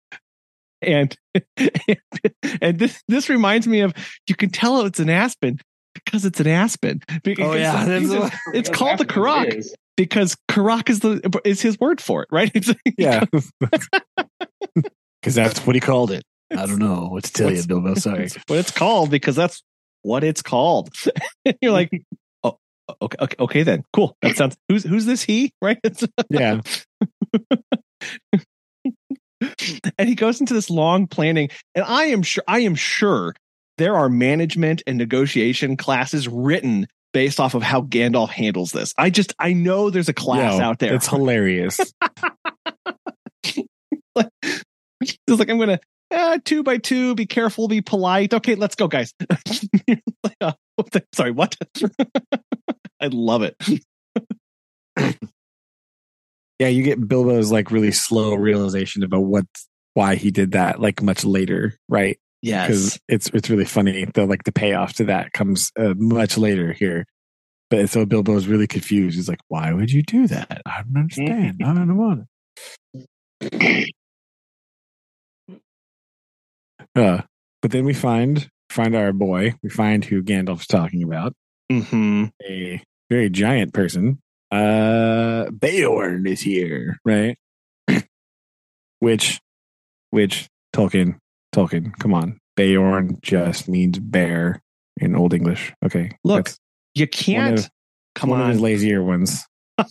And 0.82 1.16
and 2.60 2.78
this 2.78 3.02
this 3.08 3.28
reminds 3.28 3.66
me 3.66 3.80
of 3.80 3.94
you 4.28 4.34
can 4.34 4.50
tell 4.50 4.84
it's 4.84 5.00
an 5.00 5.08
aspen 5.08 5.58
because 5.94 6.24
it's 6.24 6.38
an 6.38 6.46
aspen. 6.46 7.00
Because 7.24 7.46
Oh, 7.46 7.54
yeah, 7.54 7.86
it's, 7.88 8.36
it's 8.52 8.68
called 8.68 8.98
the 8.98 9.04
it 9.04 9.08
Carrock 9.08 9.48
because 9.96 10.36
Carrock 10.48 10.90
is 10.90 11.00
the 11.00 11.40
is 11.44 11.60
his 11.62 11.80
word 11.80 12.00
for 12.00 12.22
it, 12.22 12.28
right? 12.30 12.50
It's 12.54 12.72
yeah, 12.98 13.24
because 15.20 15.34
that's 15.34 15.66
what 15.66 15.74
he 15.74 15.80
called 15.80 16.10
it. 16.10 16.22
I 16.50 16.66
don't 16.66 16.78
know 16.78 17.08
what 17.10 17.24
to 17.24 17.32
tell 17.32 17.52
you, 17.52 17.62
Bilbo. 17.66 17.94
Sorry. 17.94 18.28
What 18.46 18.58
it's 18.58 18.70
called 18.70 19.10
because 19.10 19.36
that's 19.36 19.62
what 20.02 20.22
it's 20.22 20.42
called. 20.42 20.90
You're 21.60 21.72
like, 21.72 21.90
oh, 22.44 22.58
okay, 23.02 23.16
okay, 23.20 23.36
okay, 23.38 23.62
then 23.62 23.84
cool. 23.92 24.16
That 24.22 24.36
sounds. 24.36 24.56
Who's 24.68 24.84
who's 24.84 25.06
this 25.06 25.22
he? 25.22 25.52
Right? 25.62 25.78
Yeah, 26.30 26.60
and 29.98 30.08
he 30.08 30.14
goes 30.14 30.40
into 30.40 30.54
this 30.54 30.70
long 30.70 31.06
planning, 31.06 31.50
and 31.74 31.84
I 31.84 32.04
am 32.04 32.22
sure, 32.22 32.44
I 32.46 32.60
am 32.60 32.74
sure 32.74 33.34
there 33.78 33.96
are 33.96 34.08
management 34.08 34.82
and 34.86 34.96
negotiation 34.96 35.76
classes 35.76 36.28
written 36.28 36.86
based 37.12 37.40
off 37.40 37.54
of 37.54 37.62
how 37.62 37.82
Gandalf 37.82 38.30
handles 38.30 38.72
this. 38.72 38.94
I 38.96 39.10
just, 39.10 39.34
I 39.38 39.52
know 39.52 39.90
there's 39.90 40.08
a 40.08 40.14
class 40.14 40.58
Yo, 40.58 40.64
out 40.64 40.78
there. 40.78 40.94
It's 40.94 41.08
hilarious. 41.08 41.78
it's 43.44 43.58
like 45.28 45.50
I'm 45.50 45.58
gonna 45.58 45.80
uh, 46.10 46.38
two 46.44 46.62
by 46.62 46.78
two, 46.78 47.14
be 47.14 47.26
careful, 47.26 47.68
be 47.68 47.80
polite. 47.80 48.32
Okay, 48.34 48.54
let's 48.54 48.74
go, 48.74 48.88
guys. 48.88 49.12
uh, 50.40 50.52
sorry, 51.14 51.30
what? 51.30 51.56
I 53.00 53.08
love 53.08 53.42
it. 53.42 53.56
yeah, 56.58 56.68
you 56.68 56.82
get 56.82 57.06
Bilbo's 57.06 57.52
like 57.52 57.70
really 57.70 57.92
slow 57.92 58.34
realization 58.34 59.02
about 59.02 59.20
what 59.20 59.46
why 59.94 60.14
he 60.14 60.30
did 60.30 60.52
that 60.52 60.80
like 60.80 61.02
much 61.02 61.24
later, 61.24 61.74
right? 61.88 62.18
Yeah. 62.42 62.66
Because 62.66 63.00
it's 63.08 63.28
it's 63.32 63.50
really 63.50 63.64
funny. 63.64 64.04
The 64.04 64.26
like 64.26 64.44
the 64.44 64.52
payoff 64.52 64.94
to 64.94 65.04
that 65.04 65.32
comes 65.32 65.72
uh, 65.78 65.94
much 65.96 66.38
later 66.38 66.72
here. 66.72 67.06
But 67.68 67.90
so 67.90 68.06
Bilbo's 68.06 68.46
really 68.46 68.68
confused. 68.68 69.16
He's 69.16 69.28
like, 69.28 69.40
"Why 69.48 69.72
would 69.72 69.90
you 69.90 70.02
do 70.02 70.28
that? 70.28 70.62
I 70.64 70.82
don't 70.82 70.96
understand. 70.96 71.60
I 71.64 71.74
don't 71.74 71.96
want 71.96 72.26
it." 72.94 73.92
Uh, 76.96 77.22
but 77.62 77.70
then 77.70 77.84
we 77.84 77.92
find 77.92 78.48
find 78.70 78.96
our 78.96 79.12
boy. 79.12 79.54
We 79.62 79.68
find 79.68 80.04
who 80.04 80.22
Gandalf's 80.22 80.66
talking 80.66 81.02
about. 81.02 81.34
Mm-hmm. 81.70 82.26
A 82.48 82.82
very 83.10 83.30
giant 83.30 83.74
person. 83.74 84.18
Uh, 84.50 85.50
Beorn 85.50 86.26
is 86.26 86.40
here, 86.40 86.98
right? 87.04 87.36
which, 89.00 89.40
which 90.10 90.48
Tolkien, 90.74 91.18
Tolkien, 91.54 91.92
come 91.98 92.14
on. 92.14 92.38
Beorn 92.56 93.18
just 93.22 93.68
means 93.68 93.98
bear 93.98 94.62
in 94.98 95.14
Old 95.14 95.34
English. 95.34 95.74
Okay, 95.84 96.10
look, 96.24 96.50
you 96.94 97.06
can't. 97.06 97.58
Of, 97.58 97.70
come 98.14 98.30
one 98.30 98.40
on, 98.40 98.46
of 98.46 98.52
his 98.54 98.62
lazier 98.62 99.02
ones. 99.02 99.44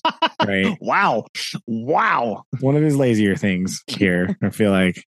right? 0.44 0.76
Wow, 0.82 1.26
wow. 1.68 2.44
One 2.60 2.76
of 2.76 2.82
his 2.82 2.96
lazier 2.96 3.36
things 3.36 3.84
here. 3.86 4.36
I 4.42 4.50
feel 4.50 4.72
like 4.72 5.06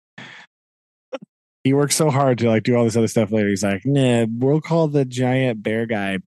he 1.65 1.73
works 1.73 1.95
so 1.95 2.09
hard 2.11 2.37
to 2.37 2.47
like 2.47 2.63
do 2.63 2.75
all 2.75 2.85
this 2.85 2.95
other 2.95 3.07
stuff 3.07 3.31
later. 3.31 3.49
He's 3.49 3.63
like, 3.63 3.81
nah, 3.85 4.27
we'll 4.29 4.61
call 4.61 4.87
the 4.87 5.03
giant 5.03 5.63
bear 5.63 5.87
guy 5.87 6.19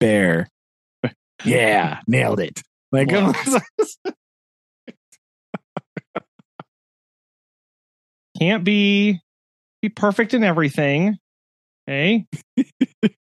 bear. 0.00 0.48
yeah, 1.44 2.00
nailed 2.08 2.40
it. 2.40 2.60
Like, 2.90 3.08
can't 8.38 8.64
be 8.64 9.20
be 9.80 9.88
perfect 9.88 10.34
in 10.34 10.42
everything. 10.42 11.18
Okay, 11.88 12.26
it's 12.56 13.14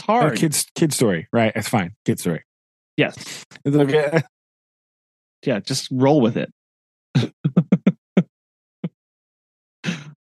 hard. 0.00 0.36
Kids, 0.36 0.66
kid 0.74 0.92
story, 0.92 1.28
right? 1.32 1.52
It's 1.54 1.68
fine. 1.68 1.94
Kid 2.04 2.18
story. 2.18 2.42
Yes, 2.96 3.44
it's 3.64 3.76
okay. 3.76 4.22
Yeah, 5.46 5.60
just 5.60 5.88
roll 5.92 6.20
with 6.20 6.36
it. 6.36 6.52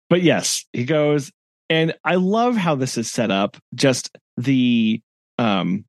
But 0.08 0.22
yes, 0.22 0.64
he 0.72 0.84
goes, 0.84 1.30
and 1.68 1.94
I 2.04 2.14
love 2.16 2.56
how 2.56 2.74
this 2.74 2.96
is 2.96 3.10
set 3.10 3.30
up. 3.30 3.56
Just 3.74 4.16
the 4.36 5.00
um, 5.38 5.84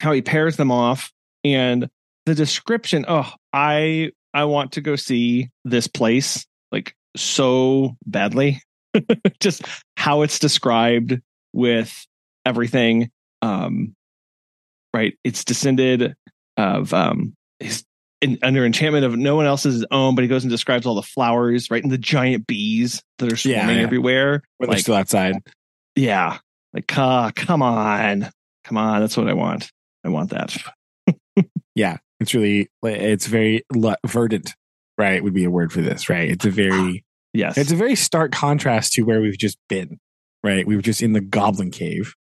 how 0.00 0.12
he 0.12 0.22
pairs 0.22 0.56
them 0.56 0.70
off 0.70 1.12
and 1.44 1.88
the 2.26 2.34
description. 2.34 3.04
Oh, 3.08 3.30
I 3.52 4.12
I 4.34 4.44
want 4.44 4.72
to 4.72 4.80
go 4.80 4.96
see 4.96 5.50
this 5.64 5.86
place 5.86 6.46
like 6.70 6.94
so 7.16 7.96
badly. 8.06 8.60
Just 9.40 9.62
how 9.96 10.22
it's 10.22 10.38
described 10.38 11.20
with 11.52 12.06
everything. 12.44 13.10
Um, 13.40 13.94
right, 14.94 15.14
it's 15.24 15.44
descended 15.44 16.14
of 16.56 16.92
um, 16.92 17.34
his 17.58 17.84
in, 18.22 18.38
under 18.42 18.64
enchantment 18.64 19.04
of 19.04 19.16
no 19.18 19.36
one 19.36 19.44
else's 19.46 19.84
own, 19.90 20.14
but 20.14 20.22
he 20.22 20.28
goes 20.28 20.44
and 20.44 20.50
describes 20.50 20.86
all 20.86 20.94
the 20.94 21.02
flowers, 21.02 21.70
right, 21.70 21.82
and 21.82 21.92
the 21.92 21.98
giant 21.98 22.46
bees 22.46 23.02
that 23.18 23.30
are 23.30 23.36
swarming 23.36 23.68
Yeah, 23.68 23.74
yeah. 23.74 23.82
everywhere. 23.82 24.42
When 24.56 24.70
they're 24.70 24.78
still 24.78 24.94
outside. 24.94 25.34
yeah, 25.96 26.38
like, 26.72 26.96
uh, 26.96 27.30
come 27.36 27.60
on, 27.62 28.30
come 28.64 28.78
on, 28.78 29.00
that's 29.00 29.16
what 29.16 29.28
I 29.28 29.34
want. 29.34 29.70
I 30.04 30.08
want 30.08 30.30
that. 30.30 30.56
Yeah, 31.74 31.96
it's 32.20 32.34
really 32.34 32.68
it's 32.82 33.26
very 33.26 33.64
verdant, 34.06 34.54
right? 34.98 35.24
Would 35.24 35.32
be 35.32 35.44
a 35.44 35.50
word 35.50 35.72
for 35.72 35.80
this, 35.80 36.10
right? 36.10 36.28
It's 36.30 36.44
a 36.44 36.50
very 36.50 37.02
Yes, 37.32 37.56
it's 37.56 37.72
a 37.72 37.76
very 37.76 37.96
stark 37.96 38.30
contrast 38.32 38.92
to 38.94 39.02
where 39.04 39.22
we've 39.22 39.38
just 39.38 39.56
been, 39.70 39.98
right? 40.44 40.66
We 40.66 40.76
were 40.76 40.82
just 40.82 41.00
in 41.00 41.14
the 41.14 41.22
Goblin 41.22 41.70
Cave, 41.70 42.14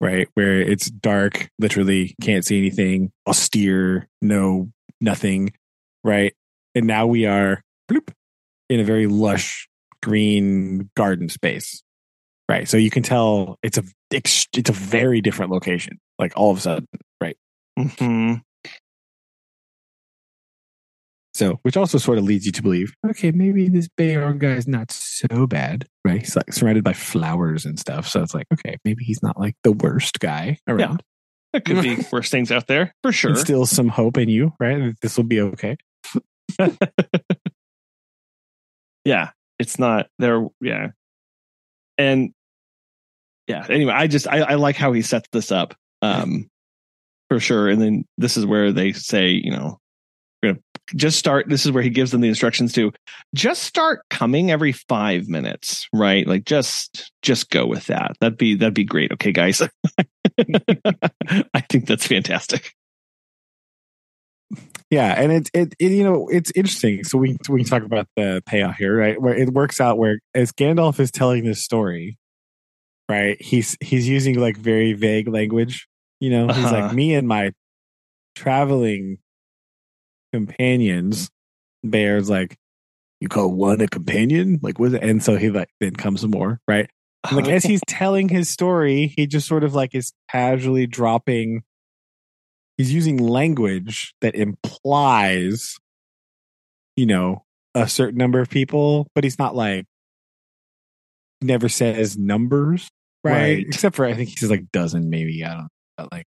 right, 0.00 0.28
where 0.34 0.60
it's 0.60 0.90
dark, 0.90 1.48
literally 1.60 2.16
can't 2.20 2.44
see 2.44 2.58
anything, 2.58 3.12
austere, 3.28 4.08
no 4.20 4.68
nothing, 5.02 5.52
right? 6.04 6.34
And 6.74 6.86
now 6.86 7.06
we 7.06 7.26
are 7.26 7.62
bloop, 7.90 8.10
in 8.68 8.80
a 8.80 8.84
very 8.84 9.06
lush 9.06 9.68
green 10.02 10.90
garden 10.96 11.28
space, 11.28 11.82
right? 12.48 12.66
So 12.68 12.76
you 12.76 12.90
can 12.90 13.02
tell 13.02 13.58
it's 13.62 13.78
a 13.78 13.84
it's 14.10 14.70
a 14.70 14.72
very 14.72 15.20
different 15.20 15.52
location, 15.52 15.98
like 16.18 16.32
all 16.36 16.50
of 16.50 16.58
a 16.58 16.60
sudden, 16.60 16.88
right? 17.20 17.36
Mhm. 17.78 18.42
So, 21.34 21.58
which 21.62 21.78
also 21.78 21.96
sort 21.96 22.18
of 22.18 22.24
leads 22.24 22.44
you 22.44 22.52
to 22.52 22.62
believe, 22.62 22.92
okay, 23.08 23.30
maybe 23.30 23.68
this 23.68 23.88
Beorn 23.96 24.38
guy 24.38 24.52
is 24.52 24.68
not 24.68 24.90
so 24.90 25.46
bad, 25.46 25.86
right? 26.04 26.20
He's 26.20 26.36
like 26.36 26.52
surrounded 26.52 26.84
by 26.84 26.92
flowers 26.92 27.64
and 27.64 27.78
stuff. 27.78 28.06
So 28.06 28.22
it's 28.22 28.34
like, 28.34 28.46
okay, 28.52 28.76
maybe 28.84 29.02
he's 29.02 29.22
not 29.22 29.40
like 29.40 29.54
the 29.64 29.72
worst 29.72 30.20
guy 30.20 30.58
around. 30.68 31.02
There 31.52 31.60
could 31.60 31.82
be 31.82 31.98
worse 32.12 32.30
things 32.30 32.50
out 32.50 32.66
there 32.66 32.94
for 33.02 33.12
sure. 33.12 33.32
Instills 33.32 33.70
some 33.70 33.88
hope 33.88 34.16
in 34.18 34.28
you, 34.28 34.52
right? 34.58 34.94
This 35.00 35.16
will 35.16 35.24
be 35.24 35.40
okay. 35.40 35.76
yeah, 39.04 39.30
it's 39.58 39.78
not 39.78 40.08
there. 40.18 40.46
Yeah, 40.60 40.88
and 41.98 42.32
yeah. 43.46 43.66
Anyway, 43.68 43.92
I 43.92 44.06
just 44.06 44.26
I, 44.26 44.40
I 44.40 44.54
like 44.54 44.76
how 44.76 44.92
he 44.92 45.02
sets 45.02 45.28
this 45.32 45.52
up, 45.52 45.74
um, 46.00 46.48
for 47.28 47.40
sure. 47.40 47.68
And 47.68 47.80
then 47.80 48.04
this 48.18 48.36
is 48.36 48.46
where 48.46 48.72
they 48.72 48.92
say, 48.92 49.28
you 49.28 49.50
know, 49.50 49.78
we're 50.42 50.52
gonna 50.52 50.62
just 50.94 51.18
start. 51.18 51.48
This 51.48 51.66
is 51.66 51.72
where 51.72 51.82
he 51.82 51.90
gives 51.90 52.10
them 52.10 52.20
the 52.20 52.28
instructions 52.28 52.72
to 52.74 52.92
just 53.34 53.62
start 53.62 54.02
coming 54.10 54.50
every 54.50 54.72
five 54.72 55.28
minutes, 55.28 55.88
right? 55.92 56.26
Like 56.26 56.44
just 56.44 57.12
just 57.22 57.50
go 57.50 57.66
with 57.66 57.86
that. 57.86 58.12
That'd 58.20 58.38
be 58.38 58.54
that'd 58.54 58.74
be 58.74 58.84
great. 58.84 59.12
Okay, 59.12 59.32
guys. 59.32 59.62
I 61.54 61.60
think 61.68 61.86
that's 61.86 62.06
fantastic. 62.06 62.72
Yeah, 64.90 65.14
and 65.16 65.32
it, 65.32 65.48
it 65.54 65.74
it 65.78 65.92
you 65.92 66.04
know 66.04 66.28
it's 66.28 66.52
interesting. 66.54 67.04
So 67.04 67.16
we 67.16 67.36
we 67.48 67.60
can 67.62 67.68
talk 67.70 67.82
about 67.82 68.06
the 68.16 68.42
payoff 68.44 68.76
here, 68.76 68.94
right? 68.96 69.20
Where 69.20 69.34
it 69.34 69.50
works 69.54 69.80
out 69.80 69.96
where 69.96 70.18
as 70.34 70.52
Gandalf 70.52 71.00
is 71.00 71.10
telling 71.10 71.44
this 71.44 71.64
story, 71.64 72.18
right? 73.08 73.40
He's 73.40 73.76
he's 73.80 74.06
using 74.06 74.38
like 74.38 74.56
very 74.58 74.92
vague 74.92 75.28
language. 75.28 75.88
You 76.20 76.30
know, 76.30 76.48
he's 76.48 76.66
Uh-huh. 76.66 76.82
like 76.82 76.92
me 76.92 77.14
and 77.14 77.26
my 77.26 77.52
traveling 78.36 79.18
companions. 80.32 81.30
Bear's 81.84 82.30
like, 82.30 82.56
you 83.20 83.28
call 83.28 83.50
one 83.52 83.80
a 83.80 83.88
companion? 83.88 84.60
Like 84.62 84.78
what? 84.78 84.94
And 84.94 85.22
so 85.22 85.36
he 85.36 85.50
like 85.50 85.70
then 85.80 85.94
comes 85.96 86.26
more, 86.26 86.60
right? 86.68 86.90
And, 87.24 87.36
like 87.36 87.46
oh, 87.46 87.50
as 87.50 87.64
he's 87.64 87.80
telling 87.86 88.28
his 88.28 88.48
story, 88.48 89.12
he 89.16 89.26
just 89.26 89.46
sort 89.46 89.64
of 89.64 89.74
like 89.74 89.94
is 89.94 90.12
casually 90.30 90.86
dropping. 90.86 91.62
He's 92.76 92.92
using 92.92 93.16
language 93.16 94.14
that 94.20 94.34
implies, 94.34 95.76
you 96.96 97.06
know, 97.06 97.44
a 97.74 97.88
certain 97.88 98.18
number 98.18 98.40
of 98.40 98.50
people, 98.50 99.06
but 99.14 99.24
he's 99.24 99.38
not 99.38 99.54
like 99.54 99.86
never 101.40 101.68
says 101.68 102.18
numbers, 102.18 102.88
right? 103.24 103.32
Right. 103.32 103.66
Except 103.66 103.96
for 103.96 104.04
I 104.04 104.14
think 104.14 104.30
he 104.30 104.36
says 104.36 104.50
like 104.50 104.70
dozen, 104.72 105.10
maybe 105.10 105.44
I 105.44 105.48
don't 105.48 105.58
know, 105.58 105.68
but 105.96 106.12
like. 106.12 106.26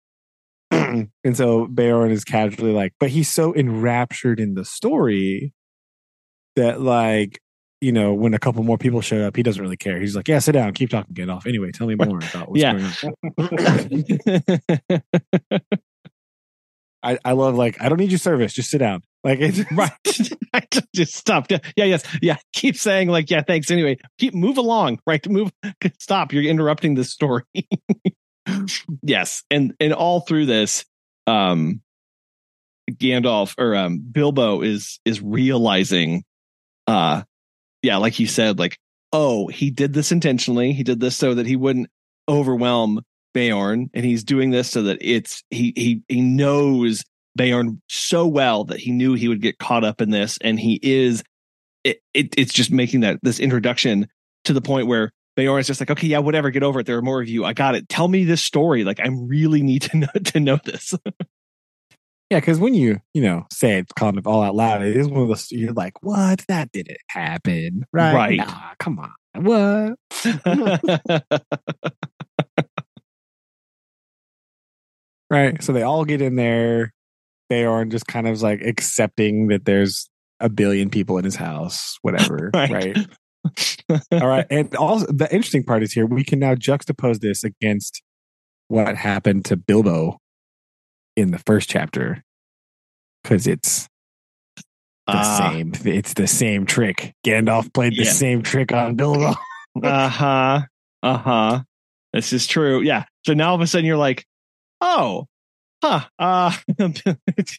and 0.71 1.37
so 1.37 1.65
Beorn 1.65 2.11
is 2.11 2.25
casually 2.25 2.73
like, 2.73 2.93
but 2.99 3.09
he's 3.09 3.29
so 3.29 3.55
enraptured 3.55 4.39
in 4.39 4.53
the 4.53 4.65
story 4.65 5.53
that 6.57 6.81
like 6.81 7.39
you 7.81 7.91
know, 7.91 8.13
when 8.13 8.33
a 8.33 8.39
couple 8.39 8.63
more 8.63 8.77
people 8.77 9.01
showed 9.01 9.21
up, 9.23 9.35
he 9.35 9.43
doesn't 9.43 9.61
really 9.61 9.77
care. 9.77 9.99
He's 9.99 10.15
like, 10.15 10.27
"Yeah, 10.27 10.39
sit 10.39 10.53
down, 10.53 10.73
keep 10.73 10.89
talking, 10.89 11.13
get 11.13 11.29
off. 11.29 11.45
Anyway, 11.45 11.71
tell 11.71 11.87
me 11.87 11.95
more 11.99 12.17
about 12.19 12.49
what's 12.49 12.61
Yeah. 12.61 12.73
going 12.73 13.53
on." 14.89 15.01
I, 17.03 17.19
I 17.23 17.31
love 17.33 17.55
like, 17.55 17.79
I 17.79 17.89
don't 17.89 17.99
need 17.99 18.09
your 18.11 18.17
service. 18.17 18.53
Just 18.53 18.69
sit 18.71 18.79
down. 18.79 19.01
Like, 19.23 19.39
it's, 19.39 19.71
right. 19.71 19.91
I 20.53 20.63
just- 20.93 21.15
stop. 21.15 21.45
Yeah, 21.49 21.59
yeah, 21.75 21.85
yes, 21.85 22.03
yeah. 22.21 22.37
Keep 22.53 22.75
saying 22.75 23.07
like, 23.09 23.29
yeah, 23.29 23.43
thanks. 23.45 23.69
Anyway, 23.69 23.97
keep 24.17 24.33
move 24.33 24.57
along. 24.57 24.99
Right, 25.05 25.25
move. 25.29 25.51
Stop. 25.99 26.33
You're 26.33 26.43
interrupting 26.43 26.95
the 26.95 27.03
story. 27.03 27.43
yes, 29.03 29.43
and 29.51 29.73
and 29.79 29.93
all 29.93 30.21
through 30.21 30.47
this, 30.47 30.85
um, 31.27 31.81
Gandalf 32.89 33.53
or 33.59 33.75
um 33.75 33.99
Bilbo 33.99 34.61
is 34.61 34.99
is 35.05 35.21
realizing, 35.21 36.23
uh, 36.87 37.23
yeah, 37.81 37.97
like 37.97 38.19
you 38.19 38.27
said, 38.27 38.59
like, 38.59 38.77
oh, 39.13 39.47
he 39.47 39.71
did 39.71 39.93
this 39.93 40.11
intentionally. 40.11 40.73
He 40.73 40.83
did 40.83 40.99
this 40.99 41.15
so 41.15 41.33
that 41.33 41.45
he 41.45 41.55
wouldn't 41.55 41.89
overwhelm 42.27 43.01
Beorn, 43.33 43.89
and 43.93 44.05
he's 44.05 44.23
doing 44.23 44.51
this 44.51 44.69
so 44.69 44.83
that 44.83 44.97
it's 45.01 45.43
he 45.49 45.73
he 45.75 46.01
he 46.07 46.21
knows 46.21 47.03
Beorn 47.35 47.81
so 47.87 48.27
well 48.27 48.63
that 48.65 48.79
he 48.79 48.91
knew 48.91 49.13
he 49.13 49.27
would 49.27 49.41
get 49.41 49.59
caught 49.59 49.83
up 49.83 50.01
in 50.01 50.09
this, 50.09 50.37
and 50.41 50.59
he 50.59 50.79
is 50.81 51.23
it, 51.83 52.01
it 52.13 52.33
it's 52.37 52.53
just 52.53 52.71
making 52.71 53.01
that 53.01 53.19
this 53.21 53.39
introduction 53.39 54.07
to 54.45 54.53
the 54.53 54.61
point 54.61 54.87
where 54.87 55.11
Beorn 55.35 55.59
is 55.59 55.67
just 55.67 55.79
like, 55.79 55.91
okay, 55.91 56.07
yeah, 56.07 56.17
whatever, 56.17 56.49
get 56.49 56.63
over 56.63 56.79
it. 56.79 56.87
There 56.87 56.97
are 56.97 57.03
more 57.03 57.21
of 57.21 57.29
you. 57.29 57.45
I 57.45 57.53
got 57.53 57.75
it. 57.75 57.87
Tell 57.89 58.07
me 58.07 58.25
this 58.25 58.41
story. 58.41 58.83
Like, 58.83 58.99
I 58.99 59.07
really 59.07 59.61
need 59.61 59.83
to 59.83 59.97
know 59.97 60.07
to 60.25 60.39
know 60.39 60.59
this. 60.65 60.95
Yeah, 62.29 62.39
because 62.39 62.59
when 62.59 62.73
you 62.73 62.99
you 63.13 63.21
know 63.21 63.45
say 63.51 63.77
it 63.79 63.87
kind 63.95 64.17
of 64.17 64.27
all 64.27 64.41
out 64.41 64.55
loud, 64.55 64.81
it 64.81 64.97
is 64.97 65.07
one 65.07 65.23
of 65.23 65.27
those 65.29 65.51
you're 65.51 65.73
like, 65.73 66.03
what? 66.03 66.43
That 66.47 66.71
didn't 66.71 66.97
happen, 67.09 67.85
right? 67.93 68.13
Right. 68.13 68.37
Nah, 68.37 68.73
come 68.79 68.99
on, 68.99 69.13
what? 69.43 69.97
Right. 75.29 75.61
So 75.61 75.73
they 75.73 75.83
all 75.83 76.05
get 76.05 76.21
in 76.21 76.35
there. 76.35 76.93
Beorn 77.49 77.89
just 77.89 78.07
kind 78.07 78.27
of 78.27 78.41
like 78.41 78.61
accepting 78.61 79.47
that 79.47 79.65
there's 79.65 80.09
a 80.39 80.49
billion 80.49 80.89
people 80.89 81.17
in 81.17 81.23
his 81.23 81.35
house, 81.35 81.97
whatever. 82.01 82.51
Right. 82.53 82.69
right. 82.69 83.07
All 84.11 84.27
right. 84.27 84.45
And 84.49 84.75
also, 84.75 85.05
the 85.07 85.33
interesting 85.33 85.63
part 85.63 85.81
is 85.81 85.93
here 85.93 86.05
we 86.05 86.25
can 86.25 86.39
now 86.39 86.55
juxtapose 86.55 87.19
this 87.19 87.45
against 87.45 88.01
what 88.67 88.97
happened 88.97 89.45
to 89.45 89.55
Bilbo 89.55 90.19
in 91.17 91.31
the 91.31 91.39
first 91.39 91.69
chapter 91.69 92.23
because 93.23 93.47
it's 93.47 93.89
the 95.07 95.13
Ah. 95.17 95.49
same. 95.51 95.73
It's 95.83 96.13
the 96.13 96.27
same 96.27 96.65
trick. 96.65 97.13
Gandalf 97.25 97.73
played 97.73 97.93
the 97.93 98.03
Yeah. 98.03 98.11
same 98.11 98.41
trick 98.43 98.71
on 98.71 98.95
Bilbo. 98.95 99.33
uh 99.83 100.09
huh. 100.09 100.61
Uh 101.03 101.17
huh. 101.17 101.63
This 102.13 102.31
is 102.33 102.47
true. 102.47 102.81
Yeah. 102.81 103.03
So 103.25 103.33
now 103.33 103.49
all 103.49 103.55
of 103.55 103.61
a 103.61 103.67
sudden 103.67 103.85
you're 103.85 103.97
like, 103.97 104.25
oh, 104.79 105.25
huh. 105.83 106.01
Uh, 106.17 106.51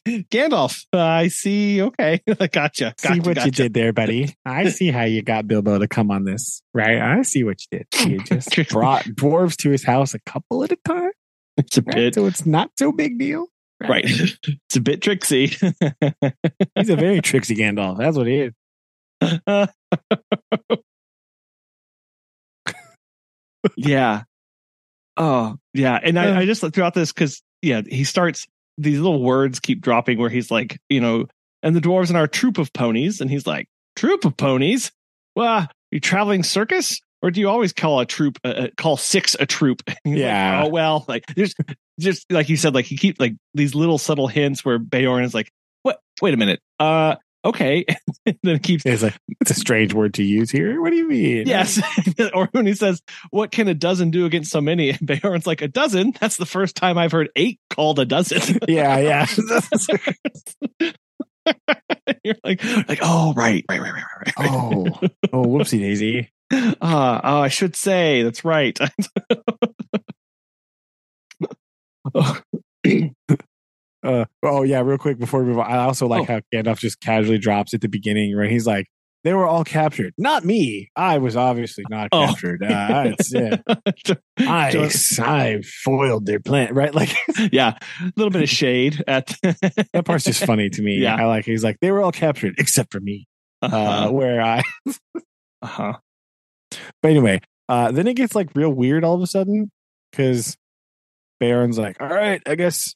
Gandalf. 0.06 0.84
Uh, 0.92 0.98
I 1.00 1.28
see. 1.28 1.82
Okay. 1.82 2.20
gotcha. 2.26 2.48
gotcha. 2.52 2.94
see 2.98 3.20
what 3.20 3.36
gotcha. 3.36 3.46
you 3.46 3.50
did 3.52 3.74
there, 3.74 3.92
buddy. 3.92 4.34
I 4.44 4.68
see 4.68 4.90
how 4.90 5.04
you 5.04 5.22
got 5.22 5.46
Bilbo 5.46 5.78
to 5.78 5.88
come 5.88 6.10
on 6.10 6.24
this, 6.24 6.62
right? 6.74 7.00
I 7.00 7.22
see 7.22 7.44
what 7.44 7.58
you 7.70 7.78
did. 7.78 8.08
You 8.10 8.20
just 8.24 8.50
brought 8.70 9.04
dwarves 9.04 9.56
to 9.58 9.70
his 9.70 9.84
house 9.84 10.14
a 10.14 10.20
couple 10.20 10.64
at 10.64 10.72
a 10.72 10.76
time, 10.84 11.10
It's 11.66 11.76
a 11.76 11.82
right? 11.82 11.94
bit 11.94 12.14
so 12.14 12.26
it's 12.26 12.46
not 12.46 12.70
so 12.78 12.92
big 12.92 13.18
deal. 13.18 13.46
right. 13.88 14.04
it's 14.08 14.76
a 14.76 14.80
bit 14.80 15.02
tricksy. 15.02 15.46
He's 16.76 16.88
a 16.88 16.96
very 16.96 17.20
tricksy 17.20 17.56
Gandalf. 17.56 17.98
That's 17.98 18.16
what 18.16 18.28
he 18.28 18.42
is. 18.42 18.52
yeah. 23.76 24.22
Oh, 25.16 25.56
yeah. 25.74 25.98
And 26.00 26.16
I, 26.16 26.40
I 26.40 26.46
just 26.46 26.62
throughout 26.72 26.94
this 26.94 27.12
because 27.12 27.42
yeah, 27.60 27.82
he 27.84 28.04
starts 28.04 28.46
these 28.76 29.00
little 29.00 29.22
words 29.22 29.58
keep 29.58 29.80
dropping 29.80 30.18
where 30.18 30.30
he's 30.30 30.50
like, 30.50 30.78
you 30.88 31.00
know, 31.00 31.26
and 31.62 31.74
the 31.74 31.80
dwarves 31.80 32.10
in 32.10 32.16
our 32.16 32.28
troop 32.28 32.58
of 32.58 32.72
ponies, 32.72 33.20
and 33.20 33.28
he's 33.28 33.46
like, 33.46 33.66
troop 33.96 34.24
of 34.24 34.36
ponies. 34.36 34.92
Well, 35.34 35.66
you 35.90 35.98
traveling 35.98 36.44
circus, 36.44 37.00
or 37.22 37.30
do 37.30 37.40
you 37.40 37.48
always 37.48 37.72
call 37.72 38.00
a 38.00 38.06
troop 38.06 38.38
uh, 38.44 38.48
uh, 38.48 38.68
call 38.76 38.96
six 38.96 39.36
a 39.38 39.46
troop? 39.46 39.82
He's 40.04 40.14
like, 40.14 40.16
Yeah. 40.18 40.64
oh 40.64 40.68
well, 40.68 41.04
like 41.08 41.24
there's 41.34 41.54
just 41.98 42.30
like 42.30 42.48
you 42.48 42.56
said, 42.56 42.74
like 42.74 42.84
he 42.84 42.96
keep 42.96 43.20
like 43.20 43.34
these 43.54 43.74
little 43.74 43.98
subtle 43.98 44.28
hints 44.28 44.64
where 44.64 44.78
Beorn 44.78 45.24
is 45.24 45.34
like, 45.34 45.50
what? 45.82 46.00
Wait 46.22 46.34
a 46.34 46.36
minute. 46.36 46.60
Uh, 46.78 47.16
okay. 47.44 47.84
and 48.26 48.38
then 48.42 48.56
it 48.56 48.62
keeps 48.62 48.84
It's 48.86 49.02
like 49.02 49.16
it's 49.40 49.50
a 49.50 49.54
strange 49.54 49.94
word 49.94 50.14
to 50.14 50.22
use 50.22 50.50
here. 50.50 50.80
What 50.80 50.90
do 50.90 50.96
you 50.96 51.08
mean? 51.08 51.46
Yes. 51.46 51.80
or 52.34 52.48
when 52.52 52.66
he 52.66 52.74
says, 52.74 53.00
What 53.30 53.50
can 53.50 53.68
a 53.68 53.74
dozen 53.74 54.10
do 54.10 54.26
against 54.26 54.50
so 54.50 54.60
many? 54.60 54.90
And 54.90 55.00
Beorn's 55.00 55.46
like, 55.46 55.62
A 55.62 55.68
dozen? 55.68 56.14
That's 56.20 56.36
the 56.36 56.46
first 56.46 56.76
time 56.76 56.98
I've 56.98 57.12
heard 57.12 57.30
eight 57.36 57.58
called 57.70 57.98
a 57.98 58.04
dozen. 58.04 58.58
Yeah, 58.68 58.98
yeah. 58.98 59.26
You're 62.24 62.34
like, 62.44 62.62
like, 62.88 62.98
oh 63.02 63.32
right, 63.34 63.64
right, 63.68 63.80
right, 63.80 63.92
right, 63.92 64.04
right, 64.26 64.34
right. 64.38 64.50
oh, 64.50 64.86
oh, 65.32 65.44
whoopsie 65.44 65.78
daisy. 65.80 66.30
Ah, 66.80 67.20
oh, 67.24 67.42
I 67.42 67.48
should 67.48 67.76
say 67.76 68.22
that's 68.22 68.44
right. 68.44 68.78
Uh, 74.04 74.24
oh 74.44 74.62
yeah, 74.62 74.80
real 74.80 74.96
quick 74.96 75.18
before 75.18 75.40
we 75.42 75.48
move 75.48 75.58
on, 75.58 75.68
I 75.70 75.78
also 75.78 76.06
like 76.06 76.30
Oh. 76.30 76.34
how 76.34 76.40
Gandalf 76.54 76.78
just 76.78 77.00
casually 77.00 77.36
drops 77.38 77.74
at 77.74 77.80
the 77.80 77.88
beginning, 77.88 78.34
right? 78.36 78.48
He's 78.48 78.64
like, 78.66 78.86
"They 79.24 79.34
were 79.34 79.44
all 79.44 79.64
captured, 79.64 80.14
not 80.16 80.44
me. 80.44 80.88
I 80.94 81.18
was 81.18 81.34
obviously 81.36 81.84
not 81.90 82.08
Oh. 82.12 82.26
captured. 82.26 82.62
Uh, 82.62 83.12
it's, 83.18 83.34
yeah. 83.34 83.56
I. 84.38 84.88
I 85.20 85.62
foiled 85.62 86.26
their 86.26 86.38
plan, 86.38 86.74
right? 86.74 86.94
Like 86.94 87.12
yeah, 87.52 87.76
a 88.00 88.12
little 88.16 88.30
bit 88.30 88.42
of 88.42 88.48
shade 88.48 89.02
at 89.08 89.34
that 89.42 90.04
part's 90.04 90.24
just 90.24 90.44
funny 90.44 90.70
to 90.70 90.80
me. 90.80 90.98
Yeah. 90.98 91.16
I 91.16 91.24
like. 91.24 91.44
He's 91.44 91.64
like, 91.64 91.78
they 91.80 91.90
were 91.90 92.00
all 92.00 92.12
captured 92.12 92.54
except 92.58 92.92
for 92.92 93.00
me, 93.00 93.26
uh, 93.62 93.66
uh-huh. 93.66 94.12
where 94.12 94.40
I. 94.40 94.62
uh-huh. 95.60 95.94
But 97.02 97.10
anyway, 97.10 97.40
uh, 97.68 97.92
then 97.92 98.06
it 98.06 98.14
gets 98.14 98.34
like 98.34 98.50
real 98.54 98.70
weird 98.70 99.04
all 99.04 99.14
of 99.14 99.22
a 99.22 99.26
sudden 99.26 99.70
because 100.10 100.56
Beorn's 101.40 101.78
like, 101.78 102.00
"All 102.00 102.08
right, 102.08 102.42
I 102.46 102.54
guess." 102.54 102.94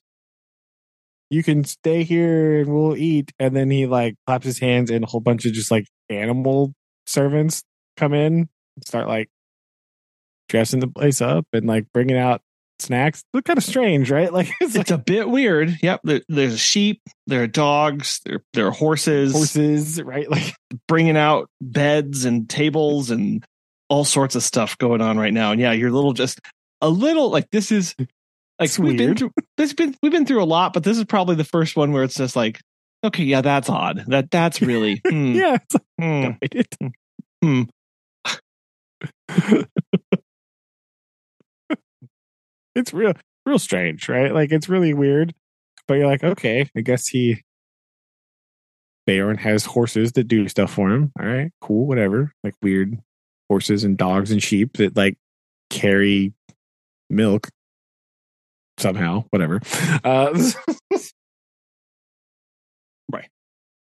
You 1.30 1.42
can 1.42 1.64
stay 1.64 2.02
here 2.02 2.60
and 2.60 2.68
we'll 2.68 2.94
eat. 2.94 3.32
And 3.38 3.56
then 3.56 3.70
he 3.70 3.86
like 3.86 4.16
claps 4.26 4.44
his 4.44 4.58
hands 4.58 4.90
and 4.90 5.02
a 5.02 5.06
whole 5.06 5.20
bunch 5.22 5.46
of 5.46 5.54
just 5.54 5.70
like 5.70 5.86
animal 6.10 6.74
servants 7.06 7.62
come 7.96 8.12
in 8.12 8.34
and 8.76 8.86
start 8.86 9.08
like 9.08 9.30
dressing 10.50 10.80
the 10.80 10.88
place 10.88 11.22
up 11.22 11.46
and 11.54 11.66
like 11.66 11.86
bringing 11.94 12.18
out 12.18 12.42
snacks. 12.78 13.24
Look 13.32 13.46
kind 13.46 13.56
of 13.56 13.64
strange, 13.64 14.10
right? 14.10 14.30
Like 14.42 14.50
it's 14.60 14.76
like 14.76 14.90
a 14.90 14.98
bit 14.98 15.28
weird. 15.28 15.78
Yep. 15.82 16.00
There, 16.04 16.20
there's 16.28 16.60
sheep, 16.60 17.00
there 17.26 17.42
are 17.42 17.46
dogs, 17.46 18.20
there, 18.24 18.42
there 18.52 18.66
are 18.66 18.72
horses, 18.72 19.32
horses, 19.32 20.02
right? 20.02 20.28
Like 20.30 20.54
bringing 20.88 21.16
out 21.16 21.48
beds 21.60 22.24
and 22.24 22.48
tables 22.48 23.10
and 23.10 23.44
all 23.92 24.04
sorts 24.06 24.34
of 24.34 24.42
stuff 24.42 24.78
going 24.78 25.02
on 25.02 25.18
right 25.18 25.34
now. 25.34 25.52
And 25.52 25.60
yeah, 25.60 25.72
you're 25.72 25.90
a 25.90 25.92
little 25.92 26.14
just 26.14 26.40
a 26.80 26.88
little 26.88 27.28
like 27.30 27.50
this 27.50 27.70
is 27.70 27.94
like 27.98 28.08
It's 28.70 28.78
we've 28.78 28.96
been 28.96 29.08
weird. 29.08 29.18
through 29.18 29.30
this 29.58 29.74
been 29.74 29.94
we've 30.02 30.10
been 30.12 30.24
through 30.24 30.42
a 30.42 30.46
lot, 30.46 30.72
but 30.72 30.82
this 30.82 30.96
is 30.96 31.04
probably 31.04 31.36
the 31.36 31.44
first 31.44 31.76
one 31.76 31.92
where 31.92 32.02
it's 32.02 32.14
just 32.14 32.34
like, 32.34 32.58
okay, 33.04 33.24
yeah, 33.24 33.42
that's 33.42 33.68
odd. 33.68 34.04
That 34.08 34.30
that's 34.30 34.62
really 34.62 35.02
hmm, 35.08 35.32
yeah, 35.34 35.58
it's 35.60 35.76
like, 35.98 36.54
it- 36.54 36.92
Hmm. 37.44 37.62
it's 42.74 42.92
real, 42.94 43.12
real 43.46 43.58
strange, 43.58 44.08
right? 44.08 44.32
Like 44.32 44.52
it's 44.52 44.68
really 44.68 44.94
weird, 44.94 45.34
but 45.88 45.94
you're 45.94 46.06
like, 46.06 46.24
okay, 46.24 46.68
I 46.76 46.80
guess 46.80 47.08
he, 47.08 47.42
Beorn 49.06 49.38
has 49.38 49.64
horses 49.66 50.12
that 50.12 50.28
do 50.28 50.48
stuff 50.48 50.72
for 50.72 50.90
him. 50.90 51.12
All 51.18 51.26
right, 51.26 51.50
cool, 51.60 51.86
whatever. 51.86 52.32
Like 52.44 52.54
weird 52.62 52.98
horses 53.52 53.84
and 53.84 53.98
dogs 53.98 54.30
and 54.30 54.42
sheep 54.42 54.78
that 54.78 54.96
like 54.96 55.18
carry 55.68 56.32
milk 57.10 57.50
somehow, 58.78 59.24
whatever. 59.28 59.60
Uh, 60.02 60.30
right. 63.12 63.28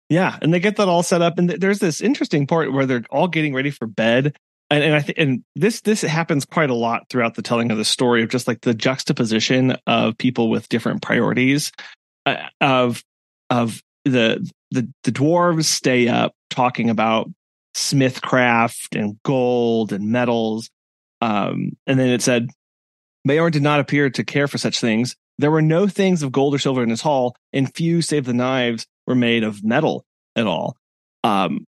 Yeah, 0.09 0.39
and 0.41 0.55
they 0.55 0.59
get 0.59 0.77
that 0.77 0.89
all 0.89 1.03
set 1.03 1.20
up, 1.20 1.39
and 1.39 1.51
th- 1.51 1.61
there's 1.61 1.81
this 1.81 2.01
interesting 2.01 2.47
part 2.47 2.73
where 2.73 2.87
they're 2.87 3.05
all 3.11 3.29
getting 3.29 3.53
ready 3.53 3.70
for 3.70 3.87
bed, 3.87 4.35
and, 4.70 4.83
and 4.83 4.95
I 4.95 5.01
think 5.01 5.19
and 5.19 5.45
this 5.55 5.83
this 5.83 6.01
happens 6.01 6.47
quite 6.47 6.70
a 6.70 6.74
lot 6.74 7.11
throughout 7.11 7.35
the 7.35 7.43
telling 7.43 7.70
of 7.70 7.77
the 7.77 7.85
story 7.85 8.23
of 8.23 8.31
just 8.31 8.49
like 8.49 8.62
the 8.62 8.73
juxtaposition 8.73 9.77
of 9.87 10.16
people 10.16 10.49
with 10.49 10.66
different 10.70 11.03
priorities, 11.03 11.73
uh, 12.24 12.37
of 12.62 13.05
of 13.51 13.83
the 14.07 14.51
the 14.70 14.91
the 15.05 15.12
dwarves 15.12 15.66
stay 15.66 16.09
up 16.09 16.33
talking 16.49 16.89
about 16.89 17.29
smithcraft 17.74 18.99
and 18.99 19.19
gold 19.23 19.93
and 19.93 20.11
metals, 20.11 20.70
um, 21.20 21.73
and 21.86 21.99
then 21.99 22.09
it 22.09 22.23
said 22.23 22.49
Beorn 23.27 23.53
did 23.53 23.62
not 23.62 23.81
appear 23.81 24.11
to 24.11 24.24
care 24.24 24.49
for 24.49 24.59
such 24.59 24.81
things. 24.81 25.16
There 25.39 25.51
were 25.51 25.62
no 25.62 25.86
things 25.86 26.23
of 26.23 26.32
gold 26.32 26.55
or 26.55 26.59
silver 26.59 26.82
in 26.82 26.90
his 26.90 27.01
hall, 27.01 27.36
and 27.53 27.74
few 27.74 28.03
save 28.03 28.24
the 28.24 28.35
knives 28.35 28.86
were 29.07 29.15
made 29.15 29.44
of 29.44 29.65
metal 29.65 30.05
at 30.36 30.47
all. 30.47 30.77
Um, 31.24 31.65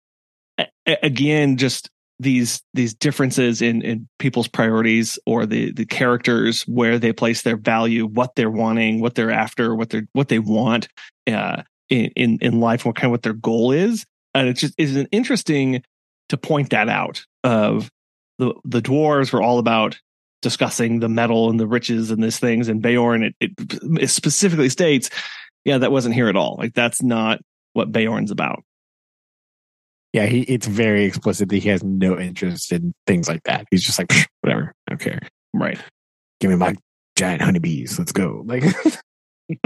a- 0.58 0.98
again, 1.02 1.56
just 1.56 1.90
these 2.18 2.62
these 2.74 2.94
differences 2.94 3.62
in 3.62 3.82
in 3.82 4.08
people's 4.18 4.48
priorities 4.48 5.18
or 5.26 5.46
the 5.46 5.72
the 5.72 5.86
characters 5.86 6.62
where 6.62 6.98
they 6.98 7.12
place 7.12 7.42
their 7.42 7.56
value, 7.56 8.06
what 8.06 8.34
they're 8.34 8.50
wanting, 8.50 9.00
what 9.00 9.14
they're 9.14 9.30
after, 9.30 9.74
what 9.74 9.90
they're 9.90 10.06
what 10.12 10.28
they 10.28 10.38
want 10.38 10.88
uh, 11.26 11.62
in 11.88 12.10
in 12.16 12.38
in 12.40 12.60
life, 12.60 12.84
what 12.84 12.96
kind 12.96 13.06
of 13.06 13.10
what 13.12 13.22
their 13.22 13.32
goal 13.32 13.72
is, 13.72 14.04
and 14.34 14.48
it 14.48 14.54
just 14.54 14.74
is 14.78 14.96
an 14.96 15.08
interesting 15.12 15.82
to 16.28 16.36
point 16.36 16.70
that 16.70 16.88
out. 16.88 17.24
Of 17.44 17.90
the 18.38 18.54
the 18.64 18.80
dwarves 18.80 19.32
were 19.32 19.42
all 19.42 19.58
about 19.58 19.98
discussing 20.42 21.00
the 21.00 21.08
metal 21.08 21.50
and 21.50 21.58
the 21.58 21.66
riches 21.66 22.10
and 22.10 22.22
these 22.22 22.38
things, 22.38 22.68
and 22.68 22.82
Beorn 22.82 23.22
it, 23.24 23.34
it, 23.40 23.52
it 24.00 24.08
specifically 24.08 24.68
states 24.68 25.10
yeah, 25.64 25.78
that 25.78 25.92
wasn't 25.92 26.14
here 26.14 26.28
at 26.28 26.36
all. 26.36 26.56
Like 26.58 26.74
that's 26.74 27.02
not 27.02 27.40
what 27.72 27.92
Beorn's 27.92 28.30
about. 28.30 28.64
yeah, 30.12 30.26
he 30.26 30.42
it's 30.42 30.66
very 30.66 31.04
explicit 31.04 31.48
that 31.48 31.62
he 31.62 31.68
has 31.68 31.82
no 31.82 32.18
interest 32.18 32.72
in 32.72 32.92
things 33.06 33.28
like 33.28 33.42
that. 33.44 33.66
He's 33.70 33.84
just 33.84 33.98
like, 33.98 34.12
whatever, 34.40 34.74
I 34.86 34.92
don't 34.92 35.00
care. 35.00 35.20
Right. 35.54 35.78
Give 36.40 36.50
me 36.50 36.56
my 36.56 36.74
giant 37.16 37.42
honeybees. 37.42 37.98
Let's 37.98 38.12
go. 38.12 38.42
Like, 38.44 38.64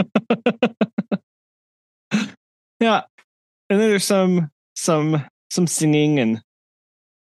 yeah. 2.81 3.03
And 3.69 3.81
then 3.81 3.89
there's 3.91 4.05
some 4.05 4.51
some 4.75 5.25
some 5.51 5.67
singing 5.67 6.19
and 6.19 6.41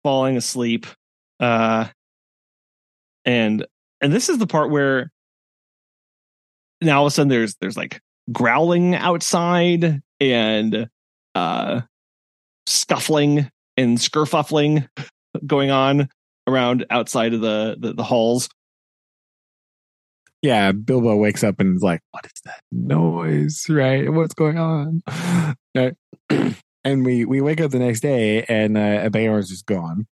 falling 0.03 0.37
asleep. 0.37 0.85
Uh, 1.39 1.87
and 3.25 3.65
and 4.01 4.13
this 4.13 4.29
is 4.29 4.37
the 4.37 4.47
part 4.47 4.69
where 4.69 5.11
now 6.81 6.99
all 6.99 7.05
of 7.05 7.11
a 7.11 7.11
sudden 7.11 7.29
there's 7.29 7.55
there's 7.55 7.77
like 7.77 7.99
growling 8.31 8.95
outside 8.95 10.01
and 10.19 10.89
uh 11.33 11.81
scuffling 12.67 13.49
and 13.77 13.97
skirfuffling 13.97 14.87
going 15.45 15.71
on 15.71 16.09
around 16.47 16.85
outside 16.89 17.33
of 17.33 17.41
the 17.41 17.75
the, 17.79 17.93
the 17.93 18.03
halls. 18.03 18.49
Yeah, 20.41 20.71
Bilbo 20.73 21.15
wakes 21.15 21.43
up 21.43 21.59
and 21.59 21.75
is 21.75 21.81
like, 21.81 22.01
"What 22.11 22.25
is 22.25 22.41
that 22.45 22.61
noise? 22.71 23.65
Right? 23.67 24.11
What's 24.11 24.35
going 24.35 24.57
on?" 24.57 25.03
Right. 25.75 25.93
and 26.85 27.03
we 27.03 27.25
we 27.25 27.41
wake 27.41 27.59
up 27.59 27.71
the 27.71 27.79
next 27.79 27.99
day 28.01 28.43
and 28.43 28.77
uh, 28.77 29.09
Beorn's 29.09 29.49
just 29.49 29.65
gone. 29.65 30.07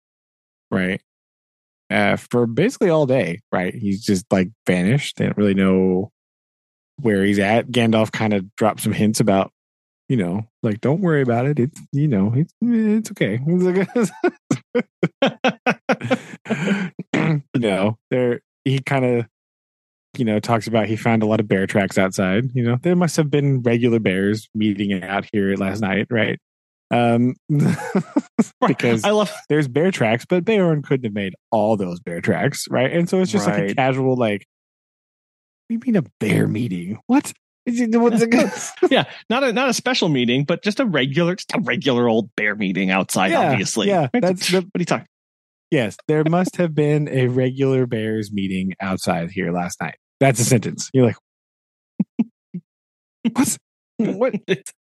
Right. 0.71 1.03
Uh, 1.91 2.17
for 2.17 2.47
basically 2.47 2.89
all 2.89 3.05
day, 3.05 3.41
right? 3.53 3.75
He's 3.75 4.03
just 4.03 4.25
like 4.33 4.49
vanished. 4.67 5.19
They 5.19 5.27
don't 5.27 5.37
really 5.37 5.53
know 5.55 6.11
where 6.97 7.23
he's 7.23 7.39
at. 7.39 7.69
Gandalf 7.69 8.11
kind 8.11 8.33
of 8.33 8.57
dropped 8.57 8.81
some 8.81 8.95
hints 8.95 9.21
about, 9.21 9.53
you 10.09 10.17
know, 10.17 10.47
like 10.63 10.81
don't 10.81 11.03
worry 11.03 11.21
about 11.21 11.45
it. 11.45 11.59
It's 11.61 11.79
you 11.93 12.09
know, 12.09 12.33
it's 12.35 12.55
it's 12.63 13.11
okay. 13.11 13.39
you 17.55 17.61
know, 17.61 17.99
there 18.11 18.41
he 18.65 18.79
kind 18.79 19.05
of 19.05 19.27
you 20.17 20.25
know 20.25 20.41
talks 20.41 20.67
about 20.67 20.87
he 20.87 20.97
found 20.97 21.23
a 21.23 21.27
lot 21.27 21.41
of 21.41 21.49
bear 21.49 21.67
tracks 21.67 21.99
outside. 21.99 22.51
You 22.55 22.65
know, 22.65 22.79
there 22.81 22.97
must 22.97 23.19
have 23.19 23.31
been 23.31 23.61
regular 23.61 23.99
bears 23.99 24.49
meeting 24.55 25.03
out 25.03 25.27
here 25.31 25.55
last 25.57 25.83
night, 25.83 26.07
right? 26.11 26.39
Um, 26.93 27.35
because 28.67 29.03
I 29.05 29.11
love 29.11 29.33
there's 29.49 29.67
bear 29.67 29.91
tracks, 29.91 30.25
but 30.29 30.45
Beorn 30.45 30.83
couldn't 30.83 31.05
have 31.05 31.15
made 31.15 31.35
all 31.51 31.77
those 31.77 31.99
bear 32.01 32.21
tracks, 32.21 32.67
right? 32.71 32.93
And 32.93 33.09
so 33.09 33.21
it's 33.21 33.33
just 33.33 33.47
like 33.47 33.71
a 33.71 33.75
casual, 33.75 34.15
like, 34.17 34.45
what 35.69 35.81
do 35.81 35.87
you 35.87 35.93
mean 35.93 35.97
a 36.05 36.05
bear 36.21 36.47
meeting? 36.47 36.99
What? 37.07 37.33
Is 37.65 37.81
it- 37.81 37.97
what's 37.97 38.21
it- 38.21 38.91
yeah, 38.91 39.05
not 39.31 39.43
a 39.45 39.53
not 39.53 39.69
a 39.71 39.73
special 39.73 40.09
meeting, 40.09 40.45
but 40.45 40.63
just 40.63 40.81
a 40.81 40.85
regular, 40.85 41.37
just 41.37 41.55
a 41.55 41.61
regular 41.61 42.09
old 42.09 42.29
bear 42.37 42.55
meeting 42.57 42.91
outside. 42.91 43.31
Yeah, 43.31 43.53
obviously, 43.53 43.89
yeah, 43.89 44.09
that's 44.13 44.51
the- 44.51 44.59
what 44.61 44.67
are 44.75 44.81
you 44.81 44.85
talking? 44.85 45.07
yes, 45.71 45.97
there 46.09 46.23
must 46.29 46.57
have 46.57 46.75
been 46.75 47.09
a 47.09 47.29
regular 47.29 47.87
bears 47.87 48.31
meeting 48.31 48.75
outside 48.81 49.31
here 49.31 49.51
last 49.53 49.81
night. 49.81 49.95
That's 50.21 50.39
a 50.41 50.45
sentence. 50.45 50.91
You're 50.93 51.07
like, 51.07 51.17
what? 53.33 53.57
What? 53.97 54.35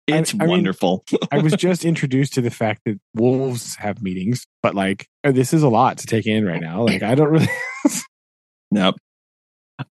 It's, 0.09 0.35
I 0.35 0.39
mean- 0.39 0.49
wonderful. 0.49 1.05
I 1.31 1.39
was 1.39 1.53
just 1.55 1.85
introduced 1.85 2.35
to 2.35 2.41
the 2.41 2.51
fact 2.51 2.83
that 2.87 2.99
wolves 3.15 3.77
have 3.77 4.03
meetings, 4.03 4.47
but 4.63 4.75
like, 4.75 5.07
uh, 5.25 5.33
this 5.33 5.53
is 5.53 5.63
a 5.63 5.69
lot 5.69 5.99
to 5.99 6.07
take 6.07 6.27
in 6.27 6.45
right 6.45 6.61
now. 6.61 6.85
Like, 6.85 7.03
I 7.03 7.15
don't 7.15 7.29
really. 7.29 7.49
Nope. 8.71 8.97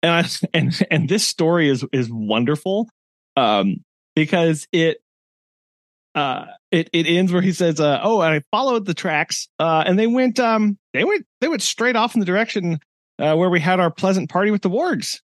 And 0.04 0.12
I, 0.12 0.30
and 0.54 0.88
and 0.92 1.10
this 1.10 1.26
story 1.26 1.70
is 1.70 1.84
is 1.92 2.10
wonderful, 2.12 2.90
um, 3.36 3.78
because 4.16 4.68
it 4.72 4.98
uh 6.14 6.46
it 6.72 6.90
it 6.94 7.08
ends 7.08 7.32
where 7.32 7.42
he 7.42 7.54
says, 7.54 7.80
uh, 7.80 8.00
"Oh, 8.04 8.22
and 8.22 8.36
I 8.36 8.42
followed 8.52 8.86
the 8.86 8.94
tracks, 8.94 9.48
uh, 9.60 9.84
and 9.86 9.98
they 9.98 10.08
went 10.08 10.40
um 10.40 10.78
they 10.94 11.04
went 11.06 11.26
they 11.42 11.48
went 11.48 11.62
straight 11.62 11.96
off 11.96 12.16
in 12.16 12.20
the 12.20 12.26
direction 12.26 12.80
uh, 13.18 13.36
where 13.36 13.50
we 13.50 13.60
had 13.60 13.80
our 13.80 13.90
pleasant 13.90 14.30
party 14.30 14.52
with 14.52 14.62
the 14.62 14.70
wargs." 14.70 15.22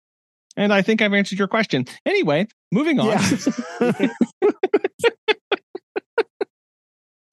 And 0.55 0.73
I 0.73 0.81
think 0.81 1.01
I've 1.01 1.13
answered 1.13 1.39
your 1.39 1.47
question. 1.47 1.85
Anyway, 2.05 2.47
moving 2.71 2.99
on. 2.99 3.17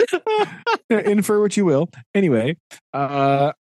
Infer 0.91 1.41
what 1.41 1.57
you 1.57 1.65
will. 1.65 1.89
Anyway, 2.15 2.57
uh, 2.93 3.53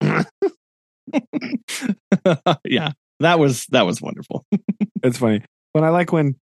yeah, 2.64 2.92
that 3.20 3.38
was 3.38 3.66
that 3.66 3.86
was 3.86 4.00
wonderful. 4.00 4.44
it's 5.02 5.18
funny. 5.18 5.42
But 5.72 5.84
I 5.84 5.90
like 5.90 6.12
when, 6.12 6.36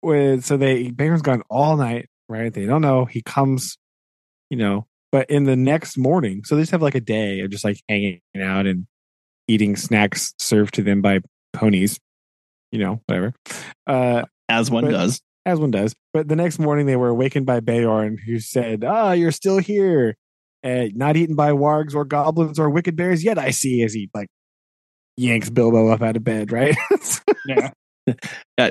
when 0.00 0.42
so 0.42 0.56
they 0.56 0.90
Beorn's 0.90 1.22
gone 1.22 1.42
all 1.50 1.76
night, 1.76 2.08
right? 2.28 2.52
They 2.52 2.66
don't 2.66 2.82
know. 2.82 3.04
He 3.04 3.22
comes, 3.22 3.78
you 4.50 4.56
know, 4.56 4.86
but 5.12 5.30
in 5.30 5.44
the 5.44 5.56
next 5.56 5.96
morning, 5.96 6.44
so 6.44 6.56
they 6.56 6.62
just 6.62 6.72
have 6.72 6.82
like 6.82 6.94
a 6.94 7.00
day 7.00 7.40
of 7.40 7.50
just 7.50 7.64
like 7.64 7.80
hanging 7.88 8.20
out 8.40 8.66
and 8.66 8.86
eating 9.46 9.76
snacks 9.76 10.34
served 10.38 10.74
to 10.74 10.82
them 10.82 11.00
by 11.00 11.20
ponies, 11.52 11.98
you 12.72 12.78
know, 12.80 13.00
whatever. 13.06 13.32
Uh, 13.86 14.24
As 14.48 14.70
one 14.70 14.84
But- 14.84 14.92
does. 14.92 15.20
as 15.46 15.58
one 15.60 15.70
does. 15.70 15.94
But 16.12 16.28
the 16.28 16.36
next 16.36 16.58
morning, 16.58 16.86
they 16.86 16.96
were 16.96 17.08
awakened 17.08 17.46
by 17.46 17.60
Beorn, 17.60 18.18
who 18.18 18.38
said, 18.40 18.84
"Ah, 18.84 19.12
you're 19.12 19.30
still 19.32 19.58
here, 19.58 20.16
uh, 20.64 20.86
not 20.94 21.16
eaten 21.16 21.36
by 21.36 21.52
wargs 21.52 21.94
or 21.94 22.04
goblins 22.04 22.58
or 22.58 22.68
wicked 22.70 22.96
bears 22.96 23.24
yet." 23.24 23.38
I 23.38 23.50
see 23.50 23.82
as 23.82 23.92
he 23.94 24.10
like 24.14 24.28
yanks 25.16 25.48
Bilbo 25.50 25.88
up 25.88 26.02
out 26.02 26.16
of 26.16 26.24
bed. 26.24 26.52
Right? 26.52 26.76
Yeah. 27.46 27.70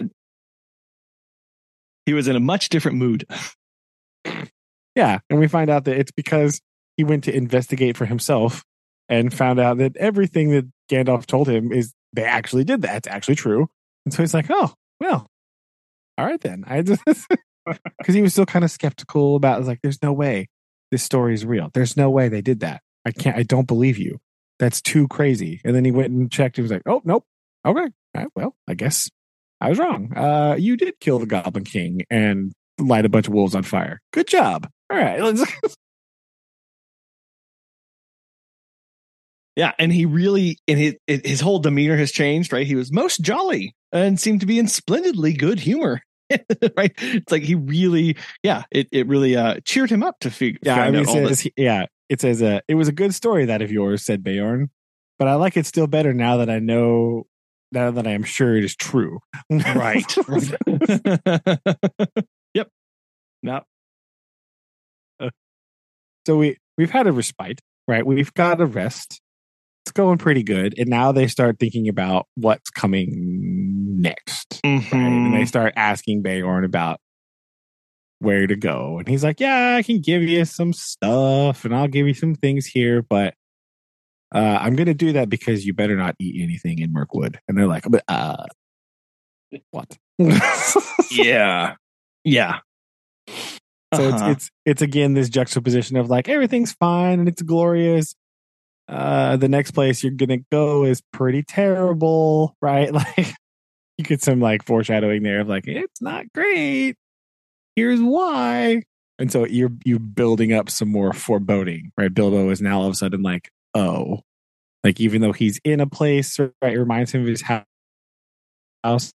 He 2.06 2.14
was 2.14 2.28
in 2.28 2.36
a 2.36 2.40
much 2.40 2.70
different 2.70 2.98
mood. 2.98 3.26
yeah, 4.96 5.20
and 5.30 5.40
we 5.40 5.48
find 5.48 5.70
out 5.70 5.84
that 5.86 5.98
it's 5.98 6.12
because 6.12 6.62
he 6.96 7.04
went 7.04 7.26
to 7.26 7.36
investigate 7.36 7.98
for 7.98 8.06
himself 8.06 8.64
and 9.10 9.34
found 9.34 9.60
out 9.60 9.78
that 9.80 9.96
everything 9.98 10.52
that 10.52 10.66
Gandalf 10.90 11.26
told 11.26 11.50
him 11.50 11.72
is 11.72 11.94
they 12.14 12.24
actually 12.24 12.64
did 12.64 12.82
that. 12.84 12.96
It's 12.98 13.08
actually 13.08 13.36
true. 13.36 13.68
And 14.08 14.14
so 14.14 14.24
he's 14.24 14.34
like, 14.34 14.46
"Oh, 14.50 14.74
well, 15.02 15.28
all 16.18 16.26
right 16.26 16.40
then." 16.40 16.64
I 16.66 16.82
just 16.82 17.04
because 18.00 18.16
he 18.16 18.22
was 18.22 18.32
still 18.32 18.46
kind 18.46 18.64
of 18.64 18.72
skeptical 18.72 19.36
about. 19.36 19.62
like, 19.66 19.80
"There's 19.84 20.02
no 20.02 20.14
way 20.14 20.48
this 20.92 21.04
story 21.04 21.34
is 21.34 21.46
real. 21.46 21.70
There's 21.74 21.98
no 21.98 22.10
way 22.10 22.30
they 22.30 22.42
did 22.42 22.62
that. 22.62 22.82
I 23.06 23.12
can't. 23.12 23.36
I 23.36 23.44
don't 23.44 23.68
believe 23.68 23.98
you. 23.98 24.20
That's 24.60 24.82
too 24.82 25.10
crazy." 25.10 25.60
And 25.66 25.76
then 25.76 25.84
he 25.84 25.92
went 25.92 26.12
and 26.12 26.32
checked. 26.32 26.56
He 26.56 26.62
was 26.62 26.72
like, 26.72 26.84
"Oh, 26.86 27.02
nope. 27.04 27.26
Okay. 27.66 27.88
Right, 28.16 28.28
well, 28.34 28.56
I 28.66 28.76
guess 28.76 29.10
I 29.60 29.68
was 29.68 29.78
wrong. 29.78 30.14
Uh, 30.16 30.56
you 30.58 30.78
did 30.78 31.02
kill 31.02 31.20
the 31.20 31.26
Goblin 31.26 31.66
King 31.66 32.04
and 32.10 32.54
light 32.80 33.04
a 33.04 33.10
bunch 33.10 33.28
of 33.28 33.34
wolves 33.34 33.56
on 33.56 33.64
fire. 33.64 34.00
Good 34.14 34.28
job. 34.28 34.70
All 34.90 34.98
right, 34.98 35.20
Yeah, 39.58 39.74
and 39.80 39.92
he 39.92 40.06
really, 40.06 40.60
and 40.68 40.78
his 40.78 40.96
his 41.08 41.42
whole 41.42 41.58
demeanor 41.58 41.98
has 41.98 42.12
changed. 42.12 42.54
Right, 42.54 42.68
he 42.68 42.76
was 42.76 42.92
most 42.92 43.22
jolly 43.22 43.76
and 43.92 44.20
seemed 44.20 44.42
to 44.42 44.46
be 44.46 44.60
in 44.60 44.68
splendidly 44.68 45.34
good 45.34 45.60
humor. 45.60 46.02
right, 46.78 46.94
it's 46.98 47.32
like 47.32 47.42
he 47.42 47.56
really, 47.56 48.18
yeah, 48.44 48.66
it 48.70 48.88
it 48.92 49.08
really 49.08 49.36
uh 49.36 49.56
cheered 49.66 49.90
him 49.90 50.04
up 50.04 50.20
to 50.20 50.30
figure. 50.30 50.60
Yeah, 50.62 50.76
I 50.76 50.92
mean, 50.92 50.98
out 50.98 51.02
it 51.02 51.08
all 51.08 51.14
says, 51.16 51.30
this. 51.30 51.48
yeah, 51.58 51.88
it 52.08 52.22
says, 52.22 52.44
uh, 52.44 52.60
it 52.68 52.76
was 52.76 52.88
a 52.88 52.92
good 52.92 53.16
story 53.16 53.46
that 53.46 53.64
of 53.64 53.72
yours, 53.72 54.06
said 54.06 54.24
Beorn, 54.24 54.70
but 55.18 55.28
I 55.28 55.34
like 55.34 55.58
it 55.58 55.66
still 55.66 55.88
better 55.88 56.14
now 56.14 56.38
that 56.38 56.52
I 56.52 56.60
know, 56.60 57.26
now 57.72 57.90
that 57.90 58.06
I 58.06 58.12
am 58.12 58.24
sure 58.24 58.56
it 58.56 58.64
is 58.64 58.76
true. 58.76 59.22
right. 59.50 60.18
yep. 62.54 62.70
Now, 63.42 63.64
So 66.28 66.38
we 66.38 66.58
we've 66.78 66.92
had 66.92 67.08
a 67.08 67.12
respite, 67.12 67.62
right? 67.88 68.06
We've 68.06 68.34
got 68.34 68.62
a 68.62 68.66
rest. 68.66 69.22
It's 69.88 69.94
going 69.94 70.18
pretty 70.18 70.44
good, 70.44 70.78
and 70.78 70.90
now 70.90 71.14
they 71.14 71.28
start 71.28 71.60
thinking 71.60 71.88
about 71.88 72.28
what's 72.36 72.70
coming 72.70 74.02
next, 74.02 74.60
right? 74.92 74.92
And 74.92 75.34
they 75.34 75.44
mhm. 75.44 75.48
start 75.48 75.72
asking 75.78 76.24
Beorn 76.24 76.66
about 76.66 77.00
where 78.20 78.46
to 78.48 78.58
go, 78.58 79.00
and 79.00 79.08
he's 79.08 79.24
like, 79.24 79.40
"Yeah, 79.40 79.76
I 79.78 79.84
can 79.84 80.02
give 80.02 80.24
you 80.24 80.44
some 80.44 80.74
stuff, 80.74 81.64
and 81.64 81.74
I'll 81.74 81.88
give 81.88 82.06
you 82.06 82.14
some 82.14 82.36
things 82.36 82.66
here, 82.66 83.02
but." 83.02 83.34
Uh, 84.36 84.58
I'm 84.60 84.76
gonna 84.76 84.94
do 84.94 85.14
that 85.14 85.30
because 85.30 85.66
you 85.66 85.74
better 85.74 85.96
not 85.96 86.16
eat 86.20 86.44
anything 86.44 86.80
in 86.80 86.92
Mirkwood. 86.92 87.40
And 87.48 87.58
they're 87.58 87.66
like, 87.66 87.86
but 87.90 88.04
uh, 88.10 88.44
what? 89.72 89.98
yeah, 91.12 91.76
yeah. 92.26 92.60
So 93.94 94.10
Uh-huh. 94.10 94.32
it's 94.32 94.44
it's 94.44 94.52
it's 94.66 94.82
again 94.82 95.14
this 95.14 95.30
juxtaposition 95.30 95.96
of 95.96 96.10
like 96.10 96.28
everything's 96.28 96.74
fine 96.74 97.20
and 97.20 97.30
it's 97.30 97.42
glorious. 97.42 98.16
Uh 98.88 99.36
the 99.38 99.50
next 99.50 99.72
place 99.72 100.04
you're 100.04 100.14
gonna 100.14 100.40
go 100.52 100.84
is 100.86 101.02
pretty 101.14 101.44
terrible, 101.44 102.56
right? 102.62 102.92
Like 102.94 103.34
you 103.98 104.06
get 104.06 104.22
some 104.22 104.40
like 104.40 104.64
foreshadowing 104.66 105.24
there 105.24 105.40
of 105.42 105.48
like 105.50 105.68
it's 105.68 106.02
not 106.02 106.26
great. 106.34 106.96
Here's 107.76 108.02
why. 108.02 108.84
And 109.20 109.32
so 109.32 109.46
you're 109.46 109.72
you're 109.86 110.00
building 110.00 110.54
up 110.54 110.70
some 110.70 110.90
more 110.90 111.14
foreboding, 111.14 111.92
right? 111.98 112.14
Bilbo 112.14 112.50
is 112.52 112.62
now 112.62 112.80
all 112.82 112.86
of 112.88 112.94
a 112.94 112.96
sudden 112.96 113.24
like, 113.24 113.50
oh, 113.74 114.22
like 114.84 115.00
even 115.00 115.22
though 115.22 115.34
he's 115.34 115.60
in 115.64 115.80
a 115.80 115.88
place, 115.88 116.40
right? 116.40 116.74
It 116.74 116.80
reminds 116.80 117.12
him 117.14 117.22
of 117.22 117.28
his 117.28 117.42
hou- 117.42 117.64
house. 118.84 119.12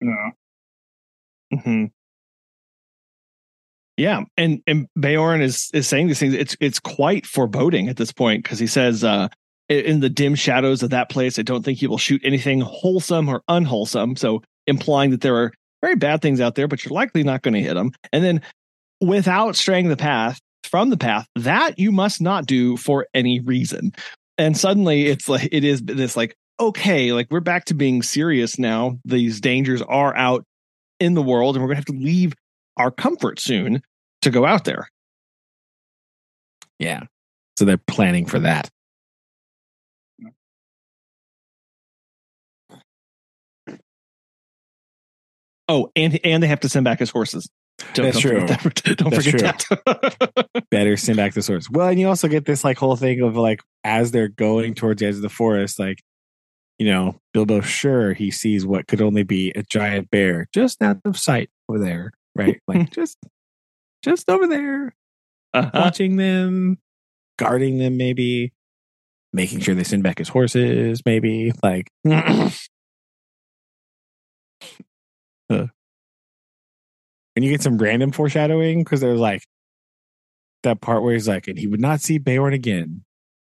No. 0.00 0.32
Mhm. 1.52 1.90
Yeah, 3.96 4.22
and 4.36 4.62
and 4.66 4.88
Beorn 4.98 5.40
is 5.40 5.70
is 5.72 5.86
saying 5.86 6.08
these 6.08 6.18
things. 6.18 6.34
It's 6.34 6.56
it's 6.60 6.78
quite 6.78 7.26
foreboding 7.26 7.88
at 7.88 7.96
this 7.96 8.12
point 8.12 8.42
because 8.42 8.58
he 8.58 8.66
says, 8.66 9.02
uh, 9.02 9.28
"In 9.68 10.00
the 10.00 10.10
dim 10.10 10.34
shadows 10.34 10.82
of 10.82 10.90
that 10.90 11.08
place, 11.08 11.38
I 11.38 11.42
don't 11.42 11.64
think 11.64 11.78
he 11.78 11.86
will 11.86 11.98
shoot 11.98 12.20
anything 12.24 12.60
wholesome 12.60 13.28
or 13.28 13.42
unwholesome." 13.48 14.16
So 14.16 14.42
implying 14.66 15.10
that 15.10 15.22
there 15.22 15.36
are 15.36 15.52
very 15.82 15.96
bad 15.96 16.20
things 16.20 16.40
out 16.40 16.56
there, 16.56 16.68
but 16.68 16.84
you're 16.84 16.92
likely 16.92 17.22
not 17.22 17.42
going 17.42 17.54
to 17.54 17.62
hit 17.62 17.74
them. 17.74 17.92
And 18.12 18.22
then, 18.22 18.42
without 19.00 19.56
straying 19.56 19.88
the 19.88 19.96
path, 19.96 20.40
from 20.66 20.90
the 20.90 20.96
path. 20.96 21.26
That 21.36 21.78
you 21.78 21.92
must 21.92 22.20
not 22.20 22.46
do 22.46 22.76
for 22.76 23.06
any 23.14 23.40
reason. 23.40 23.92
And 24.38 24.56
suddenly 24.56 25.06
it's 25.06 25.28
like, 25.28 25.48
it 25.52 25.64
is 25.64 25.82
this 25.82 26.16
like, 26.16 26.34
okay, 26.60 27.12
like 27.12 27.28
we're 27.30 27.40
back 27.40 27.66
to 27.66 27.74
being 27.74 28.02
serious 28.02 28.58
now. 28.58 28.98
These 29.04 29.40
dangers 29.40 29.82
are 29.82 30.14
out 30.16 30.44
in 31.00 31.14
the 31.14 31.22
world 31.22 31.56
and 31.56 31.62
we're 31.62 31.68
going 31.68 31.82
to 31.82 31.90
have 31.90 31.98
to 31.98 32.04
leave 32.04 32.34
our 32.76 32.90
comfort 32.90 33.40
soon 33.40 33.82
to 34.22 34.30
go 34.30 34.44
out 34.44 34.64
there. 34.64 34.88
Yeah. 36.78 37.04
So 37.58 37.64
they're 37.64 37.76
planning 37.78 38.26
for 38.26 38.40
that. 38.40 38.70
Oh, 45.68 45.90
and 45.96 46.20
and 46.24 46.42
they 46.42 46.46
have 46.46 46.60
to 46.60 46.68
send 46.68 46.84
back 46.84 47.00
his 47.00 47.10
horses. 47.10 47.48
Don't, 47.94 48.06
That's 48.06 48.20
don't 48.20 48.40
forget 48.40 48.62
that. 48.62 48.96
Don't 48.96 49.10
That's 49.10 49.26
forget 49.26 49.66
that. 49.68 50.66
Better 50.70 50.96
send 50.96 51.16
back 51.16 51.34
the 51.34 51.42
source. 51.42 51.68
Well, 51.68 51.88
and 51.88 52.00
you 52.00 52.08
also 52.08 52.28
get 52.28 52.44
this 52.44 52.64
like 52.64 52.78
whole 52.78 52.96
thing 52.96 53.20
of 53.20 53.36
like 53.36 53.62
as 53.84 54.12
they're 54.12 54.28
going 54.28 54.74
towards 54.74 55.00
the 55.00 55.06
edge 55.06 55.16
of 55.16 55.22
the 55.22 55.28
forest, 55.28 55.78
like 55.78 56.02
you 56.78 56.86
know, 56.86 57.20
Bilbo 57.32 57.62
sure 57.62 58.12
he 58.12 58.30
sees 58.30 58.66
what 58.66 58.86
could 58.86 59.00
only 59.00 59.22
be 59.22 59.50
a 59.50 59.62
giant 59.62 60.10
bear 60.10 60.46
just 60.52 60.80
out 60.82 60.98
of 61.04 61.18
sight 61.18 61.50
over 61.68 61.78
there, 61.78 62.12
right? 62.36 62.60
Like 62.68 62.90
just 62.94 63.18
just 64.04 64.28
over 64.30 64.46
there, 64.46 64.94
Uh-huh. 65.54 65.70
watching 65.74 66.16
them, 66.16 66.78
guarding 67.38 67.78
them, 67.78 67.96
maybe 67.96 68.52
making 69.32 69.60
sure 69.60 69.74
they 69.74 69.84
send 69.84 70.02
back 70.02 70.18
his 70.18 70.28
horses, 70.28 71.02
maybe 71.04 71.52
like. 71.62 71.90
Uh. 75.48 75.66
And 77.36 77.44
you 77.44 77.50
get 77.52 77.62
some 77.62 77.78
random 77.78 78.10
foreshadowing 78.10 78.82
because 78.82 79.00
there's 79.00 79.20
like 79.20 79.42
that 80.64 80.80
part 80.80 81.04
where 81.04 81.12
he's 81.12 81.28
like, 81.28 81.46
and 81.46 81.56
he 81.56 81.68
would 81.68 81.80
not 81.80 82.00
see 82.00 82.18
Beorn 82.18 82.52
again, 82.52 83.04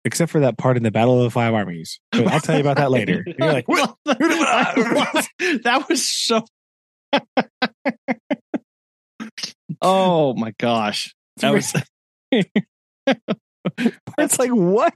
except 0.05 0.31
for 0.31 0.41
that 0.41 0.59
part 0.59 0.77
in 0.77 0.83
the 0.83 0.91
Battle 0.91 1.17
of 1.17 1.23
the 1.23 1.31
Five 1.31 1.55
Armies. 1.55 1.99
But 2.11 2.27
I'll 2.27 2.39
tell 2.39 2.53
you 2.53 2.61
about 2.61 2.77
that 2.77 2.91
later. 2.91 3.23
And 3.25 3.35
you're 3.39 3.53
like, 3.53 3.67
what? 3.67 3.95
that 4.05 5.85
was 5.89 6.07
so. 6.07 6.45
Oh 9.81 10.33
my 10.35 10.53
gosh, 10.59 11.13
that 11.37 11.51
was. 11.53 11.73
It's 14.17 14.39
like, 14.39 14.51
what? 14.51 14.95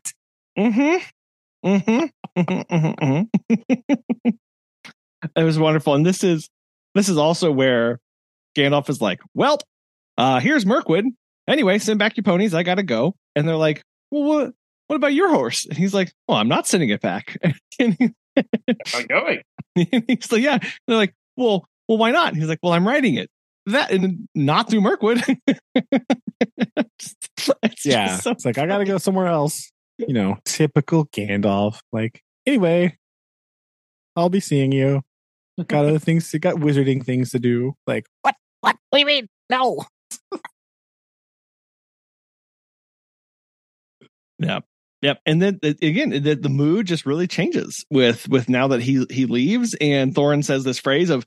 Mm-hmm. 0.57 0.97
Mm-hmm. 1.67 2.05
Mm-hmm. 2.41 2.87
Mm-hmm. 2.87 4.29
it 5.35 5.43
was 5.43 5.59
wonderful, 5.59 5.93
and 5.93 6.05
this 6.05 6.23
is 6.23 6.49
this 6.95 7.09
is 7.09 7.17
also 7.17 7.51
where 7.51 7.99
Gandalf 8.57 8.89
is 8.89 9.01
like, 9.01 9.19
"Well, 9.33 9.59
uh, 10.17 10.39
here's 10.39 10.65
Mirkwood. 10.65 11.05
Anyway, 11.47 11.77
send 11.79 11.99
back 11.99 12.17
your 12.17 12.23
ponies. 12.23 12.53
I 12.53 12.63
gotta 12.63 12.83
go." 12.83 13.15
And 13.35 13.47
they're 13.47 13.55
like, 13.55 13.83
"Well, 14.09 14.23
what? 14.23 14.53
What 14.87 14.95
about 14.95 15.13
your 15.13 15.29
horse?" 15.29 15.65
And 15.65 15.77
he's 15.77 15.93
like, 15.93 16.11
"Well, 16.27 16.37
I'm 16.37 16.47
not 16.49 16.67
sending 16.67 16.89
it 16.89 17.01
back." 17.01 17.37
and 17.79 17.95
he- 17.99 18.13
I'm 18.95 19.05
going. 19.07 19.41
he's 19.75 20.31
like, 20.31 20.41
"Yeah." 20.41 20.53
And 20.53 20.71
they're 20.87 20.97
like, 20.97 21.13
"Well, 21.37 21.65
well, 21.87 21.97
why 21.97 22.11
not?" 22.11 22.29
And 22.29 22.37
he's 22.37 22.49
like, 22.49 22.59
"Well, 22.63 22.73
I'm 22.73 22.87
riding 22.87 23.15
it." 23.15 23.29
That 23.67 23.91
and 23.91 24.27
not 24.35 24.69
through 24.69 24.81
Mirkwood. 24.81 25.21
It's 27.63 27.85
Yeah. 27.85 28.17
so 28.17 28.31
it's 28.31 28.45
like, 28.45 28.57
I 28.57 28.65
got 28.67 28.79
to 28.79 28.85
go 28.85 28.97
somewhere 28.97 29.27
else. 29.27 29.71
You 29.97 30.13
know, 30.13 30.37
typical 30.45 31.05
Gandalf. 31.07 31.79
Like, 31.91 32.21
anyway, 32.45 32.97
I'll 34.15 34.29
be 34.29 34.39
seeing 34.39 34.71
you. 34.71 35.01
Got 35.67 35.85
other 35.85 35.99
things, 35.99 36.31
got 36.39 36.55
wizarding 36.55 37.03
things 37.05 37.31
to 37.31 37.39
do. 37.39 37.73
Like, 37.87 38.05
what? 38.21 38.35
What? 38.61 38.77
What 38.89 38.97
do 38.97 38.99
you 38.99 39.05
mean? 39.05 39.27
No. 39.49 39.85
Yep. 44.39 44.65
Yep. 45.01 45.19
And 45.25 45.41
then 45.41 45.59
again, 45.63 46.09
the, 46.09 46.35
the 46.35 46.49
mood 46.49 46.87
just 46.87 47.05
really 47.05 47.27
changes 47.27 47.85
with 47.89 48.27
with 48.29 48.49
now 48.49 48.67
that 48.69 48.81
he 48.81 49.05
he 49.09 49.25
leaves 49.25 49.75
and 49.79 50.13
Thorin 50.13 50.43
says 50.43 50.63
this 50.63 50.79
phrase 50.79 51.09
of 51.09 51.25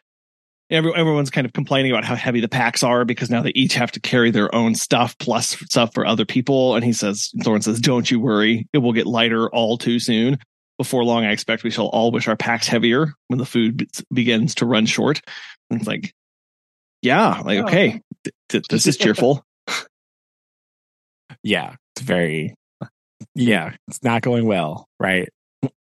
every, 0.74 0.92
everyone's 0.94 1.30
kind 1.30 1.46
of 1.46 1.52
complaining 1.52 1.90
about 1.92 2.04
how 2.04 2.14
heavy 2.14 2.40
the 2.40 2.48
packs 2.48 2.82
are 2.82 3.04
because 3.04 3.30
now 3.30 3.42
they 3.42 3.52
each 3.54 3.74
have 3.74 3.92
to 3.92 4.00
carry 4.00 4.30
their 4.30 4.54
own 4.54 4.74
stuff 4.74 5.16
plus 5.18 5.50
stuff 5.70 5.94
for 5.94 6.06
other 6.06 6.24
people. 6.24 6.74
And 6.74 6.84
he 6.84 6.92
says, 6.92 7.30
Thorin 7.38 7.62
says, 7.62 7.80
Don't 7.80 8.10
you 8.10 8.20
worry, 8.20 8.66
it 8.72 8.78
will 8.78 8.92
get 8.92 9.06
lighter 9.06 9.48
all 9.50 9.78
too 9.78 9.98
soon. 9.98 10.38
Before 10.78 11.04
long, 11.04 11.24
I 11.24 11.30
expect 11.30 11.62
we 11.62 11.70
shall 11.70 11.86
all 11.86 12.10
wish 12.10 12.26
our 12.26 12.36
packs 12.36 12.66
heavier 12.66 13.14
when 13.28 13.38
the 13.38 13.46
food 13.46 13.76
be- 13.76 13.88
begins 14.12 14.56
to 14.56 14.66
run 14.66 14.86
short. 14.86 15.20
And 15.70 15.78
it's 15.80 15.88
like, 15.88 16.12
yeah, 17.00 17.40
like, 17.44 17.60
Oh. 17.60 17.66
okay, 17.66 18.00
th- 18.24 18.34
th- 18.48 18.64
this 18.68 18.86
is 18.86 18.96
cheerful. 18.96 19.44
Yeah. 21.42 21.74
It's 21.94 22.02
very, 22.04 22.54
yeah, 23.34 23.74
it's 23.88 24.02
not 24.02 24.22
going 24.22 24.46
well. 24.46 24.88
Right. 24.98 25.28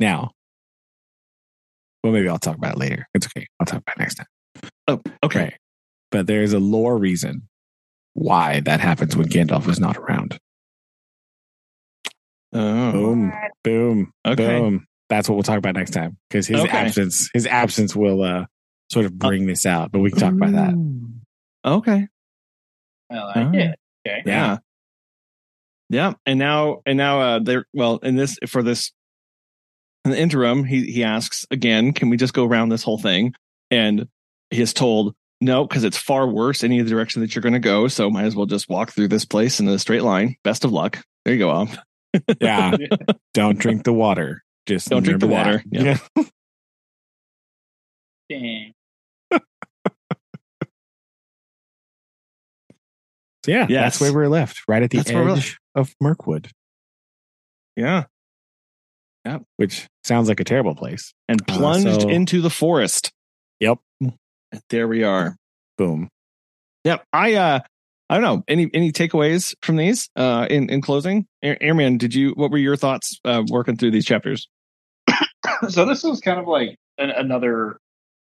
now, 0.00 0.32
well, 2.02 2.12
maybe 2.12 2.28
I'll 2.28 2.38
talk 2.38 2.56
about 2.56 2.72
it 2.74 2.78
later. 2.78 3.06
It's 3.14 3.26
okay. 3.26 3.46
I'll 3.60 3.66
talk 3.66 3.80
about 3.80 3.96
it 3.96 4.00
next 4.00 4.14
time. 4.16 4.26
Oh, 4.88 5.00
okay. 5.22 5.38
Right. 5.40 5.54
But 6.10 6.26
there's 6.26 6.52
a 6.52 6.58
lore 6.58 6.96
reason 6.98 7.48
why 8.14 8.60
that 8.60 8.80
happens 8.80 9.16
when 9.16 9.28
Gandalf 9.28 9.68
is 9.68 9.80
not 9.80 9.96
around. 9.96 10.38
Oh, 12.54 12.92
Boom, 12.92 13.32
boom, 13.64 14.12
okay. 14.26 14.46
boom. 14.46 14.86
That's 15.08 15.28
what 15.28 15.36
we'll 15.36 15.42
talk 15.42 15.56
about 15.58 15.74
next 15.74 15.92
time 15.92 16.18
because 16.28 16.46
his 16.46 16.60
Okay. 16.60 16.76
absence, 16.76 17.30
his 17.32 17.46
absence 17.46 17.96
will 17.96 18.22
uh, 18.22 18.44
sort 18.90 19.06
of 19.06 19.18
bring 19.18 19.46
this 19.46 19.64
out. 19.64 19.90
But 19.90 20.00
we 20.00 20.10
can 20.10 20.18
talk 20.18 20.32
about 20.34 20.52
that. 20.52 20.74
Okay. 21.64 22.08
I 23.10 23.14
like 23.22 23.36
Oh. 23.36 23.52
it. 23.52 23.78
Okay. 24.06 24.22
Yeah. 24.26 24.58
Yeah. 25.88 26.12
And 26.26 26.38
now, 26.38 26.80
and 26.86 26.96
now, 26.98 27.20
uh, 27.20 27.38
they're, 27.38 27.66
well, 27.74 27.98
in 27.98 28.16
this, 28.16 28.38
for 28.46 28.62
this, 28.62 28.92
in 30.04 30.10
the 30.10 30.18
interim, 30.18 30.64
he, 30.64 30.90
he 30.90 31.04
asks 31.04 31.46
again, 31.50 31.92
can 31.92 32.08
we 32.10 32.16
just 32.16 32.34
go 32.34 32.44
around 32.46 32.68
this 32.70 32.82
whole 32.82 32.98
thing? 32.98 33.34
And 33.70 34.08
he 34.50 34.60
is 34.62 34.72
told, 34.74 35.14
no, 35.40 35.66
because 35.66 35.84
it's 35.84 35.96
far 35.96 36.26
worse 36.28 36.62
any 36.64 36.78
of 36.80 36.86
the 36.86 36.90
direction 36.90 37.20
that 37.22 37.34
you're 37.34 37.42
going 37.42 37.52
to 37.54 37.58
go. 37.58 37.88
So 37.88 38.10
might 38.10 38.24
as 38.24 38.36
well 38.36 38.46
just 38.46 38.68
walk 38.68 38.90
through 38.92 39.08
this 39.08 39.24
place 39.24 39.60
in 39.60 39.68
a 39.68 39.78
straight 39.78 40.02
line. 40.02 40.36
Best 40.44 40.64
of 40.64 40.72
luck. 40.72 40.98
There 41.24 41.34
you 41.34 41.40
go, 41.40 41.50
Om. 41.50 41.68
Yeah. 42.40 42.76
Don't 43.32 43.58
drink 43.58 43.84
the 43.84 43.92
water. 43.92 44.42
Just 44.66 44.90
Don't 44.90 45.02
drink 45.02 45.20
the 45.20 45.26
remember 45.26 45.50
water. 45.52 45.64
that. 45.70 46.00
Yeah. 46.18 46.24
Dang. 48.28 48.72
So 53.44 53.50
yeah, 53.50 53.66
Yes. 53.68 53.98
that's 53.98 54.00
where 54.00 54.12
we're 54.12 54.28
left, 54.28 54.62
right 54.68 54.82
at 54.82 54.90
the 54.90 54.98
That's 54.98 55.10
edge 55.10 55.58
of 55.74 55.94
Mirkwood, 56.00 56.50
Yeah. 57.76 58.04
Which 59.56 59.88
sounds 60.04 60.28
like 60.28 60.40
a 60.40 60.44
terrible 60.44 60.74
place. 60.74 61.12
And 61.28 61.40
Uh, 61.42 61.56
plunged 61.58 62.02
so- 62.02 62.08
into 62.08 62.40
the 62.40 62.50
forest. 62.50 63.12
Yep. 63.60 63.78
There 64.68 64.88
we 64.88 65.02
are. 65.04 65.36
Boom. 65.78 66.08
Yep. 66.84 67.04
I 67.12 67.34
uh 67.34 67.60
I 68.10 68.14
don't 68.14 68.22
know. 68.24 68.44
Any 68.48 68.68
any 68.74 68.92
takeaways 68.92 69.54
from 69.62 69.76
these 69.76 70.08
uh 70.16 70.46
in, 70.50 70.68
in 70.68 70.82
closing? 70.82 71.26
Air- 71.42 71.62
Airman, 71.62 71.96
did 71.98 72.14
you 72.14 72.30
what 72.32 72.50
were 72.50 72.58
your 72.58 72.76
thoughts 72.76 73.18
uh 73.24 73.42
working 73.48 73.76
through 73.76 73.92
these 73.92 74.04
chapters? 74.04 74.48
so 75.68 75.84
this 75.86 76.02
was 76.02 76.20
kind 76.20 76.38
of 76.38 76.46
like 76.46 76.76
an, 76.98 77.10
another 77.10 77.78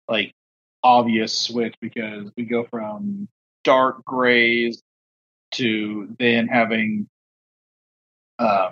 like 0.09 0.33
obvious 0.83 1.33
switch 1.37 1.75
because 1.81 2.31
we 2.37 2.45
go 2.45 2.65
from 2.65 3.29
dark 3.65 4.05
grays 4.05 4.83
to 5.53 6.09
then 6.19 6.49
having 6.49 7.07
uh, 8.39 8.71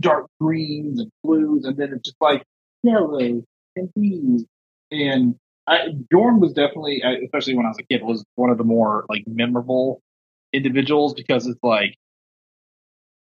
dark 0.00 0.26
greens 0.40 1.00
and 1.00 1.10
blues, 1.22 1.64
and 1.64 1.76
then 1.76 1.92
it's 1.92 2.02
just 2.02 2.16
like 2.20 2.44
yellow 2.82 3.42
and 3.76 3.92
greens. 3.96 4.44
And 4.90 5.36
I, 5.66 5.88
Dorn 6.10 6.40
was 6.40 6.52
definitely, 6.52 7.02
especially 7.24 7.54
when 7.54 7.66
I 7.66 7.70
was 7.70 7.78
a 7.78 7.82
kid, 7.82 8.02
was 8.02 8.24
one 8.36 8.50
of 8.50 8.58
the 8.58 8.64
more 8.64 9.04
like 9.08 9.24
memorable 9.26 10.00
individuals 10.52 11.14
because 11.14 11.46
it's 11.46 11.62
like 11.62 11.94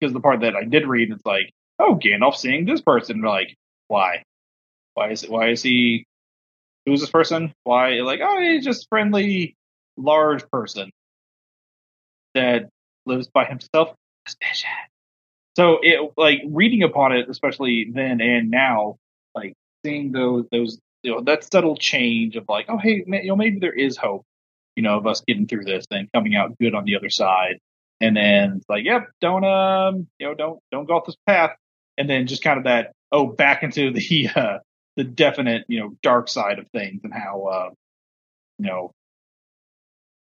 because 0.00 0.12
the 0.12 0.20
part 0.20 0.40
that 0.40 0.54
I 0.54 0.64
did 0.64 0.86
read, 0.86 1.10
it's 1.10 1.24
like, 1.24 1.52
oh, 1.78 1.98
Gandalf 2.02 2.36
seeing 2.36 2.66
this 2.66 2.80
person, 2.80 3.22
like, 3.22 3.56
why? 3.88 4.22
Why 4.94 5.10
is 5.10 5.24
it? 5.24 5.30
Why 5.30 5.50
is 5.50 5.62
he? 5.62 6.06
Who's 6.84 7.00
this 7.00 7.10
person? 7.10 7.52
Why? 7.64 8.00
Like, 8.00 8.20
oh, 8.22 8.40
he's 8.40 8.64
just 8.64 8.88
friendly, 8.88 9.56
large 9.96 10.48
person 10.50 10.90
that 12.34 12.68
lives 13.06 13.28
by 13.28 13.44
himself. 13.44 13.94
Suspicious. 14.26 14.66
So 15.56 15.78
it 15.82 16.12
like 16.18 16.42
reading 16.46 16.82
upon 16.82 17.12
it, 17.12 17.30
especially 17.30 17.90
then 17.92 18.20
and 18.20 18.50
now, 18.50 18.98
like 19.34 19.54
seeing 19.84 20.12
those 20.12 20.44
those 20.52 20.78
you 21.02 21.12
know 21.12 21.22
that 21.22 21.50
subtle 21.50 21.76
change 21.76 22.36
of 22.36 22.44
like, 22.46 22.66
oh 22.68 22.76
hey, 22.76 23.04
you 23.06 23.28
know 23.28 23.36
maybe 23.36 23.58
there 23.58 23.72
is 23.72 23.96
hope, 23.96 24.24
you 24.76 24.82
know, 24.82 24.98
of 24.98 25.06
us 25.06 25.22
getting 25.26 25.46
through 25.46 25.64
this 25.64 25.86
and 25.90 26.12
coming 26.12 26.36
out 26.36 26.58
good 26.58 26.74
on 26.74 26.84
the 26.84 26.96
other 26.96 27.08
side. 27.08 27.58
And 28.02 28.14
then 28.14 28.56
it's 28.58 28.66
like, 28.68 28.84
yep, 28.84 29.08
don't 29.22 29.44
um, 29.44 30.06
you 30.18 30.26
know, 30.26 30.34
don't 30.34 30.60
don't 30.70 30.84
go 30.84 30.96
off 30.96 31.06
this 31.06 31.16
path. 31.26 31.56
And 31.96 32.10
then 32.10 32.26
just 32.26 32.44
kind 32.44 32.58
of 32.58 32.64
that 32.64 32.92
oh, 33.10 33.26
back 33.26 33.62
into 33.62 33.90
the 33.90 34.28
uh, 34.36 34.58
the 34.96 35.04
definite 35.04 35.64
you 35.68 35.80
know 35.80 35.94
dark 36.02 36.28
side 36.28 36.58
of 36.58 36.66
things 36.68 37.00
and 37.02 37.14
how 37.14 37.44
uh, 37.44 37.70
you 38.58 38.66
know 38.66 38.92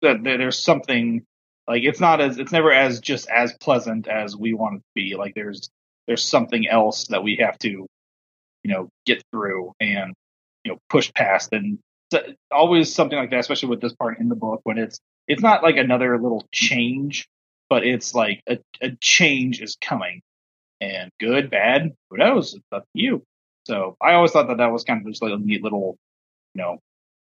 that 0.01 0.23
there's 0.23 0.57
something 0.57 1.23
like 1.69 1.83
it's 1.83 1.99
not 1.99 2.19
as 2.19 2.39
it's 2.39 2.51
never 2.51 2.73
as 2.73 2.99
just 2.99 3.29
as 3.29 3.53
pleasant 3.61 4.07
as 4.07 4.35
we 4.35 4.53
want 4.53 4.77
it 4.77 4.79
to 4.79 4.83
be. 4.95 5.15
Like 5.15 5.35
there's 5.35 5.69
there's 6.07 6.23
something 6.25 6.67
else 6.67 7.05
that 7.09 7.23
we 7.23 7.37
have 7.37 7.59
to, 7.59 7.69
you 7.69 7.87
know, 8.65 8.89
get 9.05 9.23
through 9.31 9.73
and 9.79 10.15
you 10.65 10.71
know 10.71 10.79
push 10.89 11.13
past, 11.13 11.53
and 11.53 11.77
always 12.51 12.93
something 12.93 13.17
like 13.17 13.29
that, 13.29 13.41
especially 13.41 13.69
with 13.69 13.81
this 13.81 13.93
part 13.93 14.19
in 14.19 14.29
the 14.29 14.35
book 14.35 14.61
when 14.63 14.79
it's 14.79 14.99
it's 15.27 15.43
not 15.43 15.61
like 15.61 15.77
another 15.77 16.19
little 16.19 16.43
change, 16.51 17.27
but 17.69 17.85
it's 17.85 18.15
like 18.15 18.41
a, 18.49 18.57
a 18.81 18.89
change 18.99 19.61
is 19.61 19.77
coming, 19.79 20.21
and 20.81 21.11
good, 21.19 21.51
bad, 21.51 21.93
who 22.09 22.17
knows? 22.17 22.55
It's 22.55 22.65
up 22.71 22.85
to 22.95 23.01
you. 23.01 23.21
So 23.67 23.95
I 24.01 24.13
always 24.13 24.31
thought 24.31 24.47
that 24.47 24.57
that 24.57 24.71
was 24.71 24.83
kind 24.83 25.01
of 25.01 25.07
just 25.07 25.21
like 25.21 25.33
a 25.33 25.37
neat 25.37 25.61
little, 25.61 25.97
you 26.55 26.63
know, 26.63 26.79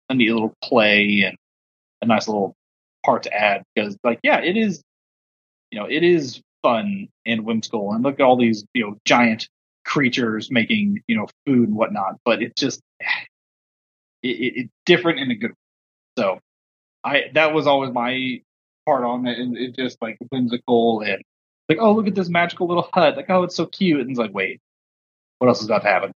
a 0.08 0.16
neat 0.16 0.32
little 0.32 0.52
play 0.60 1.22
and 1.24 1.36
a 2.02 2.06
nice 2.06 2.26
little 2.26 2.56
part 3.04 3.24
to 3.24 3.34
add 3.34 3.62
because, 3.74 3.96
like, 4.04 4.20
yeah, 4.22 4.40
it 4.40 4.56
is, 4.56 4.82
you 5.70 5.78
know, 5.78 5.86
it 5.86 6.02
is 6.02 6.40
fun 6.62 7.08
and 7.26 7.44
whimsical, 7.44 7.92
and 7.92 8.02
look 8.04 8.20
at 8.20 8.24
all 8.24 8.36
these, 8.36 8.64
you 8.74 8.82
know, 8.84 8.96
giant 9.04 9.48
creatures 9.84 10.50
making, 10.50 11.00
you 11.08 11.16
know, 11.16 11.26
food 11.46 11.68
and 11.68 11.76
whatnot. 11.76 12.16
But 12.24 12.42
it's 12.42 12.60
just, 12.60 12.80
it, 14.22 14.28
it, 14.28 14.52
it's 14.56 14.70
different 14.86 15.20
in 15.20 15.30
a 15.30 15.34
good. 15.34 15.50
way. 15.50 15.56
So, 16.18 16.40
I 17.04 17.24
that 17.34 17.54
was 17.54 17.66
always 17.66 17.92
my 17.92 18.42
part 18.86 19.04
on 19.04 19.26
it, 19.26 19.38
and 19.38 19.56
it 19.56 19.76
just 19.76 19.98
like 20.02 20.18
whimsical 20.30 21.00
and 21.02 21.22
like, 21.68 21.78
oh, 21.80 21.92
look 21.92 22.06
at 22.06 22.14
this 22.14 22.28
magical 22.28 22.68
little 22.68 22.88
hut. 22.92 23.16
Like, 23.16 23.30
oh, 23.30 23.44
it's 23.44 23.56
so 23.56 23.66
cute. 23.66 24.00
And 24.00 24.10
it's 24.10 24.18
like, 24.18 24.34
wait, 24.34 24.60
what 25.38 25.48
else 25.48 25.60
is 25.60 25.66
about 25.66 25.82
to 25.82 25.88
happen? 25.88 26.12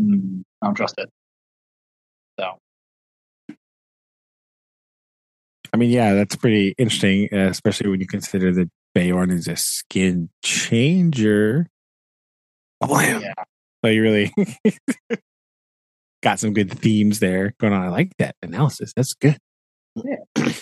Mm, 0.00 0.42
I 0.62 0.66
don't 0.66 0.74
trust 0.74 0.94
it. 0.98 1.10
I 5.74 5.76
mean, 5.76 5.90
yeah, 5.90 6.14
that's 6.14 6.36
pretty 6.36 6.72
interesting, 6.78 7.28
uh, 7.32 7.48
especially 7.48 7.90
when 7.90 7.98
you 7.98 8.06
consider 8.06 8.52
that 8.52 8.70
Beorn 8.94 9.32
is 9.32 9.48
a 9.48 9.56
skin 9.56 10.30
changer. 10.44 11.66
Blam. 12.80 13.22
yeah. 13.22 13.34
So 13.84 13.90
you 13.90 14.02
really 14.02 14.32
got 16.22 16.38
some 16.38 16.52
good 16.52 16.70
themes 16.70 17.18
there 17.18 17.54
going 17.58 17.72
on. 17.72 17.82
I 17.82 17.88
like 17.88 18.12
that 18.20 18.36
analysis. 18.40 18.92
That's 18.94 19.14
good. 19.14 19.36
Yeah. 19.96 20.18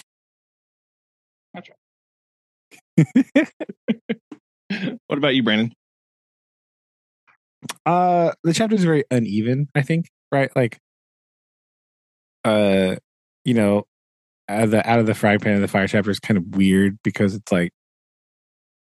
That's 1.52 1.68
What 5.08 5.18
about 5.18 5.34
you, 5.34 5.42
Brandon? 5.42 5.74
Uh, 7.84 8.32
the 8.44 8.54
chapter 8.54 8.76
is 8.76 8.84
very 8.84 9.04
uneven. 9.10 9.68
I 9.74 9.82
think, 9.82 10.08
right? 10.32 10.50
Like, 10.56 10.78
uh, 12.46 12.96
you 13.44 13.52
know, 13.52 13.84
out 14.52 14.64
of 14.64 14.70
the 14.70 14.88
out 14.88 14.98
of 15.00 15.06
the 15.06 15.14
frying 15.14 15.38
pan 15.40 15.54
of 15.54 15.60
the 15.60 15.68
fire 15.68 15.86
chapter 15.88 16.10
is 16.10 16.20
kind 16.20 16.38
of 16.38 16.56
weird 16.56 16.98
because 17.02 17.34
it's 17.34 17.50
like 17.52 17.72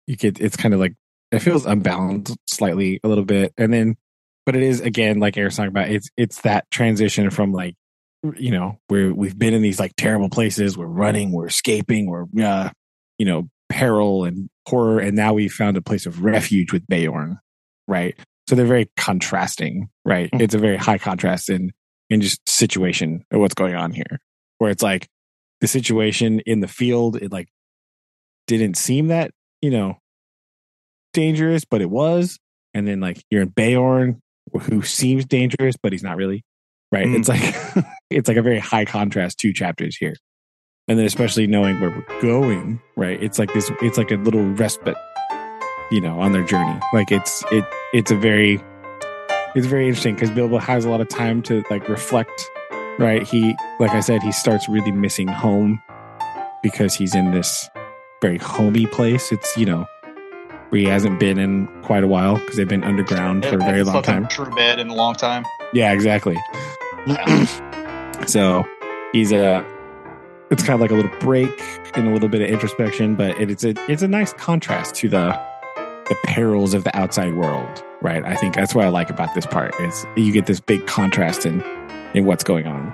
you 0.08 0.16
get 0.16 0.40
it's 0.40 0.58
kind 0.58 0.74
of 0.74 0.80
like 0.80 0.96
it 1.32 1.40
feels 1.40 1.66
unbalanced 1.66 2.36
slightly 2.48 3.00
a 3.04 3.08
little 3.08 3.26
bit, 3.26 3.54
and 3.58 3.74
then 3.74 3.96
but 4.46 4.56
it 4.56 4.64
is 4.64 4.82
again 4.82 5.20
like 5.20 5.38
Eric's 5.38 5.56
talking 5.56 5.70
about 5.70 5.90
it's 5.90 6.10
it's 6.18 6.42
that 6.42 6.70
transition 6.72 7.30
from 7.30 7.54
like 7.54 7.76
you 8.36 8.52
know 8.52 8.78
where 8.88 9.14
we've 9.14 9.38
been 9.38 9.54
in 9.54 9.62
these 9.62 9.80
like 9.80 9.94
terrible 9.98 10.30
places, 10.30 10.78
we're 10.78 10.86
running, 10.86 11.32
we're 11.32 11.48
escaping, 11.48 12.08
we're 12.08 12.26
uh, 12.44 12.70
you 13.18 13.26
know 13.26 13.48
peril 13.70 14.26
and 14.26 14.50
horror, 14.68 15.00
and 15.00 15.16
now 15.16 15.34
we 15.34 15.48
found 15.48 15.78
a 15.78 15.82
place 15.82 16.06
of 16.06 16.24
refuge 16.24 16.74
with 16.74 16.86
Beorn, 16.88 17.40
right? 17.88 18.16
So 18.50 18.56
they're 18.56 18.66
very 18.66 18.90
contrasting, 18.98 19.90
right? 20.04 20.30
Mhm. 20.32 20.42
It's 20.42 20.54
a 20.54 20.60
very 20.60 20.78
high 20.78 20.98
contrast 20.98 21.50
in 21.50 21.72
in 22.10 22.20
just 22.20 22.48
situation 22.50 23.24
of 23.32 23.40
what's 23.40 23.54
going 23.54 23.76
on 23.76 23.92
here, 23.92 24.20
where 24.58 24.70
it's 24.70 24.84
like 24.84 25.08
the 25.62 25.68
situation 25.68 26.42
in 26.42 26.60
the 26.60 26.68
field, 26.68 27.16
it 27.16 27.32
like 27.32 27.48
didn't 28.48 28.76
seem 28.76 29.08
that 29.08 29.32
you 29.62 29.72
know 29.72 29.98
dangerous, 31.14 31.66
but 31.66 31.82
it 31.82 31.90
was, 31.90 32.38
and 32.74 32.88
then 32.88 33.00
like 33.00 33.24
you're 33.30 33.44
in 33.44 33.50
Beorn, 33.50 34.22
who 34.62 34.82
seems 34.82 35.26
dangerous, 35.26 35.76
but 35.82 35.92
he's 35.92 36.04
not 36.04 36.18
really, 36.18 36.44
right? 36.92 37.08
Mm. 37.08 37.20
It's 37.20 37.30
like 37.30 37.86
it's 38.10 38.28
like 38.28 38.38
a 38.38 38.42
very 38.42 38.60
high 38.60 38.86
contrast 38.86 39.38
two 39.38 39.54
chapters 39.54 39.96
here, 39.96 40.16
and 40.88 40.98
then 40.98 41.06
especially 41.06 41.48
knowing 41.48 41.80
where 41.80 41.90
we're 41.90 42.22
going, 42.22 42.82
right? 42.96 43.22
It's 43.22 43.40
like 43.40 43.54
this, 43.54 43.72
it's 43.82 43.98
like 43.98 44.12
a 44.12 44.18
little 44.18 44.44
respite, 44.54 44.98
you 45.92 46.02
know, 46.02 46.20
on 46.20 46.32
their 46.32 46.44
journey. 46.44 46.80
Like 46.94 47.12
it's 47.12 47.44
it 47.52 47.66
it's 47.94 48.12
a 48.12 48.16
very 48.16 48.62
it's 49.56 49.68
very 49.68 49.88
interesting 49.88 50.16
because 50.16 50.32
Bilbo 50.32 50.58
has 50.60 50.86
a 50.86 50.90
lot 50.90 51.02
of 51.02 51.10
time 51.10 51.42
to 51.44 51.64
like 51.70 51.88
reflect, 51.90 52.50
right? 53.00 53.24
He, 53.24 53.56
like 53.80 53.92
I 53.92 54.00
said, 54.00 54.22
he 54.22 54.32
starts 54.32 54.68
really 54.70 54.92
missing 54.92 55.28
home 55.28 55.82
because 56.64 56.94
he's 56.96 57.16
in 57.16 57.32
this 57.32 57.70
very 58.22 58.38
homey 58.38 58.86
place. 58.86 59.32
It's 59.32 59.58
you 59.58 59.66
know 59.66 59.86
where 60.70 60.82
he 60.82 60.88
hasn't 60.88 61.20
been 61.20 61.38
in 61.38 61.68
quite 61.82 62.04
a 62.04 62.08
while 62.08 62.38
because 62.38 62.56
they've 62.56 62.68
been 62.68 62.84
underground 62.84 63.46
for 63.46 63.56
a 63.56 63.60
very 63.60 63.84
long 63.84 64.02
time. 64.04 64.28
True 64.28 64.50
bed 64.52 64.80
in 64.80 64.90
a 64.90 64.96
long 64.96 65.16
time. 65.16 65.46
Yeah, 65.74 65.92
exactly. 65.92 66.38
so 68.28 68.64
he's 69.14 69.32
a. 69.32 69.66
It's 70.50 70.64
kind 70.64 70.74
of 70.74 70.82
like 70.82 70.92
a 70.92 70.96
little 70.96 71.18
break 71.20 71.62
and 71.96 72.10
a 72.10 72.12
little 72.12 72.28
bit 72.28 72.42
of 72.42 72.50
introspection, 72.50 73.16
but 73.16 73.40
it, 73.40 73.50
it's 73.50 73.64
a 73.64 73.74
it's 73.90 74.02
a 74.02 74.08
nice 74.08 74.34
contrast 74.34 74.96
to 74.96 75.10
the 75.10 75.40
the 76.10 76.16
perils 76.26 76.74
of 76.74 76.84
the 76.84 76.96
outside 76.98 77.36
world, 77.36 77.84
right? 78.02 78.24
I 78.26 78.36
think 78.36 78.54
that's 78.54 78.76
what 78.76 78.86
I 78.86 78.90
like 78.90 79.10
about 79.10 79.34
this 79.34 79.46
part 79.46 79.74
is 79.80 80.06
you 80.18 80.34
get 80.34 80.46
this 80.46 80.60
big 80.60 80.86
contrast 80.86 81.46
in 81.46 81.62
in 82.14 82.26
what's 82.26 82.44
going 82.44 82.68
on. 82.68 82.92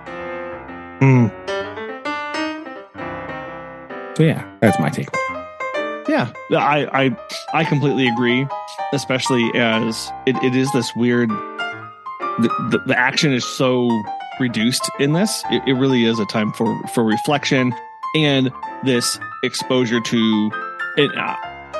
Hmm. 0.99 1.27
So 4.15 4.23
yeah, 4.23 4.44
that's 4.61 4.80
my 4.80 4.89
take. 4.89 5.10
Yeah, 6.10 6.31
I 6.52 6.88
I 6.91 7.18
I 7.53 7.64
completely 7.65 8.07
agree, 8.07 8.48
especially 8.94 9.49
as 9.56 10.11
it, 10.26 10.35
it 10.44 10.56
is 10.56 10.72
this 10.72 10.95
weird. 10.95 11.30
The, 11.30 12.49
the, 12.72 12.80
the 12.88 12.98
action 12.98 13.34
is 13.34 13.45
so 13.45 13.89
reduced 14.39 14.89
in 14.99 15.14
this. 15.14 15.44
It, 15.52 15.64
it 15.68 15.73
really 15.73 16.06
is 16.06 16.18
a 16.19 16.26
time 16.26 16.52
for 16.53 16.81
for 16.88 17.03
reflection 17.03 17.73
and 18.15 18.52
this 18.84 19.19
exposure 19.44 19.99
to. 19.99 20.52
It, 20.98 21.15
uh, 21.15 21.35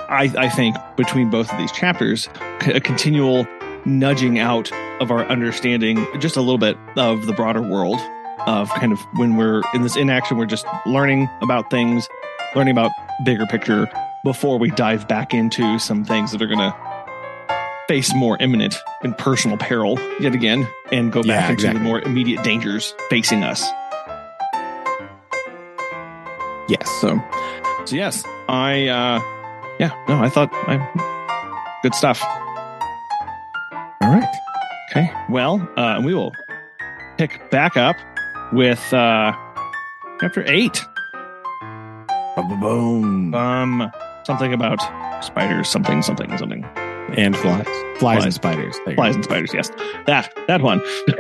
I 0.10 0.32
I 0.38 0.50
think 0.50 0.76
between 0.96 1.30
both 1.30 1.52
of 1.52 1.58
these 1.58 1.72
chapters, 1.72 2.30
a 2.68 2.80
continual 2.80 3.48
nudging 3.88 4.38
out 4.38 4.72
of 5.02 5.10
our 5.12 5.26
understanding 5.26 6.06
just 6.20 6.36
a 6.38 6.42
little 6.42 6.58
bit 6.58 6.78
of 6.98 7.26
the 7.26 7.34
broader 7.34 7.62
world 7.62 8.00
of 8.46 8.70
kind 8.72 8.92
of 8.92 9.00
when 9.16 9.36
we're 9.38 9.62
in 9.74 9.82
this 9.82 9.96
inaction 9.96 10.38
we're 10.38 10.46
just 10.46 10.66
learning 10.86 11.30
about 11.42 11.70
things 11.70 12.08
learning 12.56 12.72
about 12.72 12.92
bigger 13.24 13.46
picture 13.46 13.90
before 14.24 14.60
we 14.60 14.70
dive 14.72 15.08
back 15.08 15.34
into 15.34 15.80
some 15.80 16.04
things 16.04 16.32
that 16.32 16.42
are 16.42 16.48
going 16.48 16.60
to 16.60 16.76
face 17.88 18.14
more 18.14 18.36
imminent 18.42 18.76
and 19.04 19.18
personal 19.18 19.56
peril 19.58 19.98
yet 20.20 20.34
again 20.36 20.68
and 20.92 21.12
go 21.14 21.22
back 21.22 21.28
Yeah, 21.28 21.42
into 21.44 21.54
exactly. 21.54 21.80
the 21.80 21.84
more 21.86 22.02
immediate 22.02 22.44
dangers 22.44 22.94
facing 23.10 23.44
us. 23.44 23.64
Yes. 26.68 26.90
So, 27.00 27.18
so 27.86 27.96
yes, 27.96 28.26
I, 28.50 28.88
uh, 28.88 29.22
yeah, 29.80 29.92
no, 30.10 30.22
I 30.22 30.28
thought 30.30 30.50
I, 30.52 31.80
good 31.84 31.96
stuff. 31.96 32.22
All 34.08 34.14
right. 34.14 34.36
Okay. 34.92 35.12
Well, 35.30 35.68
uh, 35.76 36.02
we 36.04 36.14
will 36.14 36.32
pick 37.18 37.50
back 37.52 37.76
up 37.76 37.98
with, 38.54 38.80
uh, 38.94 39.34
chapter 40.22 40.44
eight. 40.48 40.82
Boom. 42.62 43.34
Um, 43.36 43.92
something 44.24 44.54
about 44.54 44.80
spiders, 45.24 45.68
something, 45.68 46.02
something, 46.02 46.38
something. 46.38 46.64
And 47.18 47.36
flies. 47.36 47.66
Flies, 47.66 48.00
Flies. 48.00 48.24
and 48.26 48.34
spiders. 48.34 48.76
There 48.86 48.96
Flies 48.96 49.16
and 49.16 49.24
spiders, 49.26 49.54
yes. 49.54 49.72
That, 50.06 50.32
that 50.48 50.62
one. 50.62 50.82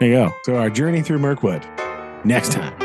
There 0.00 0.08
you 0.08 0.14
go. 0.14 0.32
So 0.44 0.56
our 0.56 0.70
journey 0.70 1.02
through 1.02 1.18
Mirkwood. 1.20 1.64
Next 2.24 2.52
time. 2.52 2.76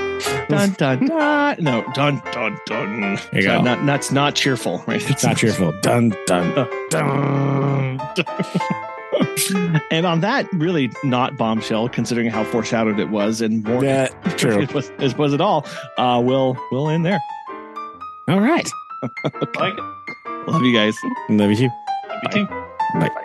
dun 0.48 0.72
dun 0.74 1.06
dun. 1.08 1.58
No, 1.60 1.84
dun 1.94 2.22
dun 2.32 2.58
dun. 2.66 3.02
There 3.02 3.20
you 3.34 3.42
So 3.44 3.58
go. 3.58 3.62
Not 3.62 3.86
that's 3.86 4.12
not 4.12 4.36
cheerful, 4.36 4.84
right? 4.88 5.08
It's 5.10 5.24
not 5.24 5.38
cheerful. 5.38 5.74
Dun 5.82 6.14
dun 6.26 6.68
dun. 6.90 8.00
and 9.92 10.06
on 10.06 10.20
that 10.22 10.48
really 10.54 10.92
not 11.04 11.38
bombshell, 11.38 11.90
considering 11.90 12.30
how 12.30 12.44
foreshadowed 12.44 13.00
it 13.00 13.10
was 13.10 13.42
and 13.42 13.64
more 13.64 13.84
Yeah, 13.84 14.08
true. 14.38 14.62
it 14.62 14.74
was 14.74 14.92
it 15.00 15.18
was 15.18 15.34
at 15.34 15.42
all. 15.42 15.66
Uh, 15.98 16.22
we'll 16.24 16.58
we'll 16.72 16.90
end 16.90 17.06
there. 17.06 17.20
All 18.28 18.40
right. 18.42 18.70
Like 19.56 19.74
it. 19.78 20.48
Love 20.48 20.62
you 20.64 20.74
guys. 20.74 20.96
Love 21.30 21.52
you. 21.52 21.68
Me 21.70 22.30
too. 22.32 22.46
Bye. 22.96 23.23